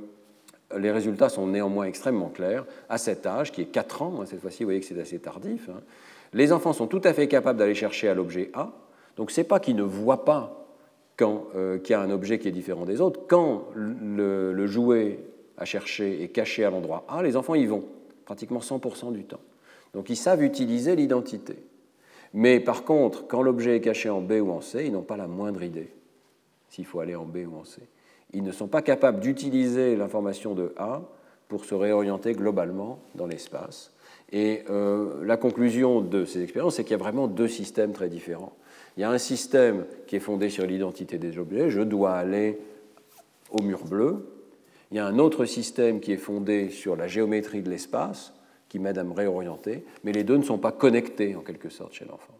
les 0.77 0.91
résultats 0.91 1.29
sont 1.29 1.47
néanmoins 1.47 1.85
extrêmement 1.85 2.29
clairs. 2.29 2.67
À 2.89 2.99
cet 2.99 3.25
âge, 3.25 3.51
qui 3.51 3.61
est 3.61 3.65
4 3.65 4.03
ans, 4.03 4.21
hein, 4.21 4.27
cette 4.27 4.39
fois-ci, 4.39 4.61
vous 4.61 4.67
voyez 4.67 4.81
que 4.81 4.85
c'est 4.85 5.01
assez 5.01 5.17
tardif, 5.17 5.67
hein, 5.67 5.81
les 6.33 6.51
enfants 6.51 6.73
sont 6.73 6.85
tout 6.85 7.01
à 7.03 7.11
fait 7.11 7.27
capables 7.27 7.57
d'aller 7.57 7.73
chercher 7.73 8.07
à 8.07 8.13
l'objet 8.13 8.51
A. 8.53 8.71
Donc 9.17 9.31
ce 9.31 9.41
n'est 9.41 9.47
pas 9.47 9.59
qu'ils 9.59 9.75
ne 9.75 9.81
voient 9.81 10.25
pas 10.25 10.67
quand, 11.17 11.47
qu'il 11.83 11.91
y 11.91 11.95
a 11.95 12.01
un 12.01 12.11
objet 12.11 12.37
qui 12.37 12.47
est 12.47 12.51
différent 12.51 12.85
des 12.85 13.01
autres. 13.01 13.21
Quand 13.27 13.69
le, 13.73 14.53
le 14.53 14.67
jouet 14.67 15.21
à 15.57 15.65
chercher 15.65 16.21
est 16.21 16.27
caché 16.27 16.65
à 16.65 16.69
l'endroit 16.69 17.03
A, 17.07 17.23
les 17.23 17.35
enfants 17.35 17.55
y 17.55 17.65
vont, 17.65 17.83
pratiquement 18.25 18.59
100% 18.59 19.11
du 19.11 19.23
temps. 19.23 19.41
Donc 19.93 20.09
ils 20.09 20.15
savent 20.15 20.43
utiliser 20.43 20.95
l'identité. 20.95 21.55
Mais 22.33 22.59
par 22.59 22.83
contre, 22.83 23.27
quand 23.27 23.41
l'objet 23.41 23.77
est 23.77 23.81
caché 23.81 24.09
en 24.09 24.21
B 24.21 24.33
ou 24.41 24.51
en 24.51 24.61
C, 24.61 24.85
ils 24.85 24.91
n'ont 24.91 25.03
pas 25.03 25.17
la 25.17 25.27
moindre 25.27 25.63
idée 25.63 25.91
s'il 26.69 26.85
faut 26.85 26.99
aller 26.99 27.15
en 27.15 27.25
B 27.25 27.37
ou 27.47 27.57
en 27.57 27.63
C. 27.63 27.81
Ils 28.33 28.43
ne 28.43 28.51
sont 28.51 28.67
pas 28.67 28.81
capables 28.81 29.19
d'utiliser 29.19 29.95
l'information 29.95 30.55
de 30.55 30.73
A 30.77 31.03
pour 31.47 31.65
se 31.65 31.75
réorienter 31.75 32.33
globalement 32.33 32.99
dans 33.13 33.27
l'espace. 33.27 33.93
Et 34.31 34.63
euh, 34.71 35.23
la 35.23 35.37
conclusion 35.37 36.01
de 36.01 36.25
ces 36.25 36.41
expériences, 36.41 36.75
c'est 36.75 36.83
qu'il 36.83 36.93
y 36.93 36.99
a 36.99 37.03
vraiment 37.03 37.27
deux 37.27 37.47
systèmes 37.47 37.91
très 37.91 38.09
différents. 38.09 38.53
Il 38.97 39.01
y 39.01 39.03
a 39.03 39.11
un 39.11 39.19
système 39.19 39.85
qui 40.07 40.15
est 40.15 40.19
fondé 40.19 40.49
sur 40.49 40.65
l'identité 40.65 41.19
des 41.19 41.37
objets, 41.37 41.69
je 41.69 41.81
dois 41.81 42.13
aller 42.13 42.59
au 43.51 43.61
mur 43.61 43.85
bleu. 43.85 44.25
Il 44.89 44.97
y 44.97 44.99
a 44.99 45.05
un 45.05 45.19
autre 45.19 45.45
système 45.45 45.99
qui 45.99 46.11
est 46.11 46.17
fondé 46.17 46.69
sur 46.69 46.95
la 46.95 47.07
géométrie 47.07 47.61
de 47.61 47.69
l'espace, 47.69 48.33
qui 48.73 48.79
m'aide 48.79 48.97
à 48.97 49.03
me 49.03 49.13
réorienter, 49.13 49.85
mais 50.03 50.11
les 50.11 50.23
deux 50.23 50.35
ne 50.35 50.41
sont 50.41 50.57
pas 50.57 50.71
connectés 50.71 51.35
en 51.35 51.41
quelque 51.41 51.69
sorte 51.69 51.93
chez 51.93 52.05
l'enfant. 52.05 52.33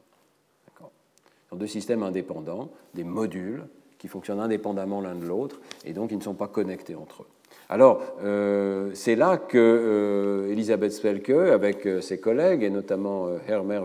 Ce 0.79 1.49
sont 1.51 1.55
deux 1.55 1.67
systèmes 1.67 2.01
indépendants, 2.01 2.71
des 2.95 3.03
modules 3.03 3.65
qui 3.99 4.07
fonctionnent 4.07 4.39
indépendamment 4.39 4.99
l'un 4.99 5.13
de 5.13 5.27
l'autre, 5.27 5.61
et 5.85 5.93
donc 5.93 6.11
ils 6.11 6.17
ne 6.17 6.23
sont 6.23 6.33
pas 6.33 6.47
connectés 6.47 6.95
entre 6.95 7.21
eux. 7.21 7.27
Alors, 7.69 8.01
euh, 8.23 8.89
c'est 8.95 9.15
là 9.15 9.37
que 9.37 9.59
euh, 9.59 10.51
Elisabeth 10.51 10.93
Spelke, 10.93 11.29
avec 11.29 11.85
euh, 11.85 12.01
ses 12.01 12.19
collègues, 12.19 12.63
et 12.63 12.71
notamment 12.71 13.27
Hermer 13.47 13.81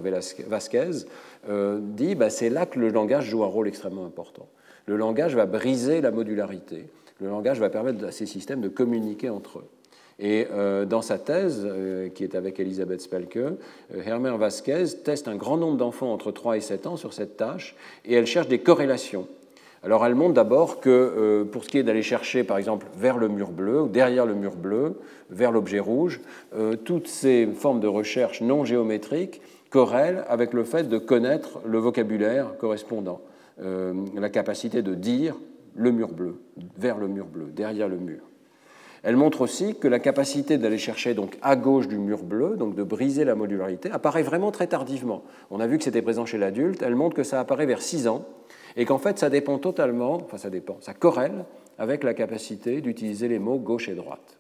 Vasquez, 0.46 1.05
dit 1.80 2.14
bah, 2.14 2.30
c'est 2.30 2.49
là 2.49 2.64
que 2.64 2.78
le 2.78 2.88
langage 2.88 3.26
joue 3.26 3.44
un 3.44 3.49
rôle 3.49 3.68
extrêmement 3.68 4.07
important. 4.07 4.49
Le 4.86 4.96
langage 4.96 5.36
va 5.36 5.44
briser 5.44 6.01
la 6.01 6.12
modularité. 6.12 6.86
Le 7.20 7.28
langage 7.28 7.61
va 7.61 7.68
permettre 7.68 8.07
à 8.07 8.11
ces 8.11 8.24
systèmes 8.24 8.62
de 8.62 8.68
communiquer 8.68 9.28
entre 9.28 9.59
eux. 9.59 9.68
Et 10.21 10.49
euh, 10.51 10.85
dans 10.85 11.03
sa 11.03 11.19
thèse, 11.19 11.62
euh, 11.64 12.09
qui 12.09 12.25
est 12.25 12.35
avec 12.35 12.59
Elisabeth 12.59 13.01
Spelke, 13.01 13.37
euh, 13.37 13.53
Hermer 14.05 14.37
Vasquez 14.37 14.85
teste 15.05 15.29
un 15.29 15.37
grand 15.37 15.57
nombre 15.57 15.77
d'enfants 15.77 16.12
entre 16.12 16.33
3 16.33 16.57
et 16.57 16.61
7 16.61 16.87
ans 16.89 16.97
sur 16.97 17.12
cette 17.12 17.37
tâche, 17.37 17.77
et 18.05 18.14
elle 18.14 18.27
cherche 18.27 18.49
des 18.49 18.59
corrélations. 18.59 19.29
Alors 19.85 20.05
elle 20.05 20.16
montre 20.16 20.35
d'abord 20.35 20.81
que 20.81 21.47
pour 21.53 21.62
ce 21.62 21.69
qui 21.69 21.79
est 21.79 21.85
d'aller 21.85 22.03
chercher, 22.03 22.43
par 22.43 22.59
exemple, 22.59 22.89
vers 22.97 23.16
le 23.16 23.29
mur 23.29 23.53
bleu, 23.53 23.83
ou 23.83 23.89
derrière 23.89 24.27
le 24.27 24.35
mur 24.35 24.57
bleu, 24.57 24.95
vers 25.31 25.53
l'objet 25.53 25.79
rouge, 25.79 26.21
toutes 26.85 27.07
ces 27.07 27.47
formes 27.47 27.79
de 27.79 27.87
recherche 27.87 28.41
non 28.41 28.64
géométriques 28.64 29.41
corrèlent 29.71 30.25
avec 30.27 30.53
le 30.53 30.64
fait 30.64 30.89
de 30.89 30.99
connaître 30.99 31.61
le 31.64 31.79
vocabulaire 31.79 32.57
correspondant, 32.59 33.21
la 33.61 34.29
capacité 34.31 34.83
de 34.83 34.95
dire 34.95 35.37
le 35.77 35.93
mur 35.93 36.09
bleu, 36.09 36.41
vers 36.77 36.99
le 36.99 37.07
mur 37.07 37.27
bleu, 37.27 37.47
derrière 37.55 37.87
le 37.87 37.99
mur. 37.99 38.23
Elle 39.03 39.16
montre 39.16 39.40
aussi 39.40 39.74
que 39.76 39.88
la 39.88 39.99
capacité 39.99 40.59
d'aller 40.59 40.78
chercher 40.78 41.14
donc 41.14 41.38
à 41.42 41.57
gauche 41.57 41.88
du 41.88 41.99
mur 41.99 42.22
bleu, 42.22 42.57
donc 42.57 42.74
de 42.74 42.82
briser 42.82 43.24
la 43.24 43.34
modularité, 43.34 43.90
apparaît 43.90 44.22
vraiment 44.22 44.51
très 44.51 44.66
tardivement. 44.66 45.22
On 45.51 45.61
a 45.61 45.66
vu 45.66 45.78
que 45.78 45.84
c'était 45.84 46.03
présent 46.03 46.26
chez 46.26 46.38
l'adulte, 46.38 46.82
elle 46.82 46.96
montre 46.96 47.14
que 47.14 47.22
ça 47.22 47.40
apparaît 47.40 47.66
vers 47.66 47.82
6 47.82 48.09
ans, 48.09 48.24
et 48.76 48.84
qu'en 48.84 48.99
fait 48.99 49.18
ça 49.18 49.30
dépend 49.30 49.59
totalement, 49.59 50.14
enfin 50.14 50.38
ça 50.38 50.51
dépend, 50.51 50.76
ça 50.80 50.94
corrèle 50.94 51.44
avec 51.78 52.03
la 52.03 52.14
capacité 52.14 52.80
d'utiliser 52.80 53.28
les 53.28 53.38
mots 53.38 53.59
gauche 53.59 53.88
et 53.88 53.94
droite. 53.94 54.38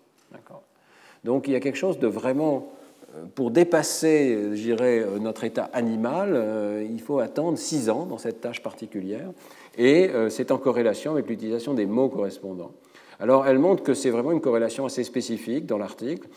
Donc 1.24 1.48
il 1.48 1.52
y 1.52 1.56
a 1.56 1.60
quelque 1.60 1.76
chose 1.76 1.98
de 1.98 2.06
vraiment 2.06 2.70
euh, 3.16 3.24
pour 3.34 3.50
dépasser, 3.50 4.50
je 4.52 4.62
dirais, 4.62 5.00
euh, 5.00 5.18
notre 5.18 5.44
état 5.44 5.70
animal, 5.72 6.32
euh, 6.34 6.86
il 6.88 7.00
faut 7.00 7.18
attendre 7.18 7.56
6 7.56 7.90
ans 7.90 8.06
dans 8.06 8.18
cette 8.18 8.40
tâche 8.40 8.62
particulière, 8.62 9.30
et 9.76 10.10
c'est 10.28 10.50
en 10.50 10.58
corrélation 10.58 11.12
avec 11.12 11.28
l'utilisation 11.28 11.72
des 11.72 11.86
mots 11.86 12.08
correspondants. 12.08 12.72
Alors 13.20 13.46
elle 13.46 13.58
montre 13.58 13.82
que 13.82 13.94
c'est 13.94 14.10
vraiment 14.10 14.32
une 14.32 14.40
corrélation 14.40 14.84
assez 14.86 15.04
spécifique 15.04 15.66
dans 15.66 15.78
l'article. 15.78 16.28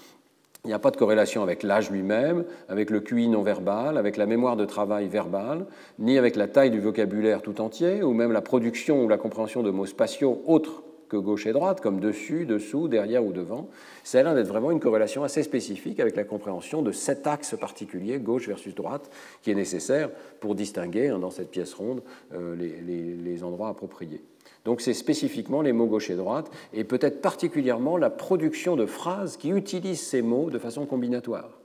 Il 0.63 0.67
n'y 0.67 0.73
a 0.73 0.79
pas 0.79 0.91
de 0.91 0.97
corrélation 0.97 1.41
avec 1.41 1.63
l'âge 1.63 1.89
lui-même, 1.89 2.45
avec 2.69 2.91
le 2.91 2.99
QI 2.99 3.27
non 3.27 3.41
verbal, 3.41 3.97
avec 3.97 4.15
la 4.15 4.27
mémoire 4.27 4.55
de 4.55 4.65
travail 4.65 5.07
verbale, 5.07 5.65
ni 5.97 6.19
avec 6.19 6.36
la 6.36 6.47
taille 6.47 6.69
du 6.69 6.79
vocabulaire 6.79 7.41
tout 7.41 7.61
entier, 7.61 8.03
ou 8.03 8.13
même 8.13 8.32
la 8.32 8.41
production 8.41 9.03
ou 9.03 9.07
la 9.07 9.17
compréhension 9.17 9.63
de 9.63 9.71
mots 9.71 9.88
spatiaux 9.88 10.43
autres 10.45 10.84
que 11.09 11.17
gauche 11.17 11.47
et 11.47 11.51
droite, 11.51 11.82
comme 11.82 11.99
dessus, 11.99 12.45
dessous, 12.45 12.88
derrière 12.88 13.25
ou 13.25 13.34
devant. 13.34 13.69
A 14.13 14.23
l'air 14.23 14.36
d'être 14.36 14.47
vraiment 14.47 14.71
une 14.71 14.79
corrélation 14.79 15.23
assez 15.23 15.41
spécifique 15.41 15.99
avec 15.99 16.15
la 16.15 16.23
compréhension 16.23 16.84
de 16.84 16.91
cet 16.91 17.25
axe 17.25 17.55
particulier, 17.59 18.19
gauche 18.19 18.47
versus 18.47 18.75
droite, 18.75 19.09
qui 19.41 19.51
est 19.51 19.55
nécessaire 19.55 20.09
pour 20.39 20.53
distinguer 20.53 21.09
hein, 21.09 21.19
dans 21.19 21.32
cette 21.32 21.49
pièce 21.49 21.73
ronde 21.73 22.01
euh, 22.34 22.55
les 22.55 23.43
endroits 23.43 23.69
appropriés. 23.69 24.21
Donc 24.66 24.82
c'est 24.82 24.93
spécifiquement 24.93 25.62
les 25.62 25.74
mots 25.74 25.88
gauche 25.88 26.09
et 26.09 26.16
droite, 26.16 26.51
et 26.74 26.84
peut-être 26.84 27.22
particulièrement 27.22 27.97
la 27.97 28.09
production 28.09 28.76
de 28.76 28.86
phrases 28.86 29.38
qui 29.38 29.49
utilisent 29.49 30.05
ces 30.05 30.22
mots 30.22 30.49
de 30.49 30.59
façon 30.59 30.86
combinatoire. 30.86 31.59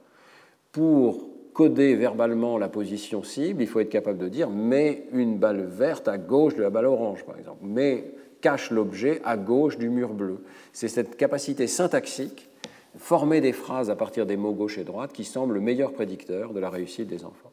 Pour 0.72 1.28
coder 1.53 1.94
verbalement 1.94 2.59
la 2.59 2.68
position 2.68 3.22
cible, 3.22 3.62
il 3.62 3.66
faut 3.66 3.80
être 3.80 3.88
capable 3.88 4.18
de 4.18 4.28
dire 4.28 4.51
mets 4.51 5.07
une 5.12 5.38
balle 5.38 5.62
verte 5.62 6.09
à 6.09 6.18
gauche 6.18 6.55
de 6.55 6.62
la 6.62 6.70
balle 6.70 6.86
orange, 6.86 7.24
par 7.24 7.38
exemple, 7.38 7.61
mais 7.62 8.12
cache 8.40 8.70
l'objet 8.70 9.20
à 9.24 9.36
gauche 9.36 9.78
du 9.78 9.88
mur 9.88 10.12
bleu. 10.12 10.44
C'est 10.72 10.88
cette 10.88 11.16
capacité 11.16 11.66
syntaxique, 11.66 12.51
former 12.99 13.40
des 13.40 13.53
phrases 13.53 13.90
à 13.90 13.97
partir 13.97 14.26
des 14.26 14.36
mots 14.36 14.53
gauche 14.53 14.78
et 14.78 14.84
droite, 14.84 15.12
qui 15.12 15.24
semble 15.24 15.55
le 15.55 15.61
meilleur 15.61 15.92
prédicteur 15.92 16.53
de 16.53 16.61
la 16.61 16.70
réussite 16.70 17.09
des 17.09 17.24
enfants. 17.24 17.53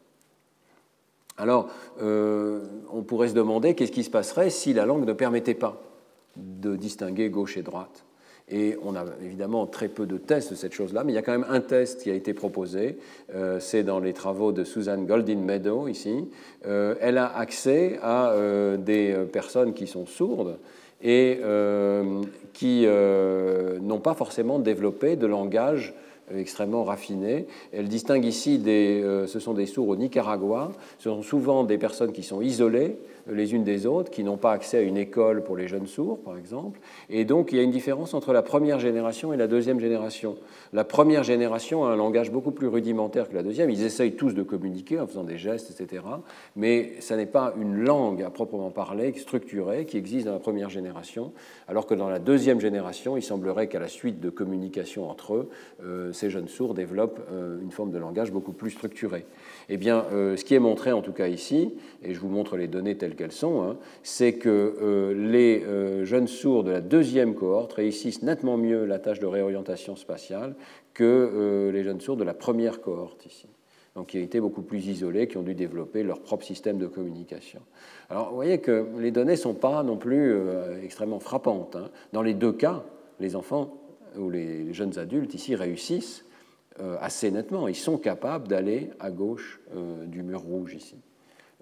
Alors, 1.38 1.70
euh, 2.02 2.62
on 2.92 3.02
pourrait 3.02 3.30
se 3.30 3.34
demander 3.34 3.74
qu'est-ce 3.74 3.92
qui 3.92 4.04
se 4.04 4.10
passerait 4.10 4.50
si 4.50 4.74
la 4.74 4.86
langue 4.86 5.06
ne 5.06 5.14
permettait 5.14 5.56
pas 5.56 5.82
de 6.36 6.76
distinguer 6.76 7.30
gauche 7.30 7.58
et 7.58 7.64
droite. 7.64 8.06
Et 8.50 8.78
on 8.84 8.96
a 8.96 9.06
évidemment 9.24 9.66
très 9.66 9.88
peu 9.88 10.06
de 10.06 10.18
tests 10.18 10.52
de 10.52 10.56
cette 10.56 10.74
chose-là, 10.74 11.04
mais 11.04 11.14
il 11.14 11.16
y 11.16 11.18
a 11.18 11.22
quand 11.22 11.32
même 11.32 11.46
un 11.50 11.62
test 11.62 12.04
qui 12.04 12.12
a 12.12 12.14
été 12.14 12.34
proposé. 12.34 12.98
Euh, 13.34 13.60
c'est 13.60 13.84
dans 13.84 14.00
les 14.00 14.14
travaux 14.14 14.52
de 14.52 14.64
Susan 14.64 14.98
Goldin 14.98 15.38
Meadow 15.38 15.88
ici. 15.88 16.30
Euh, 16.68 16.96
elle 17.00 17.18
a 17.18 17.36
accès 17.36 18.00
à 18.04 18.36
des 18.78 19.16
personnes 19.32 19.74
qui 19.74 19.88
sont 19.88 20.06
sourdes 20.06 20.60
et 21.02 21.40
qui 22.54 22.86
n'ont 22.86 24.00
pas 24.00 24.14
forcément 24.14 24.60
développé 24.60 25.16
de 25.16 25.26
langage 25.26 25.94
extrêmement 26.36 26.84
raffinée. 26.84 27.48
Elle 27.72 27.88
distingue 27.88 28.26
ici, 28.26 28.58
des, 28.60 29.02
euh, 29.04 29.28
ce 29.28 29.40
sont 29.40 29.54
des 29.54 29.66
sourds 29.66 29.90
au 29.90 29.96
Nicaragua, 29.96 30.72
ce 31.00 31.10
sont 31.10 31.22
souvent 31.22 31.64
des 31.64 31.78
personnes 31.78 32.12
qui 32.12 32.24
sont 32.24 32.42
isolées 32.42 32.98
les 33.28 33.54
unes 33.54 33.64
des 33.64 33.86
autres, 33.86 34.12
qui 34.12 34.24
n'ont 34.24 34.38
pas 34.38 34.52
accès 34.52 34.78
à 34.78 34.82
une 34.82 34.98
école 34.98 35.44
pour 35.44 35.56
les 35.56 35.68
jeunes 35.68 35.88
sourds, 35.88 36.20
par 36.20 36.38
exemple. 36.38 36.80
Et 37.10 37.26
donc, 37.26 37.52
il 37.52 37.58
y 37.58 37.60
a 37.60 37.64
une 37.64 37.72
différence 37.72 38.14
entre 38.14 38.34
la 38.34 38.42
première 38.42 38.80
génération 38.80 39.34
et 39.34 39.38
la 39.38 39.48
deuxième 39.48 39.80
génération. 39.80 40.36
La 40.74 40.84
première 40.84 41.24
génération 41.24 41.86
a 41.86 41.90
un 41.90 41.96
langage 41.96 42.32
beaucoup 42.32 42.52
plus 42.52 42.68
rudimentaire 42.68 43.30
que 43.30 43.36
la 43.36 43.44
deuxième. 43.44 43.70
Ils 43.70 43.84
essayent 43.84 44.16
tous 44.16 44.34
de 44.34 44.44
communiquer 44.44 45.00
en 45.00 45.08
faisant 45.08 45.24
des 45.24 45.38
gestes, 45.38 45.72
etc. 45.72 46.04
Mais 46.56 46.94
ça 47.00 47.16
n'est 47.16 47.26
pas 47.26 47.54
une 47.60 47.84
langue 47.84 48.22
à 48.24 48.30
proprement 48.30 48.72
parler, 48.72 49.14
structurée, 49.14 49.86
qui 49.86 49.98
existe 49.98 50.26
dans 50.26 50.34
la 50.34 50.40
première 50.40 50.70
génération, 50.70 51.32
alors 51.68 51.86
que 51.86 51.94
dans 51.94 52.10
la 52.10 52.20
deuxième 52.20 52.60
génération, 52.60 53.18
il 53.18 53.24
semblerait 53.24 53.68
qu'à 53.68 53.80
la 53.80 53.88
suite 53.88 54.20
de 54.20 54.30
communication 54.30 55.10
entre 55.10 55.36
eux, 55.36 55.50
ces 56.12 56.30
jeunes 56.30 56.48
sourds 56.48 56.74
développent 56.74 57.20
euh, 57.32 57.62
une 57.62 57.72
forme 57.72 57.92
de 57.92 57.98
langage 57.98 58.32
beaucoup 58.32 58.54
plus 58.54 58.72
structuré. 58.72 59.26
Eh 59.70 59.78
bien, 59.78 60.06
euh, 60.12 60.36
ce 60.38 60.44
qui 60.44 60.56
est 60.56 60.60
montré 60.60 60.92
en 60.92 61.02
tout 61.02 61.12
cas 61.12 61.28
ici, 61.28 61.74
et 62.04 62.14
je 62.14 62.20
vous 62.20 62.30
montre 62.30 62.58
les 62.58 62.68
données 62.68 62.98
telles 62.98 63.16
qu'elles 63.16 63.32
sont, 63.32 63.64
hein, 63.64 63.78
c'est 64.04 64.34
que 64.34 64.50
euh, 64.82 65.14
les 65.14 66.06
jeunes 66.06 66.28
sourds 66.28 66.64
de 66.64 66.72
la 66.72 66.82
deuxième 66.82 67.36
cohorte 67.36 67.74
réussissent 67.74 68.24
nettement 68.24 68.58
mieux 68.58 68.86
la 68.86 69.00
tâche 69.00 69.20
de 69.20 69.26
réorientation 69.26 69.96
spatiale 69.96 70.56
que 70.94 71.72
les 71.74 71.84
jeunes 71.84 72.02
sourds 72.02 72.18
de 72.18 72.24
la 72.24 72.34
première 72.34 72.82
cohorte 72.82 73.26
ici 73.26 73.48
donc 73.96 74.08
qui 74.08 74.18
été 74.18 74.40
beaucoup 74.40 74.64
plus 74.64 74.88
isolés, 74.88 75.28
qui 75.28 75.38
ont 75.38 75.44
dû 75.44 75.54
développer 75.54 76.02
leur 76.02 76.20
propre 76.20 76.44
système 76.44 76.80
de 76.80 76.88
communication. 76.88 77.60
Alors 78.10 78.30
vous 78.30 78.36
voyez 78.36 78.58
que 78.58 78.88
les 78.98 79.12
données 79.12 79.34
ne 79.34 79.38
sont 79.38 79.54
pas 79.54 79.84
non 79.84 79.98
plus 79.98 80.36
extrêmement 80.84 81.20
frappantes. 81.20 81.76
Hein. 81.76 81.92
Dans 82.12 82.24
les 82.24 82.34
deux 82.34 82.54
cas, 82.54 82.84
les 83.20 83.36
enfants 83.36 83.84
où 84.18 84.30
les 84.30 84.74
jeunes 84.74 84.98
adultes 84.98 85.34
ici 85.34 85.56
réussissent 85.56 86.26
euh, 86.26 86.33
assez 87.00 87.32
nettement. 87.32 87.68
Ils 87.68 87.76
sont 87.76 87.98
capables 87.98 88.48
d'aller 88.48 88.90
à 89.00 89.12
gauche 89.12 89.60
euh, 89.76 90.06
du 90.06 90.24
mur 90.24 90.42
rouge 90.42 90.74
ici. 90.74 90.98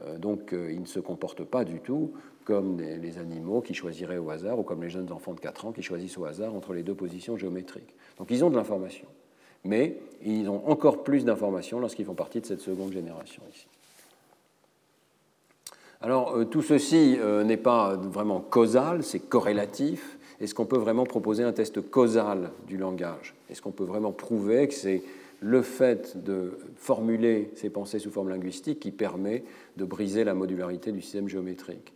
Euh, 0.04 0.18
donc 0.18 0.52
ils 0.54 0.82
ne 0.82 0.86
se 0.86 1.00
comportent 1.00 1.44
pas 1.44 1.66
du 1.66 1.80
tout 1.80 2.14
comme 2.44 2.80
les 2.80 3.20
animaux 3.20 3.62
qui 3.62 3.74
choisiraient 3.74 4.18
au 4.18 4.30
hasard 4.32 4.58
ou 4.58 4.64
comme 4.64 4.82
les 4.82 4.90
jeunes 4.90 5.12
enfants 5.12 5.34
de 5.34 5.40
4 5.40 5.66
ans 5.66 5.72
qui 5.72 5.84
choisissent 5.84 6.18
au 6.18 6.26
hasard 6.26 6.56
entre 6.56 6.74
les 6.74 6.82
deux 6.82 6.96
positions 6.96 7.38
géométriques. 7.38 7.96
Donc 8.18 8.32
ils 8.32 8.44
ont 8.44 8.50
de 8.50 8.56
l'information. 8.56 9.08
Mais 9.64 9.98
ils 10.24 10.50
ont 10.50 10.68
encore 10.68 11.04
plus 11.04 11.24
d'informations 11.24 11.80
lorsqu'ils 11.80 12.06
font 12.06 12.16
partie 12.16 12.42
de 12.42 12.48
cette 12.48 12.62
seconde 12.62 12.94
génération 12.94 13.44
ici. 13.54 13.68
Alors 16.02 16.50
tout 16.50 16.64
ceci 16.64 17.20
n'est 17.46 17.58
pas 17.58 17.96
vraiment 17.96 18.40
causal, 18.40 19.04
c'est 19.04 19.20
corrélatif. 19.20 20.18
Est-ce 20.42 20.56
qu'on 20.56 20.66
peut 20.66 20.78
vraiment 20.78 21.06
proposer 21.06 21.44
un 21.44 21.54
test 21.54 21.82
causal 21.82 22.50
du 22.68 22.78
langage? 22.78 23.36
Est-ce 23.50 23.62
qu'on 23.62 23.72
peut 23.72 23.84
vraiment 23.84 24.12
prouver 24.12 24.68
que 24.68 24.74
c'est 24.74 25.04
le 25.40 25.62
fait 25.62 26.24
de 26.24 26.58
formuler 26.76 27.52
ces 27.56 27.70
pensées 27.70 28.00
sous 28.00 28.12
forme 28.12 28.30
linguistique 28.30 28.80
qui 28.80 28.92
permet 28.92 29.44
de 29.78 29.86
briser 29.86 30.24
la 30.24 30.34
modularité 30.34 30.92
du 30.92 31.02
système 31.02 31.30
géométrique? 31.30 31.94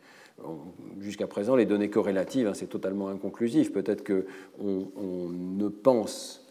Jusqu'à 1.00 1.28
présent, 1.28 1.56
les 1.56 1.66
données 1.66 1.90
corrélatives, 1.90 2.48
hein, 2.48 2.54
c'est 2.54 2.68
totalement 2.68 3.08
inconclusif. 3.08 3.72
Peut-être 3.72 4.06
qu'on 4.06 4.92
on 4.96 5.30
ne 5.30 5.68
pense 5.68 6.46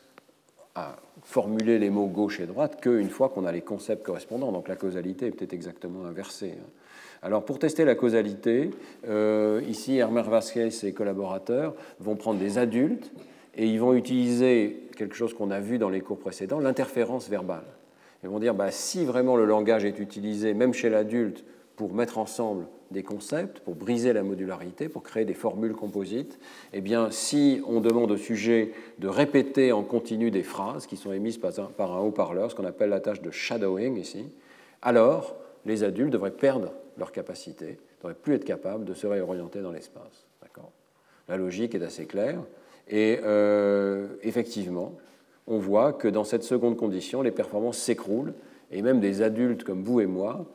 à 0.74 0.96
formuler 1.22 1.78
les 1.78 1.90
mots 1.90 2.06
gauche 2.06 2.40
et 2.40 2.46
droite 2.46 2.80
qu'une 2.80 3.10
fois 3.10 3.28
qu'on 3.28 3.44
a 3.44 3.52
les 3.52 3.60
concepts 3.60 4.04
correspondants. 4.04 4.50
Donc 4.50 4.68
la 4.68 4.76
causalité 4.76 5.26
est 5.26 5.30
peut-être 5.30 5.52
exactement 5.52 6.04
inversée. 6.06 6.54
Hein. 6.58 6.70
Alors 7.24 7.42
pour 7.42 7.58
tester 7.58 7.86
la 7.86 7.94
causalité, 7.94 8.70
euh, 9.08 9.62
ici 9.66 9.96
Hermer 9.96 10.24
Vasquez 10.28 10.66
et 10.66 10.70
ses 10.70 10.92
collaborateurs 10.92 11.74
vont 11.98 12.16
prendre 12.16 12.38
des 12.38 12.58
adultes 12.58 13.10
et 13.56 13.66
ils 13.66 13.80
vont 13.80 13.94
utiliser 13.94 14.82
quelque 14.94 15.16
chose 15.16 15.32
qu'on 15.32 15.50
a 15.50 15.58
vu 15.58 15.78
dans 15.78 15.88
les 15.88 16.02
cours 16.02 16.18
précédents, 16.18 16.60
l'interférence 16.60 17.30
verbale. 17.30 17.64
Ils 18.22 18.28
vont 18.28 18.40
dire 18.40 18.54
bah, 18.54 18.70
si 18.70 19.06
vraiment 19.06 19.36
le 19.36 19.46
langage 19.46 19.86
est 19.86 19.98
utilisé, 20.00 20.52
même 20.52 20.74
chez 20.74 20.90
l'adulte, 20.90 21.44
pour 21.76 21.94
mettre 21.94 22.18
ensemble 22.18 22.66
des 22.90 23.02
concepts, 23.02 23.60
pour 23.60 23.74
briser 23.74 24.12
la 24.12 24.22
modularité, 24.22 24.90
pour 24.90 25.02
créer 25.02 25.24
des 25.24 25.34
formules 25.34 25.72
composites, 25.72 26.38
eh 26.74 26.82
bien, 26.82 27.10
si 27.10 27.62
on 27.66 27.80
demande 27.80 28.10
au 28.10 28.16
sujet 28.18 28.72
de 28.98 29.08
répéter 29.08 29.72
en 29.72 29.82
continu 29.82 30.30
des 30.30 30.42
phrases 30.42 30.86
qui 30.86 30.96
sont 30.96 31.12
émises 31.12 31.38
par 31.38 31.92
un, 31.92 32.00
haut-parleur, 32.00 32.50
ce 32.50 32.54
qu'on 32.54 32.66
appelle 32.66 32.90
la 32.90 33.00
tâche 33.00 33.22
de 33.22 33.30
shadowing 33.30 33.96
ici, 33.96 34.26
alors 34.82 35.36
les 35.66 35.84
adultes 35.84 36.12
devraient 36.12 36.30
perdre 36.30 36.72
leur 36.96 37.12
capacité, 37.12 37.78
devraient 38.00 38.14
plus 38.14 38.34
être 38.34 38.44
capables 38.44 38.84
de 38.84 38.94
se 38.94 39.06
réorienter 39.06 39.60
dans 39.60 39.72
l'espace. 39.72 40.26
La 41.28 41.36
logique 41.36 41.74
est 41.74 41.82
assez 41.82 42.06
claire. 42.06 42.40
Et 42.88 43.18
euh, 43.24 44.08
effectivement, 44.22 44.92
on 45.46 45.58
voit 45.58 45.92
que 45.92 46.08
dans 46.08 46.24
cette 46.24 46.44
seconde 46.44 46.76
condition, 46.76 47.22
les 47.22 47.30
performances 47.30 47.78
s'écroulent, 47.78 48.34
et 48.70 48.82
même 48.82 49.00
des 49.00 49.22
adultes 49.22 49.64
comme 49.64 49.82
vous 49.82 50.00
et 50.00 50.06
moi, 50.06 50.46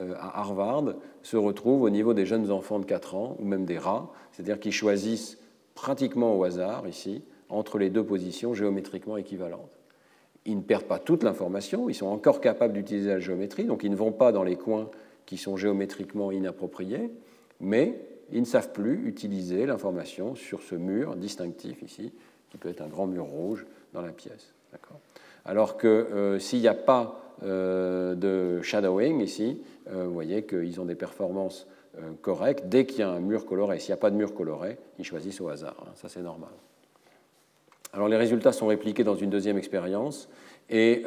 euh, 0.00 0.14
à 0.18 0.40
Harvard, 0.40 0.94
se 1.22 1.36
retrouvent 1.36 1.82
au 1.82 1.90
niveau 1.90 2.12
des 2.12 2.26
jeunes 2.26 2.50
enfants 2.50 2.78
de 2.78 2.84
4 2.84 3.14
ans, 3.14 3.36
ou 3.38 3.44
même 3.44 3.64
des 3.64 3.78
rats, 3.78 4.10
c'est-à-dire 4.32 4.60
qu'ils 4.60 4.72
choisissent 4.72 5.38
pratiquement 5.74 6.36
au 6.36 6.44
hasard, 6.44 6.86
ici, 6.86 7.22
entre 7.48 7.78
les 7.78 7.88
deux 7.88 8.04
positions 8.04 8.52
géométriquement 8.52 9.16
équivalentes. 9.16 9.77
Ils 10.44 10.56
ne 10.56 10.62
perdent 10.62 10.84
pas 10.84 10.98
toute 10.98 11.22
l'information, 11.22 11.88
ils 11.88 11.94
sont 11.94 12.06
encore 12.06 12.40
capables 12.40 12.72
d'utiliser 12.72 13.10
la 13.10 13.18
géométrie, 13.18 13.64
donc 13.64 13.82
ils 13.84 13.90
ne 13.90 13.96
vont 13.96 14.12
pas 14.12 14.32
dans 14.32 14.44
les 14.44 14.56
coins 14.56 14.90
qui 15.26 15.36
sont 15.36 15.56
géométriquement 15.56 16.32
inappropriés, 16.32 17.10
mais 17.60 18.00
ils 18.32 18.40
ne 18.40 18.46
savent 18.46 18.72
plus 18.72 19.06
utiliser 19.06 19.66
l'information 19.66 20.34
sur 20.34 20.62
ce 20.62 20.74
mur 20.74 21.16
distinctif 21.16 21.82
ici, 21.82 22.12
qui 22.50 22.56
peut 22.56 22.68
être 22.68 22.80
un 22.80 22.88
grand 22.88 23.06
mur 23.06 23.24
rouge 23.24 23.66
dans 23.92 24.00
la 24.00 24.12
pièce. 24.12 24.52
Alors 25.44 25.76
que 25.76 25.86
euh, 25.86 26.38
s'il 26.38 26.60
n'y 26.60 26.68
a 26.68 26.74
pas 26.74 27.20
euh, 27.42 28.14
de 28.14 28.60
shadowing 28.62 29.20
ici, 29.20 29.62
euh, 29.90 30.04
vous 30.04 30.12
voyez 30.12 30.44
qu'ils 30.44 30.80
ont 30.80 30.84
des 30.84 30.94
performances 30.94 31.66
correctes 32.22 32.66
dès 32.66 32.86
qu'il 32.86 33.00
y 33.00 33.02
a 33.02 33.10
un 33.10 33.18
mur 33.18 33.44
coloré. 33.44 33.80
S'il 33.80 33.90
n'y 33.90 33.98
a 33.98 34.00
pas 34.00 34.10
de 34.10 34.16
mur 34.16 34.32
coloré, 34.32 34.78
ils 35.00 35.04
choisissent 35.04 35.40
au 35.40 35.48
hasard. 35.48 35.74
Hein. 35.84 35.90
ça, 35.96 36.08
c'est 36.08 36.22
normal. 36.22 36.50
Alors 37.92 38.08
les 38.08 38.16
résultats 38.16 38.52
sont 38.52 38.66
répliqués 38.66 39.04
dans 39.04 39.16
une 39.16 39.30
deuxième 39.30 39.58
expérience. 39.58 40.28
Et 40.70 41.04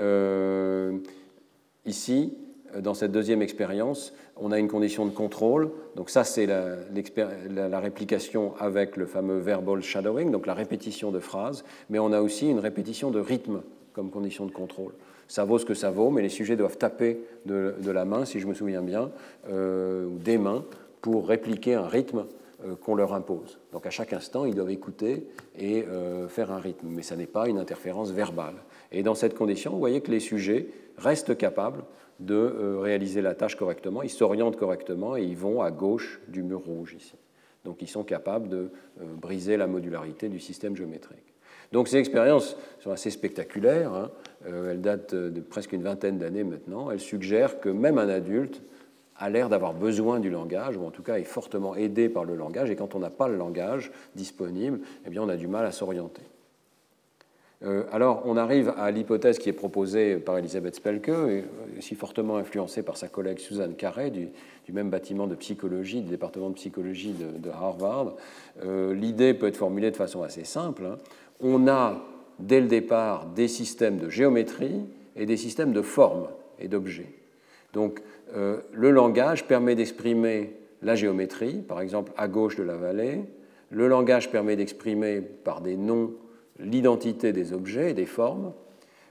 ici, 1.86 2.34
dans 2.80 2.94
cette 2.94 3.12
deuxième 3.12 3.41
expérience, 3.41 4.14
on 4.38 4.52
a 4.52 4.60
une 4.60 4.68
condition 4.68 5.06
de 5.06 5.12
contrôle. 5.12 5.72
Donc 5.95 6.10
ça, 6.10 6.24
c'est 6.24 6.45
la, 6.45 7.80
réplication 7.80 8.53
avec 8.60 8.98
le 8.98 9.06
fameux 9.06 9.40
verbal 9.40 9.82
shadowing, 9.82 10.32
donc 10.32 10.48
la 10.48 10.53
répétition 10.53 11.12
de 11.12 11.20
phrases, 11.20 11.64
mais 11.90 11.99
on 11.99 12.12
a 12.12 12.22
aussi 12.22 12.49
une 12.49 12.60
répétition 12.60 13.12
de 13.12 13.20
rythme 13.20 13.62
comme 13.94 14.10
condition 14.10 14.45
de 14.45 14.52
contrôle. 14.52 14.94
Ça 15.28 15.45
vaut 15.45 15.60
ce 15.60 15.66
que 15.66 15.74
ça 15.74 15.91
vaut, 15.91 16.10
mais 16.10 16.22
les 16.22 16.30
sujets 16.30 16.56
doivent 16.56 16.78
taper 16.78 17.20
de, 17.45 17.74
la 17.86 18.06
main, 18.06 18.26
si 18.26 18.40
je 18.40 18.48
me 18.48 18.53
souviens 18.53 18.82
bien, 18.82 19.12
euh, 19.49 20.06
ou 20.06 20.18
des 20.18 20.38
mains, 20.38 20.66
pour 21.02 21.28
répliquer 21.28 21.76
un 21.76 21.88
rythme 21.88 22.20
euh, 22.20 22.41
qu'on 22.82 22.96
leur 22.96 23.14
impose. 23.14 23.60
Donc 23.72 23.86
à 23.86 23.90
chaque 23.90 24.14
instant, 24.14 24.46
ils 24.46 24.56
doivent 24.56 24.72
écouter 24.72 25.28
et 25.58 25.84
euh, 25.84 26.28
faire 26.28 26.52
un 26.52 26.60
rythme, 26.60 26.88
mais 26.90 27.02
ça 27.02 27.16
n'est 27.16 27.26
pas 27.26 27.48
une 27.48 27.58
interférence 27.58 28.12
verbale. 28.12 28.56
Et 28.92 29.04
dans 29.04 29.16
cette 29.16 29.36
condition, 29.36 29.72
vous 29.72 29.80
voyez 29.80 30.02
que 30.02 30.12
les 30.12 30.20
sujets 30.20 30.68
restent 30.98 31.38
capables 31.38 31.84
de 32.22 32.36
euh, 32.36 32.80
réaliser 32.80 33.22
la 33.22 33.34
tâche 33.34 33.56
correctement. 33.56 34.04
Ils 34.04 34.10
s'orientent 34.10 34.58
correctement 34.58 35.18
et 35.18 35.24
ils 35.24 35.36
vont 35.36 35.62
à 35.62 35.72
gauche 35.72 36.22
du 36.28 36.44
mur 36.44 36.62
rouge 36.62 36.96
ici. 36.98 37.16
Donc 37.66 37.82
ils 37.82 37.88
sont 37.88 38.04
capables 38.04 38.48
de 38.48 38.70
euh, 39.02 39.06
briser 39.20 39.58
la 39.58 39.68
modularité 39.68 40.30
du 40.30 40.40
système 40.40 40.76
géométrique. 40.76 41.34
Donc 41.72 41.88
ces 41.88 41.98
expériences 41.98 42.58
sont 42.80 42.92
assez 42.92 43.10
spectaculaires. 43.10 43.94
Hein. 43.94 44.12
Euh, 44.48 44.72
elles 44.72 44.82
datent 44.82 45.16
de 45.16 45.42
presque 45.42 45.74
une 45.74 45.84
vingtaine 45.84 46.18
d'années 46.18 46.44
maintenant. 46.44 46.92
Elles 46.92 47.00
suggèrent 47.00 47.60
que 47.60 47.70
même 47.70 47.98
un 47.98 48.10
adulte 48.10 48.62
a 49.22 49.30
l'air 49.30 49.49
d'avoir 49.49 49.73
besoin 49.73 50.19
du 50.19 50.31
langage, 50.31 50.76
ou 50.76 50.84
en 50.84 50.89
tout 50.89 51.03
cas 51.03 51.19
est 51.19 51.23
fortement 51.23 51.76
aidé 51.76 52.10
par 52.10 52.26
le 52.26 52.35
langage. 52.35 52.72
Et 52.72 52.76
quand 52.76 52.95
on 52.95 52.99
n'a 52.99 53.11
pas 53.11 53.27
le 53.27 53.38
langage 53.38 53.91
disponible, 54.15 54.80
eh 55.10 55.19
on 55.19 55.30
a 55.30 55.38
du 55.38 55.48
mal 55.48 55.64
à 55.64 55.72
s'orienter. 55.72 56.23
Euh, 57.64 57.84
alors, 57.91 58.23
on 58.26 58.35
arrive 58.35 58.73
à 58.76 58.89
l'hypothèse 58.89 59.38
qui 59.38 59.48
est 59.48 59.53
proposée 59.53 60.15
par 60.15 60.39
Elisabeth 60.39 60.73
Spelke, 60.73 61.10
euh, 61.10 61.43
aussi 61.77 61.93
fortement 61.93 62.38
influencée 62.38 62.81
par 62.81 62.98
sa 62.98 63.07
collègue 63.07 63.38
Suzanne 63.38 63.76
Carré 63.76 64.10
du, 64.10 64.30
même 64.73 64.89
bâtiment 64.89 65.27
de 65.27 65.35
psychologie, 65.35 66.02
du 66.02 66.10
département 66.10 66.49
de 66.49 66.56
psychologie 66.56 67.14
de, 67.14 67.49
Harvard. 67.52 68.15
Euh, 68.64 68.95
l'idée 68.95 69.35
peut 69.35 69.48
être 69.48 69.57
formulée 69.57 69.91
de 69.91 69.98
façon 69.98 70.23
assez 70.23 70.45
simple. 70.45 70.85
Hein. 70.85 70.98
On 71.41 71.68
a, 71.68 72.02
dès 72.39 72.61
le 72.61 72.68
départ, 72.68 73.27
des 73.27 73.48
systèmes 73.48 73.98
de 73.98 74.10
géométrie 74.10 74.85
et 75.15 75.27
des 75.27 75.38
systèmes 75.38 75.73
de 75.73 75.84
forme 75.84 76.27
et 76.57 76.68
d'objets. 76.68 77.20
Donc, 77.73 78.02
le 78.34 78.91
langage 78.91 79.48
permet 79.48 79.76
d'exprimer 79.76 80.56
la 80.81 80.95
géométrie, 80.95 81.61
par 81.61 81.81
exemple 81.81 82.11
à 82.18 82.27
gauche 82.27 82.56
de 82.56 82.64
la 82.64 82.76
vallée. 82.76 83.23
Le 83.69 83.88
langage 83.88 84.31
permet 84.31 84.56
d'exprimer 84.56 85.22
par 85.22 85.61
des 85.61 85.77
noms 85.77 86.14
l'identité 86.60 87.34
des 87.34 87.53
objets 87.53 87.91
et 87.91 87.93
des 87.93 88.06
formes, 88.06 88.53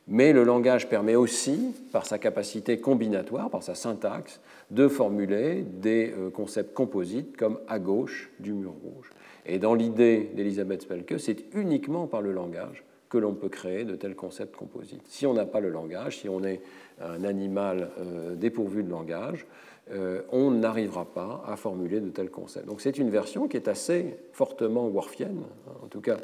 mais 0.07 0.33
le 0.33 0.45
langage 0.45 0.89
permet 0.89 1.15
aussi, 1.15 1.75
par 1.93 2.07
sa 2.07 2.19
capacité 2.19 2.81
combinatoire, 2.81 3.51
par 3.51 3.63
sa 3.63 3.75
syntaxe, 3.75 4.41
de 4.71 4.89
formuler 4.89 5.63
des 5.63 6.13
euh, 6.17 6.31
concepts 6.31 6.75
composites 6.75 7.37
comme 7.37 7.59
à 7.69 7.79
gauche 7.79 8.31
du 8.41 8.53
mur 8.53 8.73
rouge. 8.83 9.11
Et 9.47 9.59
dans 9.59 9.75
l'idée 9.75 10.31
d'Elisabeth 10.35 10.83
Spelke, 10.83 11.19
c'est 11.19 11.45
uniquement 11.55 12.07
par 12.07 12.23
le 12.23 12.33
langage 12.33 12.85
que 13.09 13.19
l'on 13.19 13.35
peut 13.35 13.49
créer 13.49 13.85
de 13.85 13.97
tels 13.97 14.15
concepts 14.15 14.57
composites. 14.57 15.07
Si 15.07 15.27
on 15.27 15.35
n'a 15.35 15.45
pas 15.45 15.61
le 15.61 15.71
langage, 15.71 16.19
si 16.19 16.29
on 16.29 16.45
est 16.45 16.61
un 17.01 17.25
animal 17.25 17.91
euh, 17.99 18.35
dépourvu 18.35 18.83
de 18.83 18.91
langage, 18.91 19.47
euh, 19.93 20.23
on 20.31 20.51
n'arrivera 20.51 21.05
pas 21.05 21.43
à 21.47 21.57
formuler 21.57 22.01
de 22.01 22.11
tels 22.11 22.31
concepts. 22.31 22.67
Donc 22.67 22.81
c'est 22.81 22.99
une 22.99 23.11
version 23.11 23.49
qui 23.49 23.57
est 23.57 23.69
assez 23.69 24.17
fortement 24.33 24.87
worfienne, 24.87 25.43
en 25.83 25.87
tout 25.87 26.01
cas 26.01 26.17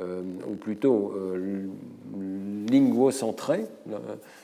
euh, 0.00 0.22
ou 0.50 0.54
plutôt 0.54 1.12
euh, 1.14 1.66
linguocentré, 2.70 3.66
euh, 3.90 3.98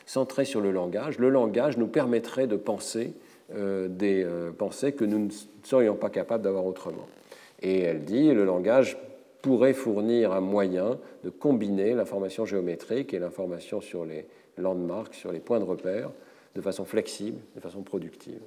centré 0.04 0.44
sur 0.44 0.60
le 0.60 0.72
langage. 0.72 1.18
Le 1.18 1.30
langage 1.30 1.78
nous 1.78 1.86
permettrait 1.86 2.46
de 2.46 2.56
penser 2.56 3.12
des 3.50 4.26
pensées 4.58 4.92
que 4.92 5.06
nous 5.06 5.18
ne 5.20 5.30
serions 5.62 5.94
pas 5.94 6.10
capables 6.10 6.44
d'avoir 6.44 6.66
autrement. 6.66 7.08
Et 7.62 7.80
elle 7.80 8.04
dit, 8.04 8.30
le 8.34 8.44
langage 8.44 8.98
pourrait 9.40 9.72
fournir 9.72 10.32
un 10.32 10.42
moyen 10.42 10.98
de 11.24 11.30
combiner 11.30 11.94
l'information 11.94 12.44
géométrique 12.44 13.14
et 13.14 13.18
l'information 13.18 13.80
sur 13.80 14.04
les 14.04 14.26
landmarks, 14.58 15.14
sur 15.14 15.32
les 15.32 15.40
points 15.40 15.60
de 15.60 15.64
repère, 15.64 16.10
de 16.54 16.60
façon 16.60 16.84
flexible, 16.84 17.38
de 17.54 17.60
façon 17.60 17.82
productive. 17.82 18.40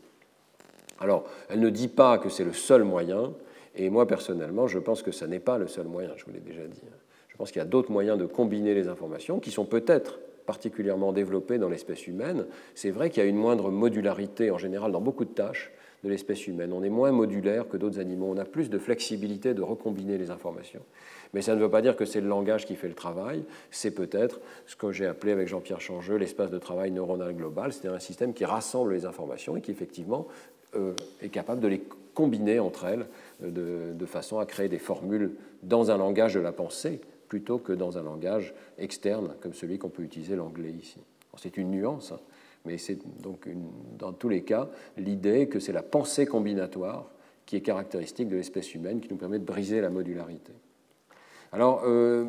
Alors, 0.99 1.25
elle 1.49 1.59
ne 1.59 1.69
dit 1.69 1.88
pas 1.88 2.17
que 2.17 2.29
c'est 2.29 2.43
le 2.43 2.53
seul 2.53 2.83
moyen, 2.83 3.33
et 3.75 3.89
moi, 3.89 4.07
personnellement, 4.07 4.67
je 4.67 4.79
pense 4.79 5.01
que 5.01 5.11
ce 5.11 5.25
n'est 5.25 5.39
pas 5.39 5.57
le 5.57 5.67
seul 5.67 5.88
moyen, 5.88 6.11
je 6.17 6.25
vous 6.25 6.31
l'ai 6.31 6.39
déjà 6.39 6.67
dit. 6.67 6.81
Je 7.29 7.38
pense 7.38 7.51
qu'il 7.51 7.59
y 7.59 7.63
a 7.63 7.67
d'autres 7.67 7.91
moyens 7.91 8.17
de 8.17 8.25
combiner 8.25 8.73
les 8.73 8.88
informations 8.88 9.39
qui 9.39 9.51
sont 9.51 9.65
peut-être 9.65 10.19
particulièrement 10.45 11.13
développés 11.13 11.57
dans 11.57 11.69
l'espèce 11.69 12.07
humaine. 12.07 12.45
C'est 12.75 12.91
vrai 12.91 13.09
qu'il 13.09 13.23
y 13.23 13.25
a 13.25 13.29
une 13.29 13.38
moindre 13.38 13.71
modularité 13.71 14.51
en 14.51 14.57
général 14.57 14.91
dans 14.91 15.01
beaucoup 15.01 15.25
de 15.25 15.31
tâches 15.31 15.71
de 16.03 16.09
l'espèce 16.09 16.47
humaine. 16.47 16.73
On 16.73 16.83
est 16.83 16.89
moins 16.89 17.11
modulaire 17.11 17.67
que 17.67 17.77
d'autres 17.77 17.99
animaux. 17.99 18.27
On 18.29 18.38
a 18.38 18.45
plus 18.45 18.69
de 18.69 18.77
flexibilité 18.77 19.53
de 19.53 19.61
recombiner 19.61 20.17
les 20.17 20.31
informations. 20.31 20.81
Mais 21.33 21.41
ça 21.41 21.55
ne 21.55 21.61
veut 21.61 21.69
pas 21.69 21.81
dire 21.81 21.95
que 21.95 22.05
c'est 22.05 22.21
le 22.21 22.27
langage 22.27 22.65
qui 22.65 22.75
fait 22.75 22.89
le 22.89 22.93
travail. 22.93 23.43
C'est 23.69 23.91
peut-être 23.91 24.41
ce 24.65 24.75
que 24.75 24.91
j'ai 24.91 25.05
appelé 25.05 25.31
avec 25.31 25.47
Jean-Pierre 25.47 25.81
Changeux 25.81 26.15
l'espace 26.15 26.51
de 26.51 26.59
travail 26.59 26.91
neuronal 26.91 27.33
global. 27.33 27.71
C'est 27.71 27.87
un 27.87 27.99
système 27.99 28.33
qui 28.33 28.45
rassemble 28.45 28.93
les 28.93 29.05
informations 29.05 29.55
et 29.55 29.61
qui 29.61 29.71
effectivement 29.71 30.27
euh, 30.75 30.93
est 31.21 31.29
capable 31.29 31.61
de 31.61 31.67
les 31.67 31.83
combiner 32.13 32.59
entre 32.59 32.85
elles 32.85 33.05
de, 33.41 34.05
façon 34.05 34.39
à 34.39 34.45
créer 34.45 34.67
des 34.67 34.79
formules 34.79 35.31
dans 35.63 35.91
un 35.91 35.97
langage 35.97 36.33
de 36.33 36.39
la 36.39 36.51
pensée 36.51 36.99
plutôt 37.29 37.57
que 37.57 37.71
dans 37.71 37.97
un 37.97 38.03
langage 38.03 38.53
externe 38.77 39.35
comme 39.39 39.53
celui 39.53 39.77
qu'on 39.77 39.89
peut 39.89 40.03
utiliser 40.03 40.35
l'anglais 40.35 40.71
ici. 40.71 40.99
C'est 41.37 41.55
une 41.55 41.71
nuance, 41.71 42.11
hein, 42.11 42.19
mais 42.65 42.77
c'est 42.77 42.99
donc 43.21 43.47
dans 43.97 44.11
tous 44.11 44.27
les 44.27 44.43
cas 44.43 44.69
l'idée 44.97 45.47
que 45.47 45.59
c'est 45.59 45.71
la 45.71 45.83
pensée 45.83 46.25
combinatoire 46.25 47.09
qui 47.45 47.55
est 47.55 47.61
caractéristique 47.61 48.27
de 48.27 48.35
l'espèce 48.35 48.75
humaine 48.75 48.99
qui 48.99 49.09
nous 49.09 49.17
permet 49.17 49.39
de 49.39 49.45
briser 49.45 49.79
la 49.79 49.89
modularité. 49.89 50.51
Alors, 51.53 51.83
euh, 51.85 52.23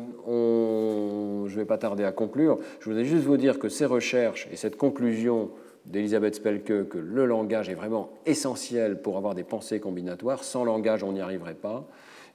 je 1.47 1.53
ne 1.53 1.59
vais 1.59 1.65
pas 1.65 1.77
tarder 1.77 2.03
à 2.03 2.11
conclure. 2.11 2.59
Je 2.81 2.89
voudrais 2.89 3.05
juste 3.05 3.23
vous 3.23 3.37
dire 3.37 3.57
que 3.57 3.69
ces 3.69 3.85
recherches 3.85 4.49
et 4.51 4.57
cette 4.57 4.75
conclusion 4.75 5.51
d'Elisabeth 5.85 6.35
Spelke 6.35 6.89
que 6.89 6.97
le 6.97 7.25
langage 7.25 7.69
est 7.69 7.73
vraiment 7.73 8.09
essentiel 8.25 9.01
pour 9.01 9.17
avoir 9.17 9.33
des 9.33 9.43
pensées 9.43 9.79
combinatoires. 9.79 10.43
Sans 10.43 10.65
langage, 10.65 11.03
on 11.03 11.13
n'y 11.13 11.21
arriverait 11.21 11.53
pas. 11.53 11.87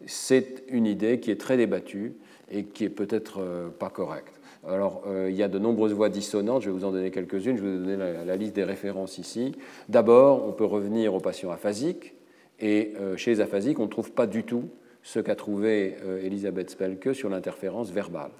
C'est 0.07 0.65
une 0.69 0.87
idée 0.87 1.21
qui 1.21 1.31
est 1.31 1.41
très 1.41 1.59
débattue 1.59 2.15
et 2.51 2.65
qui 2.65 2.85
est 2.85 2.91
peut-être 2.91 3.41
euh, 3.41 3.69
pas 3.69 3.91
correcte. 3.91 4.41
Alors, 4.67 5.03
euh, 5.07 5.29
il 5.31 5.37
y 5.37 5.43
a 5.43 5.49
de 5.49 5.59
nombreuses 5.59 5.93
voix 5.93 6.09
dissonantes, 6.09 6.63
je 6.63 6.71
vais 6.71 6.77
vous 6.77 6.85
en 6.85 6.91
donner 6.91 7.11
quelques-unes, 7.11 7.59
je 7.59 7.63
vais 7.63 7.77
vous 7.77 7.85
donner 7.85 7.97
la, 7.97 8.37
liste 8.37 8.55
des 8.55 8.65
références 8.65 9.19
ici. 9.19 9.53
D'abord, 9.89 10.47
on 10.47 10.53
peut 10.53 10.65
revenir 10.65 11.15
aux 11.15 11.21
patients 11.21 11.51
aphasiques, 11.51 12.15
et 12.61 12.95
chez 13.17 13.31
les 13.31 13.41
aphasiques, 13.41 13.79
on 13.79 13.85
ne 13.85 13.91
trouve 13.91 14.11
pas 14.11 14.27
du 14.27 14.43
tout 14.43 14.65
ce 15.09 15.21
qu'a 15.21 15.35
trouvé 15.35 15.97
Elisabeth 16.23 16.69
Spelke 16.69 17.15
sur 17.15 17.31
l'interférence 17.31 17.91
verbale. 17.91 18.31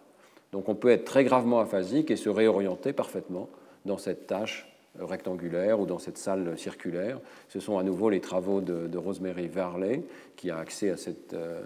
Donc 0.53 0.69
on 0.69 0.75
peut 0.75 0.91
être 0.91 1.05
très 1.05 1.25
gravement 1.25 1.61
aphasique 1.61 2.11
et 2.11 2.17
se 2.17 2.29
réorienter 2.29 2.93
parfaitement 2.93 3.49
dans 3.87 3.97
cette 3.97 4.27
tâche 4.27 4.69
rectangulaire 4.99 5.81
ou 5.81 5.87
dans 5.87 5.99
cette 5.99 6.19
salle 6.19 6.59
circulaire. 6.59 7.21
Ce 7.49 7.61
sont 7.61 7.79
à 7.79 7.83
nouveau 7.83 8.11
les 8.11 8.21
travaux 8.21 8.61
de, 8.61 8.97
Rosemary 8.99 9.49
Varley 9.49 10.03
qui 10.37 10.51
a 10.51 10.59
accès 10.59 10.91
à, 10.91 10.97
euh, 11.35 11.63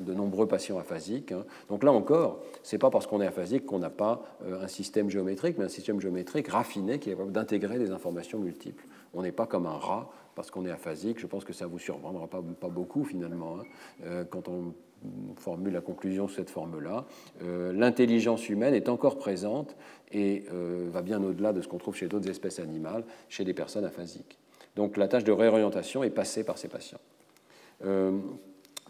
de 0.00 0.14
nombreux 0.14 0.46
patients 0.46 0.78
aphasiques. 0.78 1.32
Hein. 1.32 1.44
Donc 1.68 1.82
là 1.82 1.92
encore, 1.92 2.40
ce 2.62 2.74
n'est 2.74 2.78
pas 2.78 2.90
parce 2.90 3.06
qu'on 3.06 3.20
est 3.20 3.26
aphasique 3.26 3.66
qu'on 3.66 3.80
n'a 3.80 3.90
pas 3.90 4.22
euh, 4.46 4.62
un 4.62 4.68
système 4.68 5.10
géométrique, 5.10 5.56
mais 5.58 5.64
un 5.64 5.68
système 5.68 6.00
géométrique 6.00 6.48
raffiné 6.48 6.98
qui 6.98 7.10
est 7.10 7.12
capable 7.14 7.32
d'intégrer 7.32 7.78
des 7.78 7.90
informations 7.90 8.38
multiples. 8.38 8.84
On 9.14 9.22
n'est 9.22 9.32
pas 9.32 9.46
comme 9.46 9.66
un 9.66 9.78
rat 9.78 10.10
parce 10.34 10.50
qu'on 10.50 10.64
est 10.66 10.70
aphasique. 10.70 11.18
Je 11.18 11.26
pense 11.26 11.44
que 11.44 11.52
ça 11.52 11.66
ne 11.66 11.70
vous 11.70 11.78
surprendra 11.78 12.26
pas, 12.26 12.40
beaucoup 12.68 13.04
finalement 13.04 13.58
hein. 13.58 13.64
euh, 14.04 14.24
quand 14.24 14.48
on 14.48 14.74
formule 15.36 15.72
la 15.72 15.80
conclusion 15.80 16.28
sous 16.28 16.36
cette 16.36 16.50
forme-là. 16.50 17.06
Euh, 17.42 17.72
l'intelligence 17.72 18.48
humaine 18.48 18.74
est 18.74 18.88
encore 18.88 19.18
présente 19.18 19.76
et 20.12 20.44
euh, 20.52 20.88
va 20.92 21.02
bien 21.02 21.22
au-delà 21.22 21.52
de 21.52 21.60
ce 21.60 21.66
qu'on 21.66 21.78
trouve 21.78 21.96
chez 21.96 22.06
d'autres 22.06 22.28
espèces 22.30 22.60
animales, 22.60 23.04
chez 23.28 23.44
des 23.44 23.54
personnes 23.54 23.84
aphasiques. 23.84 24.38
Donc 24.76 24.96
la 24.96 25.08
tâche 25.08 25.24
de 25.24 25.32
réorientation 25.32 26.04
est 26.04 26.10
passée 26.10 26.44
par 26.44 26.56
ces 26.56 26.68
patients. 26.68 27.00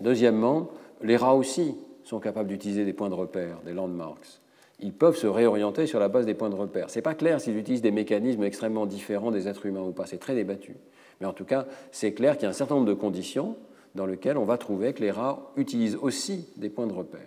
Deuxièmement, 0.02 0.68
les 1.00 1.16
rats 1.16 1.34
aussi 1.34 1.74
sont 2.04 2.20
capables 2.20 2.48
d'utiliser 2.48 2.84
des 2.84 2.92
points 2.92 3.08
de 3.08 3.14
repère, 3.14 3.60
des 3.64 3.72
landmarks. 3.72 4.40
Ils 4.80 4.92
peuvent 4.92 5.16
se 5.16 5.26
réorienter 5.26 5.86
sur 5.86 6.00
la 6.00 6.08
base 6.08 6.26
des 6.26 6.34
points 6.34 6.50
de 6.50 6.56
repère. 6.56 6.90
Ce 6.90 6.98
n'est 6.98 7.02
pas 7.02 7.14
clair 7.14 7.40
s'ils 7.40 7.56
utilisent 7.56 7.82
des 7.82 7.92
mécanismes 7.92 8.42
extrêmement 8.42 8.84
différents 8.84 9.30
des 9.30 9.48
êtres 9.48 9.64
humains 9.66 9.82
ou 9.82 9.92
pas, 9.92 10.06
c'est 10.06 10.18
très 10.18 10.34
débattu. 10.34 10.76
Mais 11.20 11.26
en 11.26 11.32
tout 11.32 11.44
cas, 11.44 11.66
c'est 11.90 12.12
clair 12.12 12.34
qu'il 12.34 12.44
y 12.44 12.46
a 12.46 12.50
un 12.50 12.54
certain 12.54 12.74
nombre 12.74 12.88
de 12.88 12.94
conditions 12.94 13.56
dans 13.94 14.06
lequel 14.06 14.38
on 14.38 14.44
va 14.44 14.58
trouver 14.58 14.92
que 14.92 15.00
les 15.00 15.10
rats 15.10 15.52
utilisent 15.56 15.96
aussi 16.00 16.48
des 16.56 16.70
points 16.70 16.86
de 16.86 16.92
repère. 16.92 17.20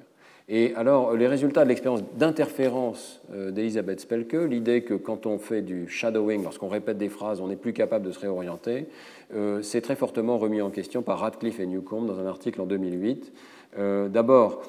Et 0.48 0.76
alors, 0.76 1.16
les 1.16 1.28
résultats 1.28 1.64
de 1.64 1.70
l'expérience 1.70 2.03
d'interférence 2.18 3.22
euh, 3.34 3.49
d'Elisabeth 3.49 4.02
Spelke, 4.02 4.34
l'idée 4.34 4.84
que 4.84 4.94
quand 4.94 5.26
on 5.26 5.40
fait 5.40 5.64
du 5.64 5.90
shadowing, 5.90 6.44
lorsqu'on 6.44 6.68
répète 6.68 6.99
des 6.99 7.10
phrases, 7.10 7.41
on 7.41 7.48
n'est 7.48 7.56
plus 7.56 7.74
capable 7.74 8.06
de 8.06 8.12
se 8.12 8.20
réorienter, 8.20 8.86
euh, 9.34 9.64
c'est 9.64 9.82
très 9.82 9.95
fortement 9.95 10.38
remis 10.38 10.62
en 10.62 10.70
question 10.70 11.02
par 11.02 11.20
Radcliffe 11.20 11.60
et 11.60 11.66
Newcomb 11.66 12.03
dans 12.03 12.20
un 12.20 12.28
article 12.28 12.62
en 12.62 12.68
2008. 12.68 13.34
Euh, 13.78 14.07
d'abord, 14.07 14.62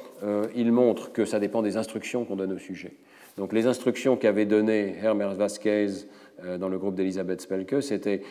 il 0.57 0.73
montre 0.73 1.13
que 1.13 1.27
ça 1.27 1.39
dépend 1.39 1.61
des 1.61 1.77
instructions 1.77 2.25
qu'on 2.25 2.37
donne 2.37 2.53
au 2.53 2.59
sujet. 2.59 2.93
Donc, 3.37 3.53
les 3.53 3.67
instructions 3.67 4.17
qu'avait 4.17 4.47
données 4.47 4.97
Hermes 5.03 5.35
Vasquez 5.35 5.89
dans 6.59 6.71
le 6.71 6.79
groupe 6.79 6.95
d'Elisabeth 6.95 7.43
Spelke, 7.43 7.83
c'était 7.83 8.23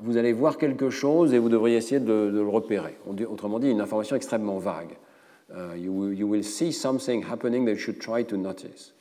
vous 0.00 0.16
allez 0.16 0.32
voir 0.32 0.58
quelque 0.58 0.90
chose 0.90 1.34
et 1.34 1.38
vous 1.38 1.48
devriez 1.48 1.76
essayer 1.76 2.00
de, 2.00 2.30
le 2.32 2.46
repérer. 2.46 2.96
Autrement 3.28 3.58
dit, 3.58 3.70
une 3.70 3.80
information 3.80 4.16
extrêmement 4.16 4.58
vague. 4.58 4.96
Uh, 5.48 5.76
you, 5.76 5.92
will, 5.92 6.42
see 6.42 6.72
something 6.72 7.22
happening 7.22 7.64
that 7.64 7.72
you 7.72 7.78
should 7.78 8.00
try 8.00 8.24
to 8.24 8.36
notice. 8.36 8.92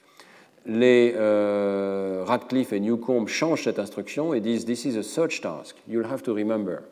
Les 0.68 1.14
euh, 1.16 2.24
Radcliffe 2.26 2.72
et 2.72 2.80
Newcomb 2.80 3.28
changent 3.28 3.64
cette 3.64 3.80
instruction 3.80 4.34
et 4.34 4.42
disent 4.42 4.66
This 4.66 4.86
is 4.86 4.98
a 4.98 5.04
search 5.04 5.42
task. 5.42 5.76
You'll 5.88 6.06
have 6.06 6.22
to 6.24 6.34
remember. 6.34 6.84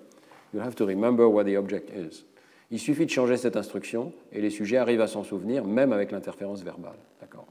You'll 0.54 0.64
have 0.64 0.76
to 0.76 0.86
remember 0.86 1.28
what 1.28 1.46
the 1.46 1.56
object 1.56 1.92
is. 1.92 2.26
Il 2.72 2.80
suffit 2.80 3.06
de 3.06 3.12
changer 3.12 3.38
cette 3.38 3.56
instruction 3.56 4.12
et 4.32 4.42
les 4.42 4.50
sujets 4.50 4.78
arrivent 4.78 5.02
à 5.02 5.08
s'en 5.08 5.24
souvenir, 5.24 5.66
même 5.66 5.94
avec 5.94 6.12
l'interférence 6.12 6.64
verbale. 6.64 6.98
D'accord? 7.22 7.46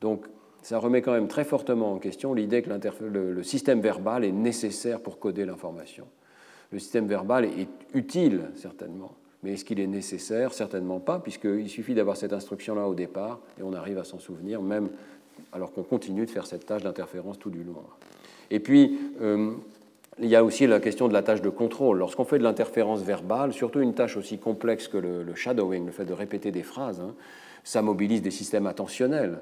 Donc, 0.00 0.24
ça 0.62 0.78
remet 0.78 1.02
quand 1.02 1.12
même 1.12 1.28
très 1.28 1.44
fortement 1.44 1.92
en 1.92 1.98
question 1.98 2.34
l'idée 2.34 2.62
que 2.62 2.70
le, 3.02 3.42
système 3.42 3.80
verbal 3.80 4.24
est 4.24 4.32
nécessaire 4.32 5.00
pour 5.00 5.18
coder 5.18 5.44
l'information. 5.44 6.06
Le 6.72 6.78
système 6.78 7.06
verbal 7.06 7.44
est 7.46 7.68
utile, 7.94 8.42
certainement, 8.54 9.12
mais 9.42 9.54
est-ce 9.54 9.64
qu'il 9.64 9.80
est 9.80 9.86
nécessaire? 9.86 10.52
Certainement 10.52 11.00
pas, 11.00 11.18
puisqu'il 11.18 11.68
suffit 11.68 11.94
d'avoir 11.94 12.16
cette 12.16 12.32
instruction-là 12.32 12.86
au 12.86 12.94
départ 12.94 13.40
et 13.58 13.62
on 13.62 13.72
arrive 13.72 13.98
à 13.98 14.04
s'en 14.04 14.18
souvenir, 14.18 14.60
même 14.60 14.90
alors 15.52 15.72
qu'on 15.72 15.84
continue 15.84 16.26
de 16.26 16.30
faire 16.30 16.46
cette 16.46 16.66
tâche 16.66 16.82
d'interférence 16.82 17.38
tout 17.38 17.50
du 17.50 17.62
long. 17.62 17.76
Et 18.50 18.60
puis, 18.60 18.98
euh, 19.22 19.52
il 20.20 20.28
y 20.28 20.36
a 20.36 20.42
aussi 20.42 20.66
la 20.66 20.80
question 20.80 21.08
de 21.08 21.12
la 21.12 21.22
tâche 21.22 21.42
de 21.42 21.48
contrôle. 21.48 21.98
Lorsqu'on 21.98 22.24
fait 22.24 22.38
de 22.38 22.42
l'interférence 22.42 23.02
verbale, 23.02 23.52
surtout 23.52 23.80
une 23.80 23.94
tâche 23.94 24.16
aussi 24.16 24.38
complexe 24.38 24.88
que 24.88 24.98
le, 24.98 25.34
shadowing, 25.34 25.86
le 25.86 25.92
fait 25.92 26.04
de 26.04 26.12
répéter 26.12 26.50
des 26.50 26.62
phrases, 26.62 27.00
hein, 27.00 27.14
ça 27.62 27.82
mobilise 27.82 28.22
des 28.22 28.30
systèmes 28.30 28.66
attentionnels. 28.66 29.38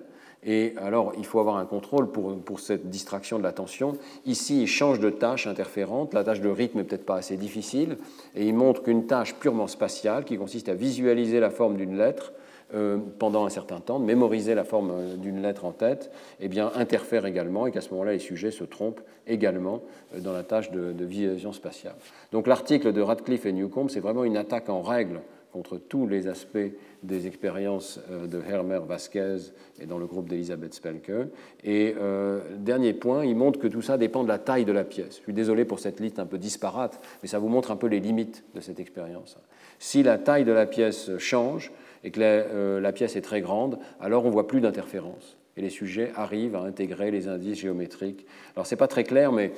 Et 0.46 0.74
alors, 0.76 1.12
il 1.18 1.26
faut 1.26 1.40
avoir 1.40 1.56
un 1.56 1.66
contrôle 1.66 2.10
pour, 2.12 2.38
pour 2.38 2.60
cette 2.60 2.88
distraction 2.88 3.38
de 3.38 3.42
l'attention. 3.42 3.98
Ici, 4.24 4.62
il 4.62 4.68
change 4.68 5.00
de 5.00 5.10
tâche 5.10 5.48
interférente. 5.48 6.14
La 6.14 6.22
tâche 6.22 6.40
de 6.40 6.48
rythme 6.48 6.78
n'est 6.78 6.84
peut-être 6.84 7.04
pas 7.04 7.16
assez 7.16 7.36
difficile. 7.36 7.98
Et 8.36 8.46
il 8.46 8.54
montre 8.54 8.84
qu'une 8.84 9.06
tâche 9.06 9.34
purement 9.34 9.66
spatiale, 9.66 10.24
qui 10.24 10.38
consiste 10.38 10.68
à 10.68 10.74
visualiser 10.74 11.40
la 11.40 11.50
forme 11.50 11.76
d'une 11.76 11.98
lettre 11.98 12.32
euh, 12.74 12.98
pendant 13.18 13.44
un 13.44 13.48
certain 13.48 13.80
temps, 13.80 13.98
de 13.98 14.04
mémoriser 14.04 14.54
la 14.54 14.64
forme 14.64 14.90
euh, 14.92 15.16
d'une 15.16 15.42
lettre 15.42 15.64
en 15.64 15.72
tête, 15.72 16.12
eh 16.40 16.48
bien, 16.48 16.70
interfère 16.74 17.26
également 17.26 17.66
et 17.66 17.72
qu'à 17.72 17.80
ce 17.80 17.90
moment-là, 17.90 18.12
les 18.12 18.18
sujets 18.20 18.50
se 18.50 18.64
trompent 18.64 19.00
également 19.26 19.82
euh, 20.14 20.20
dans 20.20 20.32
la 20.32 20.42
tâche 20.42 20.70
de, 20.70 20.92
de 20.92 21.04
visualisation 21.04 21.52
spatiale. 21.52 21.94
Donc 22.32 22.46
l'article 22.46 22.92
de 22.92 23.00
Radcliffe 23.00 23.46
et 23.46 23.52
Newcomb, 23.52 23.88
c'est 23.88 24.00
vraiment 24.00 24.24
une 24.24 24.36
attaque 24.36 24.68
en 24.68 24.82
règle 24.82 25.20
contre 25.52 25.78
tous 25.78 26.06
les 26.06 26.28
aspects 26.28 26.58
des 27.06 27.26
expériences 27.26 28.00
euh, 28.10 28.26
de 28.26 28.40
Hermer 28.40 28.80
Vasquez 28.86 29.36
et 29.80 29.86
dans 29.86 29.98
le 29.98 30.06
groupe 30.06 30.28
d'Elisabeth 30.28 30.74
Spelke. 30.74 31.28
Et 31.64 31.94
euh, 31.98 32.40
dernier 32.58 32.92
point, 32.92 33.24
il 33.24 33.36
montre 33.36 33.58
que 33.58 33.68
tout 33.68 33.82
ça 33.82 33.96
dépend 33.96 34.24
de 34.24 34.28
la 34.28 34.38
taille 34.38 34.64
de 34.64 34.72
la 34.72 34.84
pièce. 34.84 35.16
Je 35.18 35.22
suis 35.22 35.32
désolé 35.32 35.64
pour 35.64 35.78
cette 35.78 36.00
liste 36.00 36.18
un 36.18 36.26
peu 36.26 36.38
disparate, 36.38 37.00
mais 37.22 37.28
ça 37.28 37.38
vous 37.38 37.48
montre 37.48 37.70
un 37.70 37.76
peu 37.76 37.86
les 37.86 38.00
limites 38.00 38.44
de 38.54 38.60
cette 38.60 38.80
expérience. 38.80 39.38
Si 39.78 40.02
la 40.02 40.18
taille 40.18 40.44
de 40.44 40.52
la 40.52 40.66
pièce 40.66 41.16
change 41.18 41.72
et 42.04 42.10
que 42.10 42.20
la, 42.20 42.26
euh, 42.26 42.92
pièce 42.92 43.16
est 43.16 43.22
très 43.22 43.40
grande, 43.40 43.78
alors 44.00 44.24
on 44.24 44.30
voit 44.30 44.46
plus 44.46 44.60
d'interférences 44.60 45.36
et 45.56 45.62
les 45.62 45.70
sujets 45.70 46.12
arrivent 46.16 46.54
à 46.54 46.60
intégrer 46.60 47.10
les 47.10 47.28
indices 47.28 47.60
géométriques. 47.60 48.26
Alors 48.54 48.66
ce 48.66 48.74
n'est 48.74 48.78
pas 48.78 48.88
très 48.88 49.04
clair, 49.04 49.32
mais 49.32 49.52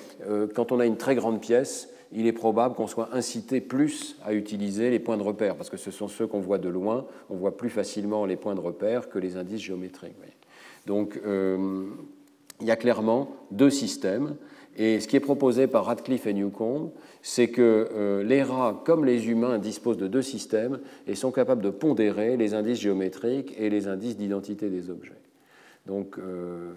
quand 0.55 0.71
on 0.71 0.79
a 0.79 0.87
une 0.87 0.97
très 0.97 1.17
grande 1.17 1.41
pièce, 1.41 1.89
il 2.13 2.27
est 2.27 2.33
probable 2.33 2.75
qu'on 2.75 2.87
soit 2.87 3.11
incité 3.13 3.61
plus 3.61 4.17
à 4.25 4.33
utiliser 4.33 4.91
les 4.91 4.99
points 4.99 5.17
de 5.17 5.23
repère, 5.23 5.57
parce 5.57 5.71
que 5.71 5.77
ce 5.77 5.91
sont 5.91 6.09
ceux 6.09 6.27
qu'on 6.27 6.41
voit 6.41 6.59
de 6.59 6.69
loin, 6.69 7.07
on 7.31 7.37
voit 7.37 7.57
plus 7.57 7.71
facilement 7.71 8.25
les 8.25 8.37
points 8.37 8.55
de 8.55 8.61
repère 8.61 9.09
que 9.09 9.19
les 9.19 9.37
indices 9.37 9.61
géométriques. 9.61 10.15
Donc 10.87 11.21
euh, 11.27 11.87
il 12.61 12.67
y 12.67 12.71
a 12.71 12.77
clairement 12.77 13.37
deux 13.51 13.71
systèmes, 13.71 14.37
et 14.77 15.01
ce 15.01 15.09
qui 15.09 15.17
est 15.17 15.21
proposé 15.21 15.67
par 15.67 15.87
Radcliffe 15.87 16.27
et 16.27 16.33
Newcomb, 16.33 16.93
c'est 17.21 17.49
que 17.49 17.89
euh, 17.93 18.23
les 18.23 18.45
rats, 18.45 18.81
comme 18.85 19.05
les 19.05 19.29
humains, 19.29 19.59
disposent 19.59 19.99
de 19.99 20.07
deux 20.07 20.23
systèmes 20.23 20.79
et 21.09 21.17
sont 21.17 21.33
capables 21.33 21.63
de 21.63 21.71
pondérer 21.71 22.37
les 22.37 22.55
indices 22.55 22.79
géométriques 22.79 23.55
et 23.59 23.71
les 23.71 23.89
indices 23.89 24.17
d'identité 24.17 24.71
des 24.71 24.89
objets. 24.89 25.17
Donc, 25.89 26.19
euh, 26.19 26.75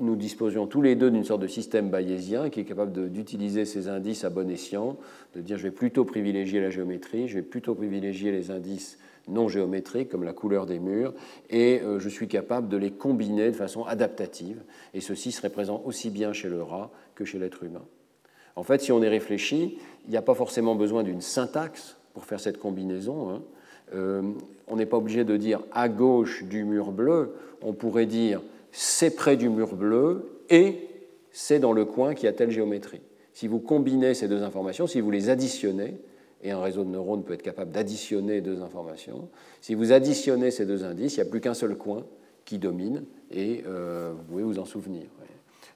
nous 0.00 0.14
disposions 0.14 0.68
tous 0.68 0.80
les 0.80 0.94
deux 0.94 1.10
d'une 1.10 1.24
sorte 1.24 1.42
de 1.42 1.48
système 1.48 1.90
bayésien 1.90 2.50
qui 2.50 2.60
est 2.60 2.64
capable 2.64 3.10
d'utiliser 3.10 3.64
ces 3.64 3.88
indices 3.88 4.24
à 4.24 4.30
bon 4.30 4.48
escient, 4.48 4.96
de 5.34 5.40
dire 5.40 5.58
je 5.58 5.64
vais 5.64 5.72
plutôt 5.72 6.04
privilégier 6.04 6.60
la 6.60 6.70
géométrie, 6.70 7.26
je 7.26 7.34
vais 7.34 7.42
plutôt 7.42 7.74
privilégier 7.74 8.30
les 8.30 8.52
indices 8.52 8.98
non 9.28 9.48
géométriques 9.48 10.08
comme 10.08 10.22
la 10.22 10.32
couleur 10.32 10.66
des 10.66 10.78
murs, 10.78 11.14
et 11.50 11.80
euh, 11.82 11.98
je 11.98 12.08
suis 12.08 12.28
capable 12.28 12.68
de 12.68 12.76
les 12.76 12.92
combiner 12.92 13.50
de 13.50 13.56
façon 13.56 13.84
adaptative. 13.84 14.62
Et 14.94 15.00
ceci 15.00 15.32
serait 15.32 15.50
présent 15.50 15.82
aussi 15.84 16.08
bien 16.10 16.32
chez 16.32 16.48
le 16.48 16.62
rat 16.62 16.92
que 17.16 17.24
chez 17.24 17.40
l'être 17.40 17.64
humain. 17.64 17.84
En 18.54 18.62
fait, 18.62 18.80
si 18.80 18.92
on 18.92 19.02
y 19.02 19.08
réfléchit, 19.08 19.78
il 20.04 20.10
n'y 20.10 20.16
a 20.16 20.22
pas 20.22 20.34
forcément 20.34 20.76
besoin 20.76 21.02
d'une 21.02 21.20
syntaxe 21.20 21.96
pour 22.14 22.24
faire 22.24 22.38
cette 22.38 22.58
combinaison. 22.58 23.30
Hein. 23.30 23.42
Euh, 23.94 24.22
on 24.68 24.76
n'est 24.76 24.86
pas 24.86 24.96
obligé 24.96 25.24
de 25.24 25.36
dire 25.36 25.60
à 25.72 25.88
gauche 25.88 26.44
du 26.44 26.64
mur 26.64 26.92
bleu, 26.92 27.34
on 27.62 27.72
pourrait 27.72 28.06
dire 28.06 28.40
c'est 28.70 29.14
près 29.14 29.36
du 29.36 29.48
mur 29.48 29.74
bleu 29.74 30.40
et 30.48 30.88
c'est 31.30 31.58
dans 31.58 31.72
le 31.72 31.84
coin 31.84 32.14
qui 32.14 32.26
a 32.26 32.32
telle 32.32 32.50
géométrie. 32.50 33.02
Si 33.34 33.48
vous 33.48 33.58
combinez 33.58 34.14
ces 34.14 34.28
deux 34.28 34.42
informations, 34.42 34.86
si 34.86 35.00
vous 35.00 35.10
les 35.10 35.30
additionnez, 35.30 35.94
et 36.44 36.50
un 36.50 36.60
réseau 36.60 36.84
de 36.84 36.90
neurones 36.90 37.22
peut 37.22 37.34
être 37.34 37.42
capable 37.42 37.70
d'additionner 37.70 38.40
deux 38.40 38.62
informations, 38.62 39.28
si 39.60 39.74
vous 39.74 39.92
additionnez 39.92 40.50
ces 40.50 40.66
deux 40.66 40.84
indices, 40.84 41.16
il 41.16 41.20
n'y 41.20 41.28
a 41.28 41.30
plus 41.30 41.40
qu'un 41.40 41.54
seul 41.54 41.76
coin 41.76 42.04
qui 42.44 42.58
domine 42.58 43.04
et 43.30 43.62
euh, 43.66 44.12
vous 44.16 44.24
pouvez 44.24 44.42
vous 44.42 44.58
en 44.58 44.64
souvenir. 44.64 45.04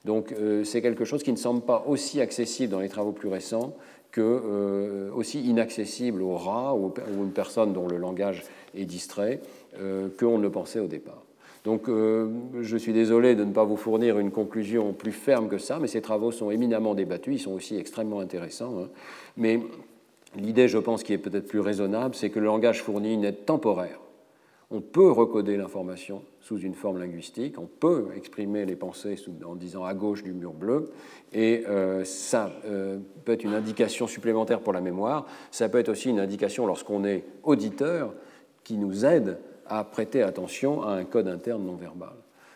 Donc 0.05 0.31
euh, 0.31 0.63
c'est 0.63 0.81
quelque 0.81 1.05
chose 1.05 1.23
qui 1.23 1.31
ne 1.31 1.37
semble 1.37 1.61
pas 1.61 1.85
aussi 1.87 2.21
accessible 2.21 2.71
dans 2.71 2.79
les 2.79 2.89
travaux 2.89 3.11
plus 3.11 3.27
récents 3.27 3.75
que 4.11 4.21
euh, 4.21 5.11
aussi 5.13 5.41
inaccessible 5.41 6.21
aux 6.21 6.35
rats 6.35 6.73
ou, 6.75 6.87
ou 6.87 7.23
une 7.23 7.31
personne 7.31 7.73
dont 7.73 7.87
le 7.87 7.97
langage 7.97 8.43
est 8.75 8.85
distrait 8.85 9.41
qu'on 10.19 10.39
ne 10.39 10.41
le 10.41 10.49
pensait 10.49 10.79
au 10.79 10.87
départ. 10.87 11.21
Donc 11.63 11.83
je 11.87 12.77
suis 12.77 12.93
désolé 12.93 13.35
de 13.35 13.43
ne 13.43 13.51
pas 13.51 13.63
vous 13.63 13.77
fournir 13.77 14.17
une 14.17 14.31
conclusion 14.31 14.93
plus 14.93 15.11
ferme 15.11 15.49
que 15.49 15.57
ça, 15.57 15.77
mais 15.79 15.87
ces 15.87 16.01
travaux 16.01 16.31
sont 16.31 16.49
éminemment 16.49 16.95
débattus, 16.95 17.35
ils 17.35 17.43
sont 17.43 17.51
aussi 17.51 17.77
extrêmement 17.77 18.21
intéressants. 18.21 18.73
Hein. 18.79 18.89
Mais 19.35 19.59
l'idée, 20.35 20.67
je 20.67 20.77
pense, 20.77 21.03
qui 21.03 21.13
est 21.13 21.17
peut-être 21.17 21.47
plus 21.47 21.59
raisonnable, 21.59 22.15
c'est 22.15 22.29
que 22.29 22.39
le 22.39 22.45
langage 22.45 22.81
fournit 22.81 23.13
une 23.13 23.25
aide 23.25 23.45
temporaire. 23.45 23.99
On 24.69 24.81
peut 24.81 25.11
recoder 25.11 25.55
l'information 25.55 26.23
sous 26.41 26.59
une 26.59 26.73
forme 26.73 26.99
linguistique, 26.99 27.57
on 27.57 27.67
peut 27.67 28.09
exprimer 28.17 28.65
les 28.65 28.75
pensées 28.75 29.15
en 29.45 29.55
disant 29.55 29.85
à 29.85 29.93
gauche 29.93 30.23
du 30.23 30.33
mur 30.33 30.51
bleu, 30.51 30.91
et 31.31 31.63
euh, 31.69 32.03
ça 32.03 32.51
euh, 32.65 32.99
peut 33.23 33.31
être 33.31 33.45
une 33.45 33.53
indication 33.53 34.07
supplémentaire 34.07 34.59
pour 34.59 34.73
la 34.73 34.81
mémoire, 34.81 35.25
ça 35.51 35.69
peut 35.69 35.77
être 35.77 35.87
aussi 35.87 36.09
une 36.09 36.19
indication 36.19 36.67
lorsqu'on 36.67 37.05
est 37.05 37.23
auditeur 37.43 38.13
qui 38.65 38.77
nous 38.77 39.05
aide 39.05 39.39
à 39.67 39.85
prêter 39.85 40.21
attention 40.21 40.81
à 40.83 40.91
un 40.91 41.05
code 41.05 41.29
interne 41.29 41.65
non 41.65 41.75
verbal. 41.75 42.15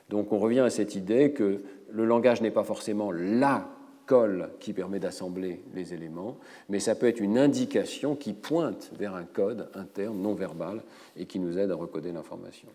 Donc 0.10 0.34
on 0.34 0.40
revient 0.40 0.60
à 0.60 0.70
cette 0.70 0.96
idée 0.96 1.32
que 1.32 1.62
le 1.90 2.06
langage 2.06 2.42
n'est 2.42 2.52
pas 2.52 2.66
forcément 2.66 3.12
la 3.14 3.70
colle 4.06 4.50
qui 4.60 4.74
permet 4.74 5.00
d'assembler 5.00 5.64
les 5.74 5.94
éléments, 5.94 6.38
mais 6.70 6.80
ça 6.80 6.96
peut 6.96 7.08
être 7.08 7.20
une 7.20 7.38
indication 7.38 8.16
qui 8.16 8.34
pointe 8.34 8.92
vers 8.98 9.16
un 9.16 9.24
code 9.24 9.70
interne 9.74 10.22
non 10.22 10.34
verbal 10.34 10.82
et 11.18 11.26
qui 11.26 11.40
nous 11.40 11.58
aide 11.58 11.72
à 11.72 11.76
recoder 11.76 12.12
l'information. 12.12 12.68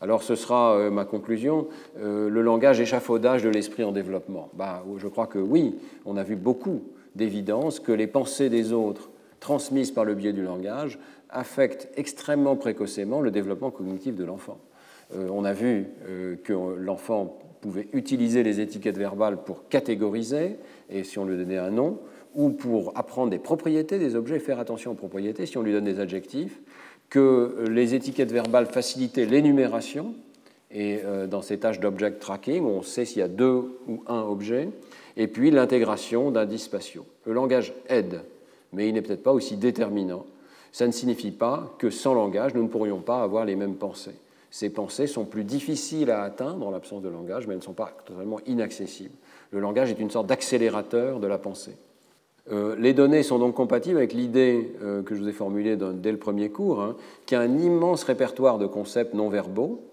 Alors 0.00 0.22
ce 0.22 0.36
sera 0.36 0.76
euh, 0.76 0.90
ma 0.90 1.04
conclusion, 1.04 1.68
euh, 1.98 2.28
le 2.28 2.42
langage 2.42 2.80
échafaudage 2.80 3.42
de 3.42 3.48
l'esprit 3.48 3.82
en 3.82 3.92
développement. 3.92 4.48
Bah, 4.54 4.84
je 4.96 5.08
crois 5.08 5.26
que 5.26 5.38
oui, 5.38 5.76
on 6.04 6.16
a 6.16 6.22
vu 6.22 6.36
beaucoup 6.36 6.82
d'évidence 7.16 7.80
que 7.80 7.92
les 7.92 8.06
pensées 8.06 8.48
des 8.48 8.72
autres 8.72 9.10
transmises 9.40 9.90
par 9.90 10.04
le 10.04 10.14
biais 10.14 10.32
du 10.32 10.42
langage 10.42 10.98
affectent 11.30 11.88
extrêmement 11.96 12.56
précocement 12.56 13.20
le 13.20 13.30
développement 13.30 13.70
cognitif 13.70 14.14
de 14.14 14.24
l'enfant. 14.24 14.58
Euh, 15.14 15.28
on 15.32 15.44
a 15.44 15.52
vu 15.52 15.88
que 16.44 16.52
l'enfant 16.76 17.38
pouvait 17.60 17.88
utiliser 17.92 18.42
les 18.42 18.60
étiquettes 18.60 18.98
verbales 18.98 19.42
pour 19.42 19.68
catégoriser, 19.68 20.56
et 20.90 21.04
si 21.04 21.18
on 21.18 21.24
lui 21.24 21.36
donnait 21.36 21.58
un 21.58 21.70
nom, 21.70 21.98
ou 22.34 22.50
pour 22.50 22.92
apprendre 22.96 23.30
des 23.30 23.38
propriétés 23.38 23.98
des 23.98 24.14
objets, 24.14 24.38
faire 24.38 24.58
attention 24.58 24.92
aux 24.92 24.94
propriétés 24.94 25.46
si 25.46 25.58
on 25.58 25.62
lui 25.62 25.72
donne 25.72 25.84
des 25.84 26.00
adjectifs, 26.00 26.60
que 27.10 27.64
les 27.70 27.94
étiquettes 27.94 28.32
verbales 28.32 28.66
facilitaient 28.66 29.26
l'énumération, 29.26 30.14
et 30.70 31.00
euh, 31.04 31.26
dans 31.26 31.40
ces 31.40 31.58
tâches 31.58 31.80
d'object 31.80 32.20
tracking, 32.20 32.64
on 32.64 32.82
sait 32.82 33.04
s'il 33.04 33.20
y 33.20 33.22
a 33.22 33.28
deux 33.28 33.78
ou 33.88 34.02
un 34.06 34.20
objet, 34.20 34.68
et 35.16 35.26
puis 35.26 35.50
l'intégration 35.50 36.30
d'indices 36.30 36.64
spatiaux. 36.64 37.06
Le 37.24 37.32
langage 37.32 37.72
aide, 37.88 38.20
mais 38.72 38.88
il 38.88 38.94
n'est 38.94 39.02
peut-être 39.02 39.22
pas 39.22 39.32
aussi 39.32 39.56
déterminant. 39.56 40.26
Ça 40.72 40.86
ne 40.86 40.92
signifie 40.92 41.30
pas 41.30 41.74
que 41.78 41.90
sans 41.90 42.14
langage, 42.14 42.54
nous 42.54 42.62
ne 42.62 42.68
pourrions 42.68 43.00
pas 43.00 43.22
avoir 43.22 43.44
les 43.46 43.56
mêmes 43.56 43.76
pensées. 43.76 44.14
Ces 44.50 44.70
pensées 44.70 45.06
sont 45.06 45.24
plus 45.24 45.44
difficiles 45.44 46.10
à 46.10 46.22
atteindre 46.22 46.66
en 46.66 46.70
l'absence 46.70 47.02
de 47.02 47.08
langage, 47.08 47.46
mais 47.46 47.52
elles 47.52 47.60
ne 47.60 47.64
sont 47.64 47.74
pas 47.74 47.92
totalement 48.06 48.40
inaccessibles. 48.46 49.14
Le 49.50 49.60
langage 49.60 49.90
est 49.90 50.00
une 50.00 50.10
sorte 50.10 50.26
d'accélérateur 50.26 51.20
de 51.20 51.26
la 51.26 51.38
pensée. 51.38 51.76
Euh, 52.50 52.76
les 52.78 52.94
données 52.94 53.22
sont 53.22 53.38
donc 53.38 53.54
compatibles 53.54 53.98
avec 53.98 54.14
l'idée 54.14 54.74
euh, 54.82 55.02
que 55.02 55.14
je 55.14 55.20
vous 55.20 55.28
ai 55.28 55.32
formulée 55.32 55.76
dès 55.76 56.12
le 56.12 56.18
premier 56.18 56.48
cours, 56.48 56.80
hein, 56.80 56.96
qu'il 57.26 57.36
y 57.36 57.40
a 57.40 57.44
un 57.44 57.58
immense 57.58 58.04
répertoire 58.04 58.58
de 58.58 58.66
concepts 58.66 59.12
non 59.12 59.28
verbaux, 59.28 59.87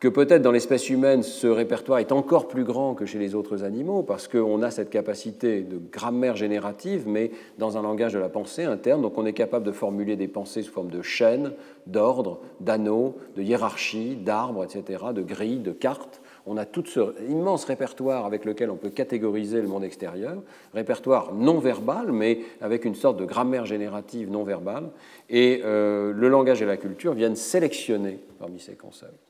que 0.00 0.08
peut-être 0.08 0.42
dans 0.42 0.52
l'espèce 0.52 0.90
humaine, 0.90 1.22
ce 1.24 1.48
répertoire 1.48 1.98
est 1.98 2.12
encore 2.12 2.46
plus 2.46 2.62
grand 2.62 2.94
que 2.94 3.04
chez 3.04 3.18
les 3.18 3.34
autres 3.34 3.64
animaux, 3.64 4.02
parce 4.02 4.28
qu'on 4.28 4.62
a 4.62 4.70
cette 4.70 4.90
capacité 4.90 5.62
de 5.62 5.78
grammaire 5.78 6.36
générative, 6.36 7.08
mais 7.08 7.32
dans 7.58 7.76
un 7.76 7.82
langage 7.82 8.12
de 8.12 8.18
la 8.18 8.28
pensée 8.28 8.64
interne, 8.64 9.02
donc 9.02 9.18
on 9.18 9.26
est 9.26 9.32
capable 9.32 9.66
de 9.66 9.72
formuler 9.72 10.14
des 10.14 10.28
pensées 10.28 10.62
sous 10.62 10.72
forme 10.72 10.90
de 10.90 11.02
chaînes, 11.02 11.52
d'ordres, 11.86 12.40
d'anneaux, 12.60 13.16
de 13.36 13.42
hiérarchies, 13.42 14.14
d'arbres, 14.16 14.64
etc., 14.64 15.06
de 15.12 15.22
grilles, 15.22 15.58
de 15.58 15.72
cartes 15.72 16.20
on 16.48 16.56
a 16.56 16.64
tout 16.64 16.84
ce 16.86 17.14
immense 17.28 17.66
répertoire 17.66 18.24
avec 18.24 18.46
lequel 18.46 18.70
on 18.70 18.76
peut 18.76 18.88
catégoriser 18.88 19.60
le 19.60 19.68
monde 19.68 19.84
extérieur, 19.84 20.42
répertoire 20.72 21.34
non 21.34 21.58
verbal, 21.58 22.10
mais 22.10 22.40
avec 22.62 22.86
une 22.86 22.94
sorte 22.94 23.18
de 23.18 23.26
grammaire 23.26 23.66
générative 23.66 24.30
non 24.30 24.44
verbale, 24.44 24.88
et 25.28 25.60
euh, 25.64 26.12
le 26.14 26.28
langage 26.28 26.62
et 26.62 26.66
la 26.66 26.78
culture 26.78 27.12
viennent 27.12 27.36
sélectionner 27.36 28.18
parmi 28.38 28.58
ces 28.58 28.76
concepts. 28.76 29.27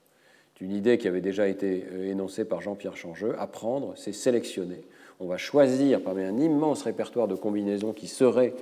C'est 0.58 0.64
une 0.64 0.72
idée 0.72 0.98
qui 0.98 1.06
avait 1.06 1.20
déjà 1.20 1.46
été 1.46 1.84
euh, 1.92 2.10
énoncée 2.10 2.44
par 2.44 2.60
Jean-Pierre 2.60 2.96
Changeux. 2.96 3.34
Apprendre, 3.38 3.92
c'est 3.96 4.12
sélectionner. 4.12 4.82
On 5.20 5.26
va 5.26 5.36
choisir 5.36 6.02
parmi 6.02 6.22
un 6.22 6.36
immense 6.36 6.82
répertoire 6.82 7.28
de 7.28 7.36
combinaisons 7.36 7.92
qui 7.92 8.08
seraient 8.08 8.54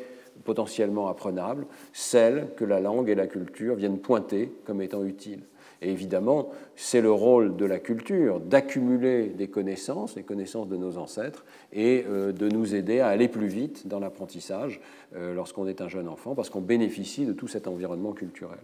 potentiellement 0.44 1.08
apprenables, 1.08 1.66
celles 1.94 2.48
que 2.56 2.64
la 2.64 2.80
langue 2.80 3.08
et 3.08 3.14
la 3.14 3.26
culture 3.26 3.76
viennent 3.76 3.98
pointer 3.98 4.52
comme 4.66 4.82
étant 4.82 5.04
utiles. 5.04 5.44
Et 5.80 5.90
évidemment, 5.90 6.50
c'est 6.74 7.00
le 7.00 7.10
rôle 7.10 7.56
de 7.56 7.64
la 7.64 7.78
culture 7.78 8.40
d'accumuler 8.40 9.28
des 9.28 9.48
connaissances, 9.48 10.16
les 10.16 10.22
connaissances 10.22 10.68
de 10.68 10.76
nos 10.76 10.98
ancêtres, 10.98 11.46
et 11.72 12.04
euh, 12.06 12.32
de 12.32 12.48
nous 12.48 12.74
aider 12.74 13.00
à 13.00 13.08
aller 13.08 13.28
plus 13.28 13.48
vite 13.48 13.86
dans 13.86 14.00
l'apprentissage 14.00 14.80
euh, 15.14 15.34
lorsqu'on 15.34 15.66
est 15.66 15.80
un 15.80 15.88
jeune 15.88 16.08
enfant, 16.08 16.34
parce 16.34 16.50
qu'on 16.50 16.60
bénéficie 16.60 17.24
de 17.24 17.32
tout 17.32 17.48
cet 17.48 17.66
environnement 17.68 18.12
culturel. 18.12 18.58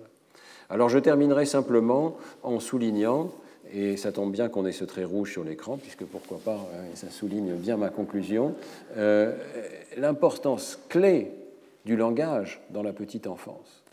Alors 0.73 0.89
je 0.89 0.99
terminerai 0.99 1.45
simplement 1.45 2.17
en 2.43 2.59
soulignant, 2.59 3.31
et 3.75 3.99
ça 3.99 4.11
tombe 4.11 4.33
bien 4.33 4.49
qu'on 4.49 4.65
ait 4.65 4.73
ce 4.73 4.87
trait 4.87 5.05
rouge 5.05 5.31
sur 5.31 5.45
l'écran, 5.45 5.77
puisque 5.77 6.05
pourquoi 6.07 6.39
pas, 6.43 6.67
hein, 6.75 6.85
ça 6.95 7.11
souligne 7.11 7.53
bien 7.57 7.77
ma 7.77 7.91
conclusion, 7.91 8.55
euh, 8.97 9.37
l'importance 9.99 10.79
clé 10.89 11.31
du 11.85 11.95
langage 11.95 12.63
dans 12.71 12.83
la 12.83 12.95
petite 12.95 13.27
enfance. 13.27 13.85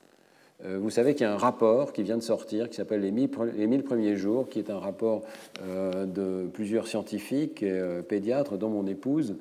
Euh, 0.64 0.80
vous 0.82 0.90
savez 0.90 1.16
qu'il 1.16 1.24
y 1.24 1.30
a 1.30 1.34
un 1.34 1.38
rapport 1.38 1.92
qui 1.92 2.02
vient 2.02 2.16
de 2.16 2.24
sortir 2.24 2.70
qui 2.70 2.78
s'appelle 2.78 3.02
les 3.02 3.12
1000 3.12 3.84
premiers 3.84 4.16
jours, 4.16 4.48
qui 4.48 4.60
est 4.60 4.70
un 4.70 4.80
rapport 4.80 5.24
euh, 5.62 6.06
de 6.06 6.48
plusieurs 6.48 6.88
scientifiques 6.88 7.62
et 7.62 8.02
pédiatres, 8.08 8.58
dont 8.58 8.70
mon 8.70 8.88
épouse, 8.88 9.36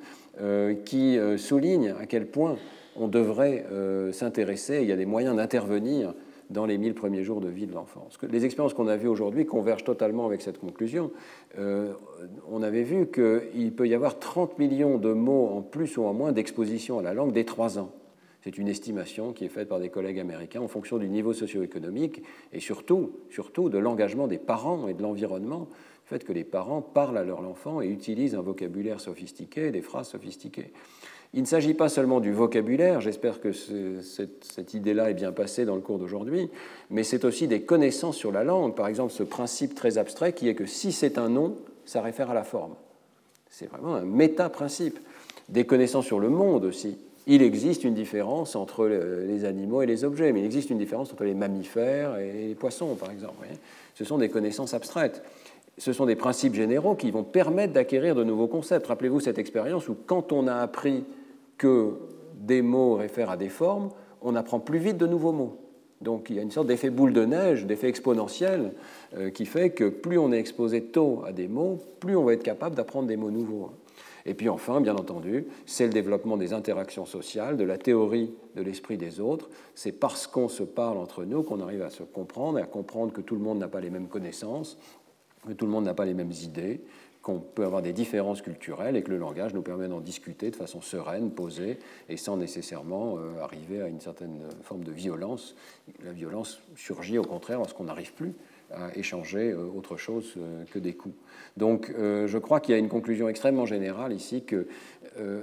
qui 0.84 1.18
souligne 1.36 1.94
à 2.00 2.06
quel 2.06 2.26
point 2.26 2.56
on 2.96 3.06
devrait 3.06 3.64
s'intéresser, 4.12 4.80
il 4.82 4.88
y 4.88 4.92
a 4.92 4.96
des 4.96 5.06
moyens 5.06 5.34
d'intervenir 5.34 6.14
dans 6.50 6.66
les 6.66 6.78
1000 6.78 6.94
premiers 6.94 7.24
jours 7.24 7.40
de 7.40 7.48
vie 7.48 7.66
de 7.66 7.74
l'enfant. 7.74 8.08
Les 8.30 8.44
expériences 8.44 8.74
qu'on 8.74 8.88
a 8.88 8.96
vues 8.96 9.08
aujourd'hui 9.08 9.46
convergent 9.46 9.84
totalement 9.84 10.26
avec 10.26 10.42
cette 10.42 10.58
conclusion. 10.58 11.10
on 11.56 12.62
avait 12.62 12.82
vu 12.82 13.06
qu'il 13.10 13.72
peut 13.74 13.88
y 13.88 13.94
avoir 13.94 14.18
30 14.18 14.58
millions 14.58 14.98
de 14.98 15.12
mots 15.12 15.48
en 15.48 15.62
plus 15.62 15.96
ou 15.96 16.04
en 16.04 16.14
moins 16.14 16.32
d'exposition 16.32 16.98
à 16.98 17.02
la 17.02 17.14
langue 17.14 17.32
dès 17.32 17.44
3 17.44 17.78
ans. 17.78 17.90
C'est 18.42 18.56
une 18.56 18.68
estimation 18.68 19.32
qui 19.32 19.44
est 19.44 19.48
faite 19.48 19.68
par 19.68 19.80
des 19.80 19.88
collègues 19.88 20.20
américains 20.20 20.60
en 20.60 20.68
fonction 20.68 20.98
du 20.98 21.08
niveau 21.08 21.32
socio-économique 21.32 22.22
et 22.52 22.60
surtout, 22.60 23.12
surtout 23.30 23.68
de 23.68 23.78
l'engagement 23.78 24.26
des 24.28 24.38
parents 24.38 24.88
et 24.88 24.94
de 24.94 25.02
l'environnement, 25.02 25.68
le 25.68 26.18
fait 26.18 26.24
que 26.24 26.32
les 26.32 26.44
parents 26.44 26.80
parlent 26.80 27.18
à 27.18 27.24
leur 27.24 27.40
enfant 27.40 27.82
et 27.82 27.88
utilisent 27.88 28.34
un 28.34 28.40
vocabulaire 28.40 29.00
sophistiqué, 29.00 29.70
des 29.70 29.82
phrases 29.82 30.08
sophistiquées. 30.08 30.72
Il 31.34 31.42
ne 31.42 31.46
s'agit 31.46 31.74
pas 31.74 31.88
seulement 31.88 32.20
du 32.20 32.32
vocabulaire, 32.32 33.00
j'espère 33.00 33.40
que 33.40 33.52
cette, 33.52 34.74
idée-là 34.74 35.10
est 35.10 35.14
bien 35.14 35.30
passée 35.30 35.66
dans 35.66 35.74
le 35.74 35.82
cours 35.82 35.98
d'aujourd'hui, 35.98 36.48
mais 36.90 37.02
c'est 37.02 37.24
aussi 37.24 37.46
des 37.46 37.62
connaissances 37.62 38.16
sur 38.16 38.32
la 38.32 38.44
langue. 38.44 38.74
Par 38.74 38.88
exemple, 38.88 39.12
ce 39.12 39.22
principe 39.22 39.74
très 39.74 39.98
abstrait 39.98 40.32
qui 40.32 40.48
est 40.48 40.54
que 40.54 40.64
si 40.64 40.90
c'est 40.90 41.18
un 41.18 41.28
nom, 41.28 41.56
ça 41.84 42.00
réfère 42.00 42.30
à 42.30 42.34
la 42.34 42.44
forme. 42.44 42.74
C'est 43.50 43.66
vraiment 43.66 43.94
un 43.94 44.04
méta-principe. 44.04 44.98
Des 45.50 45.64
connaissances 45.64 46.04
sur 46.04 46.20
le 46.20 46.28
monde 46.28 46.66
aussi 46.66 46.98
il 47.28 47.42
existe 47.42 47.84
une 47.84 47.92
différence 47.92 48.56
entre 48.56 48.86
les 48.86 49.44
animaux 49.44 49.82
et 49.82 49.86
les 49.86 50.02
objets, 50.02 50.32
mais 50.32 50.40
il 50.40 50.46
existe 50.46 50.70
une 50.70 50.78
différence 50.78 51.12
entre 51.12 51.24
les 51.24 51.34
mammifères 51.34 52.16
et 52.16 52.32
les 52.32 52.54
poissons, 52.54 52.94
par 52.94 53.10
exemple. 53.10 53.46
Ce 53.94 54.04
sont 54.04 54.16
des 54.16 54.30
connaissances 54.30 54.72
abstraites. 54.72 55.22
Ce 55.76 55.92
sont 55.92 56.06
des 56.06 56.16
principes 56.16 56.54
généraux 56.54 56.94
qui 56.94 57.10
vont 57.10 57.24
permettre 57.24 57.74
d'acquérir 57.74 58.14
de 58.14 58.24
nouveaux 58.24 58.46
concepts. 58.46 58.86
Rappelez-vous 58.86 59.20
cette 59.20 59.38
expérience 59.38 59.90
où 59.90 59.96
quand 60.06 60.32
on 60.32 60.46
a 60.46 60.54
appris 60.54 61.04
que 61.58 61.98
des 62.34 62.62
mots 62.62 62.94
réfèrent 62.94 63.30
à 63.30 63.36
des 63.36 63.48
formes, 63.48 63.90
on 64.22 64.34
apprend 64.34 64.60
plus 64.60 64.78
vite 64.78 64.96
de 64.96 65.06
nouveaux 65.06 65.32
mots. 65.32 65.58
Donc 66.00 66.30
il 66.30 66.36
y 66.36 66.38
a 66.38 66.42
une 66.42 66.50
sorte 66.50 66.68
d'effet 66.68 66.90
boule 66.90 67.12
de 67.12 67.24
neige, 67.24 67.66
d'effet 67.66 67.88
exponentiel, 67.88 68.72
euh, 69.16 69.30
qui 69.30 69.46
fait 69.46 69.70
que 69.70 69.88
plus 69.88 70.18
on 70.18 70.32
est 70.32 70.38
exposé 70.38 70.84
tôt 70.84 71.22
à 71.26 71.32
des 71.32 71.48
mots, 71.48 71.80
plus 72.00 72.16
on 72.16 72.24
va 72.24 72.34
être 72.34 72.42
capable 72.42 72.76
d'apprendre 72.76 73.08
des 73.08 73.16
mots 73.16 73.30
nouveaux. 73.30 73.70
Et 74.24 74.34
puis 74.34 74.48
enfin, 74.48 74.80
bien 74.80 74.94
entendu, 74.94 75.46
c'est 75.64 75.86
le 75.86 75.92
développement 75.92 76.36
des 76.36 76.52
interactions 76.52 77.06
sociales, 77.06 77.56
de 77.56 77.64
la 77.64 77.78
théorie 77.78 78.30
de 78.56 78.62
l'esprit 78.62 78.98
des 78.98 79.20
autres. 79.20 79.48
C'est 79.74 79.92
parce 79.92 80.26
qu'on 80.26 80.48
se 80.48 80.62
parle 80.62 80.98
entre 80.98 81.24
nous 81.24 81.42
qu'on 81.42 81.60
arrive 81.60 81.82
à 81.82 81.90
se 81.90 82.02
comprendre 82.02 82.58
et 82.58 82.62
à 82.62 82.66
comprendre 82.66 83.12
que 83.12 83.22
tout 83.22 83.34
le 83.34 83.40
monde 83.40 83.58
n'a 83.58 83.68
pas 83.68 83.80
les 83.80 83.90
mêmes 83.90 84.08
connaissances, 84.08 84.78
que 85.46 85.52
tout 85.52 85.64
le 85.64 85.72
monde 85.72 85.84
n'a 85.84 85.94
pas 85.94 86.04
les 86.04 86.14
mêmes 86.14 86.32
idées, 86.42 86.82
qu'on 87.28 87.40
peut 87.40 87.64
avoir 87.64 87.82
des 87.82 87.92
différences 87.92 88.40
culturelles 88.40 88.96
et 88.96 89.02
que 89.02 89.10
le 89.10 89.18
langage 89.18 89.52
nous 89.52 89.60
permet 89.60 89.86
d'en 89.86 90.00
discuter 90.00 90.50
de 90.50 90.56
façon 90.56 90.80
sereine, 90.80 91.30
posée 91.30 91.78
et 92.08 92.16
sans 92.16 92.38
nécessairement 92.38 93.18
euh, 93.18 93.42
arriver 93.42 93.82
à 93.82 93.88
une 93.88 94.00
certaine 94.00 94.40
forme 94.62 94.82
de 94.82 94.92
violence. 94.92 95.54
La 96.02 96.12
violence 96.12 96.62
surgit 96.74 97.18
au 97.18 97.22
contraire 97.22 97.58
lorsqu'on 97.58 97.84
n'arrive 97.84 98.14
plus 98.14 98.32
à 98.72 98.96
échanger 98.96 99.50
euh, 99.50 99.66
autre 99.66 99.98
chose 99.98 100.32
euh, 100.38 100.64
que 100.72 100.78
des 100.78 100.94
coups. 100.94 101.14
Donc 101.58 101.92
je 101.98 102.38
crois 102.38 102.60
qu'il 102.60 102.72
y 102.72 102.76
a 102.76 102.78
une 102.78 102.88
conclusion 102.88 103.28
extrêmement 103.28 103.66
générale 103.66 104.14
ici 104.14 104.44
que 104.44 104.66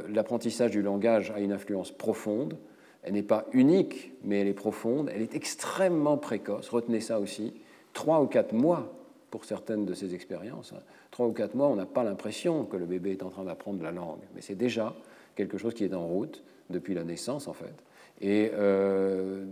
l'apprentissage 0.10 0.72
du 0.72 0.82
langage 0.82 1.32
a 1.32 1.40
une 1.40 1.52
influence 1.52 1.92
profonde. 1.92 2.58
Elle 3.04 3.14
n'est 3.14 3.22
pas 3.22 3.46
unique, 3.52 4.14
mais 4.24 4.40
elle 4.40 4.48
est 4.48 4.54
profonde. 4.54 5.12
Elle 5.14 5.22
est 5.22 5.36
extrêmement 5.36 6.18
précoce. 6.18 6.70
Retenez 6.70 7.02
ça 7.02 7.20
aussi. 7.20 7.54
Trois 7.94 8.22
ou 8.22 8.28
quatre 8.28 8.54
mois 8.54 8.96
pour 9.36 9.44
certaines 9.44 9.86
de 9.86 9.94
ces 9.94 10.16
expériences. 10.16 10.74
Trois 11.16 11.28
ou 11.28 11.32
quatre 11.32 11.56
mois, 11.56 11.68
on 11.68 11.78
n'a 11.78 11.86
pas 11.86 12.04
l'impression 12.04 12.66
que 12.66 12.76
le 12.76 12.86
bébé 12.86 13.12
est 13.12 13.24
en 13.24 13.30
train 13.30 13.46
d'apprendre 13.46 13.82
la 13.82 13.94
langue, 13.94 14.20
mais 14.36 14.42
c'est 14.42 14.56
déjà 14.56 14.94
quelque 15.38 15.58
chose 15.58 15.74
qui 15.74 15.86
est 15.86 15.94
en 15.94 16.06
route 16.06 16.44
depuis 16.70 16.94
la 16.94 17.06
naissance, 17.06 17.48
en 17.48 17.54
fait. 17.54 17.74
Et 18.20 18.52
euh, 18.54 19.46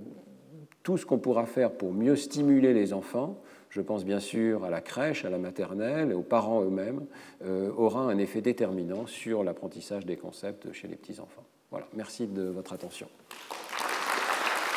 tout 0.84 0.98
ce 0.98 1.06
qu'on 1.06 1.20
pourra 1.20 1.46
faire 1.46 1.72
pour 1.72 1.94
mieux 1.94 2.18
stimuler 2.18 2.74
les 2.74 2.92
enfants, 2.92 3.42
je 3.70 3.80
pense 3.80 4.04
bien 4.04 4.20
sûr 4.20 4.66
à 4.66 4.70
la 4.70 4.82
crèche, 4.82 5.24
à 5.24 5.30
la 5.30 5.38
maternelle 5.38 6.14
aux 6.14 6.22
parents 6.22 6.62
eux-mêmes, 6.64 7.06
euh, 7.46 7.72
aura 7.78 8.02
un 8.02 8.18
effet 8.18 8.42
déterminant 8.42 9.08
sur 9.08 9.46
l'apprentissage 9.46 10.06
des 10.06 10.18
concepts 10.18 10.74
chez 10.74 10.90
les 10.90 10.98
petits-enfants. 10.98 11.46
Voilà, 11.72 11.88
merci 11.96 12.28
de 12.28 12.44
votre 12.44 12.74
attention. 12.74 13.08